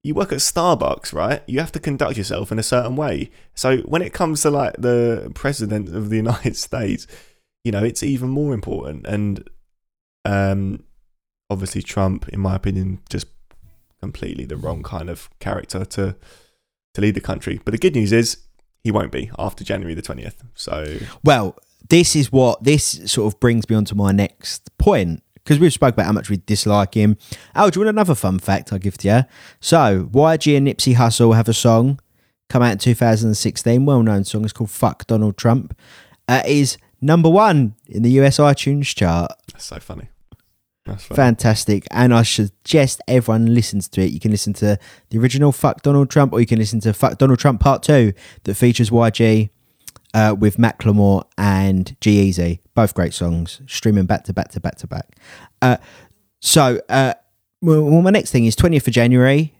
You 0.03 0.13
work 0.15 0.31
at 0.31 0.39
Starbucks, 0.39 1.13
right? 1.13 1.41
You 1.47 1.59
have 1.59 1.71
to 1.73 1.79
conduct 1.79 2.17
yourself 2.17 2.51
in 2.51 2.59
a 2.59 2.63
certain 2.63 2.95
way. 2.95 3.29
So 3.55 3.77
when 3.79 4.01
it 4.01 4.13
comes 4.13 4.41
to 4.43 4.51
like 4.51 4.75
the 4.77 5.31
president 5.35 5.93
of 5.95 6.09
the 6.09 6.15
United 6.25 6.55
States, 6.55 7.05
you 7.63 7.71
know, 7.71 7.83
it's 7.83 8.03
even 8.03 8.29
more 8.29 8.53
important. 8.53 9.05
And 9.05 9.47
um, 10.23 10.83
obviously 11.49 11.81
Trump, 11.81 12.27
in 12.29 12.39
my 12.39 12.55
opinion, 12.55 12.99
just 13.09 13.27
completely 13.99 14.45
the 14.45 14.57
wrong 14.57 14.83
kind 14.83 15.09
of 15.09 15.29
character 15.39 15.85
to 15.85 16.15
to 16.93 17.01
lead 17.01 17.15
the 17.15 17.21
country. 17.21 17.59
But 17.63 17.71
the 17.71 17.77
good 17.77 17.95
news 17.95 18.13
is 18.13 18.37
he 18.83 18.91
won't 18.91 19.11
be 19.11 19.29
after 19.37 19.63
January 19.63 19.95
the 19.95 20.01
twentieth. 20.01 20.43
So 20.53 20.97
Well, 21.23 21.57
this 21.89 22.15
is 22.15 22.31
what 22.31 22.63
this 22.63 23.01
sort 23.05 23.33
of 23.33 23.39
brings 23.39 23.69
me 23.69 23.75
on 23.75 23.85
to 23.85 23.95
my 23.95 24.11
next 24.11 24.75
point 24.77 25.21
because 25.35 25.59
we've 25.59 25.73
spoke 25.73 25.93
about 25.93 26.07
how 26.07 26.11
much 26.11 26.29
we 26.29 26.37
dislike 26.37 26.95
him. 26.95 27.17
Oh, 27.55 27.69
do 27.69 27.79
you 27.79 27.85
want 27.85 27.95
another 27.95 28.15
fun 28.15 28.39
fact 28.39 28.73
I'll 28.73 28.79
give 28.79 28.97
to 28.99 29.07
you? 29.07 29.23
So, 29.59 30.09
YG 30.11 30.57
and 30.57 30.67
Nipsey 30.67 30.95
Hussle 30.95 31.35
have 31.35 31.47
a 31.47 31.53
song 31.53 31.99
come 32.49 32.63
out 32.63 32.71
in 32.71 32.77
2016, 32.79 33.85
well 33.85 34.01
known 34.01 34.23
song. 34.23 34.43
It's 34.43 34.53
called 34.53 34.71
Fuck 34.71 35.05
Donald 35.07 35.37
Trump. 35.37 35.77
Uh, 36.27 36.41
it 36.45 36.51
is 36.51 36.77
number 37.01 37.29
one 37.29 37.75
in 37.87 38.01
the 38.01 38.09
US 38.21 38.37
iTunes 38.37 38.95
chart. 38.95 39.31
that's 39.51 39.65
so 39.65 39.79
funny. 39.79 40.09
Fantastic. 40.93 41.85
And 41.91 42.13
I 42.13 42.23
suggest 42.23 43.01
everyone 43.07 43.53
listens 43.53 43.87
to 43.89 44.01
it. 44.01 44.11
You 44.11 44.19
can 44.19 44.31
listen 44.31 44.53
to 44.53 44.77
the 45.09 45.17
original 45.17 45.51
Fuck 45.51 45.81
Donald 45.81 46.09
Trump 46.09 46.31
or 46.33 46.39
you 46.39 46.45
can 46.45 46.59
listen 46.59 46.79
to 46.81 46.93
Fuck 46.93 47.17
Donald 47.17 47.39
Trump 47.39 47.59
Part 47.59 47.81
2 47.83 48.13
that 48.43 48.53
features 48.53 48.89
YG 48.91 49.49
uh, 50.13 50.35
with 50.37 50.57
Macklemore 50.57 51.23
and 51.37 51.95
G-Eazy. 52.01 52.59
Both 52.75 52.93
great 52.93 53.13
songs, 53.13 53.61
streaming 53.67 54.05
back 54.05 54.25
to 54.25 54.33
back 54.33 54.49
to 54.51 54.59
back 54.59 54.75
to 54.77 54.87
back. 54.87 55.15
Uh, 55.61 55.77
so, 56.39 56.79
uh, 56.89 57.15
well, 57.61 57.83
well, 57.83 58.01
my 58.01 58.11
next 58.11 58.31
thing 58.31 58.45
is 58.45 58.55
20th 58.55 58.87
of 58.87 58.93
January. 58.93 59.53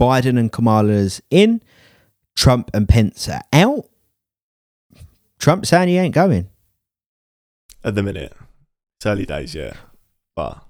Biden 0.00 0.38
and 0.38 0.50
Kamala's 0.50 1.22
in. 1.30 1.62
Trump 2.34 2.70
and 2.74 2.88
Pence 2.88 3.28
are 3.28 3.42
out. 3.52 3.88
Trump 5.38 5.66
saying 5.66 5.88
he 5.88 5.98
ain't 5.98 6.14
going. 6.14 6.48
At 7.84 7.94
the 7.94 8.02
minute, 8.02 8.32
it's 8.98 9.06
early 9.06 9.26
days, 9.26 9.54
yeah, 9.54 9.74
but 10.34 10.64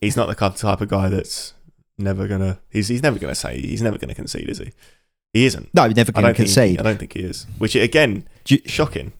he's 0.00 0.16
not 0.16 0.28
the 0.28 0.34
type 0.34 0.80
of 0.80 0.88
guy 0.88 1.08
that's 1.08 1.54
never 1.98 2.26
gonna. 2.28 2.58
He's 2.70 2.88
he's 2.88 3.02
never 3.02 3.18
gonna 3.18 3.34
say 3.34 3.60
he's 3.60 3.82
never 3.82 3.98
gonna 3.98 4.14
concede, 4.14 4.48
is 4.48 4.58
he? 4.58 4.72
He 5.32 5.44
isn't. 5.46 5.72
No, 5.74 5.84
he's 5.86 5.96
never 5.96 6.12
I 6.14 6.20
don't 6.20 6.36
think. 6.36 6.48
concede. 6.48 6.80
I 6.80 6.82
don't 6.82 6.98
think 6.98 7.14
he 7.14 7.20
is. 7.20 7.46
Which 7.58 7.74
again, 7.74 8.26
you- 8.48 8.60
shocking. 8.66 9.12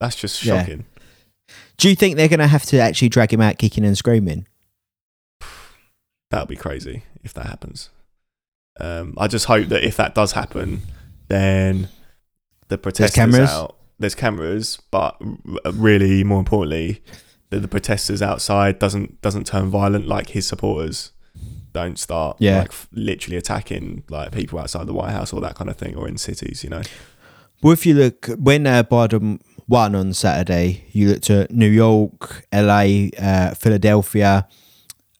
That's 0.00 0.16
just 0.16 0.42
Yeah. 0.44 0.60
shocking. 0.60 0.84
Do 1.76 1.88
you 1.88 1.94
think 1.94 2.16
they're 2.16 2.28
going 2.28 2.40
to 2.40 2.46
have 2.46 2.64
to 2.66 2.78
actually 2.78 3.08
drag 3.08 3.32
him 3.32 3.40
out 3.40 3.56
kicking 3.58 3.84
and 3.84 3.96
screaming? 3.96 4.46
That 6.30 6.40
would 6.40 6.48
be 6.48 6.56
crazy 6.56 7.04
if 7.24 7.32
that 7.34 7.46
happens. 7.46 7.90
Um, 8.78 9.14
I 9.18 9.26
just 9.28 9.46
hope 9.46 9.68
that 9.68 9.82
if 9.84 9.96
that 9.96 10.14
does 10.14 10.32
happen, 10.32 10.82
then 11.28 11.88
the 12.68 12.78
protesters 12.78 13.14
cameras? 13.14 13.50
out. 13.50 13.76
There's 13.98 14.14
cameras, 14.14 14.78
but 14.90 15.16
really, 15.74 16.24
more 16.24 16.38
importantly, 16.38 17.02
that 17.50 17.60
the 17.60 17.68
protesters 17.68 18.22
outside 18.22 18.78
doesn't 18.78 19.20
doesn't 19.22 19.46
turn 19.46 19.66
violent 19.70 20.06
like 20.06 20.30
his 20.30 20.46
supporters 20.46 21.12
don't 21.72 21.98
start 21.98 22.36
Yeah. 22.40 22.58
like 22.60 22.68
f- 22.70 22.88
literally 22.92 23.36
attacking 23.36 24.02
like 24.08 24.32
people 24.32 24.58
outside 24.58 24.86
the 24.86 24.92
White 24.92 25.12
House 25.12 25.32
or 25.32 25.40
that 25.42 25.54
kind 25.54 25.70
of 25.70 25.76
thing 25.76 25.94
or 25.96 26.08
in 26.08 26.16
cities. 26.18 26.64
You 26.64 26.70
know, 26.70 26.82
Well, 27.62 27.72
if 27.72 27.86
you 27.86 27.94
look 27.94 28.26
when 28.38 28.66
uh, 28.66 28.82
Biden 28.82 29.40
won 29.68 29.94
on 29.94 30.12
Saturday, 30.14 30.84
you 30.92 31.08
looked 31.10 31.30
at 31.30 31.52
New 31.52 31.68
York, 31.68 32.44
LA, 32.52 33.08
uh, 33.18 33.54
Philadelphia, 33.54 34.48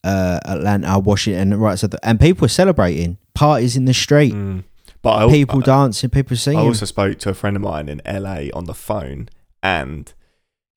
uh, 0.03 0.39
Atlanta, 0.45 0.99
Washington, 0.99 1.57
right? 1.57 1.79
So, 1.79 1.87
the, 1.87 1.99
and 2.07 2.19
people 2.19 2.41
were 2.45 2.49
celebrating 2.49 3.17
parties 3.33 3.77
in 3.77 3.85
the 3.85 3.93
street, 3.93 4.33
Mm. 4.33 4.63
but 5.01 5.25
I, 5.27 5.29
people 5.29 5.59
I, 5.59 5.63
dancing, 5.63 6.09
people 6.09 6.35
singing. 6.35 6.59
I 6.59 6.63
also 6.63 6.85
spoke 6.85 7.17
to 7.19 7.29
a 7.29 7.33
friend 7.33 7.55
of 7.55 7.61
mine 7.61 7.87
in 7.87 8.01
LA 8.05 8.49
on 8.53 8.65
the 8.65 8.73
phone, 8.73 9.29
and 9.63 10.11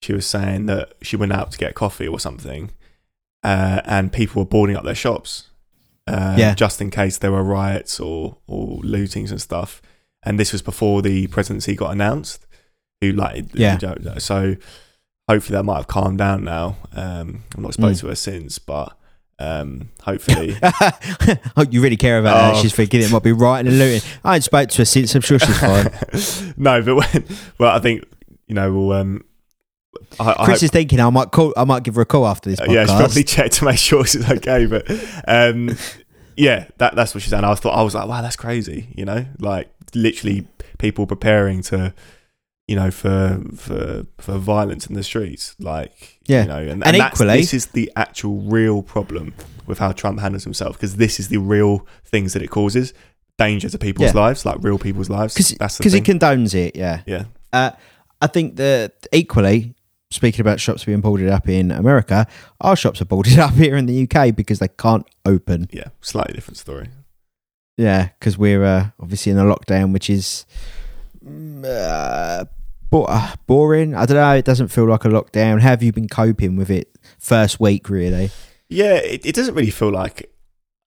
she 0.05 0.13
was 0.13 0.27
saying 0.27 0.67
that 0.67 0.93
she 1.03 1.17
went 1.17 1.33
out 1.33 1.51
to 1.53 1.59
get 1.59 1.75
coffee 1.75 2.07
or 2.09 2.19
something, 2.21 2.71
uh, 3.43 3.81
and 3.85 4.13
people 4.13 4.43
were 4.43 4.47
boarding 4.49 4.77
up 4.77 4.85
their 4.85 4.95
shops, 4.95 5.49
uh, 6.07 6.35
Yeah. 6.39 6.55
just 6.55 6.81
in 6.81 6.91
case 6.91 7.19
there 7.19 7.33
were 7.33 7.43
riots 7.45 7.99
or 8.01 8.37
or 8.47 8.81
lootings 8.83 9.31
and 9.31 9.41
stuff. 9.41 9.81
And 10.27 10.39
this 10.41 10.53
was 10.53 10.63
before 10.63 11.03
the 11.03 11.27
presidency 11.29 11.75
got 11.75 11.91
announced. 11.93 12.47
Who 13.01 13.13
like 13.13 13.47
Yeah. 13.53 13.79
So 14.19 14.57
hopefully 15.29 15.57
that 15.57 15.65
might 15.65 15.77
have 15.77 15.87
calmed 15.89 16.19
down 16.19 16.45
now. 16.45 16.77
Um, 16.95 17.43
I'm 17.55 17.63
not 17.63 17.75
spoken 17.75 17.95
Mm. 17.95 18.01
to 18.01 18.07
her 18.09 18.15
since, 18.15 18.59
but 18.59 18.97
um, 19.39 19.91
hopefully. 20.03 20.57
oh, 21.57 21.65
you 21.71 21.81
really 21.83 21.97
care 21.97 22.19
about 22.19 22.37
Oh. 22.37 22.55
her? 22.57 22.63
She's 22.63 22.75
thinking 22.75 23.03
it 23.03 23.11
might 23.11 23.23
be 23.23 23.33
rioting 23.33 23.67
and 23.73 23.79
looting. 23.79 24.01
I 24.25 24.37
ain't 24.37 24.45
spoke 24.45 24.69
to 24.71 24.79
her 24.79 24.85
since. 24.85 25.15
I'm 25.15 25.23
sure 25.23 25.39
she's 25.39 25.59
fine. 25.59 25.89
no, 26.57 26.81
but 26.83 26.95
when, 26.97 27.25
well, 27.59 27.75
I 27.75 27.81
think 27.81 28.05
you 28.47 28.55
know 28.55 28.73
we'll. 28.73 28.93
Um, 28.93 29.25
I, 30.21 30.35
I 30.39 30.45
Chris 30.45 30.63
is 30.63 30.71
thinking 30.71 31.01
I 31.01 31.11
might 31.11 31.31
call. 31.31 31.53
I 31.57 31.65
might 31.65 31.83
give 31.83 31.95
her 31.97 32.03
a 32.03 32.07
call 32.07 32.27
after 32.27 32.51
this 32.51 32.61
uh, 32.61 32.65
podcast. 32.65 32.75
yeah, 32.75 32.87
she 32.87 32.97
probably 32.97 33.25
checked 33.25 33.55
to 33.55 33.65
make 33.65 33.79
sure 33.79 34.05
she's 34.07 34.29
okay. 34.31 34.67
But 34.67 34.91
um, 35.29 35.77
yeah, 36.37 36.67
that 36.79 36.95
that's 36.97 37.15
what 37.15 37.23
she's 37.23 37.31
saying. 37.31 37.45
I 37.45 37.55
thought 37.55 37.77
I 37.77 37.83
was 37.83 37.95
like, 37.95 38.09
wow, 38.09 38.23
that's 38.23 38.37
crazy. 38.37 38.89
You 38.97 39.05
know, 39.05 39.25
like 39.39 39.71
literally 39.95 40.47
people 40.79 41.07
preparing 41.07 41.63
to, 41.63 41.95
you 42.67 42.77
know, 42.77 42.91
for 42.91 43.41
for 43.57 44.05
for 44.19 44.39
violence 44.39 44.87
in 44.87 44.95
the 44.95 45.03
streets. 45.03 45.55
Like, 45.59 46.19
Yeah. 46.27 46.43
you 46.43 46.49
know, 46.49 46.59
and, 46.59 46.85
and, 46.85 46.97
And 46.97 46.97
equally- 46.97 47.37
this 47.39 47.55
is 47.55 47.67
the 47.67 47.91
actual 47.97 48.41
real 48.41 48.83
problem 48.83 49.35
with 49.67 49.79
how 49.79 49.93
Trump 49.93 50.21
handles 50.21 50.45
himself 50.45 50.77
because 50.77 50.97
this 50.97 51.19
is 51.19 51.29
the 51.29 51.39
real 51.39 51.87
things 52.05 52.33
that 52.35 52.43
it 52.43 52.49
causes 52.51 52.93
danger 53.39 53.69
to 53.69 53.79
people's 53.79 54.15
Yeah. 54.15 54.21
lives, 54.21 54.45
like 54.45 54.59
real 54.61 54.79
people's 54.79 55.09
lives. 55.09 55.35
Because 55.35 55.93
he 55.93 56.01
condones 56.01 56.55
it. 56.55 56.77
Yeah. 56.77 57.01
yeah. 57.07 57.25
Uh, 57.53 57.71
I 58.21 58.27
think 58.27 58.57
that 58.57 59.07
equally, 59.13 59.75
speaking 60.15 60.41
about 60.41 60.61
shops 60.61 60.85
being 60.85 61.01
boarded 61.01 61.29
up 61.29 61.49
in 61.49 61.71
America, 61.71 62.27
our 62.61 62.77
shops 62.77 63.01
are 63.03 63.05
boarded 63.07 63.39
up 63.47 63.55
here 63.55 63.77
in 63.77 63.87
the 63.87 64.09
UK 64.09 64.35
because 64.35 64.61
they 64.61 64.69
can't 64.69 65.07
open. 65.27 65.69
Yeah, 65.73 65.89
slightly 66.01 66.35
different 66.35 66.57
story. 66.57 66.89
Yeah, 67.77 68.11
because 68.19 68.39
we're 68.39 68.65
uh, 68.65 68.91
obviously 69.01 69.33
in 69.33 69.39
a 69.39 69.45
lockdown, 69.45 69.93
which 69.93 70.09
is 70.09 70.47
mm, 71.25 71.65
uh, 71.65 72.45
uh, 72.97 73.37
boring. 73.47 73.95
I 73.95 74.07
don't 74.07 74.17
know. 74.17 74.35
It 74.37 74.45
doesn't 74.45 74.69
feel 74.69 74.87
like 74.87 75.05
a 75.05 75.09
lockdown. 75.09 75.61
How 75.61 75.71
have 75.71 75.83
you 75.83 75.93
been 75.93 76.09
coping 76.09 76.55
with 76.57 76.71
it 76.71 76.97
first 77.19 77.59
week, 77.59 77.91
really? 77.91 78.31
Yeah, 78.69 78.95
it, 78.95 79.27
it 79.27 79.35
doesn't 79.35 79.55
really 79.55 79.71
feel 79.73 79.91
like 79.91 80.31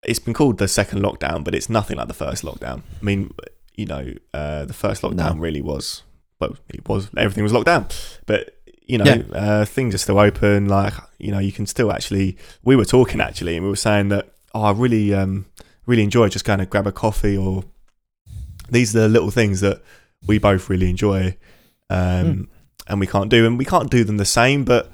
it's 0.03 0.19
been 0.19 0.33
called 0.33 0.57
the 0.57 0.67
second 0.69 1.01
lockdown, 1.01 1.43
but 1.43 1.53
it's 1.53 1.69
nothing 1.69 1.97
like 1.97 2.07
the 2.07 2.13
first 2.13 2.43
lockdown. 2.43 2.83
I 3.01 3.03
mean, 3.03 3.31
you 3.75 3.85
know, 3.85 4.13
uh, 4.33 4.63
the 4.63 4.73
first 4.73 5.01
lockdown 5.01 5.35
No. 5.35 5.41
really 5.41 5.61
was, 5.61 6.03
well, 6.39 6.55
it 6.69 6.87
was 6.87 7.09
everything 7.17 7.43
was 7.43 7.51
locked 7.51 7.65
down, 7.65 7.87
but 8.25 8.56
you 8.87 8.97
know, 8.97 9.05
Yeah. 9.05 9.23
uh, 9.37 9.65
things 9.65 9.93
are 9.93 9.97
still 9.99 10.19
open. 10.19 10.67
Like, 10.67 10.93
you 11.19 11.31
know, 11.31 11.39
you 11.39 11.51
can 11.51 11.65
still 11.65 11.91
actually. 11.91 12.37
We 12.63 12.75
were 12.75 12.85
talking 12.85 13.21
actually, 13.21 13.55
and 13.55 13.63
we 13.63 13.69
were 13.69 13.75
saying 13.75 14.09
that 14.09 14.29
oh, 14.55 14.63
I 14.63 14.71
really, 14.71 15.13
um, 15.13 15.45
really 15.85 16.03
enjoy 16.03 16.29
just 16.29 16.45
going 16.45 16.59
to 16.59 16.65
grab 16.65 16.87
a 16.87 16.91
coffee, 16.91 17.37
or 17.37 17.63
these 18.69 18.95
are 18.95 19.01
the 19.01 19.09
little 19.09 19.31
things 19.31 19.59
that 19.61 19.81
we 20.25 20.39
both 20.39 20.69
really 20.69 20.89
enjoy, 20.89 21.37
um, 21.89 22.25
Hmm. 22.25 22.41
and 22.87 22.99
we 22.99 23.07
can't 23.07 23.29
do, 23.29 23.45
and 23.45 23.57
we 23.57 23.65
can't 23.65 23.89
do 23.91 24.03
them 24.03 24.17
the 24.17 24.25
same, 24.25 24.63
but. 24.63 24.91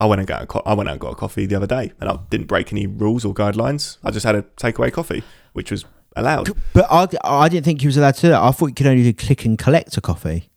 I 0.00 0.06
went 0.06 0.18
and 0.18 0.26
got 0.26 0.42
a 0.42 0.46
co- 0.46 0.62
I 0.66 0.74
went 0.74 0.88
out 0.88 0.92
and 0.94 1.00
got 1.00 1.12
a 1.12 1.14
coffee 1.14 1.46
the 1.46 1.54
other 1.54 1.68
day, 1.68 1.92
and 2.00 2.10
I 2.10 2.18
didn't 2.28 2.48
break 2.48 2.72
any 2.72 2.84
rules 2.88 3.24
or 3.24 3.32
guidelines. 3.32 3.98
I 4.02 4.10
just 4.10 4.26
had 4.26 4.34
a 4.34 4.42
takeaway 4.42 4.92
coffee, 4.92 5.22
which 5.52 5.70
was 5.70 5.84
allowed. 6.16 6.50
But 6.72 6.86
I, 6.90 7.06
I 7.22 7.48
didn't 7.48 7.64
think 7.64 7.80
you 7.80 7.88
was 7.88 7.96
allowed 7.96 8.16
to 8.16 8.20
do 8.22 8.28
that. 8.30 8.42
I 8.42 8.50
thought 8.50 8.66
you 8.66 8.74
could 8.74 8.88
only 8.88 9.04
do 9.04 9.12
click 9.12 9.44
and 9.44 9.56
collect 9.56 9.96
a 9.96 10.00
coffee. 10.00 10.50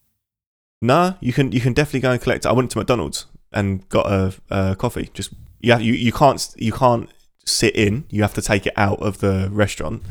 No, 0.81 1.15
you 1.21 1.33
can 1.33 1.51
you 1.51 1.59
can 1.61 1.73
definitely 1.73 2.01
go 2.01 2.11
and 2.11 2.21
collect. 2.21 2.45
it. 2.45 2.49
I 2.49 2.51
went 2.53 2.71
to 2.71 2.77
McDonald's 2.77 3.25
and 3.51 3.87
got 3.89 4.05
a, 4.11 4.33
a 4.49 4.75
coffee. 4.75 5.09
Just 5.13 5.33
yeah, 5.59 5.79
you 5.79 5.93
you 5.93 6.11
can't 6.11 6.47
you 6.57 6.71
can't 6.71 7.09
sit 7.45 7.75
in. 7.75 8.05
You 8.09 8.21
have 8.21 8.33
to 8.35 8.41
take 8.41 8.67
it 8.67 8.73
out 8.77 8.99
of 9.01 9.19
the 9.19 9.49
restaurant. 9.51 10.03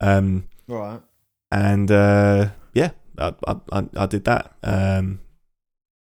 Um, 0.00 0.48
Right. 0.68 1.00
and 1.50 1.90
uh, 1.90 2.50
yeah, 2.74 2.90
I, 3.18 3.32
I 3.72 3.84
I 3.96 4.06
did 4.06 4.24
that. 4.24 4.52
Um, 4.62 5.20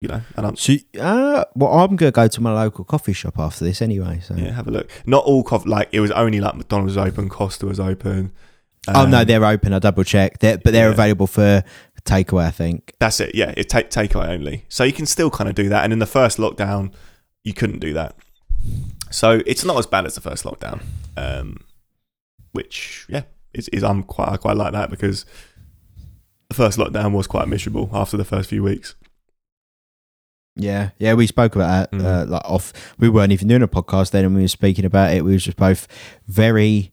you 0.01 0.09
know, 0.09 0.23
and 0.35 0.47
I'm 0.47 0.57
So, 0.57 0.75
uh, 0.99 1.45
well, 1.55 1.73
I'm 1.81 1.95
gonna 1.97 2.11
go 2.11 2.27
to 2.27 2.41
my 2.41 2.55
local 2.55 2.85
coffee 2.85 3.13
shop 3.13 3.39
after 3.39 3.65
this 3.67 3.83
anyway. 3.83 4.21
So. 4.23 4.35
yeah, 4.35 4.53
have 4.53 4.67
a 4.67 4.71
look. 4.71 4.89
Not 5.05 5.25
all 5.25 5.43
coffee. 5.45 5.69
Like 5.69 5.91
it 5.93 6.01
was 6.01 6.11
only 6.13 6.41
like 6.41 6.55
McDonald's 6.57 6.97
was 6.97 7.07
open, 7.07 7.29
Costa 7.29 7.67
was 7.67 7.79
open. 7.81 8.33
oh 8.89 9.05
no, 9.07 9.19
Um, 9.21 9.27
they're 9.27 9.45
open. 9.45 9.75
I 9.75 9.79
double 9.79 10.05
checked. 10.05 10.41
They're, 10.41 10.57
but 10.57 10.73
they're 10.73 10.87
Yeah. 10.89 10.93
available 10.95 11.27
for 11.27 11.63
takeaway. 12.05 12.45
I 12.45 12.51
think. 12.51 12.95
That's 12.99 13.21
it. 13.21 13.35
Yeah, 13.35 13.55
it 13.57 13.69
take 13.69 13.91
takeaway 13.91 14.29
only. 14.29 14.65
So 14.69 14.85
you 14.85 14.93
can 14.93 15.07
still 15.07 15.31
kind 15.31 15.49
of 15.49 15.55
do 15.55 15.69
that. 15.69 15.85
And 15.85 15.93
in 15.93 15.99
the 15.99 16.07
first 16.07 16.39
lockdown, 16.39 16.93
you 17.45 17.55
couldn't 17.55 17.81
do 17.81 17.93
that. 17.95 18.17
So 19.11 19.43
it's 19.47 19.65
not 19.65 19.79
as 19.79 19.87
bad 19.87 20.07
as 20.07 20.15
the 20.15 20.21
first 20.21 20.45
lockdown. 20.45 20.83
Um, 21.17 21.65
which 22.53 23.07
yeah, 23.09 23.23
is, 23.53 23.69
is 23.69 23.83
I'm 23.83 24.03
quite 24.03 24.29
I 24.29 24.37
quite 24.37 24.57
like 24.57 24.73
that 24.73 24.91
because 24.91 25.25
the 26.49 26.55
first 26.55 26.79
lockdown 26.79 27.13
was 27.13 27.27
quite 27.27 27.49
miserable 27.49 27.91
after 27.93 28.17
the 28.17 28.25
first 28.25 28.51
few 28.51 28.63
weeks. 28.63 28.95
Yeah, 30.57 30.91
yeah, 30.99 31.15
we 31.15 31.27
spoke 31.27 31.55
about 31.55 31.91
that. 31.91 31.97
Mm. 31.97 32.05
Uh, 32.05 32.27
like 32.27 32.45
off, 32.45 32.73
we 32.99 33.09
weren't 33.09 33.33
even 33.33 33.49
doing 33.49 33.63
a 33.63 33.69
podcast 33.69 34.11
then, 34.11 34.25
and 34.25 34.35
we 34.35 34.43
were 34.43 34.49
speaking 34.49 34.85
about 34.85 35.15
it. 35.15 35.25
We 35.25 35.33
were 35.33 35.39
just 35.39 35.57
both 35.57 35.87
very 36.27 36.93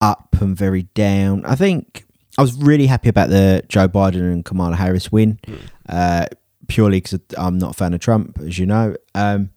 up 0.00 0.36
and 0.40 0.56
very 0.56 0.82
down. 0.94 1.44
I 1.44 1.54
think 1.54 2.05
I 2.38 2.42
was 2.42 2.54
really 2.54 2.86
happy 2.86 3.08
about 3.08 3.30
the 3.30 3.62
Joe 3.68 3.88
Biden 3.88 4.32
and 4.32 4.44
Kamala 4.44 4.76
Harris 4.76 5.10
win, 5.10 5.38
Mm. 5.46 5.58
uh, 5.88 6.26
purely 6.68 6.98
because 7.00 7.18
I'm 7.38 7.58
not 7.58 7.70
a 7.70 7.74
fan 7.74 7.94
of 7.94 8.00
Trump, 8.00 8.38
as 8.40 8.58
you 8.58 8.66
know. 8.66 8.94
Um, 9.14 9.50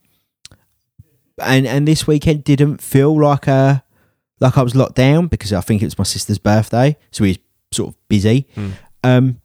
and 1.41 1.65
and 1.67 1.87
this 1.87 2.05
weekend 2.07 2.43
didn't 2.43 2.81
feel 2.81 3.19
like 3.19 3.47
a 3.47 3.83
like 4.39 4.57
I 4.57 4.61
was 4.61 4.75
locked 4.75 4.95
down 4.95 5.27
because 5.27 5.51
I 5.53 5.61
think 5.61 5.81
it 5.81 5.85
was 5.85 5.97
my 5.97 6.03
sister's 6.03 6.37
birthday, 6.37 6.97
so 7.11 7.23
we 7.23 7.31
were 7.31 7.37
sort 7.71 7.89
of 7.89 8.07
busy. 8.07 8.47
Mm. 8.55 8.71
Um, 9.03 9.41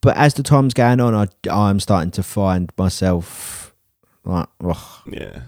but 0.00 0.16
as 0.16 0.34
the 0.34 0.42
time's 0.42 0.74
going 0.74 1.00
on, 1.00 1.14
I 1.14 1.26
I'm 1.50 1.80
starting 1.80 2.10
to 2.12 2.22
find 2.22 2.72
myself 2.78 3.74
like, 4.24 4.48
oh, 4.62 5.02
Yeah. 5.10 5.42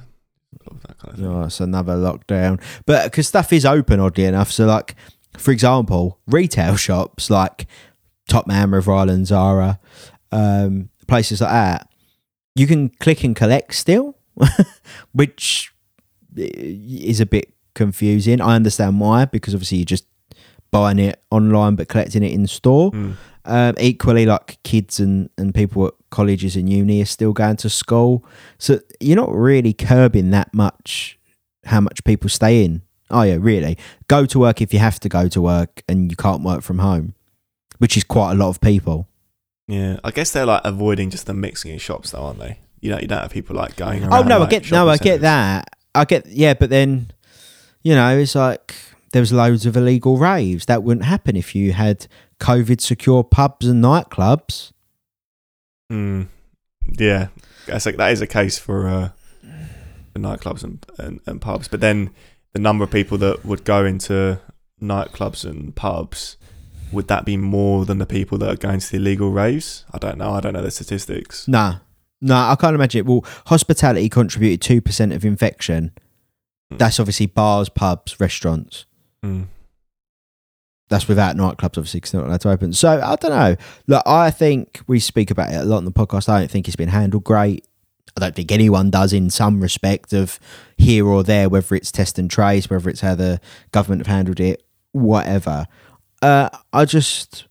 That 0.86 0.98
kind 0.98 1.12
of 1.14 1.16
thing. 1.16 1.26
oh 1.26 1.42
it's 1.42 1.60
another 1.60 1.94
lockdown. 1.96 2.60
But 2.86 3.04
because 3.04 3.26
stuff 3.28 3.52
is 3.52 3.64
open, 3.66 3.98
oddly 4.00 4.24
enough, 4.24 4.50
so 4.52 4.66
like 4.66 4.94
for 5.36 5.50
example, 5.50 6.18
retail 6.26 6.76
shops 6.76 7.30
like 7.30 7.66
Topman, 8.28 8.72
River 8.72 8.92
Island, 8.92 9.26
Zara, 9.26 9.78
um, 10.32 10.90
places 11.06 11.40
like 11.40 11.50
that, 11.50 11.88
you 12.54 12.66
can 12.66 12.88
click 12.88 13.24
and 13.24 13.34
collect 13.34 13.74
still, 13.74 14.16
which 15.12 15.72
is 16.36 17.20
a 17.20 17.26
bit 17.26 17.52
confusing. 17.74 18.40
I 18.40 18.54
understand 18.56 19.00
why, 19.00 19.24
because 19.24 19.54
obviously 19.54 19.78
you're 19.78 19.84
just 19.84 20.06
buying 20.70 20.98
it 20.98 21.22
online 21.30 21.74
but 21.74 21.88
collecting 21.88 22.22
it 22.22 22.32
in 22.32 22.46
store. 22.46 22.92
Mm. 22.92 23.16
Um, 23.46 23.74
equally, 23.80 24.26
like 24.26 24.62
kids 24.62 25.00
and, 25.00 25.30
and 25.38 25.54
people 25.54 25.86
at 25.86 25.94
colleges 26.10 26.56
and 26.56 26.68
uni 26.68 27.00
are 27.00 27.06
still 27.06 27.32
going 27.32 27.56
to 27.56 27.70
school. 27.70 28.24
So 28.58 28.80
you're 29.00 29.16
not 29.16 29.32
really 29.32 29.72
curbing 29.72 30.30
that 30.30 30.52
much 30.52 31.18
how 31.64 31.80
much 31.80 32.04
people 32.04 32.28
stay 32.28 32.64
in. 32.64 32.82
Oh, 33.10 33.22
yeah, 33.22 33.38
really. 33.40 33.78
Go 34.08 34.26
to 34.26 34.38
work 34.38 34.60
if 34.60 34.72
you 34.72 34.78
have 34.78 35.00
to 35.00 35.08
go 35.08 35.28
to 35.28 35.40
work 35.40 35.82
and 35.88 36.10
you 36.10 36.16
can't 36.16 36.42
work 36.42 36.62
from 36.62 36.78
home, 36.78 37.14
which 37.78 37.96
is 37.96 38.04
quite 38.04 38.32
a 38.32 38.34
lot 38.34 38.48
of 38.48 38.60
people. 38.60 39.08
Yeah. 39.68 40.00
I 40.02 40.10
guess 40.10 40.30
they're 40.30 40.46
like 40.46 40.62
avoiding 40.64 41.10
just 41.10 41.26
the 41.26 41.34
mixing 41.34 41.72
in 41.72 41.78
shops, 41.78 42.10
though, 42.10 42.22
aren't 42.22 42.38
they? 42.38 42.58
You 42.80 42.90
know, 42.90 42.98
you 42.98 43.06
don't 43.06 43.20
have 43.20 43.30
people 43.30 43.56
like 43.56 43.76
going 43.76 44.02
around. 44.02 44.12
Oh, 44.14 44.22
no, 44.22 44.42
I 44.42 44.46
get, 44.48 44.70
no, 44.70 44.88
I 44.88 44.96
get 44.96 45.20
that. 45.20 45.76
I 45.94 46.04
get, 46.04 46.26
yeah, 46.26 46.54
but 46.54 46.70
then, 46.70 47.10
you 47.82 47.94
know, 47.94 48.16
it's 48.16 48.34
like 48.34 48.74
there 49.12 49.20
was 49.20 49.32
loads 49.32 49.66
of 49.66 49.76
illegal 49.76 50.16
raves. 50.16 50.66
That 50.66 50.82
wouldn't 50.82 51.04
happen 51.04 51.36
if 51.36 51.54
you 51.54 51.72
had 51.72 52.06
COVID 52.38 52.80
secure 52.80 53.22
pubs 53.22 53.66
and 53.66 53.84
nightclubs. 53.84 54.72
Mm, 55.92 56.28
yeah, 56.98 57.28
that's 57.66 57.86
like 57.86 57.96
that 57.96 58.12
is 58.12 58.20
a 58.20 58.26
case 58.26 58.58
for, 58.58 58.88
uh, 58.88 59.10
for 60.12 60.18
nightclubs 60.20 60.62
and, 60.64 60.86
and, 60.98 61.20
and 61.26 61.40
pubs. 61.40 61.68
But 61.68 61.80
then 61.80 62.10
the 62.52 62.58
number 62.58 62.84
of 62.84 62.90
people 62.90 63.18
that 63.18 63.44
would 63.44 63.64
go 63.64 63.84
into 63.84 64.40
nightclubs 64.80 65.44
and 65.44 65.74
pubs 65.74 66.36
would 66.92 67.08
that 67.08 67.24
be 67.24 67.36
more 67.36 67.84
than 67.84 67.98
the 67.98 68.06
people 68.06 68.38
that 68.38 68.48
are 68.48 68.56
going 68.56 68.80
to 68.80 68.90
the 68.90 68.96
illegal 68.96 69.30
raves? 69.30 69.84
I 69.92 69.98
don't 69.98 70.18
know. 70.18 70.32
I 70.32 70.40
don't 70.40 70.54
know 70.54 70.62
the 70.62 70.70
statistics. 70.70 71.46
Nah, 71.46 71.76
nah, 72.20 72.50
I 72.50 72.56
can't 72.56 72.74
imagine 72.74 73.00
it. 73.00 73.06
Well, 73.06 73.24
hospitality 73.46 74.08
contributed 74.08 74.60
two 74.60 74.80
percent 74.80 75.12
of 75.12 75.24
infection. 75.24 75.92
Mm. 76.72 76.78
That's 76.78 76.98
obviously 76.98 77.26
bars, 77.26 77.68
pubs, 77.68 78.18
restaurants. 78.18 78.86
Mm. 79.24 79.46
That's 80.88 81.06
without 81.06 81.36
nightclubs, 81.36 81.78
obviously, 81.78 82.00
because 82.00 82.10
they're 82.10 82.20
not 82.20 82.28
allowed 82.28 82.40
to 82.40 82.50
open. 82.50 82.72
So 82.72 83.00
I 83.00 83.14
don't 83.14 83.30
know. 83.30 83.56
Look, 83.86 84.02
I 84.06 84.32
think 84.32 84.80
we 84.88 84.98
speak 84.98 85.30
about 85.30 85.52
it 85.52 85.56
a 85.56 85.64
lot 85.64 85.78
in 85.78 85.84
the 85.84 85.92
podcast. 85.92 86.28
I 86.28 86.40
don't 86.40 86.50
think 86.50 86.66
it's 86.66 86.76
been 86.76 86.88
handled 86.88 87.22
great. 87.22 87.64
I 88.16 88.20
don't 88.20 88.34
think 88.34 88.50
anyone 88.50 88.90
does 88.90 89.12
in 89.12 89.30
some 89.30 89.60
respect 89.60 90.12
of 90.12 90.38
here 90.76 91.06
or 91.06 91.22
there, 91.22 91.48
whether 91.48 91.74
it's 91.74 91.92
test 91.92 92.18
and 92.18 92.30
trace, 92.30 92.68
whether 92.68 92.88
it's 92.90 93.00
how 93.00 93.14
the 93.14 93.40
government 93.72 94.06
have 94.06 94.14
handled 94.14 94.40
it, 94.40 94.62
whatever. 94.92 95.66
Uh, 96.22 96.50
I 96.72 96.84
just, 96.84 97.46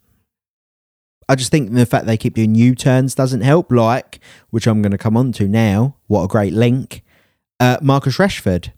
I 1.27 1.36
just 1.36 1.52
think 1.52 1.72
the 1.72 1.86
fact 1.86 2.06
they 2.06 2.18
keep 2.18 2.36
doing 2.36 2.56
U 2.56 2.76
turns 2.76 3.15
doesn't 3.15 3.41
help. 3.41 3.72
Like, 3.72 4.19
which 4.49 4.68
I'm 4.68 4.81
going 4.81 4.91
to 4.91 4.98
come 4.98 5.18
on 5.18 5.31
to 5.34 5.48
now. 5.48 5.95
What 6.07 6.23
a 6.23 6.27
great 6.27 6.53
link, 6.53 7.03
uh, 7.60 7.77
Marcus 7.81 8.18
Rashford 8.18 8.72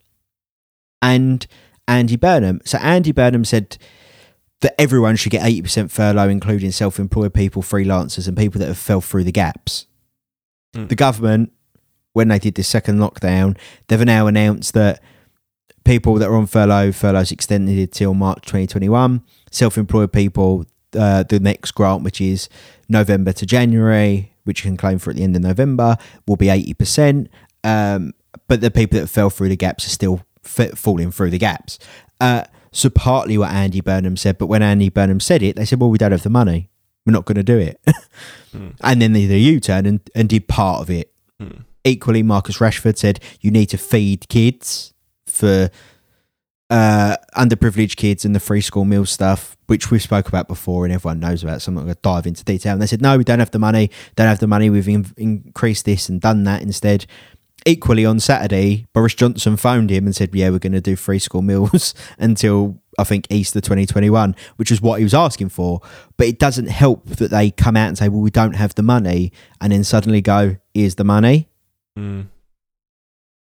and 1.01 1.47
Andy 1.87 2.15
Burnham. 2.15 2.61
So 2.63 2.77
Andy 2.77 3.11
Burnham 3.11 3.43
said 3.43 3.77
that 4.61 4.79
everyone 4.79 5.15
should 5.15 5.31
get 5.31 5.43
80% 5.43 5.89
furlough, 5.91 6.29
including 6.29 6.71
self-employed 6.71 7.33
people, 7.33 7.61
freelancers, 7.61 8.27
and 8.27 8.37
people 8.37 8.59
that 8.59 8.67
have 8.67 8.77
fell 8.77 9.01
through 9.01 9.23
the 9.23 9.31
gaps. 9.31 9.87
Mm. 10.75 10.89
The 10.89 10.95
government, 10.95 11.51
when 12.13 12.27
they 12.27 12.39
did 12.39 12.55
this 12.55 12.67
second 12.67 12.99
lockdown, 12.99 13.57
they've 13.88 14.05
now 14.05 14.27
announced 14.27 14.73
that 14.73 15.01
people 15.83 16.15
that 16.15 16.27
are 16.27 16.35
on 16.35 16.47
furlough, 16.47 16.91
furloughs 16.91 17.31
extended 17.31 17.91
till 17.91 18.13
March 18.13 18.41
2021. 18.41 19.23
Self-employed 19.49 20.11
people, 20.11 20.65
uh, 20.97 21.23
the 21.23 21.39
next 21.39 21.71
grant, 21.71 22.03
which 22.03 22.21
is 22.21 22.49
November 22.89 23.33
to 23.33 23.45
January, 23.45 24.33
which 24.43 24.63
you 24.63 24.69
can 24.69 24.77
claim 24.77 24.99
for 24.99 25.09
at 25.09 25.15
the 25.15 25.23
end 25.23 25.35
of 25.35 25.41
November, 25.41 25.97
will 26.27 26.38
be 26.38 26.47
80%. 26.47 27.27
Um, 27.63 28.13
but 28.47 28.61
the 28.61 28.71
people 28.71 28.99
that 28.99 29.07
fell 29.07 29.29
through 29.29 29.49
the 29.49 29.55
gaps 29.55 29.85
are 29.85 29.89
still 29.89 30.21
f- 30.43 30.77
falling 30.77 31.11
through 31.11 31.29
the 31.29 31.38
gaps. 31.38 31.79
Uh, 32.19 32.43
so 32.71 32.89
partly 32.89 33.38
what 33.38 33.51
Andy 33.51 33.81
Burnham 33.81 34.15
said, 34.15 34.38
but 34.38 34.47
when 34.47 34.61
Andy 34.61 34.89
Burnham 34.89 35.19
said 35.19 35.43
it, 35.43 35.57
they 35.57 35.65
said, 35.65 35.81
"Well, 35.81 35.89
we 35.89 35.97
don't 35.97 36.11
have 36.11 36.23
the 36.23 36.29
money. 36.29 36.69
We're 37.05 37.11
not 37.13 37.25
going 37.25 37.35
to 37.35 37.43
do 37.43 37.57
it." 37.57 37.79
Mm. 38.53 38.75
And 38.83 39.01
then 39.01 39.13
they 39.13 39.21
did 39.21 39.31
a 39.31 39.38
U-turn 39.38 39.85
and, 39.85 40.01
and 40.13 40.27
did 40.27 40.49
part 40.49 40.81
of 40.81 40.89
it. 40.89 41.13
Mm. 41.41 41.63
Equally, 41.83 42.23
Marcus 42.23 42.57
Rashford 42.59 42.97
said, 42.97 43.19
"You 43.39 43.51
need 43.51 43.67
to 43.67 43.77
feed 43.77 44.27
kids 44.29 44.93
for 45.25 45.69
uh, 46.69 47.17
underprivileged 47.35 47.97
kids 47.97 48.23
and 48.23 48.35
the 48.35 48.39
free 48.39 48.61
school 48.61 48.85
meal 48.85 49.05
stuff, 49.05 49.57
which 49.67 49.91
we've 49.91 50.01
spoke 50.01 50.27
about 50.27 50.47
before 50.47 50.85
and 50.85 50.93
everyone 50.93 51.19
knows 51.19 51.43
about. 51.43 51.61
So 51.61 51.69
I'm 51.69 51.75
not 51.75 51.81
going 51.81 51.95
to 51.95 52.01
dive 52.01 52.27
into 52.27 52.43
detail." 52.43 52.73
And 52.73 52.81
they 52.81 52.87
said, 52.87 53.01
"No, 53.01 53.17
we 53.17 53.23
don't 53.23 53.39
have 53.39 53.51
the 53.51 53.59
money. 53.59 53.89
Don't 54.15 54.27
have 54.27 54.39
the 54.39 54.47
money. 54.47 54.69
We've 54.69 54.87
in- 54.87 55.13
increased 55.17 55.85
this 55.85 56.09
and 56.09 56.21
done 56.21 56.43
that 56.43 56.61
instead." 56.61 57.05
equally 57.65 58.05
on 58.05 58.19
Saturday, 58.19 58.87
Boris 58.93 59.13
Johnson 59.13 59.57
phoned 59.57 59.89
him 59.89 60.05
and 60.05 60.15
said, 60.15 60.33
"Yeah, 60.33 60.49
we're 60.49 60.59
going 60.59 60.73
to 60.73 60.81
do 60.81 60.95
free 60.95 61.19
school 61.19 61.41
meals 61.43 61.93
until 62.17 62.81
I 62.97 63.03
think 63.03 63.27
Easter 63.29 63.61
2021," 63.61 64.35
which 64.57 64.71
is 64.71 64.81
what 64.81 64.99
he 64.99 65.03
was 65.03 65.13
asking 65.13 65.49
for. 65.49 65.81
But 66.17 66.27
it 66.27 66.39
doesn't 66.39 66.67
help 66.67 67.05
that 67.07 67.31
they 67.31 67.51
come 67.51 67.77
out 67.77 67.87
and 67.87 67.97
say, 67.97 68.09
"Well, 68.09 68.21
we 68.21 68.31
don't 68.31 68.55
have 68.55 68.75
the 68.75 68.83
money," 68.83 69.31
and 69.59 69.71
then 69.71 69.83
suddenly 69.83 70.21
go, 70.21 70.57
"Here's 70.73 70.95
the 70.95 71.03
money." 71.03 71.47
Mm. 71.97 72.27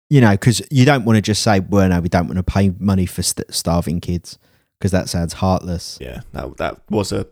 You 0.09 0.21
know, 0.21 0.33
because 0.33 0.61
you 0.71 0.85
don't 0.85 1.05
want 1.05 1.17
to 1.17 1.23
just 1.23 1.43
say, 1.43 1.61
"Well, 1.61 1.89
no, 1.89 2.01
we 2.01 2.09
don't 2.09 2.27
want 2.27 2.39
to 2.39 2.43
pay 2.43 2.71
money 2.79 3.07
for 3.07 3.23
st- 3.23 3.53
starving 3.55 4.01
kids," 4.01 4.39
because 4.79 4.91
that 4.91 5.09
sounds 5.09 5.35
heartless. 5.35 5.99
Yeah, 6.01 6.23
that 6.33 6.57
that 6.57 6.81
was 6.91 7.13
a 7.13 7.21
in 7.21 7.27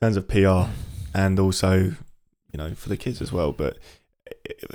terms 0.00 0.16
of 0.16 0.28
PR 0.28 0.70
and 1.14 1.38
also 1.40 1.76
you 2.52 2.56
know 2.56 2.74
for 2.74 2.88
the 2.90 2.96
kids 2.96 3.22
as 3.22 3.32
well. 3.32 3.52
But 3.52 3.78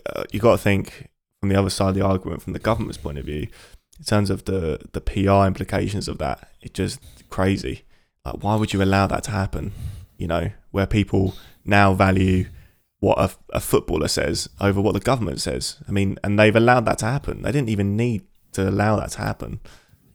uh, 0.07 0.23
you 0.31 0.39
got 0.39 0.53
to 0.53 0.57
think 0.57 1.09
from 1.39 1.49
the 1.49 1.55
other 1.55 1.69
side 1.69 1.89
of 1.89 1.95
the 1.95 2.01
argument, 2.01 2.41
from 2.41 2.53
the 2.53 2.59
government's 2.59 2.97
point 2.97 3.17
of 3.17 3.25
view, 3.25 3.47
in 3.99 4.05
terms 4.05 4.29
of 4.29 4.45
the 4.45 4.79
the 4.93 5.01
PR 5.01 5.45
implications 5.45 6.07
of 6.07 6.17
that. 6.17 6.49
It's 6.61 6.73
just 6.73 6.99
crazy. 7.29 7.83
Like, 8.25 8.41
why 8.43 8.55
would 8.55 8.73
you 8.73 8.81
allow 8.81 9.07
that 9.07 9.23
to 9.25 9.31
happen? 9.31 9.73
You 10.17 10.27
know, 10.27 10.51
where 10.71 10.87
people 10.87 11.35
now 11.65 11.93
value 11.93 12.47
what 13.03 13.19
a, 13.19 13.29
a 13.57 13.59
footballer 13.59 14.07
says 14.07 14.47
over 14.61 14.79
what 14.79 14.93
the 14.93 14.99
government 15.01 15.41
says. 15.41 15.77
I 15.89 15.91
mean, 15.91 16.17
and 16.23 16.39
they've 16.39 16.55
allowed 16.55 16.85
that 16.85 16.99
to 16.99 17.05
happen. 17.05 17.41
They 17.41 17.51
didn't 17.51 17.67
even 17.67 17.97
need 17.97 18.21
to 18.53 18.69
allow 18.69 18.95
that 18.95 19.11
to 19.11 19.17
happen. 19.17 19.59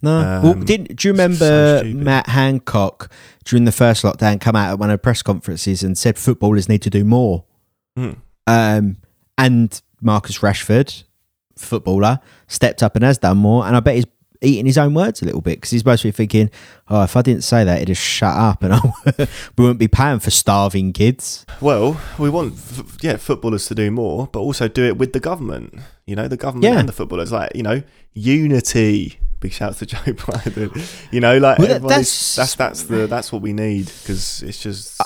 No. 0.01 0.40
well, 0.43 0.52
Um, 0.52 0.65
did 0.65 0.97
do 0.97 1.09
you 1.09 1.12
remember 1.12 1.81
stupid. 1.81 1.97
Matt 2.02 2.28
Hancock 2.28 3.10
during 3.44 3.66
the 3.66 3.73
first 3.73 4.05
lockdown 4.05 4.40
come 4.40 4.56
out 4.56 4.70
at 4.70 4.78
one 4.78 4.89
of 4.89 4.94
the 4.94 5.02
press 5.02 5.20
conferences 5.20 5.82
and 5.82 5.98
said 5.98 6.16
footballers 6.16 6.66
need 6.66 6.81
to 6.81 6.89
do 6.89 7.05
more? 7.05 7.44
Hmm. 7.94 8.12
Um, 8.47 8.97
and 9.36 9.82
Marcus 10.01 10.39
Rashford, 10.39 11.02
footballer, 11.59 12.20
stepped 12.47 12.82
up 12.82 12.97
and 12.97 13.05
has 13.05 13.19
done 13.19 13.36
more. 13.36 13.66
And 13.66 13.77
I 13.77 13.81
bet 13.81 13.97
he's 13.97 14.06
eating 14.40 14.66
his 14.66 14.78
own 14.78 14.94
words 14.94 15.20
a 15.20 15.24
little 15.24 15.40
bit 15.40 15.56
because 15.56 15.70
he's 15.70 15.82
be 15.82 15.97
thinking, 16.12 16.51
oh, 16.89 17.02
if 17.02 17.16
I 17.16 17.23
didn't 17.23 17.43
say 17.43 17.65
that, 17.65 17.78
he'd 17.81 17.86
just 17.89 18.01
shut 18.02 18.35
up 18.36 18.62
and 18.62 18.73
I, 18.74 18.81
we 19.56 19.65
wouldn't 19.65 19.78
be 19.81 19.89
paying 19.89 20.20
for 20.20 20.31
starving 20.31 20.93
kids. 20.93 21.44
Well, 21.60 22.01
we 22.19 22.31
want 22.31 22.55
f- 22.55 22.98
yeah 23.02 23.16
footballers 23.16 23.66
to 23.66 23.74
do 23.74 23.90
more, 23.90 24.28
but 24.28 24.40
also 24.40 24.69
do 24.69 24.85
it 24.85 24.97
with 24.98 25.12
the 25.12 25.20
government. 25.20 25.74
You 26.06 26.16
know, 26.16 26.28
the 26.28 26.36
government 26.36 26.73
Yeah. 26.73 26.78
and 26.81 26.89
the 26.89 26.93
footballers. 26.93 27.32
Like 27.32 27.55
you 27.55 27.62
know, 27.62 27.82
unity. 28.15 29.19
Big 29.40 29.52
shouts 29.52 29.78
to 29.78 29.86
Joe 29.93 29.98
Biden. 29.98 31.12
You 31.12 31.20
know, 31.20 31.39
like 31.39 31.59
Well, 31.59 31.69
that- 31.69 31.82
that's- 31.82 32.36
that's 32.36 32.55
that's 32.56 32.82
the 32.85 33.06
that's 33.06 33.32
what 33.32 33.43
we 33.43 33.52
need 33.52 33.86
because 33.86 34.43
it's 34.43 34.60
just 34.62 35.01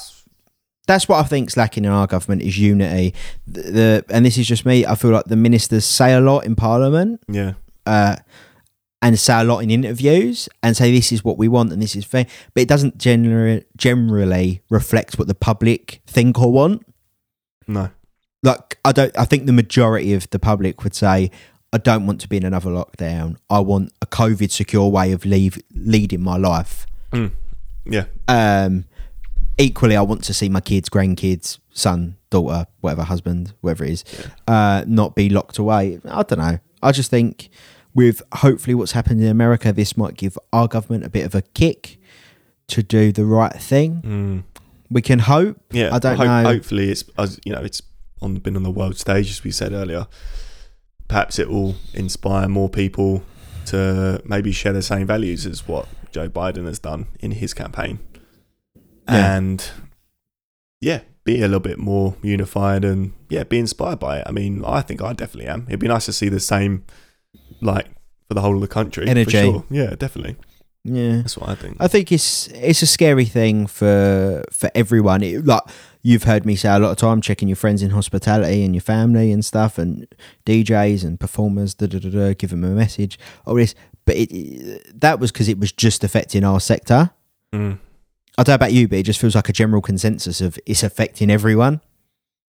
That's 0.87 1.09
what 1.09 1.19
I 1.25 1.29
think's 1.29 1.57
lacking 1.57 1.85
in 1.85 1.91
our 1.91 2.07
government 2.07 2.43
is 2.43 2.59
unity. 2.59 3.15
The, 3.47 3.63
the 3.63 4.05
and 4.11 4.25
this 4.27 4.37
is 4.39 4.47
just 4.47 4.65
me. 4.67 4.85
I 4.87 4.95
feel 4.95 5.11
like 5.11 5.27
the 5.27 5.37
ministers 5.37 5.85
say 5.85 6.15
a 6.15 6.21
lot 6.21 6.45
in 6.45 6.55
Parliament, 6.57 7.21
yeah 7.29 7.55
uh, 7.87 8.17
and 9.03 9.19
say 9.19 9.41
a 9.41 9.45
lot 9.45 9.59
in 9.59 9.71
interviews 9.71 10.49
and 10.63 10.77
say 10.77 10.93
this 10.93 11.11
is 11.11 11.25
what 11.25 11.37
we 11.37 11.49
want 11.49 11.73
and 11.73 11.83
this 11.83 11.97
is 11.97 12.05
fair, 12.05 12.27
but 12.55 12.63
it 12.63 12.69
doesn't 12.69 12.97
generally 12.97 13.65
generally 13.77 14.63
reflect 14.71 15.19
what 15.19 15.27
the 15.27 15.35
public 15.35 16.01
think 16.07 16.41
or 16.41 16.53
want. 16.53 16.87
no 17.67 17.91
Like 18.45 18.79
I 18.85 18.93
don't. 18.93 19.17
I 19.19 19.25
think 19.25 19.47
the 19.47 19.53
majority 19.53 20.15
of 20.15 20.31
the 20.31 20.39
public 20.39 20.83
would 20.85 20.95
say, 20.95 21.31
"I 21.73 21.79
don't 21.79 22.07
want 22.07 22.21
to 22.23 22.29
be 22.29 22.37
in 22.37 22.45
another 22.45 22.71
lockdown. 22.71 23.37
I 23.51 23.61
want 23.61 23.93
a 24.01 24.07
COVID 24.07 24.51
secure 24.51 24.89
way 24.89 25.13
of 25.13 25.25
leave 25.25 25.61
leading 25.75 26.23
my 26.23 26.37
life." 26.37 26.87
Mm. 27.13 27.33
yeah 27.85 28.05
Um, 28.27 28.85
equally, 29.59 29.97
I 29.97 30.03
want 30.03 30.25
to 30.25 30.35
see 30.35 30.49
my 30.49 30.61
kids, 30.61 30.89
grandkids, 30.89 31.59
son, 31.73 32.17
daughter, 32.31 32.67
whatever, 32.81 33.03
husband, 33.03 33.53
whatever 33.61 33.85
it 33.85 33.91
is, 33.91 34.05
uh, 34.49 34.85
not 34.87 35.15
be 35.15 35.29
locked 35.29 35.59
away. 35.59 36.01
I 36.05 36.23
don't 36.23 36.39
know. 36.39 36.59
I 36.83 36.91
just 36.91 37.11
think 37.11 37.51
with 37.95 38.23
hopefully 38.37 38.75
what's 38.75 38.93
happened 38.93 39.21
in 39.21 39.29
America, 39.29 39.73
this 39.73 39.97
might 39.97 40.15
give 40.17 40.39
our 40.53 40.67
government 40.69 41.05
a 41.05 41.11
bit 41.11 41.27
of 41.27 41.35
a 41.35 41.43
kick 41.43 41.99
to 42.69 42.83
do 42.83 43.13
the 43.13 43.25
right 43.25 43.53
thing. 43.55 44.03
Mm. 44.03 44.61
We 44.91 45.03
can 45.03 45.21
hope. 45.21 45.59
Yeah, 45.71 45.95
I 45.95 45.99
don't 45.99 46.17
hope- 46.17 46.27
know. 46.27 46.43
Hopefully, 46.45 46.91
it's 46.91 47.05
as 47.19 47.39
you 47.45 47.53
know, 47.53 47.61
it's 47.63 47.83
on 48.21 48.37
been 48.37 48.57
on 48.57 48.63
the 48.63 48.71
world 48.71 48.97
stage 48.99 49.31
as 49.31 49.43
we 49.45 49.51
said 49.51 49.73
earlier. 49.73 50.07
Perhaps 51.09 51.39
it 51.39 51.51
will 51.51 51.75
inspire 51.93 52.49
more 52.49 52.69
people 52.71 53.23
to 53.67 54.21
maybe 54.25 54.53
share 54.53 54.73
the 54.73 54.83
same 54.83 55.07
values 55.07 55.45
as 55.47 55.67
what 55.69 55.87
Joe 56.11 56.29
Biden 56.29 56.67
has 56.67 56.79
done 56.79 57.07
in 57.21 57.33
his 57.33 57.53
campaign, 57.55 57.99
Yeah. 59.09 59.37
and 59.37 59.71
yeah, 60.81 61.01
be 61.25 61.39
a 61.39 61.43
little 61.43 61.61
bit 61.61 61.79
more 61.79 62.17
unified 62.23 62.85
and 62.85 63.13
yeah, 63.29 63.45
be 63.45 63.59
inspired 63.59 63.99
by 63.99 64.19
it. 64.19 64.25
I 64.27 64.33
mean, 64.33 64.65
I 64.65 64.81
think 64.81 65.03
I 65.03 65.13
definitely 65.13 65.49
am. 65.51 65.65
It'd 65.69 65.81
be 65.81 65.89
nice 65.89 66.07
to 66.07 66.13
see 66.13 66.29
the 66.29 66.41
same, 66.41 66.85
like 67.61 67.87
for 68.29 68.35
the 68.35 68.41
whole 68.41 68.55
of 68.55 68.61
the 68.61 68.69
country. 68.69 69.05
for 69.05 69.11
Energy. 69.11 69.31
sure. 69.31 69.65
Yeah, 69.71 69.95
definitely. 69.95 70.37
Yeah. 70.85 71.19
That's 71.19 71.37
what 71.39 71.49
I 71.51 71.55
think. 71.55 71.77
I 71.79 71.87
think 71.89 72.11
it's 72.11 72.49
it's 72.49 72.83
a 72.83 72.87
scary 72.87 73.25
thing 73.27 73.67
for 73.67 74.43
for 74.51 74.71
everyone. 74.75 75.23
It, 75.23 75.45
like 75.47 75.63
you've 76.03 76.25
heard 76.25 76.45
me 76.45 76.57
say 76.57 76.69
a 76.75 76.79
lot 76.81 76.91
of 76.91 76.97
time, 76.97 77.21
checking 77.21 77.47
your 77.49 77.57
friends 77.57 77.83
in 77.83 77.91
hospitality 77.91 78.65
and 78.65 78.75
your 78.75 78.83
family 78.83 79.31
and 79.31 79.45
stuff, 79.45 79.79
and 79.79 80.07
DJs 80.47 81.05
and 81.05 81.21
performers, 81.21 81.75
da 81.75 81.87
da 81.87 81.99
da 82.01 82.11
da, 82.11 82.35
give 82.35 82.51
them 82.51 82.65
a 82.65 82.69
message. 82.71 83.17
All 83.47 83.55
this, 83.55 83.75
but 84.05 84.17
it, 84.17 84.33
it- 84.33 85.01
that 85.01 85.21
was 85.21 85.31
because 85.31 85.49
it 85.49 85.59
was 85.61 85.71
just 85.71 86.03
affecting 86.03 86.43
our 86.43 86.59
sector. 86.59 87.11
Mm. 87.53 87.79
I 88.39 88.43
don't 88.43 88.49
know 88.53 88.55
about 88.57 88.73
you, 88.73 88.89
but 88.89 88.99
it 88.99 89.03
just 89.05 89.21
feels 89.21 89.35
like 89.37 89.49
a 89.51 89.53
general 89.53 89.83
consensus 89.83 90.41
of 90.41 90.59
it's 90.67 90.83
affecting 90.83 91.31
everyone. 91.31 91.81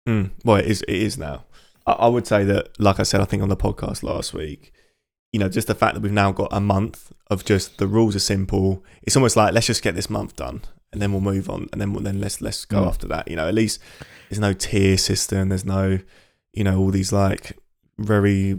Mm, 0.09 0.31
well, 0.45 0.57
it 0.57 0.67
is. 0.67 0.83
It 0.83 0.97
is 0.97 1.19
now. 1.19 1.45
I, 1.87 1.93
I 1.93 2.09
would 2.09 2.27
say 2.27 2.45
that, 2.45 2.81
like 2.81 2.99
I 2.99 3.03
said, 3.05 3.21
I 3.21 3.25
think 3.25 3.43
on 3.43 3.49
the 3.51 3.57
podcast 3.57 4.03
last 4.03 4.33
week, 4.35 4.73
you 5.33 5.41
know, 5.41 5.49
just 5.49 5.67
the 5.69 5.75
fact 5.75 5.95
that 5.95 6.01
we've 6.03 6.13
now 6.13 6.33
got 6.33 6.49
a 6.53 6.61
month 6.61 7.13
of 7.31 7.45
just 7.45 7.79
the 7.79 7.87
rules 7.87 8.17
are 8.17 8.21
simple. 8.21 8.85
It's 9.03 9.17
almost 9.17 9.37
like 9.37 9.53
let's 9.53 9.67
just 9.67 9.83
get 9.83 9.95
this 9.95 10.09
month 10.09 10.37
done, 10.37 10.63
and 10.93 11.03
then 11.03 11.13
we'll 11.13 11.21
move 11.21 11.51
on, 11.51 11.69
and 11.73 11.81
then 11.81 11.93
we'll, 11.93 12.03
then 12.03 12.21
let's 12.21 12.41
let's 12.41 12.65
go 12.65 12.83
Mm. 12.83 12.87
after 12.89 13.07
that. 13.09 13.29
You 13.29 13.37
know, 13.37 13.49
at 13.49 13.55
least 13.55 13.81
there's 14.31 14.41
no 14.41 14.53
tier 14.53 14.97
system. 14.97 15.49
There's 15.51 15.65
no, 15.65 15.99
you 16.53 16.65
know, 16.65 16.79
all 16.79 16.91
these 16.91 17.13
like 17.13 17.59
very 17.99 18.59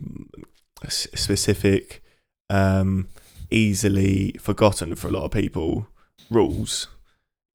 specific, 0.90 2.04
um, 2.50 3.08
easily 3.50 4.36
forgotten 4.40 4.96
for 4.96 5.08
a 5.08 5.12
lot 5.12 5.24
of 5.24 5.32
people 5.32 5.88
rules. 6.30 6.88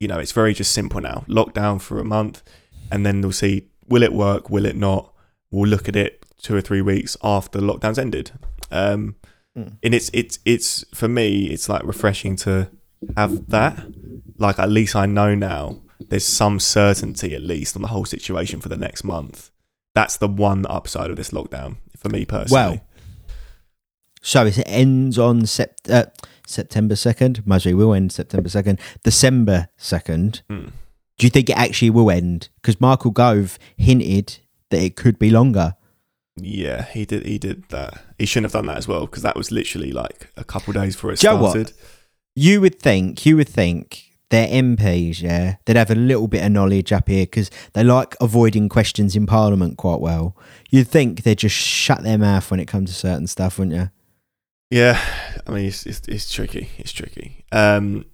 You 0.01 0.09
know, 0.09 0.19
it's 0.19 0.33
very 0.33 0.55
just 0.55 0.73
simple 0.73 1.01
now. 1.01 1.25
Lockdown 1.29 1.81
for 1.81 1.99
a 2.01 2.05
month 2.05 2.43
and 2.91 3.07
then 3.07 3.21
they'll 3.21 3.33
see 3.33 3.69
will 3.89 4.03
it 4.03 4.13
work, 4.13 4.51
will 4.51 4.65
it 4.67 4.77
not. 4.77 5.13
We'll 5.51 5.69
look 5.69 5.89
at 5.89 5.97
it 5.97 6.25
two 6.41 6.57
or 6.57 6.61
three 6.61 6.83
weeks 6.83 7.17
after 7.23 7.61
lockdown's 7.61 7.99
ended. 7.99 8.33
Um, 8.73 9.17
Mm. 9.57 9.77
and 9.83 9.95
it's 9.95 10.11
it's 10.15 10.39
it's 10.47 10.83
for 10.95 11.09
me, 11.09 11.45
it's 11.49 11.69
like 11.69 11.85
refreshing 11.85 12.37
to 12.37 12.71
have 13.19 13.49
that. 13.49 13.85
Like 14.39 14.59
at 14.59 14.71
least 14.71 14.97
I 14.97 15.05
know 15.05 15.35
now 15.35 15.83
there's 16.09 16.25
some 16.27 16.59
certainty 16.59 17.35
at 17.35 17.43
least 17.43 17.77
on 17.77 17.83
the 17.83 17.89
whole 17.89 18.07
situation 18.07 18.61
for 18.63 18.71
the 18.71 18.79
next 18.79 19.05
month. 19.05 19.51
That's 19.95 20.17
the 20.17 20.27
one 20.27 20.65
upside 20.71 21.11
of 21.11 21.17
this 21.17 21.33
lockdown 21.33 21.77
for 21.99 22.09
me 22.09 22.25
personally. 22.25 22.51
Well, 22.79 22.81
So 24.23 24.47
it 24.47 24.59
ends 24.67 25.19
on 25.19 25.43
sept- 25.43 25.91
uh, 25.91 26.07
September 26.47 26.97
second. 26.97 27.43
Mostly 27.47 27.75
will 27.75 27.93
end 27.93 28.11
September 28.13 28.49
second. 28.49 28.79
December 29.05 29.69
second. 29.77 30.43
Hmm. 30.49 30.69
Do 31.19 31.27
you 31.27 31.31
think 31.31 31.51
it 31.51 31.57
actually 31.59 31.91
will 31.91 32.11
end? 32.11 32.49
Because 32.63 32.81
Michael 32.81 33.11
Gove 33.11 33.59
hinted 33.77 34.39
that 34.71 34.81
it 34.83 34.97
could 34.97 35.19
be 35.19 35.29
longer. 35.31 35.75
Yeah, 36.37 36.85
he 36.85 37.05
did. 37.05 37.27
He 37.27 37.39
did 37.39 37.69
that. 37.69 38.03
He 38.19 38.27
shouldn't 38.27 38.53
have 38.53 38.61
done 38.61 38.67
that 38.67 38.79
as 38.79 38.89
well 38.89 39.07
because 39.07 39.23
that 39.23 39.37
was 39.37 39.51
literally 39.51 39.93
like 39.93 40.33
a 40.37 40.45
couple 40.45 40.73
days 40.73 40.97
before 40.97 41.13
it 41.13 41.21
Do 41.21 41.27
you 41.27 41.35
know 41.35 41.43
what? 41.43 41.73
You 42.35 42.61
would 42.63 42.79
think, 42.81 43.27
you 43.27 43.37
would 43.37 43.49
think 43.49 44.13
their 44.31 44.49
MPs, 44.49 45.21
yeah, 45.21 45.57
they'd 45.67 45.77
have 45.77 45.91
a 45.91 45.95
little 45.95 46.27
bit 46.27 46.43
of 46.43 46.51
knowledge 46.51 46.91
up 46.91 47.09
here 47.09 47.25
because 47.25 47.51
they 47.75 47.85
like 47.85 48.17
avoiding 48.21 48.71
questions 48.71 49.15
in 49.15 49.27
Parliament 49.27 49.77
quite 49.77 50.01
well. 50.01 50.35
You'd 50.71 50.89
think 50.89 51.23
they'd 51.23 51.37
just 51.37 51.55
shut 51.55 52.03
their 52.03 52.17
mouth 52.17 52.51
when 52.51 52.59
it 52.59 52.67
comes 52.67 52.91
to 52.91 52.97
certain 52.97 53.27
stuff, 53.27 53.59
wouldn't 53.59 53.77
you? 53.77 53.91
Yeah, 54.71 54.99
I 55.47 55.51
mean 55.51 55.67
it's 55.67 55.85
it's, 55.85 56.01
it's 56.09 56.33
tricky. 56.33 56.71
It's 56.79 56.93
tricky. 56.93 57.45
Um, 57.53 58.07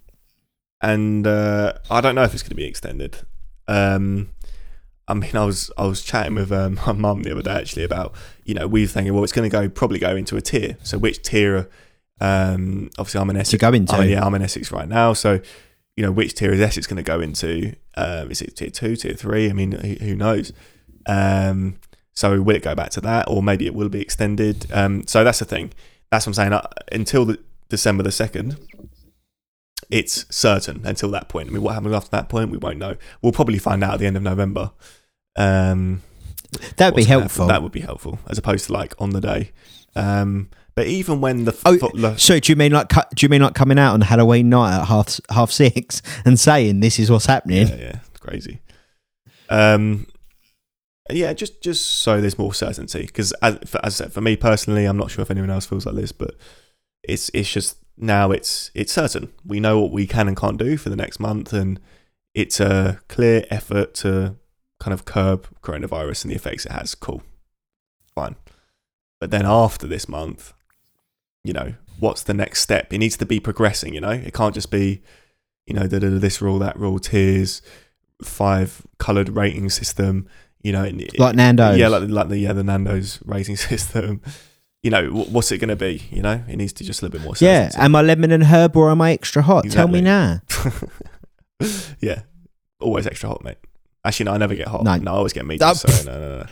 and 0.81 1.25
uh, 1.25 1.73
I 1.89 2.01
don't 2.01 2.15
know 2.15 2.23
if 2.23 2.33
it's 2.33 2.43
going 2.43 2.49
to 2.49 2.55
be 2.55 2.65
extended. 2.65 3.19
Um, 3.69 4.31
I 5.09 5.13
mean, 5.15 5.35
I 5.35 5.43
was 5.43 5.71
I 5.77 5.85
was 5.85 6.01
chatting 6.01 6.35
with 6.35 6.51
um, 6.51 6.75
my 6.87 6.93
mum 6.93 7.23
the 7.23 7.31
other 7.31 7.41
day 7.41 7.51
actually 7.55 7.83
about 7.83 8.13
you 8.45 8.53
know 8.53 8.67
we 8.67 8.81
were 8.81 8.87
thinking 8.87 9.13
well 9.13 9.23
it's 9.23 9.33
going 9.33 9.49
to 9.49 9.51
go 9.51 9.67
probably 9.67 9.99
go 9.99 10.15
into 10.15 10.37
a 10.37 10.41
tier. 10.41 10.77
So 10.83 10.97
which 10.97 11.21
tier? 11.21 11.69
Um, 12.21 12.89
obviously 12.97 13.21
I'm 13.21 13.29
To 13.29 13.39
Essex. 13.39 13.61
go 13.61 13.73
into. 13.73 13.95
Oh 13.97 14.01
yeah, 14.01 14.23
I'm 14.23 14.35
in 14.35 14.41
Essex 14.41 14.71
right 14.71 14.87
now. 14.87 15.13
So 15.13 15.39
you 15.95 16.03
know 16.05 16.11
which 16.11 16.35
tier 16.35 16.53
is 16.53 16.61
Essex 16.61 16.87
going 16.87 16.97
to 16.97 17.03
go 17.03 17.19
into? 17.19 17.75
Um, 17.95 18.31
is 18.31 18.41
it 18.41 18.55
tier 18.55 18.69
two, 18.69 18.95
tier 18.95 19.13
three? 19.13 19.49
I 19.49 19.53
mean, 19.53 19.71
who, 19.73 19.93
who 20.05 20.15
knows? 20.15 20.53
Um, 21.05 21.79
so 22.13 22.41
will 22.41 22.55
it 22.55 22.63
go 22.63 22.75
back 22.75 22.91
to 22.91 23.01
that, 23.01 23.25
or 23.29 23.41
maybe 23.41 23.65
it 23.65 23.73
will 23.73 23.89
be 23.89 24.01
extended? 24.01 24.67
Um, 24.71 25.07
so 25.07 25.23
that's 25.23 25.39
the 25.39 25.45
thing. 25.45 25.71
That's 26.11 26.25
what 26.25 26.31
I'm 26.31 26.33
saying. 26.35 26.53
Uh, 26.53 26.67
until 26.91 27.25
the 27.25 27.39
December 27.69 28.03
the 28.03 28.11
second, 28.11 28.57
it's 29.89 30.25
certain. 30.35 30.85
Until 30.85 31.09
that 31.11 31.29
point, 31.29 31.49
I 31.49 31.51
mean, 31.51 31.61
what 31.61 31.73
happens 31.75 31.93
after 31.95 32.11
that 32.11 32.29
point, 32.29 32.51
we 32.51 32.57
won't 32.57 32.77
know. 32.77 32.95
We'll 33.21 33.31
probably 33.31 33.57
find 33.59 33.83
out 33.83 33.93
at 33.93 33.99
the 33.99 34.05
end 34.05 34.17
of 34.17 34.23
November. 34.23 34.71
Um, 35.39 36.01
That'd 36.77 36.95
be 36.95 37.03
helpful. 37.03 37.47
That 37.47 37.61
would 37.63 37.71
be 37.71 37.79
helpful, 37.81 38.19
as 38.27 38.37
opposed 38.37 38.65
to 38.67 38.73
like 38.73 38.93
on 38.99 39.11
the 39.11 39.21
day. 39.21 39.51
Um, 39.95 40.49
but 40.75 40.87
even 40.87 41.21
when 41.21 41.45
the 41.45 41.55
Oh, 41.65 41.77
lo- 41.93 42.15
So 42.15 42.39
do 42.39 42.51
you 42.51 42.55
mean 42.55 42.71
like 42.71 42.89
do 42.89 43.25
you 43.25 43.29
mean 43.29 43.41
like 43.41 43.53
coming 43.53 43.77
out 43.79 43.93
on 43.93 44.01
Halloween 44.01 44.49
night 44.49 44.79
at 44.79 44.85
half 44.87 45.19
half 45.29 45.51
six 45.51 46.01
and 46.25 46.39
saying 46.39 46.79
this 46.79 46.99
is 46.99 47.09
what's 47.11 47.25
happening? 47.27 47.67
Yeah, 47.67 47.75
yeah, 47.75 47.99
it's 48.09 48.19
crazy. 48.19 48.61
Um, 49.49 50.07
yeah, 51.09 51.33
just 51.33 51.61
just 51.61 51.85
so 51.85 52.21
there's 52.21 52.37
more 52.37 52.53
certainty, 52.53 53.01
because 53.07 53.31
as, 53.41 53.57
for- 53.65 53.83
as 53.85 53.99
I 53.99 54.05
said, 54.05 54.13
for 54.13 54.21
me 54.21 54.35
personally, 54.35 54.85
I'm 54.85 54.97
not 54.97 55.11
sure 55.11 55.21
if 55.23 55.31
anyone 55.31 55.49
else 55.49 55.65
feels 55.65 55.85
like 55.85 55.95
this, 55.95 56.11
but 56.11 56.35
it's 57.03 57.29
it's 57.33 57.51
just 57.51 57.77
now 57.97 58.31
it's 58.31 58.69
it's 58.75 58.93
certain. 58.93 59.31
We 59.45 59.59
know 59.59 59.79
what 59.81 59.91
we 59.91 60.05
can 60.07 60.27
and 60.27 60.37
can't 60.37 60.57
do 60.57 60.77
for 60.77 60.89
the 60.89 60.95
next 60.95 61.19
month, 61.19 61.51
and 61.53 61.79
it's 62.35 62.59
a 62.59 62.99
clear 63.07 63.43
effort 63.49 63.95
to 63.95 64.35
kind 64.79 64.93
of 64.93 65.05
curb 65.05 65.47
coronavirus 65.61 66.23
and 66.23 66.31
the 66.31 66.35
effects 66.35 66.65
it 66.65 66.71
has. 66.71 66.95
Cool, 66.95 67.21
fine. 68.15 68.35
But 69.19 69.31
then 69.31 69.45
after 69.45 69.85
this 69.87 70.07
month, 70.07 70.53
you 71.43 71.53
know, 71.53 71.73
what's 71.99 72.23
the 72.23 72.33
next 72.33 72.61
step? 72.61 72.93
It 72.93 72.97
needs 72.99 73.17
to 73.17 73.25
be 73.25 73.39
progressing. 73.39 73.93
You 73.93 74.01
know, 74.01 74.11
it 74.11 74.33
can't 74.33 74.53
just 74.53 74.71
be, 74.71 75.01
you 75.65 75.73
know, 75.73 75.87
this 75.87 76.41
rule, 76.41 76.59
that 76.59 76.77
rule, 76.79 76.99
tiers, 76.99 77.61
five 78.23 78.81
coloured 78.97 79.29
rating 79.29 79.69
system. 79.69 80.27
You 80.61 80.73
know, 80.73 80.83
and 80.83 80.99
it- 81.01 81.17
Like 81.19 81.35
Nando's. 81.35 81.77
yeah, 81.77 81.87
like, 81.87 82.09
like 82.09 82.27
the 82.29 82.37
yeah 82.37 82.53
the 82.53 82.63
Nando's 82.63 83.19
rating 83.25 83.55
system. 83.69 84.21
You 84.83 84.91
know, 84.91 85.09
wh- 85.09 85.31
what's 85.33 85.51
it 85.51 85.57
going 85.57 85.69
to 85.69 85.75
be? 85.75 86.03
You 86.09 86.21
know, 86.21 86.41
it 86.47 86.55
needs 86.55 86.71
to 86.73 86.83
just 86.85 87.01
a 87.01 87.05
little 87.05 87.19
bit 87.19 87.25
more. 87.25 87.33
Yeah, 87.39 87.69
am 87.75 87.95
I 87.95 88.01
lemon 88.01 88.31
and 88.31 88.43
herb 88.45 88.77
or 88.77 88.89
am 88.91 89.01
I 89.01 89.11
extra 89.11 89.41
hot? 89.41 89.65
Tell 89.69 89.87
me 89.89 89.99
now. 90.01 90.39
yeah, 91.99 92.21
always 92.79 93.05
extra 93.05 93.29
hot, 93.29 93.43
mate. 93.43 93.57
Actually, 94.05 94.25
no, 94.25 94.31
I 94.33 94.37
never 94.37 94.55
get 94.55 94.67
hot. 94.67 94.83
No. 94.83 94.95
No, 94.97 95.11
I 95.11 95.15
always 95.15 95.33
get 95.33 95.45
medium. 95.45 95.69
Oh, 95.69 95.73
so 95.73 95.87
no, 96.11 96.19
no, 96.19 96.37
no. 96.39 96.45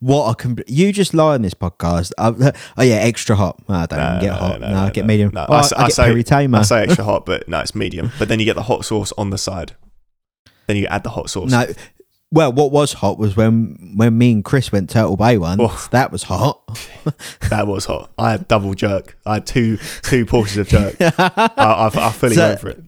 What 0.00 0.30
a 0.30 0.34
compl- 0.48 0.64
you 0.66 0.92
just 0.92 1.12
lie 1.14 1.34
on 1.34 1.42
this 1.42 1.54
podcast. 1.54 2.12
Uh, 2.18 2.52
oh 2.78 2.82
yeah, 2.82 2.96
extra 2.96 3.36
hot. 3.36 3.60
Oh, 3.68 3.74
I 3.74 3.86
don't 3.86 3.98
No, 3.98 4.18
get 4.20 4.26
no, 4.28 4.34
hot. 4.34 4.60
no, 4.60 4.66
No, 4.68 4.72
no, 4.74 4.80
I 4.80 4.90
get 4.90 5.02
no. 5.02 5.06
medium. 5.08 5.30
No, 5.34 5.46
Oh, 5.48 5.52
I 5.54 5.56
I, 5.58 5.60
I 5.76 5.86
get 5.86 5.92
say- 5.94 6.04
Perry 6.04 6.22
Tamer. 6.24 6.58
I 6.58 6.62
say 6.62 6.82
extra 6.82 7.04
hot, 7.04 7.26
but 7.26 7.48
no, 7.48 7.60
it's 7.60 7.74
medium. 7.74 8.10
But 8.18 8.28
then 8.28 8.38
you 8.38 8.44
get 8.44 8.54
the 8.56 8.62
hot 8.64 8.84
sauce 8.84 9.12
on 9.18 9.30
the 9.30 9.38
side. 9.38 9.76
Then 10.66 10.76
you 10.76 10.86
add 10.86 11.02
the 11.04 11.10
hot 11.10 11.28
sauce. 11.30 11.50
No, 11.50 11.66
well, 12.32 12.52
what 12.52 12.70
was 12.70 12.92
hot 12.94 13.18
was 13.18 13.36
when 13.36 13.94
when 13.96 14.16
me 14.16 14.32
and 14.32 14.44
Chris 14.44 14.70
went 14.70 14.88
Turtle 14.90 15.16
Bay 15.16 15.36
once. 15.36 15.60
Oh. 15.62 15.88
That 15.90 16.12
was 16.12 16.22
hot. 16.24 16.60
That 17.50 17.66
was 17.66 17.86
hot. 17.86 18.10
I 18.16 18.30
had 18.32 18.46
double 18.46 18.74
jerk. 18.74 19.18
I 19.26 19.34
had 19.34 19.46
two 19.46 19.78
two 20.02 20.24
portions 20.26 20.58
of 20.58 20.68
jerk. 20.68 20.96
I, 21.18 21.50
I, 21.56 21.90
I 21.92 22.10
fully 22.12 22.36
So- 22.36 22.52
go 22.54 22.56
for 22.56 22.68
it. 22.70 22.82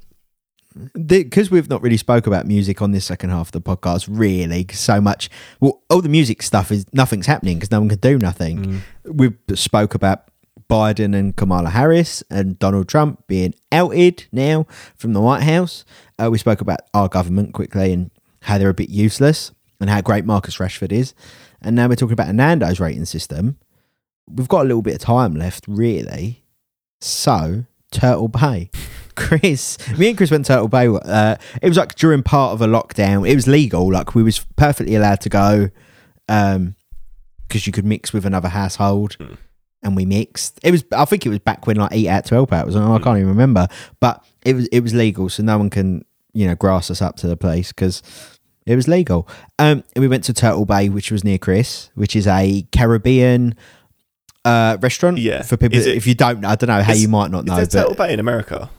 Because 1.07 1.51
we've 1.51 1.69
not 1.69 1.83
really 1.83 1.97
spoke 1.97 2.27
about 2.27 2.47
music 2.47 2.83
on 2.83 2.93
this 2.93 3.05
second 3.05 3.31
half 3.31 3.49
of 3.49 3.53
the 3.53 3.61
podcast 3.61 4.09
really 4.11 4.67
so 4.73 5.01
much. 5.01 5.31
Well 5.61 5.83
all 5.91 6.01
the 6.03 6.09
music 6.09 6.43
stuff 6.43 6.71
is 6.71 6.87
nothing's 6.93 7.27
happening 7.27 7.59
because 7.59 7.71
no 7.71 7.81
one 7.81 7.89
can 7.89 7.99
do 7.99 8.19
nothing. 8.19 8.83
Mm. 9.05 9.15
we've 9.15 9.59
spoke 9.59 9.95
about 9.95 10.29
biden 10.71 11.15
and 11.15 11.37
kamala 11.37 11.69
harris 11.69 12.23
and 12.31 12.59
donald 12.59 12.89
trump 12.89 13.27
being 13.27 13.53
outed 13.73 14.25
now 14.33 14.67
from 14.97 15.13
the 15.13 15.21
white 15.21 15.43
house. 15.43 15.85
Uh, 16.19 16.31
we 16.31 16.39
spoke 16.39 16.61
about 16.61 16.81
our 16.95 17.09
government 17.09 17.53
quickly 17.53 17.93
and 17.93 18.11
how 18.43 18.59
they're 18.59 18.69
a 18.71 18.75
bit 18.75 18.89
useless 18.91 19.53
and 19.81 19.91
how 19.91 20.01
great 20.01 20.25
marcus 20.25 20.59
rashford 20.59 20.93
is. 20.93 21.15
And 21.61 21.77
now 21.77 21.89
we're 21.89 21.97
talking 21.97 22.13
about 22.13 22.29
a 22.29 22.33
nando's 22.33 22.81
rating 22.81 23.05
system. 23.05 23.59
We've 24.29 24.49
got 24.49 24.63
a 24.63 24.69
little 24.69 24.83
bit 24.83 24.95
of 24.95 25.01
time 25.01 25.35
left 25.35 25.65
really. 25.67 26.45
So 27.01 27.65
turtle 27.91 28.29
bay 28.29 28.71
Chris, 29.17 29.79
me 29.99 30.09
and 30.09 30.17
Chris 30.17 30.31
went 30.31 30.45
to 30.47 30.53
Turtle 30.53 30.69
Bay. 30.69 30.87
Uh, 30.89 31.37
it 31.61 31.69
was 31.69 31.77
like 31.79 31.95
during 31.95 32.23
part 32.23 32.53
of 32.53 32.63
a 32.63 32.67
lockdown. 32.67 33.29
It 33.29 33.35
was 33.35 33.47
legal, 33.47 33.91
like 33.93 34.15
we 34.15 34.23
was 34.23 34.45
perfectly 34.57 34.95
allowed 34.95 35.21
to 35.23 35.29
go, 35.29 35.71
um, 36.29 36.75
because 37.49 37.67
you 37.67 37.73
could 37.73 37.85
mix 37.85 38.13
with 38.13 38.25
another 38.27 38.49
household. 38.49 39.17
Mm. 39.19 39.37
and 39.83 39.97
we 39.97 40.05
mixed. 40.07 40.61
It 40.63 40.71
was 40.71 40.85
I 40.93 41.05
think 41.05 41.27
it 41.27 41.29
was 41.29 41.39
back 41.41 41.67
when 41.67 41.77
like 41.77 41.93
eat 41.95 42.09
out 42.09 42.25
to 42.27 42.35
help 42.35 42.53
out 42.53 42.67
was. 42.67 42.77
I 42.77 42.99
can't 43.01 43.17
even 43.19 43.29
remember, 43.29 43.69
but 44.01 44.25
it 44.45 44.55
was 44.55 44.67
it 44.69 44.81
was 44.81 44.95
legal, 44.95 45.29
so 45.29 45.43
no 45.43 45.59
one 45.59 45.71
can 45.71 46.05
you 46.33 46.47
know 46.47 46.55
grass 46.55 46.91
us 46.91 47.03
up 47.03 47.17
to 47.17 47.27
the 47.27 47.37
place 47.37 47.69
because 47.73 48.03
it 48.65 48.77
was 48.77 48.87
legal. 48.89 49.29
Um, 49.59 49.83
and 49.95 50.01
we 50.03 50.09
went 50.09 50.25
to 50.25 50.33
Turtle 50.33 50.65
Bay, 50.65 50.89
which 50.89 51.11
was 51.11 51.25
near 51.25 51.37
Chris, 51.39 51.91
which 51.95 52.15
is 52.17 52.27
a 52.27 52.67
Caribbean 52.73 53.55
uh 54.45 54.77
restaurant. 54.81 55.19
Yeah. 55.19 55.43
for 55.43 55.57
people 55.57 55.79
it- 55.79 55.87
if 55.87 56.07
you 56.07 56.15
don't, 56.15 56.45
I 56.45 56.55
don't 56.57 56.69
know 56.69 56.83
how 56.83 56.93
Is- 56.93 57.03
you 57.03 57.09
might 57.09 57.31
not 57.31 57.41
Is 57.41 57.47
know. 57.47 57.57
there 57.57 57.67
But 57.67 57.73
Turtle 57.73 57.95
Bay 58.07 58.13
in 58.13 58.21
America? 58.21 58.71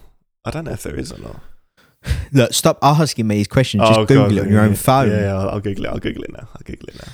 I 0.46 0.52
don't 0.52 0.66
know 0.66 0.72
if 0.72 0.84
there 0.84 0.96
is 0.96 1.12
or 1.12 1.20
not. 1.20 1.40
look, 2.34 2.54
stop 2.54 2.78
asking 2.82 3.28
me 3.28 3.36
these 3.36 3.48
questions. 3.48 3.84
Just 3.84 4.00
Oh, 4.00 4.06
Google 4.06 4.30
God, 4.30 4.38
it 4.38 4.40
on 4.42 4.50
your 4.50 4.62
yeah, 4.62 4.68
own 4.68 4.76
phone. 4.76 5.10
Yeah, 5.10 5.20
yeah, 5.22 5.34
I'll, 5.36 5.50
I'll 5.52 5.60
Google 5.62 5.86
it. 5.86 5.90
I'll 5.90 6.00
Google 6.00 6.24
it 6.24 6.34
now. 6.34 6.48
I'll 6.54 6.62
Google 6.66 6.90
it 6.90 6.96
now. 6.96 7.12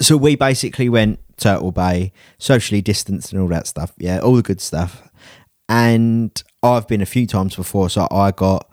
so 0.00 0.16
we 0.16 0.34
basically 0.36 0.88
went 0.88 1.20
Turtle 1.36 1.70
Bay, 1.72 2.12
socially 2.38 2.80
distanced 2.82 3.32
and 3.32 3.40
all 3.40 3.48
that 3.48 3.66
stuff. 3.66 3.92
Yeah, 3.98 4.18
all 4.20 4.34
the 4.34 4.42
good 4.42 4.60
stuff. 4.60 5.08
And 5.68 6.42
I've 6.62 6.88
been 6.88 7.00
a 7.02 7.06
few 7.06 7.26
times 7.26 7.54
before, 7.54 7.90
so 7.90 8.08
I 8.10 8.30
got, 8.32 8.68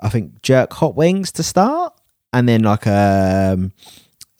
I 0.00 0.08
think, 0.10 0.42
jerk 0.42 0.72
hot 0.74 0.94
wings 0.94 1.32
to 1.32 1.42
start, 1.42 1.94
and 2.32 2.48
then 2.48 2.62
like 2.62 2.86
um, 2.86 3.72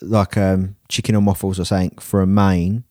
like 0.02 0.36
um, 0.36 0.76
chicken 0.88 1.14
and 1.16 1.26
waffles 1.26 1.58
or 1.58 1.64
something 1.64 1.96
for 1.98 2.20
a 2.20 2.26
main. 2.26 2.84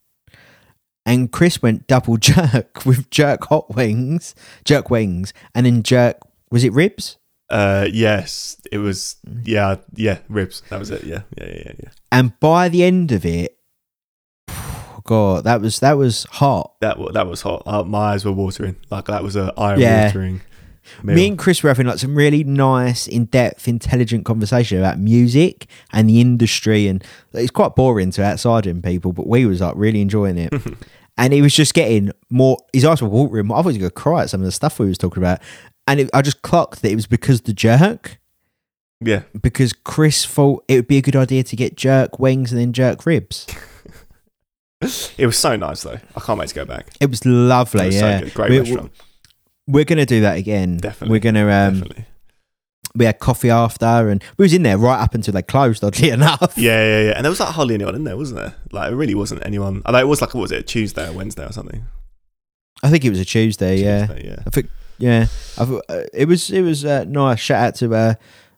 And 1.05 1.31
Chris 1.31 1.61
went 1.61 1.87
double 1.87 2.17
jerk 2.17 2.85
with 2.85 3.09
jerk 3.09 3.45
hot 3.45 3.75
wings, 3.75 4.35
jerk 4.63 4.89
wings, 4.89 5.33
and 5.53 5.65
then 5.65 5.83
jerk. 5.83 6.17
Was 6.51 6.63
it 6.63 6.71
ribs? 6.73 7.17
Uh, 7.49 7.87
yes, 7.91 8.59
it 8.71 8.77
was. 8.77 9.17
Yeah, 9.43 9.75
yeah, 9.95 10.19
ribs. 10.29 10.61
That 10.69 10.79
was 10.79 10.91
it. 10.91 11.03
Yeah, 11.03 11.23
yeah, 11.37 11.45
yeah, 11.47 11.61
yeah. 11.65 11.71
yeah. 11.83 11.89
And 12.11 12.39
by 12.39 12.69
the 12.69 12.83
end 12.83 13.11
of 13.11 13.25
it, 13.25 13.57
God, 15.03 15.43
that 15.43 15.59
was 15.61 15.79
that 15.81 15.97
was 15.97 16.23
hot. 16.31 16.73
That 16.81 16.97
that 17.13 17.27
was 17.27 17.41
hot. 17.41 17.63
Uh, 17.65 17.83
my 17.83 18.13
eyes 18.13 18.23
were 18.25 18.31
watering. 18.31 18.77
Like 18.89 19.05
that 19.05 19.23
was 19.23 19.35
a 19.35 19.53
eye 19.57 19.75
Yeah. 19.75 20.05
watering. 20.05 20.41
Me 21.03 21.27
and 21.27 21.37
Chris 21.37 21.63
were 21.63 21.69
having 21.69 21.87
like 21.87 21.99
some 21.99 22.15
really 22.15 22.43
nice, 22.43 23.07
in 23.07 23.25
depth, 23.25 23.67
intelligent 23.67 24.25
conversation 24.25 24.77
about 24.79 24.99
music 24.99 25.67
and 25.91 26.09
the 26.09 26.19
industry, 26.21 26.87
and 26.87 27.03
it's 27.33 27.51
quite 27.51 27.75
boring 27.75 28.11
to 28.11 28.23
outside-in 28.23 28.81
people, 28.81 29.13
but 29.13 29.27
we 29.27 29.45
was 29.45 29.61
like 29.61 29.73
really 29.77 30.01
enjoying 30.01 30.37
it. 30.37 30.53
and 31.17 31.33
he 31.33 31.41
was 31.41 31.53
just 31.55 31.73
getting 31.73 32.11
more. 32.29 32.57
His 32.73 32.85
eyes 32.85 33.01
were 33.01 33.09
watering. 33.09 33.45
I 33.51 33.55
thought 33.55 33.61
he 33.63 33.67
was 33.67 33.77
going 33.77 33.89
to 33.89 33.91
cry 33.91 34.23
at 34.23 34.29
some 34.29 34.41
of 34.41 34.45
the 34.45 34.51
stuff 34.51 34.79
we 34.79 34.87
was 34.87 34.97
talking 34.97 35.21
about, 35.23 35.39
and 35.87 35.99
it, 36.01 36.09
I 36.13 36.21
just 36.21 36.41
clocked 36.41 36.81
that 36.81 36.91
it 36.91 36.95
was 36.95 37.07
because 37.07 37.41
the 37.41 37.53
jerk. 37.53 38.19
yeah, 39.01 39.23
Because 39.41 39.73
Chris 39.73 40.25
thought 40.25 40.63
it 40.67 40.75
would 40.75 40.87
be 40.87 40.97
a 40.97 41.01
good 41.01 41.15
idea 41.15 41.43
to 41.43 41.55
get 41.55 41.75
jerk 41.75 42.19
wings 42.19 42.51
and 42.51 42.59
then 42.61 42.73
jerk 42.73 43.05
ribs. 43.05 43.47
it 45.17 45.25
was 45.25 45.37
so 45.37 45.55
nice 45.55 45.83
though. 45.83 45.99
I 46.15 46.19
can't 46.19 46.37
wait 46.39 46.49
to 46.49 46.55
go 46.55 46.65
back. 46.65 46.87
It 46.99 47.09
was 47.09 47.25
lovely. 47.25 47.81
It 47.83 47.85
was 47.87 47.95
yeah, 47.95 48.19
so 48.19 48.23
good. 48.25 48.33
Great 48.33 48.49
We- 48.49 48.59
restaurant. 48.59 48.91
We're 49.67 49.85
gonna 49.85 50.05
do 50.05 50.21
that 50.21 50.37
again. 50.37 50.77
Definitely. 50.77 51.11
We're 51.15 51.19
gonna 51.21 51.41
um, 51.49 51.73
Definitely. 51.79 52.05
we 52.95 53.05
had 53.05 53.19
coffee 53.19 53.49
after, 53.49 53.85
and 54.09 54.23
we 54.37 54.43
was 54.43 54.53
in 54.53 54.63
there 54.63 54.77
right 54.77 54.99
up 54.99 55.13
until 55.15 55.33
they 55.33 55.41
closed. 55.41 55.83
Oddly 55.83 56.09
enough. 56.17 56.53
Yeah, 56.57 56.83
yeah, 56.83 57.01
yeah. 57.07 57.13
And 57.15 57.25
there 57.25 57.29
was 57.31 57.39
like 57.39 57.49
hardly 57.49 57.75
anyone 57.75 57.95
in 57.95 58.03
there, 58.03 58.17
wasn't 58.17 58.39
there? 58.39 58.55
Like 58.71 58.91
it 58.91 58.95
really 58.95 59.15
wasn't 59.15 59.45
anyone. 59.45 59.81
Although 59.85 59.99
it 59.99 60.07
was 60.07 60.21
like 60.21 60.33
what 60.33 60.41
was 60.41 60.51
it, 60.51 60.67
Tuesday 60.67 61.07
or 61.09 61.13
Wednesday 61.13 61.45
or 61.45 61.51
something? 61.51 61.85
I 62.83 62.89
think 62.89 63.05
it 63.05 63.09
was 63.09 63.19
a 63.19 63.25
Tuesday. 63.25 63.77
Yeah, 63.81 64.07
Tuesday, 64.07 64.27
yeah. 64.27 64.43
I 64.45 64.49
think 64.49 64.69
yeah. 64.97 65.21
I 65.57 65.65
thought, 65.65 65.83
uh, 65.89 66.03
it 66.13 66.27
was 66.27 66.49
it 66.51 66.61
was 66.61 66.83
uh, 66.85 67.05
nice. 67.05 67.39
Shout 67.39 67.63
out 67.67 67.75
to 67.75 67.95
uh, 67.95 68.13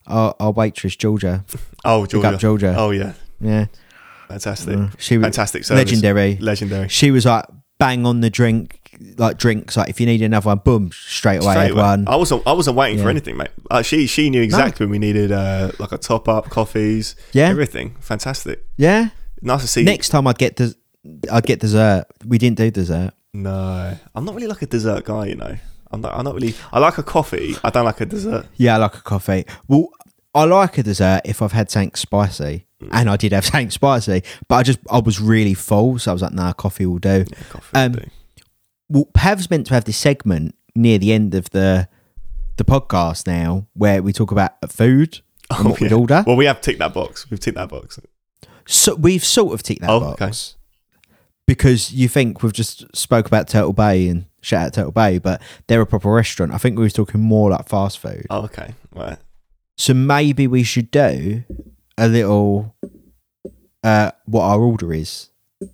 our, 0.08 0.36
our 0.40 0.52
waitress 0.52 0.96
Georgia. 0.96 1.46
Oh, 1.88 2.02
Pick 2.02 2.10
Georgia. 2.14 2.28
up 2.30 2.40
Georgia. 2.40 2.76
Oh 2.76 2.90
yeah, 2.90 3.14
Yeah, 3.40 3.66
fantastic, 4.28 4.76
Uh, 4.76 4.88
she 4.98 5.20
was 5.20 5.26
fantastic 5.26 5.64
service. 5.66 5.86
legendary. 5.86 6.36
legendary. 6.38 6.88
She 6.90 7.12
was 7.12 7.28
like 7.28 7.46
bang 7.78 8.08
on 8.08 8.22
the 8.22 8.32
drink, 8.32 8.85
like 9.18 9.38
drinks. 9.38 9.78
Like 9.78 9.90
if 9.90 10.00
you 10.00 10.06
need 10.06 10.22
another 10.22 10.48
one, 10.48 10.60
boom, 10.60 10.92
straight 10.94 11.44
away 11.44 11.54
Straight 11.54 11.72
away. 11.72 11.82
one. 11.82 12.08
I 12.08 12.16
wasn't. 12.16 12.44
I 12.48 12.54
wasn't 12.54 12.76
waiting 12.78 13.02
for 13.04 13.10
anything, 13.10 13.38
mate. 13.38 13.50
Uh, 13.70 13.82
she 13.82 14.08
she 14.08 14.30
knew 14.30 14.42
exactly 14.42 14.86
when 14.86 14.92
we 14.92 15.00
needed 15.00 15.32
uh, 15.32 15.72
like 15.80 15.92
a 15.92 15.98
top 15.98 16.28
up, 16.28 16.50
coffees, 16.50 17.16
Yeah, 17.34 17.50
everything. 17.50 17.96
Fantastic. 18.00 18.66
yeah. 18.78 19.10
Nice 19.42 19.62
to 19.62 19.68
see. 19.68 19.84
Next 19.84 20.10
time 20.10 20.26
I'd 20.28 20.38
get 20.38 20.56
des- 20.56 20.74
I'd 21.32 21.46
get 21.46 21.60
dessert. 21.60 22.06
We 22.26 22.38
didn't 22.38 22.58
do 22.58 22.72
dessert. 22.72 23.12
No, 23.34 23.96
I'm 24.16 24.26
not 24.26 24.34
really 24.34 24.48
like 24.48 24.62
a 24.62 24.66
dessert 24.66 25.04
guy. 25.04 25.26
You 25.28 25.36
know, 25.36 25.58
I'm 25.92 26.02
not. 26.02 26.14
I'm 26.18 26.24
not 26.24 26.36
really. 26.36 26.56
I 26.72 26.80
like 26.80 26.98
a 26.98 27.04
coffee. 27.04 27.56
I 27.64 27.70
don't 27.70 27.86
like 27.86 28.02
a 28.02 28.06
dessert. 28.06 28.48
Yeah, 28.56 28.76
I 28.76 28.78
like 28.78 28.96
a 28.96 29.02
coffee. 29.02 29.46
Well, 29.68 29.90
I 30.34 30.46
like 30.46 30.78
a 30.78 30.84
dessert 30.84 31.22
if 31.26 31.42
I've 31.42 31.52
had 31.52 31.70
something 31.70 31.94
spicy, 31.96 32.66
and 32.92 33.10
I 33.10 33.18
did 33.18 33.34
have 33.34 33.46
something 33.46 33.70
spicy, 33.72 34.24
but 34.48 34.56
I 34.56 34.64
just 34.64 34.80
I 34.90 35.00
was 35.00 35.20
really 35.20 35.54
full, 35.54 36.00
so 36.00 36.12
I 36.12 36.14
was 36.14 36.22
like, 36.22 36.34
nah, 36.34 36.54
coffee 36.54 36.86
will 36.86 36.98
do. 37.00 37.26
Yeah, 37.30 37.44
coffee. 37.50 37.76
Um, 37.76 37.92
would 37.92 38.04
do. 38.04 38.10
Well, 38.90 39.06
Pav's 39.14 39.50
meant 39.50 39.68
to 39.68 39.74
have 39.74 39.86
this 39.86 39.98
segment 39.98 40.56
near 40.76 40.98
the 40.98 41.12
end 41.14 41.34
of 41.36 41.50
the 41.52 41.88
the 42.58 42.64
podcast 42.66 43.28
now, 43.28 43.68
where 43.74 44.02
we 44.02 44.14
talk 44.14 44.32
about 44.32 44.54
food 44.72 45.20
and 45.50 45.68
Oh, 45.68 45.70
what 45.72 45.80
we'd 45.82 45.92
order. 45.92 46.24
Well, 46.26 46.36
we 46.38 46.46
have 46.46 46.62
ticked 46.62 46.80
that 46.80 46.94
box. 46.94 47.30
We've 47.30 47.40
ticked 47.40 47.58
that 47.58 47.70
box. 47.70 48.00
So 48.66 48.96
we've 48.96 49.24
sort 49.26 49.54
of 49.54 49.62
ticked 49.62 49.82
that 49.82 49.90
Oh, 49.90 50.00
box 50.00 50.22
okay. 50.22 51.12
because 51.48 51.92
you 51.94 52.08
think 52.08 52.42
we've 52.42 52.54
just 52.54 52.96
spoke 52.96 53.28
about 53.28 53.48
Turtle 53.48 53.74
Bay 53.74 54.08
and 54.08 54.26
shout 54.42 54.68
out 54.68 54.74
Turtle 54.74 54.92
Bay, 54.92 55.18
but 55.20 55.42
they're 55.68 55.82
a 55.82 55.86
proper 55.86 56.10
restaurant. 56.12 56.54
I 56.54 56.58
think 56.58 56.78
we 56.78 56.84
was 56.84 56.94
talking 56.94 57.20
more 57.22 57.50
like 57.52 57.68
fast 57.68 58.00
food. 58.00 58.26
Oh, 58.30 58.44
okay. 58.46 58.74
Right. 58.96 59.18
So 59.78 59.94
maybe 59.94 60.48
we 60.48 60.64
should 60.64 60.90
do 60.92 61.44
a 61.98 62.08
little 62.08 62.76
uh 63.84 64.12
what 64.26 64.44
our 64.44 64.62
order 64.62 64.94
is. 64.94 65.30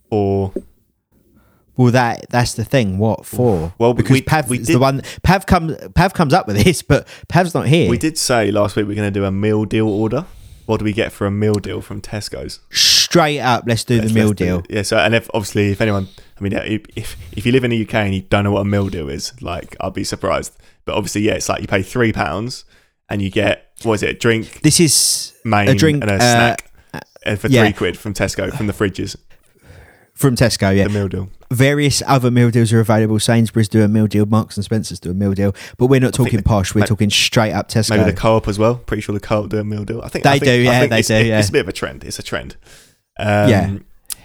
Or 0.09 0.53
Well 1.81 1.91
that 1.91 2.25
that's 2.29 2.53
the 2.53 2.63
thing. 2.65 2.97
What 2.97 3.25
for? 3.25 3.73
Well, 3.77 3.93
because 3.93 4.11
we- 4.11 4.21
Pav 4.21 4.49
we 4.49 4.59
is 4.59 4.67
did- 4.67 4.75
the 4.75 4.79
one 4.79 5.01
Pav 5.23 5.45
comes 5.45 5.75
Pav 5.95 6.13
comes 6.13 6.33
up 6.33 6.47
with 6.47 6.63
this, 6.63 6.81
but 6.81 7.07
Pav's 7.27 7.53
not 7.53 7.67
here. 7.67 7.89
we 7.89 7.97
did 7.97 8.17
say 8.17 8.51
last 8.51 8.75
week 8.75 8.87
we're 8.87 8.95
going 8.95 9.11
to 9.11 9.19
do 9.19 9.25
a 9.25 9.31
meal 9.31 9.65
deal 9.65 9.87
order. 9.87 10.25
What 10.67 10.77
do 10.77 10.85
we 10.85 10.93
get 10.93 11.11
for 11.11 11.25
a 11.25 11.31
meal 11.31 11.55
deal 11.55 11.81
from 11.81 12.01
Tesco's? 12.01 12.59
Straight 12.69 13.39
up, 13.39 13.63
let's 13.67 13.83
do 13.83 13.97
Let's- 13.97 14.09
the 14.09 14.13
meal 14.13 14.29
do 14.33 14.45
deal. 14.45 14.63
Yeah. 14.69 14.83
So, 14.83 14.97
and 14.97 15.13
if 15.15 15.29
obviously, 15.33 15.71
if 15.71 15.81
anyone, 15.81 16.07
I 16.39 16.41
mean, 16.41 16.53
if 16.53 17.17
if 17.33 17.45
you 17.45 17.51
live 17.51 17.63
in 17.63 17.71
the 17.71 17.81
UK 17.85 17.95
and 17.95 18.13
you 18.15 18.21
don't 18.21 18.43
know 18.43 18.51
what 18.51 18.61
a 18.61 18.65
meal 18.65 18.87
deal 18.87 19.09
is, 19.09 19.33
like, 19.41 19.75
I'd 19.81 19.93
be 19.93 20.03
surprised. 20.03 20.53
But 20.85 20.95
obviously, 20.95 21.21
yeah, 21.21 21.33
it's 21.33 21.49
like 21.49 21.61
you 21.61 21.67
pay 21.67 21.81
three 21.83 22.13
pounds 22.13 22.63
and 23.09 23.21
you 23.21 23.29
get 23.29 23.71
what 23.83 23.95
is 23.95 24.03
it? 24.03 24.09
A 24.11 24.13
drink, 24.13 24.61
This 24.61 24.79
is 24.79 25.33
main, 25.43 25.67
A 25.67 25.75
drink, 25.75 26.01
and 26.03 26.11
a 26.11 26.15
uh, 26.15 26.19
snack. 26.19 26.71
And 27.23 27.39
for 27.39 27.47
yeah. 27.47 27.63
three 27.63 27.73
quid 27.73 27.97
from 27.97 28.13
Tesco 28.13 28.55
from 28.55 28.67
the 28.67 28.73
fridges, 28.73 29.15
from 30.13 30.35
Tesco, 30.35 30.75
yeah. 30.75 30.83
the 30.85 30.89
meal 30.89 31.07
deal. 31.07 31.29
Various 31.51 32.01
other 32.07 32.31
meal 32.31 32.49
deals 32.49 32.71
are 32.71 32.79
available. 32.79 33.19
Sainsbury's 33.19 33.67
do 33.67 33.83
a 33.83 33.87
meal 33.87 34.07
deal, 34.07 34.25
Marks 34.25 34.55
and 34.57 34.63
Spencer's 34.63 34.99
do 34.99 35.11
a 35.11 35.13
meal 35.13 35.33
deal, 35.33 35.53
but 35.77 35.87
we're 35.87 35.99
not 35.99 36.13
talking 36.13 36.41
posh. 36.43 36.73
We're 36.73 36.79
maybe- 36.79 36.87
talking 36.87 37.09
straight 37.09 37.51
up 37.51 37.67
Tesco. 37.67 37.91
Maybe 37.97 38.05
the 38.09 38.13
co-op 38.17 38.47
as 38.47 38.57
well. 38.57 38.75
Pretty 38.75 39.01
sure 39.01 39.13
the 39.13 39.19
co-op 39.19 39.49
do 39.49 39.57
a 39.59 39.63
meal 39.63 39.83
deal. 39.83 40.01
I 40.01 40.07
think 40.07 40.23
They 40.23 40.29
I 40.29 40.33
think- 40.39 40.45
do, 40.45 40.53
yeah, 40.53 40.87
they 40.87 41.01
do, 41.01 41.13
it- 41.15 41.25
yeah. 41.25 41.39
It's 41.39 41.49
a 41.49 41.51
bit 41.51 41.61
of 41.61 41.67
a 41.67 41.73
trend. 41.73 42.03
It's 42.05 42.19
a 42.19 42.23
trend. 42.23 42.55
Um, 43.19 43.49
Yeah. 43.49 43.75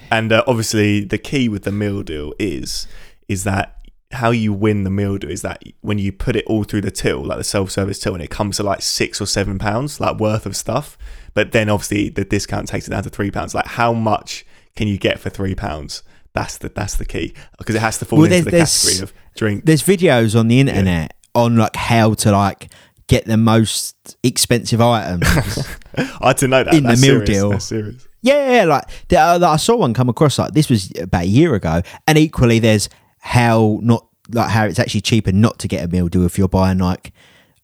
And 0.09 0.31
uh, 0.31 0.41
obviously, 0.47 1.03
the 1.03 1.17
key 1.17 1.49
with 1.49 1.63
the 1.63 1.71
meal 1.71 2.01
deal 2.01 2.33
is 2.39 2.87
is 3.27 3.43
that 3.43 3.73
how 4.13 4.31
you 4.31 4.53
win 4.53 4.85
the 4.85 4.89
meal 4.89 5.17
deal 5.17 5.29
is 5.29 5.41
that 5.41 5.61
when 5.81 5.99
you 5.99 6.13
put 6.13 6.37
it 6.37 6.45
all 6.47 6.63
through 6.63 6.79
the 6.79 6.91
till, 6.91 7.25
like 7.25 7.37
the 7.37 7.43
self-service 7.43 7.99
till, 7.99 8.13
and 8.13 8.23
it 8.23 8.29
comes 8.29 8.55
to 8.55 8.63
like 8.63 8.81
six 8.81 9.19
or 9.19 9.25
seven 9.25 9.59
pounds, 9.59 9.99
like 9.99 10.17
worth 10.17 10.45
of 10.45 10.55
stuff. 10.55 10.97
But 11.33 11.51
then 11.51 11.67
obviously 11.67 12.07
the 12.07 12.23
discount 12.23 12.69
takes 12.69 12.87
it 12.87 12.91
down 12.91 13.03
to 13.03 13.09
three 13.09 13.31
pounds. 13.31 13.53
Like 13.53 13.67
how 13.67 13.91
much 13.91 14.45
can 14.77 14.87
you 14.87 14.97
get 14.97 15.19
for 15.19 15.29
three 15.29 15.55
pounds? 15.55 16.03
That's 16.37 16.57
the 16.59 16.69
that's 16.69 16.95
the 16.95 17.05
key 17.05 17.33
because 17.57 17.75
it 17.75 17.81
has 17.81 17.97
to 17.99 18.05
fall 18.05 18.19
Well, 18.19 18.31
into 18.31 18.45
the 18.49 18.57
category 18.59 19.03
of 19.03 19.13
drink. 19.35 19.65
There's 19.65 19.83
videos 19.83 20.37
on 20.39 20.47
the 20.47 20.59
internet 20.59 21.13
on 21.33 21.55
like 21.57 21.75
how 21.75 22.13
to 22.15 22.31
like 22.31 22.71
get 23.07 23.25
the 23.25 23.37
most 23.37 24.17
expensive 24.23 24.81
items. 24.81 25.25
I 26.21 26.33
didn't 26.33 26.49
know 26.51 26.63
that 26.63 26.73
in 26.73 26.83
the 26.83 26.89
That's 26.89 27.01
meal 27.01 27.11
serious. 27.25 27.29
deal. 27.29 27.49
That's 27.49 27.65
serious. 27.65 28.07
Yeah, 28.21 28.51
yeah, 28.51 28.63
like 28.65 28.83
the, 29.07 29.17
uh, 29.17 29.39
I 29.47 29.55
saw 29.57 29.75
one 29.77 29.93
come 29.93 30.09
across 30.09 30.37
like 30.37 30.51
this 30.53 30.69
was 30.69 30.91
about 30.99 31.23
a 31.23 31.27
year 31.27 31.55
ago, 31.55 31.81
and 32.07 32.17
equally 32.17 32.59
there's 32.59 32.89
how 33.19 33.79
not 33.81 34.07
like 34.31 34.49
how 34.49 34.65
it's 34.65 34.79
actually 34.79 35.01
cheaper 35.01 35.31
not 35.31 35.59
to 35.59 35.67
get 35.67 35.83
a 35.85 35.87
meal 35.87 36.07
deal 36.07 36.25
if 36.25 36.37
you're 36.37 36.49
buying 36.49 36.79
like 36.79 37.13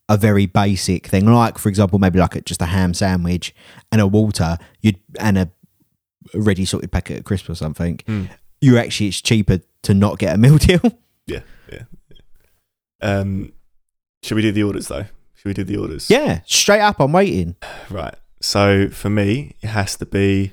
a 0.08 0.16
very 0.18 0.46
basic 0.46 1.08
thing, 1.08 1.26
like 1.26 1.58
for 1.58 1.70
example 1.70 2.00
maybe 2.00 2.20
like 2.20 2.36
a, 2.36 2.42
just 2.42 2.62
a 2.62 2.66
ham 2.66 2.94
sandwich 2.94 3.54
and 3.92 4.00
a 4.00 4.08
water, 4.08 4.58
you'd 4.82 5.00
and 5.20 5.38
a 5.38 5.52
ready 6.34 6.66
sorted 6.66 6.92
packet 6.92 7.20
of 7.20 7.26
crisps 7.26 7.50
or 7.50 7.56
something. 7.56 7.98
Mm. 8.08 8.30
You 8.64 8.78
actually 8.78 9.08
it's 9.08 9.22
cheaper 9.22 9.60
to 9.84 9.94
not 9.94 10.18
get 10.20 10.34
a 10.36 10.38
meal 10.38 10.58
deal. 10.70 10.82
Yeah, 11.28 11.42
yeah. 11.72 11.84
Um, 13.02 13.52
should 14.24 14.36
we 14.36 14.42
do 14.42 14.52
the 14.52 14.64
orders 14.64 14.88
though? 14.88 15.06
Should 15.36 15.46
we 15.46 15.54
do 15.54 15.64
the 15.64 15.78
orders? 15.78 16.10
yeah, 16.10 16.40
straight 16.46 16.80
up, 16.82 17.00
I'm 17.00 17.12
waiting. 17.12 17.56
Right. 17.90 18.16
So 18.42 18.88
for 18.90 19.10
me, 19.10 19.56
it 19.62 19.68
has 19.68 19.96
to 19.98 20.06
be 20.06 20.52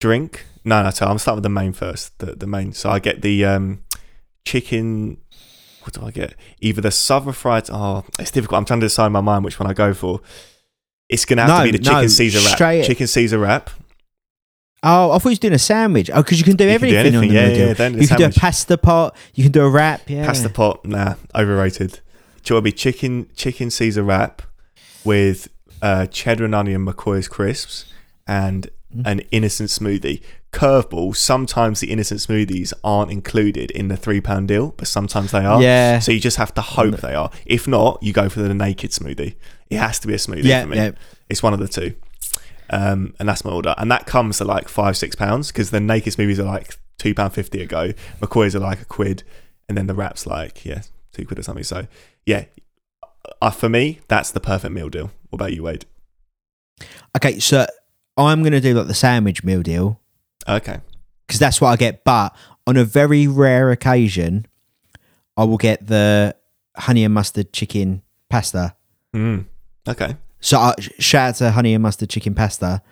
drink. 0.00 0.46
No, 0.64 0.82
no. 0.82 0.90
So 0.90 1.06
I'm 1.06 1.18
starting 1.18 1.36
with 1.38 1.42
the 1.44 1.48
main 1.50 1.72
first. 1.72 2.18
The 2.18 2.34
the 2.34 2.46
main. 2.46 2.72
So 2.72 2.90
I 2.90 2.98
get 2.98 3.22
the 3.22 3.44
um, 3.44 3.80
chicken. 4.46 5.18
What 5.82 5.94
do 5.94 6.04
I 6.06 6.10
get? 6.10 6.34
Either 6.60 6.80
the 6.82 6.90
southern 6.90 7.32
fried. 7.32 7.70
Oh, 7.70 8.04
it's 8.18 8.30
difficult. 8.30 8.58
I'm 8.58 8.64
trying 8.66 8.80
to 8.80 8.86
decide 8.86 9.06
in 9.06 9.12
my 9.12 9.20
mind 9.22 9.44
which 9.44 9.58
one 9.58 9.68
I 9.70 9.72
go 9.74 9.94
for. 9.94 10.20
It's 11.08 11.24
gonna 11.24 11.42
have 11.42 11.50
No, 11.50 11.58
to 11.66 11.72
be 11.72 11.78
the 11.78 11.84
chicken 11.84 12.02
no, 12.02 12.06
Caesar 12.08 12.38
wrap. 12.40 12.54
straight- 12.56 12.84
Chicken 12.84 13.06
Caesar 13.06 13.38
wrap. 13.38 13.70
Oh, 14.82 15.10
I 15.10 15.18
thought 15.18 15.24
you 15.24 15.30
was 15.30 15.38
doing 15.40 15.54
a 15.54 15.58
sandwich. 15.58 16.10
Oh, 16.12 16.22
because 16.22 16.38
you 16.38 16.44
can 16.44 16.56
do 16.56 16.64
You 16.64 16.78
can 16.78 16.88
do 16.88 16.94
everything 16.96 17.16
on 17.16 17.22
the 17.22 17.28
anything, 17.28 17.34
yeah, 17.36 17.66
yeah, 17.88 18.00
you 18.00 18.06
can 18.08 18.18
do 18.18 18.24
a 18.26 18.30
pasta 18.30 18.78
pot. 18.78 19.16
You 19.34 19.42
can 19.44 19.52
do 19.52 19.62
a 19.64 19.68
wrap. 19.70 20.08
Yeah. 20.08 20.24
Pasta 20.26 20.48
pot, 20.48 20.84
nah, 20.84 21.14
overrated. 21.34 22.00
Do 22.44 22.54
you 22.54 22.54
want 22.56 22.62
to 22.66 22.70
be 22.70 22.72
chicken 22.72 23.28
chicken 23.34 23.70
Caesar 23.70 24.02
wrap 24.04 24.42
with 25.04 25.48
uh, 25.82 26.06
cheddar 26.06 26.44
and 26.44 26.54
onion 26.54 26.84
McCoy's 26.86 27.28
crisps 27.28 27.92
and 28.26 28.68
Mm. 28.96 29.02
an 29.06 29.20
innocent 29.32 29.68
smoothie? 29.68 30.22
Curveball. 30.50 31.14
Sometimes 31.14 31.80
the 31.80 31.90
innocent 31.90 32.20
smoothies 32.20 32.72
aren't 32.82 33.10
included 33.10 33.70
in 33.72 33.88
the 33.88 33.98
three 33.98 34.22
pound 34.22 34.48
deal, 34.48 34.72
but 34.78 34.88
sometimes 34.88 35.30
they 35.32 35.44
are. 35.44 35.60
Yeah. 35.62 35.98
So 35.98 36.10
you 36.10 36.18
just 36.20 36.38
have 36.38 36.54
to 36.54 36.62
hope 36.62 36.96
they 37.02 37.14
are. 37.14 37.30
If 37.44 37.68
not, 37.68 38.02
you 38.02 38.14
go 38.14 38.30
for 38.30 38.40
the 38.40 38.54
naked 38.54 38.92
smoothie. 38.92 39.34
It 39.68 39.76
has 39.76 39.98
to 39.98 40.06
be 40.06 40.14
a 40.14 40.16
smoothie 40.16 40.44
Yeah, 40.44 40.62
for 40.62 40.68
me. 40.68 40.76
yeah. 40.78 40.90
It's 41.28 41.42
one 41.42 41.52
of 41.52 41.58
the 41.58 41.68
two. 41.68 41.96
Um, 42.70 43.14
and 43.18 43.28
that's 43.28 43.44
my 43.44 43.50
order. 43.50 43.74
And 43.78 43.90
that 43.90 44.06
comes 44.06 44.38
to 44.38 44.44
like 44.44 44.68
five, 44.68 44.96
six 44.96 45.14
pounds 45.16 45.48
because 45.48 45.70
the 45.70 45.80
naked 45.80 46.18
movies 46.18 46.38
are 46.38 46.44
like 46.44 46.78
two 46.98 47.14
pound 47.14 47.32
fifty 47.32 47.62
a 47.62 47.66
go. 47.66 47.92
McCoy's 48.20 48.54
are 48.54 48.60
like 48.60 48.82
a 48.82 48.84
quid, 48.84 49.22
and 49.68 49.76
then 49.78 49.86
the 49.86 49.94
wraps 49.94 50.26
like 50.26 50.64
yeah, 50.64 50.82
two 51.12 51.26
quid 51.26 51.38
or 51.38 51.42
something. 51.42 51.64
So 51.64 51.86
yeah, 52.26 52.44
uh, 53.40 53.50
for 53.50 53.68
me, 53.68 54.00
that's 54.08 54.30
the 54.30 54.40
perfect 54.40 54.72
meal 54.74 54.88
deal. 54.88 55.10
What 55.30 55.40
about 55.40 55.52
you, 55.52 55.62
Wade? 55.62 55.86
Okay, 57.16 57.38
so 57.38 57.66
I'm 58.16 58.42
going 58.42 58.52
to 58.52 58.60
do 58.60 58.74
like 58.74 58.86
the 58.86 58.94
sandwich 58.94 59.42
meal 59.44 59.62
deal 59.62 60.00
Okay. 60.46 60.78
because 61.26 61.38
that's 61.40 61.60
what 61.60 61.68
I 61.68 61.76
get. 61.76 62.04
But 62.04 62.34
on 62.66 62.76
a 62.76 62.84
very 62.84 63.26
rare 63.26 63.70
occasion, 63.70 64.46
I 65.36 65.44
will 65.44 65.56
get 65.56 65.86
the 65.86 66.34
honey 66.76 67.04
and 67.04 67.14
mustard 67.14 67.52
chicken 67.52 68.02
pasta. 68.30 68.74
Mm. 69.14 69.46
Okay. 69.88 70.16
So 70.40 70.58
I, 70.58 70.74
shout 70.98 71.28
out 71.30 71.34
to 71.36 71.50
honey 71.52 71.74
and 71.74 71.82
mustard 71.82 72.10
chicken 72.10 72.34
pasta. 72.34 72.82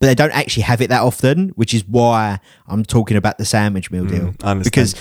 But 0.00 0.06
they 0.08 0.14
don't 0.14 0.32
actually 0.32 0.64
have 0.64 0.80
it 0.80 0.88
that 0.90 1.02
often, 1.02 1.50
which 1.50 1.72
is 1.72 1.86
why 1.86 2.38
I'm 2.66 2.84
talking 2.84 3.16
about 3.16 3.38
the 3.38 3.44
sandwich 3.44 3.90
meal 3.90 4.04
deal. 4.04 4.32
Mm, 4.32 4.44
I 4.44 4.50
understand. 4.50 4.64
because 4.64 4.94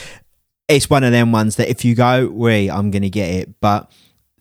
it's 0.69 0.89
one 0.89 1.03
of 1.03 1.11
them 1.11 1.31
ones 1.31 1.55
that 1.57 1.67
if 1.69 1.83
you 1.83 1.93
go, 1.95 2.27
we, 2.27 2.69
I'm 2.69 2.89
going 2.91 3.01
to 3.01 3.09
get 3.09 3.29
it. 3.33 3.59
But 3.59 3.91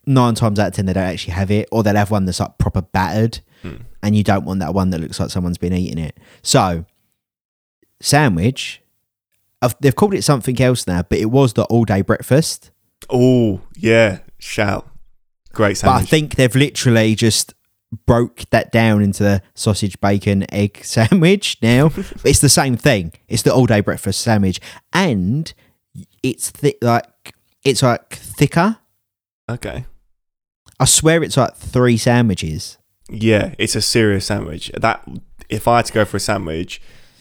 nine 0.06 0.34
times 0.34 0.58
out 0.58 0.68
of 0.68 0.74
ten, 0.74 0.86
they 0.86 0.92
don't 0.92 1.02
actually 1.04 1.32
have 1.34 1.50
it, 1.50 1.68
or 1.72 1.82
they'll 1.82 1.96
have 1.96 2.10
one 2.10 2.26
that's 2.26 2.38
like 2.40 2.58
proper 2.58 2.82
battered, 2.82 3.40
Hmm. 3.62 3.76
and 4.02 4.14
you 4.16 4.22
don't 4.24 4.44
want 4.44 4.60
that 4.60 4.74
one 4.74 4.90
that 4.90 5.00
looks 5.00 5.18
like 5.20 5.30
someone's 5.30 5.58
been 5.58 5.72
eating 5.72 5.98
it. 5.98 6.18
So, 6.42 6.84
sandwich, 8.00 8.82
I've, 9.60 9.74
they've 9.80 9.94
called 9.94 10.14
it 10.14 10.22
something 10.22 10.60
else 10.60 10.86
now, 10.86 11.02
but 11.02 11.18
it 11.18 11.26
was 11.30 11.52
the 11.54 11.64
all 11.64 11.84
day 11.84 12.02
breakfast. 12.02 12.70
Oh 13.10 13.60
yeah, 13.76 14.18
shout. 14.38 14.88
Great 15.52 15.76
sandwich. 15.76 16.00
But 16.00 16.02
I 16.02 16.06
think 16.10 16.34
they've 16.36 16.54
literally 16.54 17.14
just 17.14 17.54
broke 18.06 18.44
that 18.50 18.72
down 18.72 19.02
into 19.02 19.22
the 19.22 19.42
sausage, 19.54 20.00
bacon, 20.00 20.46
egg 20.52 20.80
sandwich 20.84 21.58
now. 21.62 21.86
it's 22.24 22.40
the 22.40 22.48
same 22.48 22.76
thing. 22.76 23.12
It's 23.28 23.42
the 23.42 23.52
all 23.52 23.66
day 23.66 23.80
breakfast 23.80 24.20
sandwich, 24.22 24.60
and 24.92 25.52
it's 26.22 26.52
like 26.80 27.34
it's 27.64 27.82
like 27.82 28.14
thicker. 28.14 28.78
okay. 29.48 29.84
I 30.80 30.84
swear 30.84 31.22
it's 31.22 31.36
like 31.36 31.54
three 31.54 31.96
sandwiches. 31.96 32.76
Yeah, 33.08 33.54
it's 33.58 33.76
a 33.76 33.82
serious 33.82 34.26
sandwich. 34.26 34.70
That 34.76 35.06
if 35.48 35.68
I 35.68 35.76
had 35.76 35.86
to 35.86 35.92
go 35.92 36.04
for 36.04 36.16
a 36.16 36.20
sandwich, 36.20 36.80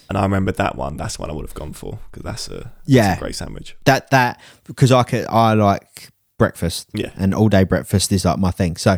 and 0.09 0.17
I 0.17 0.23
remembered 0.23 0.55
that 0.55 0.75
one, 0.75 0.97
that's 0.97 1.19
what 1.19 1.29
I 1.29 1.33
would 1.33 1.45
have 1.45 1.53
gone 1.53 1.73
for 1.73 1.99
because 2.09 2.23
that's 2.23 2.47
a 2.47 2.51
that's 2.53 2.71
Yeah. 2.85 3.17
a 3.17 3.19
great 3.19 3.35
sandwich. 3.35 3.75
That 3.85 4.09
that 4.11 4.39
because 4.63 4.91
I 4.91 5.03
could 5.03 5.25
I 5.27 5.53
like 5.53 6.09
breakfast. 6.41 6.89
Yeah. 6.93 7.11
and 7.21 7.33
all 7.33 7.49
day 7.49 7.63
breakfast 7.63 8.11
is 8.11 8.25
like 8.25 8.39
my 8.39 8.51
thing. 8.51 8.75
So 8.77 8.97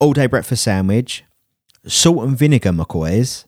all 0.00 0.12
day 0.12 0.26
breakfast 0.26 0.62
sandwich, 0.64 1.24
salt 1.86 2.24
and 2.26 2.36
vinegar 2.36 2.72
McCoys. 2.72 3.46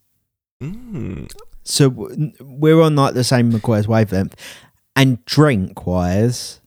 Mm. 0.62 1.30
So 1.64 1.88
we're 2.40 2.80
on 2.80 2.94
like 2.96 3.14
the 3.14 3.24
same 3.24 3.52
McCoy's 3.52 3.88
wavelength. 3.88 4.34
And 4.94 5.22
drink 5.26 5.86
wise, 5.86 6.60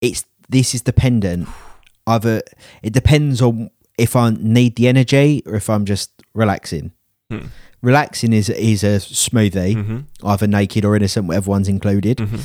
it's 0.00 0.24
this 0.48 0.74
is 0.74 0.82
dependent. 0.82 1.48
Either 2.06 2.40
it 2.82 2.92
depends 2.92 3.42
on 3.42 3.70
if 3.98 4.14
I 4.16 4.30
need 4.30 4.76
the 4.76 4.86
energy 4.88 5.42
or 5.46 5.54
if 5.56 5.68
I'm 5.68 5.84
just 5.84 6.10
relaxing. 6.34 6.92
Hmm. 7.30 7.46
Relaxing 7.82 8.32
is 8.32 8.48
is 8.48 8.82
a 8.84 8.98
smoothie, 8.98 9.74
hmm 9.74 10.00
either 10.24 10.46
naked 10.46 10.84
or 10.84 10.94
innocent, 10.96 11.26
whatever 11.26 11.50
one's 11.50 11.68
included. 11.68 12.20
hmm 12.20 12.36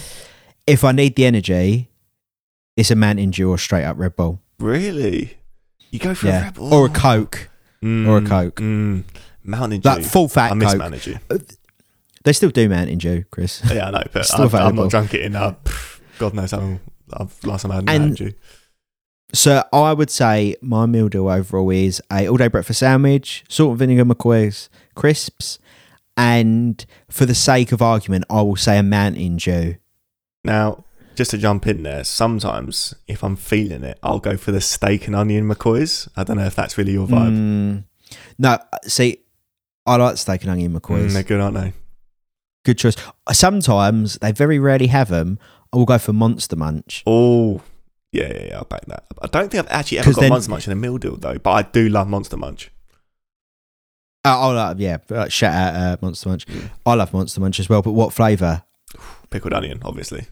If 0.67 0.83
I 0.83 0.91
need 0.91 1.15
the 1.15 1.25
energy, 1.25 1.89
it's 2.77 2.91
a 2.91 2.95
Mountain 2.95 3.31
Dew 3.31 3.49
or 3.49 3.57
straight 3.57 3.83
up 3.85 3.97
Red 3.99 4.15
Bull. 4.15 4.41
Really? 4.59 5.37
You 5.91 5.99
go 5.99 6.13
for 6.15 6.27
a 6.27 6.31
Red 6.31 6.53
Bull 6.55 6.73
or 6.73 6.85
a 6.85 6.89
Coke, 6.89 7.49
or 7.83 8.17
a 8.17 8.21
Coke. 8.25 8.55
Mm. 8.57 9.03
Mountain 9.43 9.79
Dew. 9.81 9.89
like 9.89 10.03
full 10.03 10.27
fat 10.27 10.51
I 10.51 10.55
miss 10.55 10.69
Coke. 10.71 10.77
Mountain 10.79 10.99
Dew. 11.29 11.39
They 12.23 12.33
still 12.33 12.51
do 12.51 12.69
Mountain 12.69 12.99
Dew, 12.99 13.23
Chris. 13.31 13.61
Yeah, 13.71 13.87
I 13.87 13.91
know, 13.91 14.03
but 14.13 14.25
Still 14.27 14.43
I've, 14.43 14.53
I've 14.55 14.75
not 14.75 14.89
drunk 14.91 15.13
it 15.15 15.21
in 15.21 15.35
uh, 15.35 15.55
God 16.19 16.33
knows 16.35 16.51
how 16.51 16.59
long. 16.59 16.79
I've 17.11 17.43
last 17.43 17.63
time 17.63 17.71
I 17.71 17.75
had 17.75 17.89
And- 17.89 18.03
Mountain 18.09 18.27
Dew. 18.27 18.33
So 19.33 19.63
I 19.71 19.93
would 19.93 20.09
say 20.09 20.55
my 20.61 20.85
meal 20.85 21.07
deal 21.07 21.29
overall 21.29 21.69
is 21.71 22.01
a 22.11 22.27
all 22.27 22.35
day 22.35 22.49
breakfast 22.49 22.79
sandwich, 22.81 23.45
salt 23.47 23.69
and 23.71 23.79
vinegar 23.79 24.03
McCoy's 24.03 24.69
crisps, 24.93 25.57
and 26.17 26.85
for 27.09 27.25
the 27.25 27.33
sake 27.33 27.71
of 27.71 27.81
argument, 27.81 28.25
I 28.29 28.41
will 28.41 28.57
say 28.57 28.77
a 28.77 28.83
Mountain 28.83 29.37
Dew. 29.37 29.75
Now, 30.43 30.83
just 31.15 31.31
to 31.31 31.37
jump 31.37 31.67
in 31.67 31.83
there, 31.83 32.03
sometimes 32.03 32.93
if 33.07 33.23
I'm 33.23 33.35
feeling 33.35 33.83
it, 33.83 33.99
I'll 34.03 34.19
go 34.19 34.37
for 34.37 34.51
the 34.51 34.61
steak 34.61 35.07
and 35.07 35.15
onion 35.15 35.47
McCoys. 35.47 36.07
I 36.15 36.23
don't 36.23 36.37
know 36.37 36.45
if 36.45 36.55
that's 36.55 36.77
really 36.77 36.93
your 36.93 37.07
vibe. 37.07 37.37
Mm, 37.37 37.83
no, 38.37 38.57
see, 38.83 39.19
I 39.85 39.95
like 39.97 40.17
steak 40.17 40.41
and 40.41 40.51
onion 40.51 40.73
Mm, 40.79 41.13
they're 41.13 41.23
good, 41.23 41.41
aren't 41.41 41.55
they? 41.55 41.73
Good 42.63 42.77
choice. 42.77 42.95
Sometimes 43.31 44.15
they 44.21 44.31
very 44.31 44.59
rarely 44.59 44.87
have 44.87 45.09
them. 45.09 45.39
I 45.73 45.77
will 45.77 45.85
go 45.85 45.97
for 45.97 46.13
Monster 46.13 46.55
Munch. 46.55 47.03
Oh, 47.07 47.61
yeah, 48.11 48.27
yeah, 48.33 48.45
yeah. 48.49 48.57
I'll 48.57 48.65
back 48.65 48.85
that. 48.85 49.05
I 49.21 49.27
don't 49.27 49.49
think 49.49 49.65
I've 49.65 49.71
actually 49.71 49.99
ever 49.99 50.11
got 50.13 50.21
then- 50.21 50.29
Monster 50.29 50.51
Munch 50.51 50.67
in 50.67 50.73
a 50.73 50.75
meal 50.75 50.97
deal 50.97 51.17
though, 51.17 51.37
but 51.37 51.51
I 51.51 51.61
do 51.63 51.89
love 51.89 52.07
Monster 52.07 52.37
Munch. 52.37 52.71
Uh, 54.23 54.39
I 54.39 54.53
like, 54.53 54.77
yeah, 54.79 54.97
uh, 55.09 55.27
shout 55.29 55.53
out 55.53 55.75
uh, 55.75 55.97
Monster 56.01 56.29
Munch. 56.29 56.45
Mm. 56.45 56.69
I 56.85 56.93
love 56.93 57.11
Monster 57.13 57.41
Munch 57.41 57.59
as 57.59 57.69
well, 57.69 57.81
but 57.81 57.93
what 57.93 58.13
flavour? 58.13 58.63
Pickled 59.31 59.53
onion, 59.53 59.79
obviously. 59.83 60.27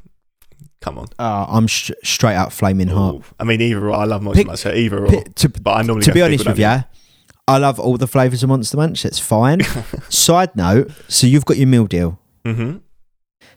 Come 0.82 0.98
on. 0.98 1.08
Uh, 1.20 1.46
I'm 1.50 1.68
sh- 1.68 1.92
straight 2.04 2.36
out 2.36 2.54
flaming 2.54 2.88
hot. 2.88 3.16
Ooh. 3.16 3.24
I 3.40 3.44
mean, 3.44 3.60
either 3.62 3.90
or. 3.90 3.92
I 3.92 4.06
love 4.06 4.22
Monster 4.22 4.40
Pick- 4.40 4.48
Munch, 4.48 4.60
so 4.60 4.72
either 4.74 5.06
or. 5.06 5.24
To, 5.24 5.50
but 5.50 5.72
I 5.72 5.82
normally 5.82 6.06
to 6.06 6.14
be 6.14 6.22
honest 6.22 6.46
with 6.46 6.58
you, 6.60 6.84
I 7.48 7.58
love 7.58 7.80
all 7.80 7.98
the 7.98 8.08
flavours 8.08 8.44
of 8.44 8.50
Monster 8.50 8.78
Munch. 8.78 9.04
That's 9.04 9.20
fine. 9.20 9.60
Side 10.10 10.56
note: 10.56 10.92
so 11.10 11.28
you've 11.28 11.46
got 11.46 11.58
your 11.58 11.68
meal 11.68 11.86
deal. 11.86 12.20
Mm-hmm. 12.46 12.78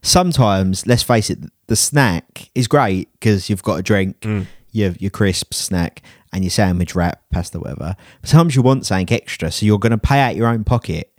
Sometimes, 0.03 0.87
let's 0.87 1.03
face 1.03 1.31
it, 1.31 1.39
the 1.69 1.77
snack 1.77 2.51
is 2.55 2.67
great 2.67 3.09
because 3.13 3.49
you've 3.49 3.63
got 3.63 3.79
a 3.79 3.83
drink, 3.83 4.19
Mm. 4.21 4.47
your 4.73 4.93
your 4.99 5.11
crisp 5.11 5.55
snack, 5.55 6.03
and 6.33 6.43
your 6.43 6.51
sandwich 6.51 6.95
wrap, 6.95 7.23
pasta, 7.31 7.59
whatever. 7.61 7.95
But 8.21 8.29
sometimes 8.31 8.57
you 8.57 8.63
want 8.63 8.87
something 8.87 9.13
extra, 9.15 9.51
so 9.53 9.65
you're 9.67 9.79
going 9.79 9.91
to 9.93 9.99
pay 9.99 10.21
out 10.21 10.35
your 10.35 10.49
own 10.49 10.65
pocket 10.65 11.13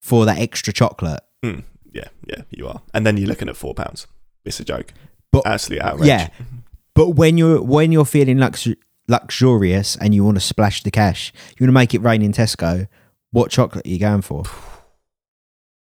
for 0.00 0.24
that 0.24 0.38
extra 0.38 0.72
chocolate. 0.72 1.20
Mm. 1.44 1.64
Yeah, 1.92 2.08
yeah, 2.26 2.42
you 2.50 2.66
are. 2.68 2.80
And 2.94 3.04
then 3.06 3.18
you're 3.18 3.28
looking 3.28 3.50
at 3.50 3.56
four 3.56 3.74
pounds. 3.74 4.06
It's 4.46 4.58
a 4.60 4.64
joke. 4.64 4.94
But 5.32 5.46
Absolutely 5.46 5.82
outrage. 5.82 6.06
yeah, 6.08 6.28
but 6.94 7.10
when 7.10 7.38
you're 7.38 7.60
when 7.62 7.90
you're 7.90 8.04
feeling 8.04 8.38
lux- 8.38 8.68
luxurious 9.08 9.96
and 9.96 10.14
you 10.14 10.22
want 10.24 10.36
to 10.36 10.40
splash 10.40 10.82
the 10.82 10.90
cash, 10.90 11.32
you 11.58 11.64
want 11.64 11.68
to 11.70 11.72
make 11.72 11.94
it 11.94 12.02
rain 12.02 12.20
in 12.22 12.32
Tesco. 12.32 12.86
What 13.30 13.50
chocolate 13.50 13.86
are 13.86 13.88
you 13.90 13.98
going 13.98 14.20
for? 14.22 14.44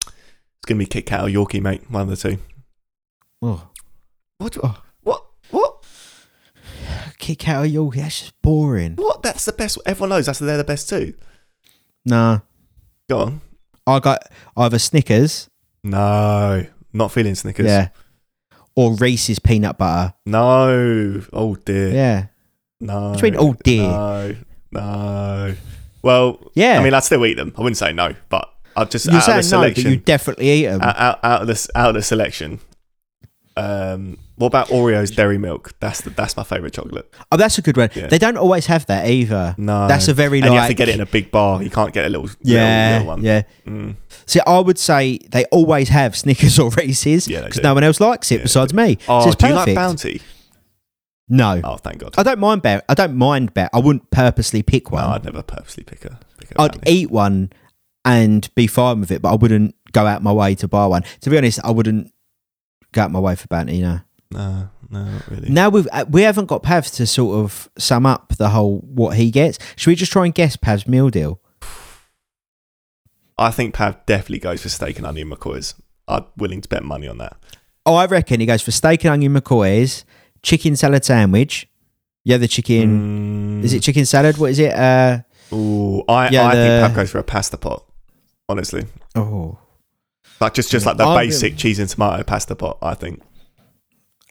It's 0.06 0.66
gonna 0.66 0.80
be 0.80 0.86
Kit 0.86 1.06
Kat 1.06 1.22
or 1.24 1.28
Yorkie, 1.28 1.61
mate. 1.61 1.90
One 1.90 2.02
of 2.03 2.10
the 2.10 2.18
two. 2.18 2.38
Oh. 3.41 3.68
What? 4.40 4.57
Oh. 4.61 4.82
What? 5.03 5.26
What? 5.52 5.86
Kit 7.18 7.40
Kat 7.40 7.64
or 7.66 7.68
Yorkie, 7.68 7.95
that's 8.02 8.20
just 8.20 8.41
boring. 8.41 8.95
What? 8.95 9.24
That's 9.24 9.45
the 9.45 9.53
best. 9.53 9.78
Everyone 9.86 10.10
knows 10.10 10.26
that's 10.26 10.40
they're 10.40 10.57
the 10.57 10.64
best 10.66 10.90
too. 10.90 11.14
Nah. 12.06 12.40
Go 13.10 13.20
on. 13.20 13.41
I 13.88 13.99
got 13.99 14.22
either 14.57 14.78
Snickers, 14.80 15.49
No, 15.84 16.66
not 16.94 17.11
feeling 17.11 17.34
Snickers. 17.36 17.66
yeah, 17.66 17.88
or 18.80 18.95
Reese's 18.95 19.39
peanut 19.39 19.77
butter. 19.77 20.14
No. 20.26 21.22
Oh 21.34 21.56
dear. 21.56 21.89
Yeah. 21.89 22.26
No. 22.80 23.10
What 23.10 23.19
do 23.19 23.26
you 23.26 23.31
mean, 23.34 23.41
oh 23.41 23.53
dear? 23.64 23.84
No. 23.84 24.35
No. 24.72 25.56
Well, 26.01 26.51
Yeah. 26.53 26.80
I 26.80 26.84
mean, 26.84 26.93
I'd 26.93 27.03
still 27.03 27.26
eat 27.26 27.34
them. 27.34 27.53
I 27.57 27.61
wouldn't 27.61 27.77
say 27.77 27.91
no, 27.91 28.14
but 28.30 28.47
I'd 28.77 28.89
just 28.89 29.06
You're 29.07 29.15
out 29.15 29.27
of 29.30 29.35
the 29.35 29.43
saying 29.43 29.61
no, 29.61 29.68
but 29.68 29.76
selection. 29.76 29.91
you 29.91 29.97
definitely 29.97 30.49
eat 30.49 30.65
them. 30.68 30.81
out, 30.81 30.97
out, 30.97 31.19
out 31.23 31.41
of 31.41 31.47
this 31.47 31.68
out 31.76 31.89
of 31.89 31.95
the 31.95 32.01
selection. 32.01 32.60
Um, 33.60 34.18
what 34.38 34.48
about 34.48 34.68
Oreos 34.69 35.14
Dairy 35.15 35.38
Milk? 35.38 35.73
That's 35.80 36.02
the, 36.02 36.11
that's 36.11 36.38
my 36.38 36.44
favorite 36.44 36.73
chocolate. 36.73 37.14
oh, 37.31 37.38
that's 37.38 37.57
a 37.57 37.61
good 37.61 37.76
one. 37.77 37.90
yeah. 37.94 38.07
They 38.07 38.18
don't 38.18 38.38
always 38.38 38.68
have 38.68 38.86
that 38.86 39.07
either. 39.10 39.53
No, 39.57 39.88
That's 39.88 40.07
a 40.07 40.14
very 40.14 40.40
and 40.40 40.48
like 40.49 40.53
you 40.56 40.60
have 40.61 40.68
to 40.69 40.73
get 40.76 40.90
it 40.90 40.95
in 40.95 41.02
a 41.02 41.06
big 41.06 41.30
bar. 41.31 41.61
You 41.61 41.69
can't 41.69 41.94
get 41.94 42.06
a 42.06 42.10
little 42.10 42.30
yeah, 42.41 42.99
little, 42.99 42.99
little 42.99 43.07
one. 43.07 43.23
yeah. 43.23 43.41
Mm. 43.68 43.95
See, 44.26 44.40
I 44.48 44.60
would 44.60 44.80
say 44.80 45.18
they 45.30 45.44
always 45.45 45.90
have 45.90 46.15
Snickers 46.15 46.57
or 46.60 46.69
Reese's 46.72 47.27
because 47.27 47.56
do. 47.57 47.61
no 47.64 47.73
one 47.73 47.84
else 47.84 47.99
likes 47.99 48.31
it 48.31 48.38
Yeah, 48.38 48.44
besides 48.44 48.73
me. 48.73 48.98
Oh, 49.07 49.30
so 49.30 49.36
do 49.36 49.48
you 49.48 49.53
like. 49.53 49.76
Bounty? 49.76 50.22
No, 51.27 51.61
Oh, 51.64 51.77
thank 51.77 51.99
God. 51.99 52.15
I 52.18 52.23
don't 52.23 52.40
mind 52.40 52.61
bet. 52.64 52.84
I 52.90 52.94
don't 52.95 53.15
mind 53.15 53.53
bet. 53.53 53.69
I 53.73 53.80
wouldn't 53.80 54.10
purposely 54.10 54.64
pick 54.64 54.90
No, 54.90 54.95
one. 54.95 55.03
I'd 55.06 55.23
never 55.26 55.44
purposely 55.44 55.84
pick 55.84 56.03
a 56.06 56.19
pick 56.40 56.52
a 56.52 56.61
I'd 56.61 56.72
Bounty. 56.73 56.91
eat 56.91 57.11
one 57.11 57.52
and 58.03 58.49
be 58.56 58.65
fine 58.68 58.99
with 59.02 59.11
it, 59.11 59.22
but 59.22 59.31
I 59.31 59.36
wouldn't 59.36 59.76
go 59.91 60.06
out 60.07 60.23
my 60.23 60.31
way 60.31 60.56
to 60.56 60.68
buy 60.68 60.88
one. 60.88 61.03
To 61.22 61.30
be 61.30 61.38
honest, 61.38 61.60
I 61.64 61.69
wouldn't 61.72 62.11
go 62.91 63.02
out 63.03 63.11
my 63.11 63.20
way 63.20 63.36
for 63.36 63.48
Bounty. 63.48 63.82
No. 63.82 64.02
No, 64.32 64.70
no, 64.91 65.03
not 65.06 65.28
really. 65.28 65.49
Now 65.49 65.70
we've 65.70 65.88
uh, 65.91 66.06
we 66.07 66.22
haven't 66.22 66.45
got 66.45 66.61
Pav 66.61 66.86
to 66.91 67.07
sort 67.07 67.44
of 67.44 67.68
sum 67.80 68.06
up 68.06 68.34
the 68.38 68.49
whole 68.49 68.80
what 68.82 69.18
he 69.18 69.32
gets. 69.32 69.57
Should 69.76 69.90
we 69.90 69.95
just 69.95 70.11
try 70.11 70.26
and 70.26 70.34
guess 70.36 70.56
Pav's 70.56 70.88
meal 70.88 71.10
deal? 71.10 71.40
I 73.38 73.52
think 73.52 73.74
Pav 73.74 74.06
definitely 74.06 74.40
goes 74.40 74.61
for 74.61 74.70
steak 74.70 74.98
and 74.98 75.06
onion 75.07 75.30
McCoys. 75.30 75.74
I'm 76.07 76.26
willing 76.38 76.61
to 76.61 76.70
bet 76.70 76.84
money 76.84 77.07
on 77.07 77.18
that. 77.20 77.38
Oh, 77.86 77.95
I 77.95 78.06
reckon 78.06 78.40
he 78.40 78.45
goes 78.45 78.61
for 78.61 78.72
steak 78.72 79.03
and 79.06 79.14
onion 79.14 79.34
McCoys, 79.34 80.03
chicken 80.44 80.76
salad 80.76 81.06
sandwich. 81.06 81.68
Yeah, 82.26 82.38
the 82.38 82.48
chicken. 82.48 83.61
Mm, 83.61 83.64
Is 83.64 83.74
it 83.74 83.82
chicken 83.82 84.06
salad? 84.06 84.38
What 84.38 84.52
is 84.52 84.60
it? 84.60 84.74
Uh 84.74 85.20
Ooh, 85.53 86.03
I, 86.07 86.30
Yeah, 86.30 86.45
I 86.48 86.56
the- 86.56 86.61
think 86.61 86.86
Pav 86.88 86.95
goes 86.95 87.10
for 87.11 87.18
a 87.18 87.24
pasta 87.24 87.57
pot. 87.57 87.84
Honestly, 88.48 88.86
oh, 89.16 89.57
like 90.40 90.53
just 90.53 90.72
just 90.72 90.86
like 90.86 90.98
the 90.98 91.03
I'm 91.03 91.10
gonna- 91.16 91.20
basic 91.28 91.57
cheese 91.57 91.80
and 91.80 91.90
tomato 91.90 92.24
pasta 92.24 92.56
pot. 92.56 92.78
I 92.82 92.94
think 92.94 93.22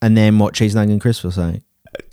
and 0.03 0.17
then 0.17 0.39
what? 0.39 0.55
Cheese 0.55 0.75
and 0.75 0.83
onion 0.83 0.99
crisp 1.01 1.25
or 1.25 1.31
something? 1.33 1.63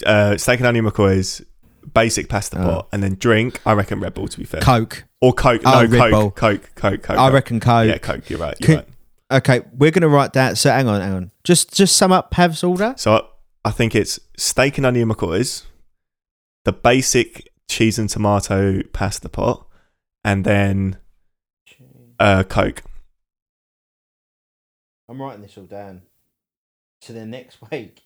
uh, 0.05 0.37
steak 0.37 0.59
and 0.59 0.67
onion 0.67 0.85
McCoys, 0.85 1.45
basic 1.93 2.29
pasta 2.29 2.57
Oh. 2.59 2.63
pot, 2.63 2.87
and 2.91 3.03
then 3.03 3.15
drink. 3.19 3.61
I 3.65 3.73
reckon 3.73 3.99
Red 3.99 4.13
Bull 4.13 4.27
to 4.27 4.37
be 4.37 4.45
fair, 4.45 4.61
Coke. 4.61 5.03
or 5.21 5.33
Coke. 5.33 5.61
Oh, 5.65 5.71
no, 5.71 5.85
Red 5.85 5.91
Coke, 5.99 6.11
Bull. 6.11 6.31
Coke, 6.31 6.71
Coke, 6.75 7.03
Coke. 7.03 7.17
I 7.17 7.29
reckon 7.29 7.59
Coke. 7.59 7.87
Yeah, 7.87 7.97
Coke. 7.97 8.29
You're 8.29 8.39
right. 8.39 8.55
You're 8.59 8.65
Could- 8.67 8.75
right. 8.77 8.87
Okay, 9.39 9.61
we're 9.73 9.91
gonna 9.91 10.07
write 10.07 10.33
that. 10.33 10.57
So 10.57 10.69
hang 10.71 10.87
on, 10.87 11.01
hang 11.01 11.13
on. 11.13 11.31
Just 11.43 11.73
just 11.73 11.95
sum 11.95 12.11
up 12.11 12.31
Pav's 12.31 12.63
order. 12.63 12.93
So 12.97 13.15
I, 13.15 13.21
I 13.69 13.71
think 13.71 13.95
it's 13.95 14.19
steak 14.37 14.77
and 14.77 14.85
onion 14.85 15.09
McCoys, 15.09 15.63
the 16.63 16.71
basic 16.71 17.49
cheese 17.69 17.97
and 17.99 18.07
tomato 18.09 18.81
pasta 18.93 19.27
pot, 19.29 19.67
and 20.23 20.45
then 20.45 20.97
uh, 22.19 22.43
Coke. 22.43 22.83
I'm 25.09 25.21
writing 25.21 25.41
this 25.41 25.57
all 25.57 25.65
down. 25.65 26.01
So 27.01 27.13
then 27.13 27.29
next 27.31 27.57
week, 27.71 28.01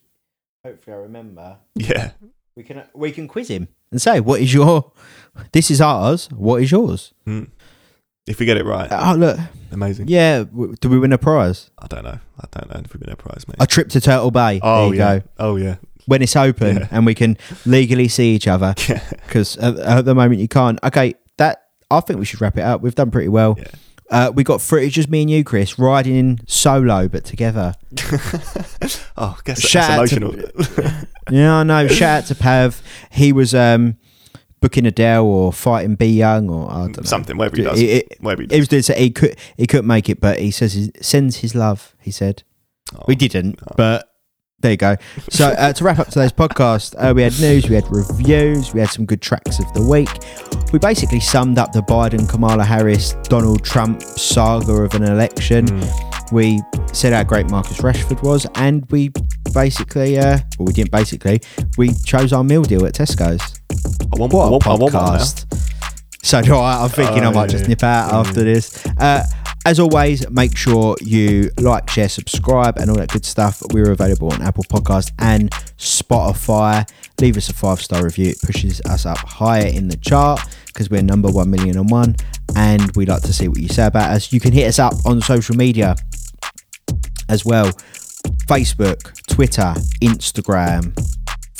hopefully 0.64 0.96
I 0.96 1.00
remember. 1.00 1.56
Yeah. 1.74 2.12
We 2.56 2.62
can 2.64 2.82
we 2.94 3.12
can 3.12 3.28
quiz 3.28 3.48
him 3.48 3.68
and 3.90 4.02
say 4.02 4.20
what 4.20 4.40
is 4.40 4.52
your. 4.52 4.92
This 5.52 5.70
is 5.70 5.80
ours. 5.80 6.28
What 6.32 6.62
is 6.62 6.70
yours? 6.70 7.14
Mm. 7.26 7.48
If 8.26 8.38
we 8.38 8.46
get 8.46 8.58
it 8.58 8.64
right, 8.64 8.88
Oh 8.92 9.14
look, 9.14 9.38
amazing. 9.72 10.08
yeah. 10.08 10.40
w- 10.44 10.74
Do 10.80 10.88
we 10.88 10.98
win 10.98 11.12
a 11.12 11.18
prize? 11.18 11.70
I 11.78 11.86
don't 11.86 12.04
know. 12.04 12.18
I 12.38 12.44
don't 12.50 12.72
know 12.72 12.80
if 12.84 12.92
we 12.92 12.98
win 12.98 13.10
a 13.12 13.16
prize, 13.16 13.46
mate. 13.48 13.56
A 13.58 13.66
trip 13.66 13.88
to 13.90 14.00
Turtle 14.00 14.30
Bay. 14.30 14.60
oh 14.62 14.86
there 14.90 14.94
you 14.94 15.00
yeah. 15.00 15.18
go. 15.20 15.24
Oh 15.38 15.56
yeah. 15.56 15.76
When 16.06 16.22
it's 16.22 16.36
open 16.36 16.76
Yeah. 16.78 16.88
and 16.90 17.06
we 17.06 17.14
can 17.14 17.38
legally 17.64 18.08
see 18.08 18.34
each 18.34 18.46
other 18.46 18.74
Yeah. 18.88 19.02
because 19.26 19.56
at, 19.56 19.78
at 19.78 20.04
the 20.04 20.14
moment 20.14 20.40
you 20.40 20.48
can't. 20.48 20.78
Okay, 20.84 21.14
that 21.38 21.68
I 21.90 22.00
think 22.00 22.18
we 22.18 22.24
should 22.26 22.40
wrap 22.40 22.58
it 22.58 22.62
up. 22.62 22.82
We've 22.82 22.94
done 22.94 23.10
pretty 23.10 23.28
well. 23.28 23.56
Yeah. 23.58 23.64
Uh, 24.10 24.32
we 24.34 24.42
got 24.42 24.60
footage 24.60 24.94
just 24.94 25.08
me 25.08 25.22
and 25.22 25.30
you, 25.30 25.44
Chris, 25.44 25.78
riding 25.78 26.16
in 26.16 26.40
solo 26.46 27.06
but 27.08 27.24
together. 27.24 27.74
oh, 29.16 29.36
I 29.38 29.40
guess 29.44 29.60
Shout 29.60 29.88
out 29.90 29.98
that's 30.00 30.10
to- 30.12 30.16
emotional. 30.16 31.00
Yeah, 31.30 31.58
I 31.58 31.62
know. 31.62 31.86
Shout 31.86 32.24
out 32.24 32.26
to 32.26 32.34
Pav. 32.34 32.82
He 33.12 33.32
was 33.32 33.54
um, 33.54 33.96
booking 34.60 34.84
Adele 34.84 35.24
or 35.24 35.52
fighting 35.52 35.94
B 35.94 36.06
Young 36.06 36.50
or 36.50 36.68
I 36.68 36.74
don't 36.80 36.96
know. 36.96 37.02
Something, 37.04 37.36
whatever 37.36 37.56
he 37.56 37.62
does. 37.62 37.78
He- 37.78 38.04
whatever 38.18 38.42
he 38.42 38.48
does. 38.48 38.58
was 38.58 38.68
doing 38.68 38.82
so 38.82 38.94
he 38.94 39.10
could 39.10 39.36
he 39.56 39.68
couldn't 39.68 39.86
make 39.86 40.08
it, 40.08 40.20
but 40.20 40.40
he 40.40 40.50
says 40.50 40.72
he 40.72 40.90
sends 41.00 41.36
his 41.36 41.54
love. 41.54 41.94
He 42.00 42.10
said 42.10 42.42
Oh. 42.96 43.04
we 43.06 43.14
didn't, 43.14 43.60
Oh. 43.62 43.74
but 43.76 44.09
there 44.60 44.72
you 44.72 44.76
go. 44.76 44.96
So 45.30 45.48
uh, 45.48 45.72
to 45.72 45.84
wrap 45.84 45.98
up 45.98 46.08
today's 46.08 46.32
podcast, 46.32 46.94
uh, 46.98 47.14
we 47.14 47.22
had 47.22 47.38
news, 47.40 47.68
we 47.68 47.74
had 47.74 47.90
reviews, 47.90 48.74
we 48.74 48.80
had 48.80 48.90
some 48.90 49.06
good 49.06 49.22
tracks 49.22 49.58
of 49.58 49.72
the 49.74 49.82
week. 49.82 50.08
We 50.72 50.78
basically 50.78 51.20
summed 51.20 51.58
up 51.58 51.72
the 51.72 51.80
Biden, 51.80 52.28
Kamala 52.28 52.64
Harris, 52.64 53.14
Donald 53.24 53.64
Trump 53.64 54.02
saga 54.02 54.72
of 54.72 54.94
an 54.94 55.04
election. 55.04 55.66
Mm. 55.66 56.32
We 56.32 56.60
said 56.92 57.12
how 57.12 57.24
great 57.24 57.50
Marcus 57.50 57.78
Rashford 57.78 58.22
was, 58.22 58.46
and 58.54 58.88
we 58.90 59.10
basically, 59.54 60.18
uh, 60.18 60.38
well, 60.58 60.66
we 60.66 60.72
didn't 60.72 60.92
basically, 60.92 61.40
we 61.76 61.92
chose 62.04 62.32
our 62.32 62.44
meal 62.44 62.62
deal 62.62 62.84
at 62.86 62.94
Tesco's. 62.94 63.60
I 64.14 64.18
want, 64.20 64.32
What 64.32 64.44
I 64.44 64.48
a 64.48 64.50
want, 64.50 64.66
I 64.66 64.70
want 64.70 64.80
one 64.82 64.92
now. 64.92 65.00
podcast. 65.16 65.69
So 66.22 66.40
do 66.42 66.54
I. 66.56 66.82
I'm 66.82 66.90
thinking 66.90 67.22
I 67.24 67.26
Oh, 67.26 67.32
might 67.32 67.50
yeah, 67.50 67.58
just 67.58 67.68
nip 67.68 67.82
out 67.82 68.10
Mm. 68.10 68.14
after 68.26 68.44
this. 68.44 68.86
Uh, 68.98 69.24
as 69.66 69.78
always, 69.78 70.28
make 70.30 70.56
sure 70.56 70.96
you 71.02 71.50
like, 71.58 71.90
share, 71.90 72.08
subscribe, 72.08 72.78
and 72.78 72.90
all 72.90 72.96
that 72.96 73.10
good 73.10 73.26
stuff. 73.26 73.62
We're 73.72 73.92
available 73.92 74.32
on 74.32 74.40
Apple 74.40 74.64
Podcast 74.64 75.12
and 75.18 75.50
Spotify. 75.76 76.88
Leave 77.20 77.36
us 77.36 77.50
a 77.50 77.52
five 77.54 77.80
star 77.82 78.02
review. 78.02 78.30
It 78.30 78.40
pushes 78.42 78.80
us 78.86 79.04
up 79.04 79.18
higher 79.18 79.66
in 79.66 79.88
the 79.88 79.98
chart 79.98 80.40
because 80.66 80.88
we're 80.88 81.02
number 81.02 81.28
one 81.28 81.50
million 81.50 81.76
and 81.76 81.90
one, 81.90 82.16
and 82.56 82.90
we 82.96 83.04
like 83.04 83.20
to 83.22 83.34
see 83.34 83.48
what 83.48 83.58
you 83.58 83.68
say 83.68 83.84
about 83.86 84.10
us. 84.12 84.32
You 84.32 84.40
can 84.40 84.52
hit 84.52 84.66
us 84.66 84.78
up 84.78 84.94
on 85.04 85.20
social 85.20 85.54
media 85.56 85.94
as 87.28 87.44
well 87.44 87.70
Facebook, 88.48 89.12
Twitter, 89.28 89.74
Instagram. 90.02 90.92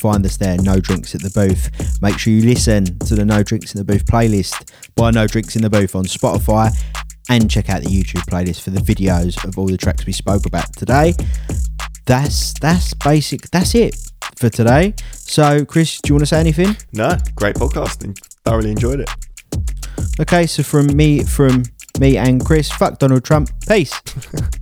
Find 0.00 0.24
us 0.24 0.38
there, 0.38 0.56
No 0.56 0.80
Drinks 0.80 1.14
at 1.14 1.20
the 1.20 1.28
Booth. 1.28 2.00
Make 2.00 2.18
sure 2.18 2.32
you 2.32 2.40
listen 2.42 2.98
to 3.00 3.14
the 3.14 3.24
No 3.26 3.42
Drinks 3.42 3.74
in 3.74 3.78
the 3.78 3.84
Booth 3.84 4.06
playlist 4.06 4.72
by 4.96 5.10
No 5.10 5.26
Drinks 5.26 5.56
in 5.56 5.62
the 5.62 5.68
Booth 5.68 5.94
on 5.94 6.04
Spotify 6.04 6.70
and 7.28 7.50
check 7.50 7.68
out 7.68 7.82
the 7.82 7.90
YouTube 7.90 8.24
playlist 8.24 8.62
for 8.62 8.70
the 8.70 8.80
videos 8.80 9.44
of 9.44 9.58
all 9.58 9.66
the 9.66 9.76
tracks 9.76 10.06
we 10.06 10.12
spoke 10.14 10.46
about 10.46 10.74
today. 10.74 11.12
That's 12.06 12.54
that's 12.60 12.94
basic. 12.94 13.50
That's 13.50 13.74
it 13.74 13.94
for 14.36 14.48
today. 14.48 14.94
So, 15.12 15.66
Chris, 15.66 16.00
do 16.00 16.08
you 16.08 16.14
want 16.14 16.22
to 16.22 16.26
say 16.26 16.40
anything? 16.40 16.78
No, 16.94 17.18
great 17.36 17.56
podcast. 17.56 18.02
and 18.02 18.18
Thoroughly 18.46 18.70
enjoyed 18.70 19.00
it. 19.00 19.10
Okay, 20.18 20.46
so 20.46 20.62
from 20.62 20.96
me, 20.96 21.24
from 21.24 21.64
me 22.00 22.16
and 22.16 22.42
Chris, 22.42 22.70
fuck 22.70 22.98
Donald 22.98 23.22
Trump. 23.22 23.50
Peace. 23.68 23.92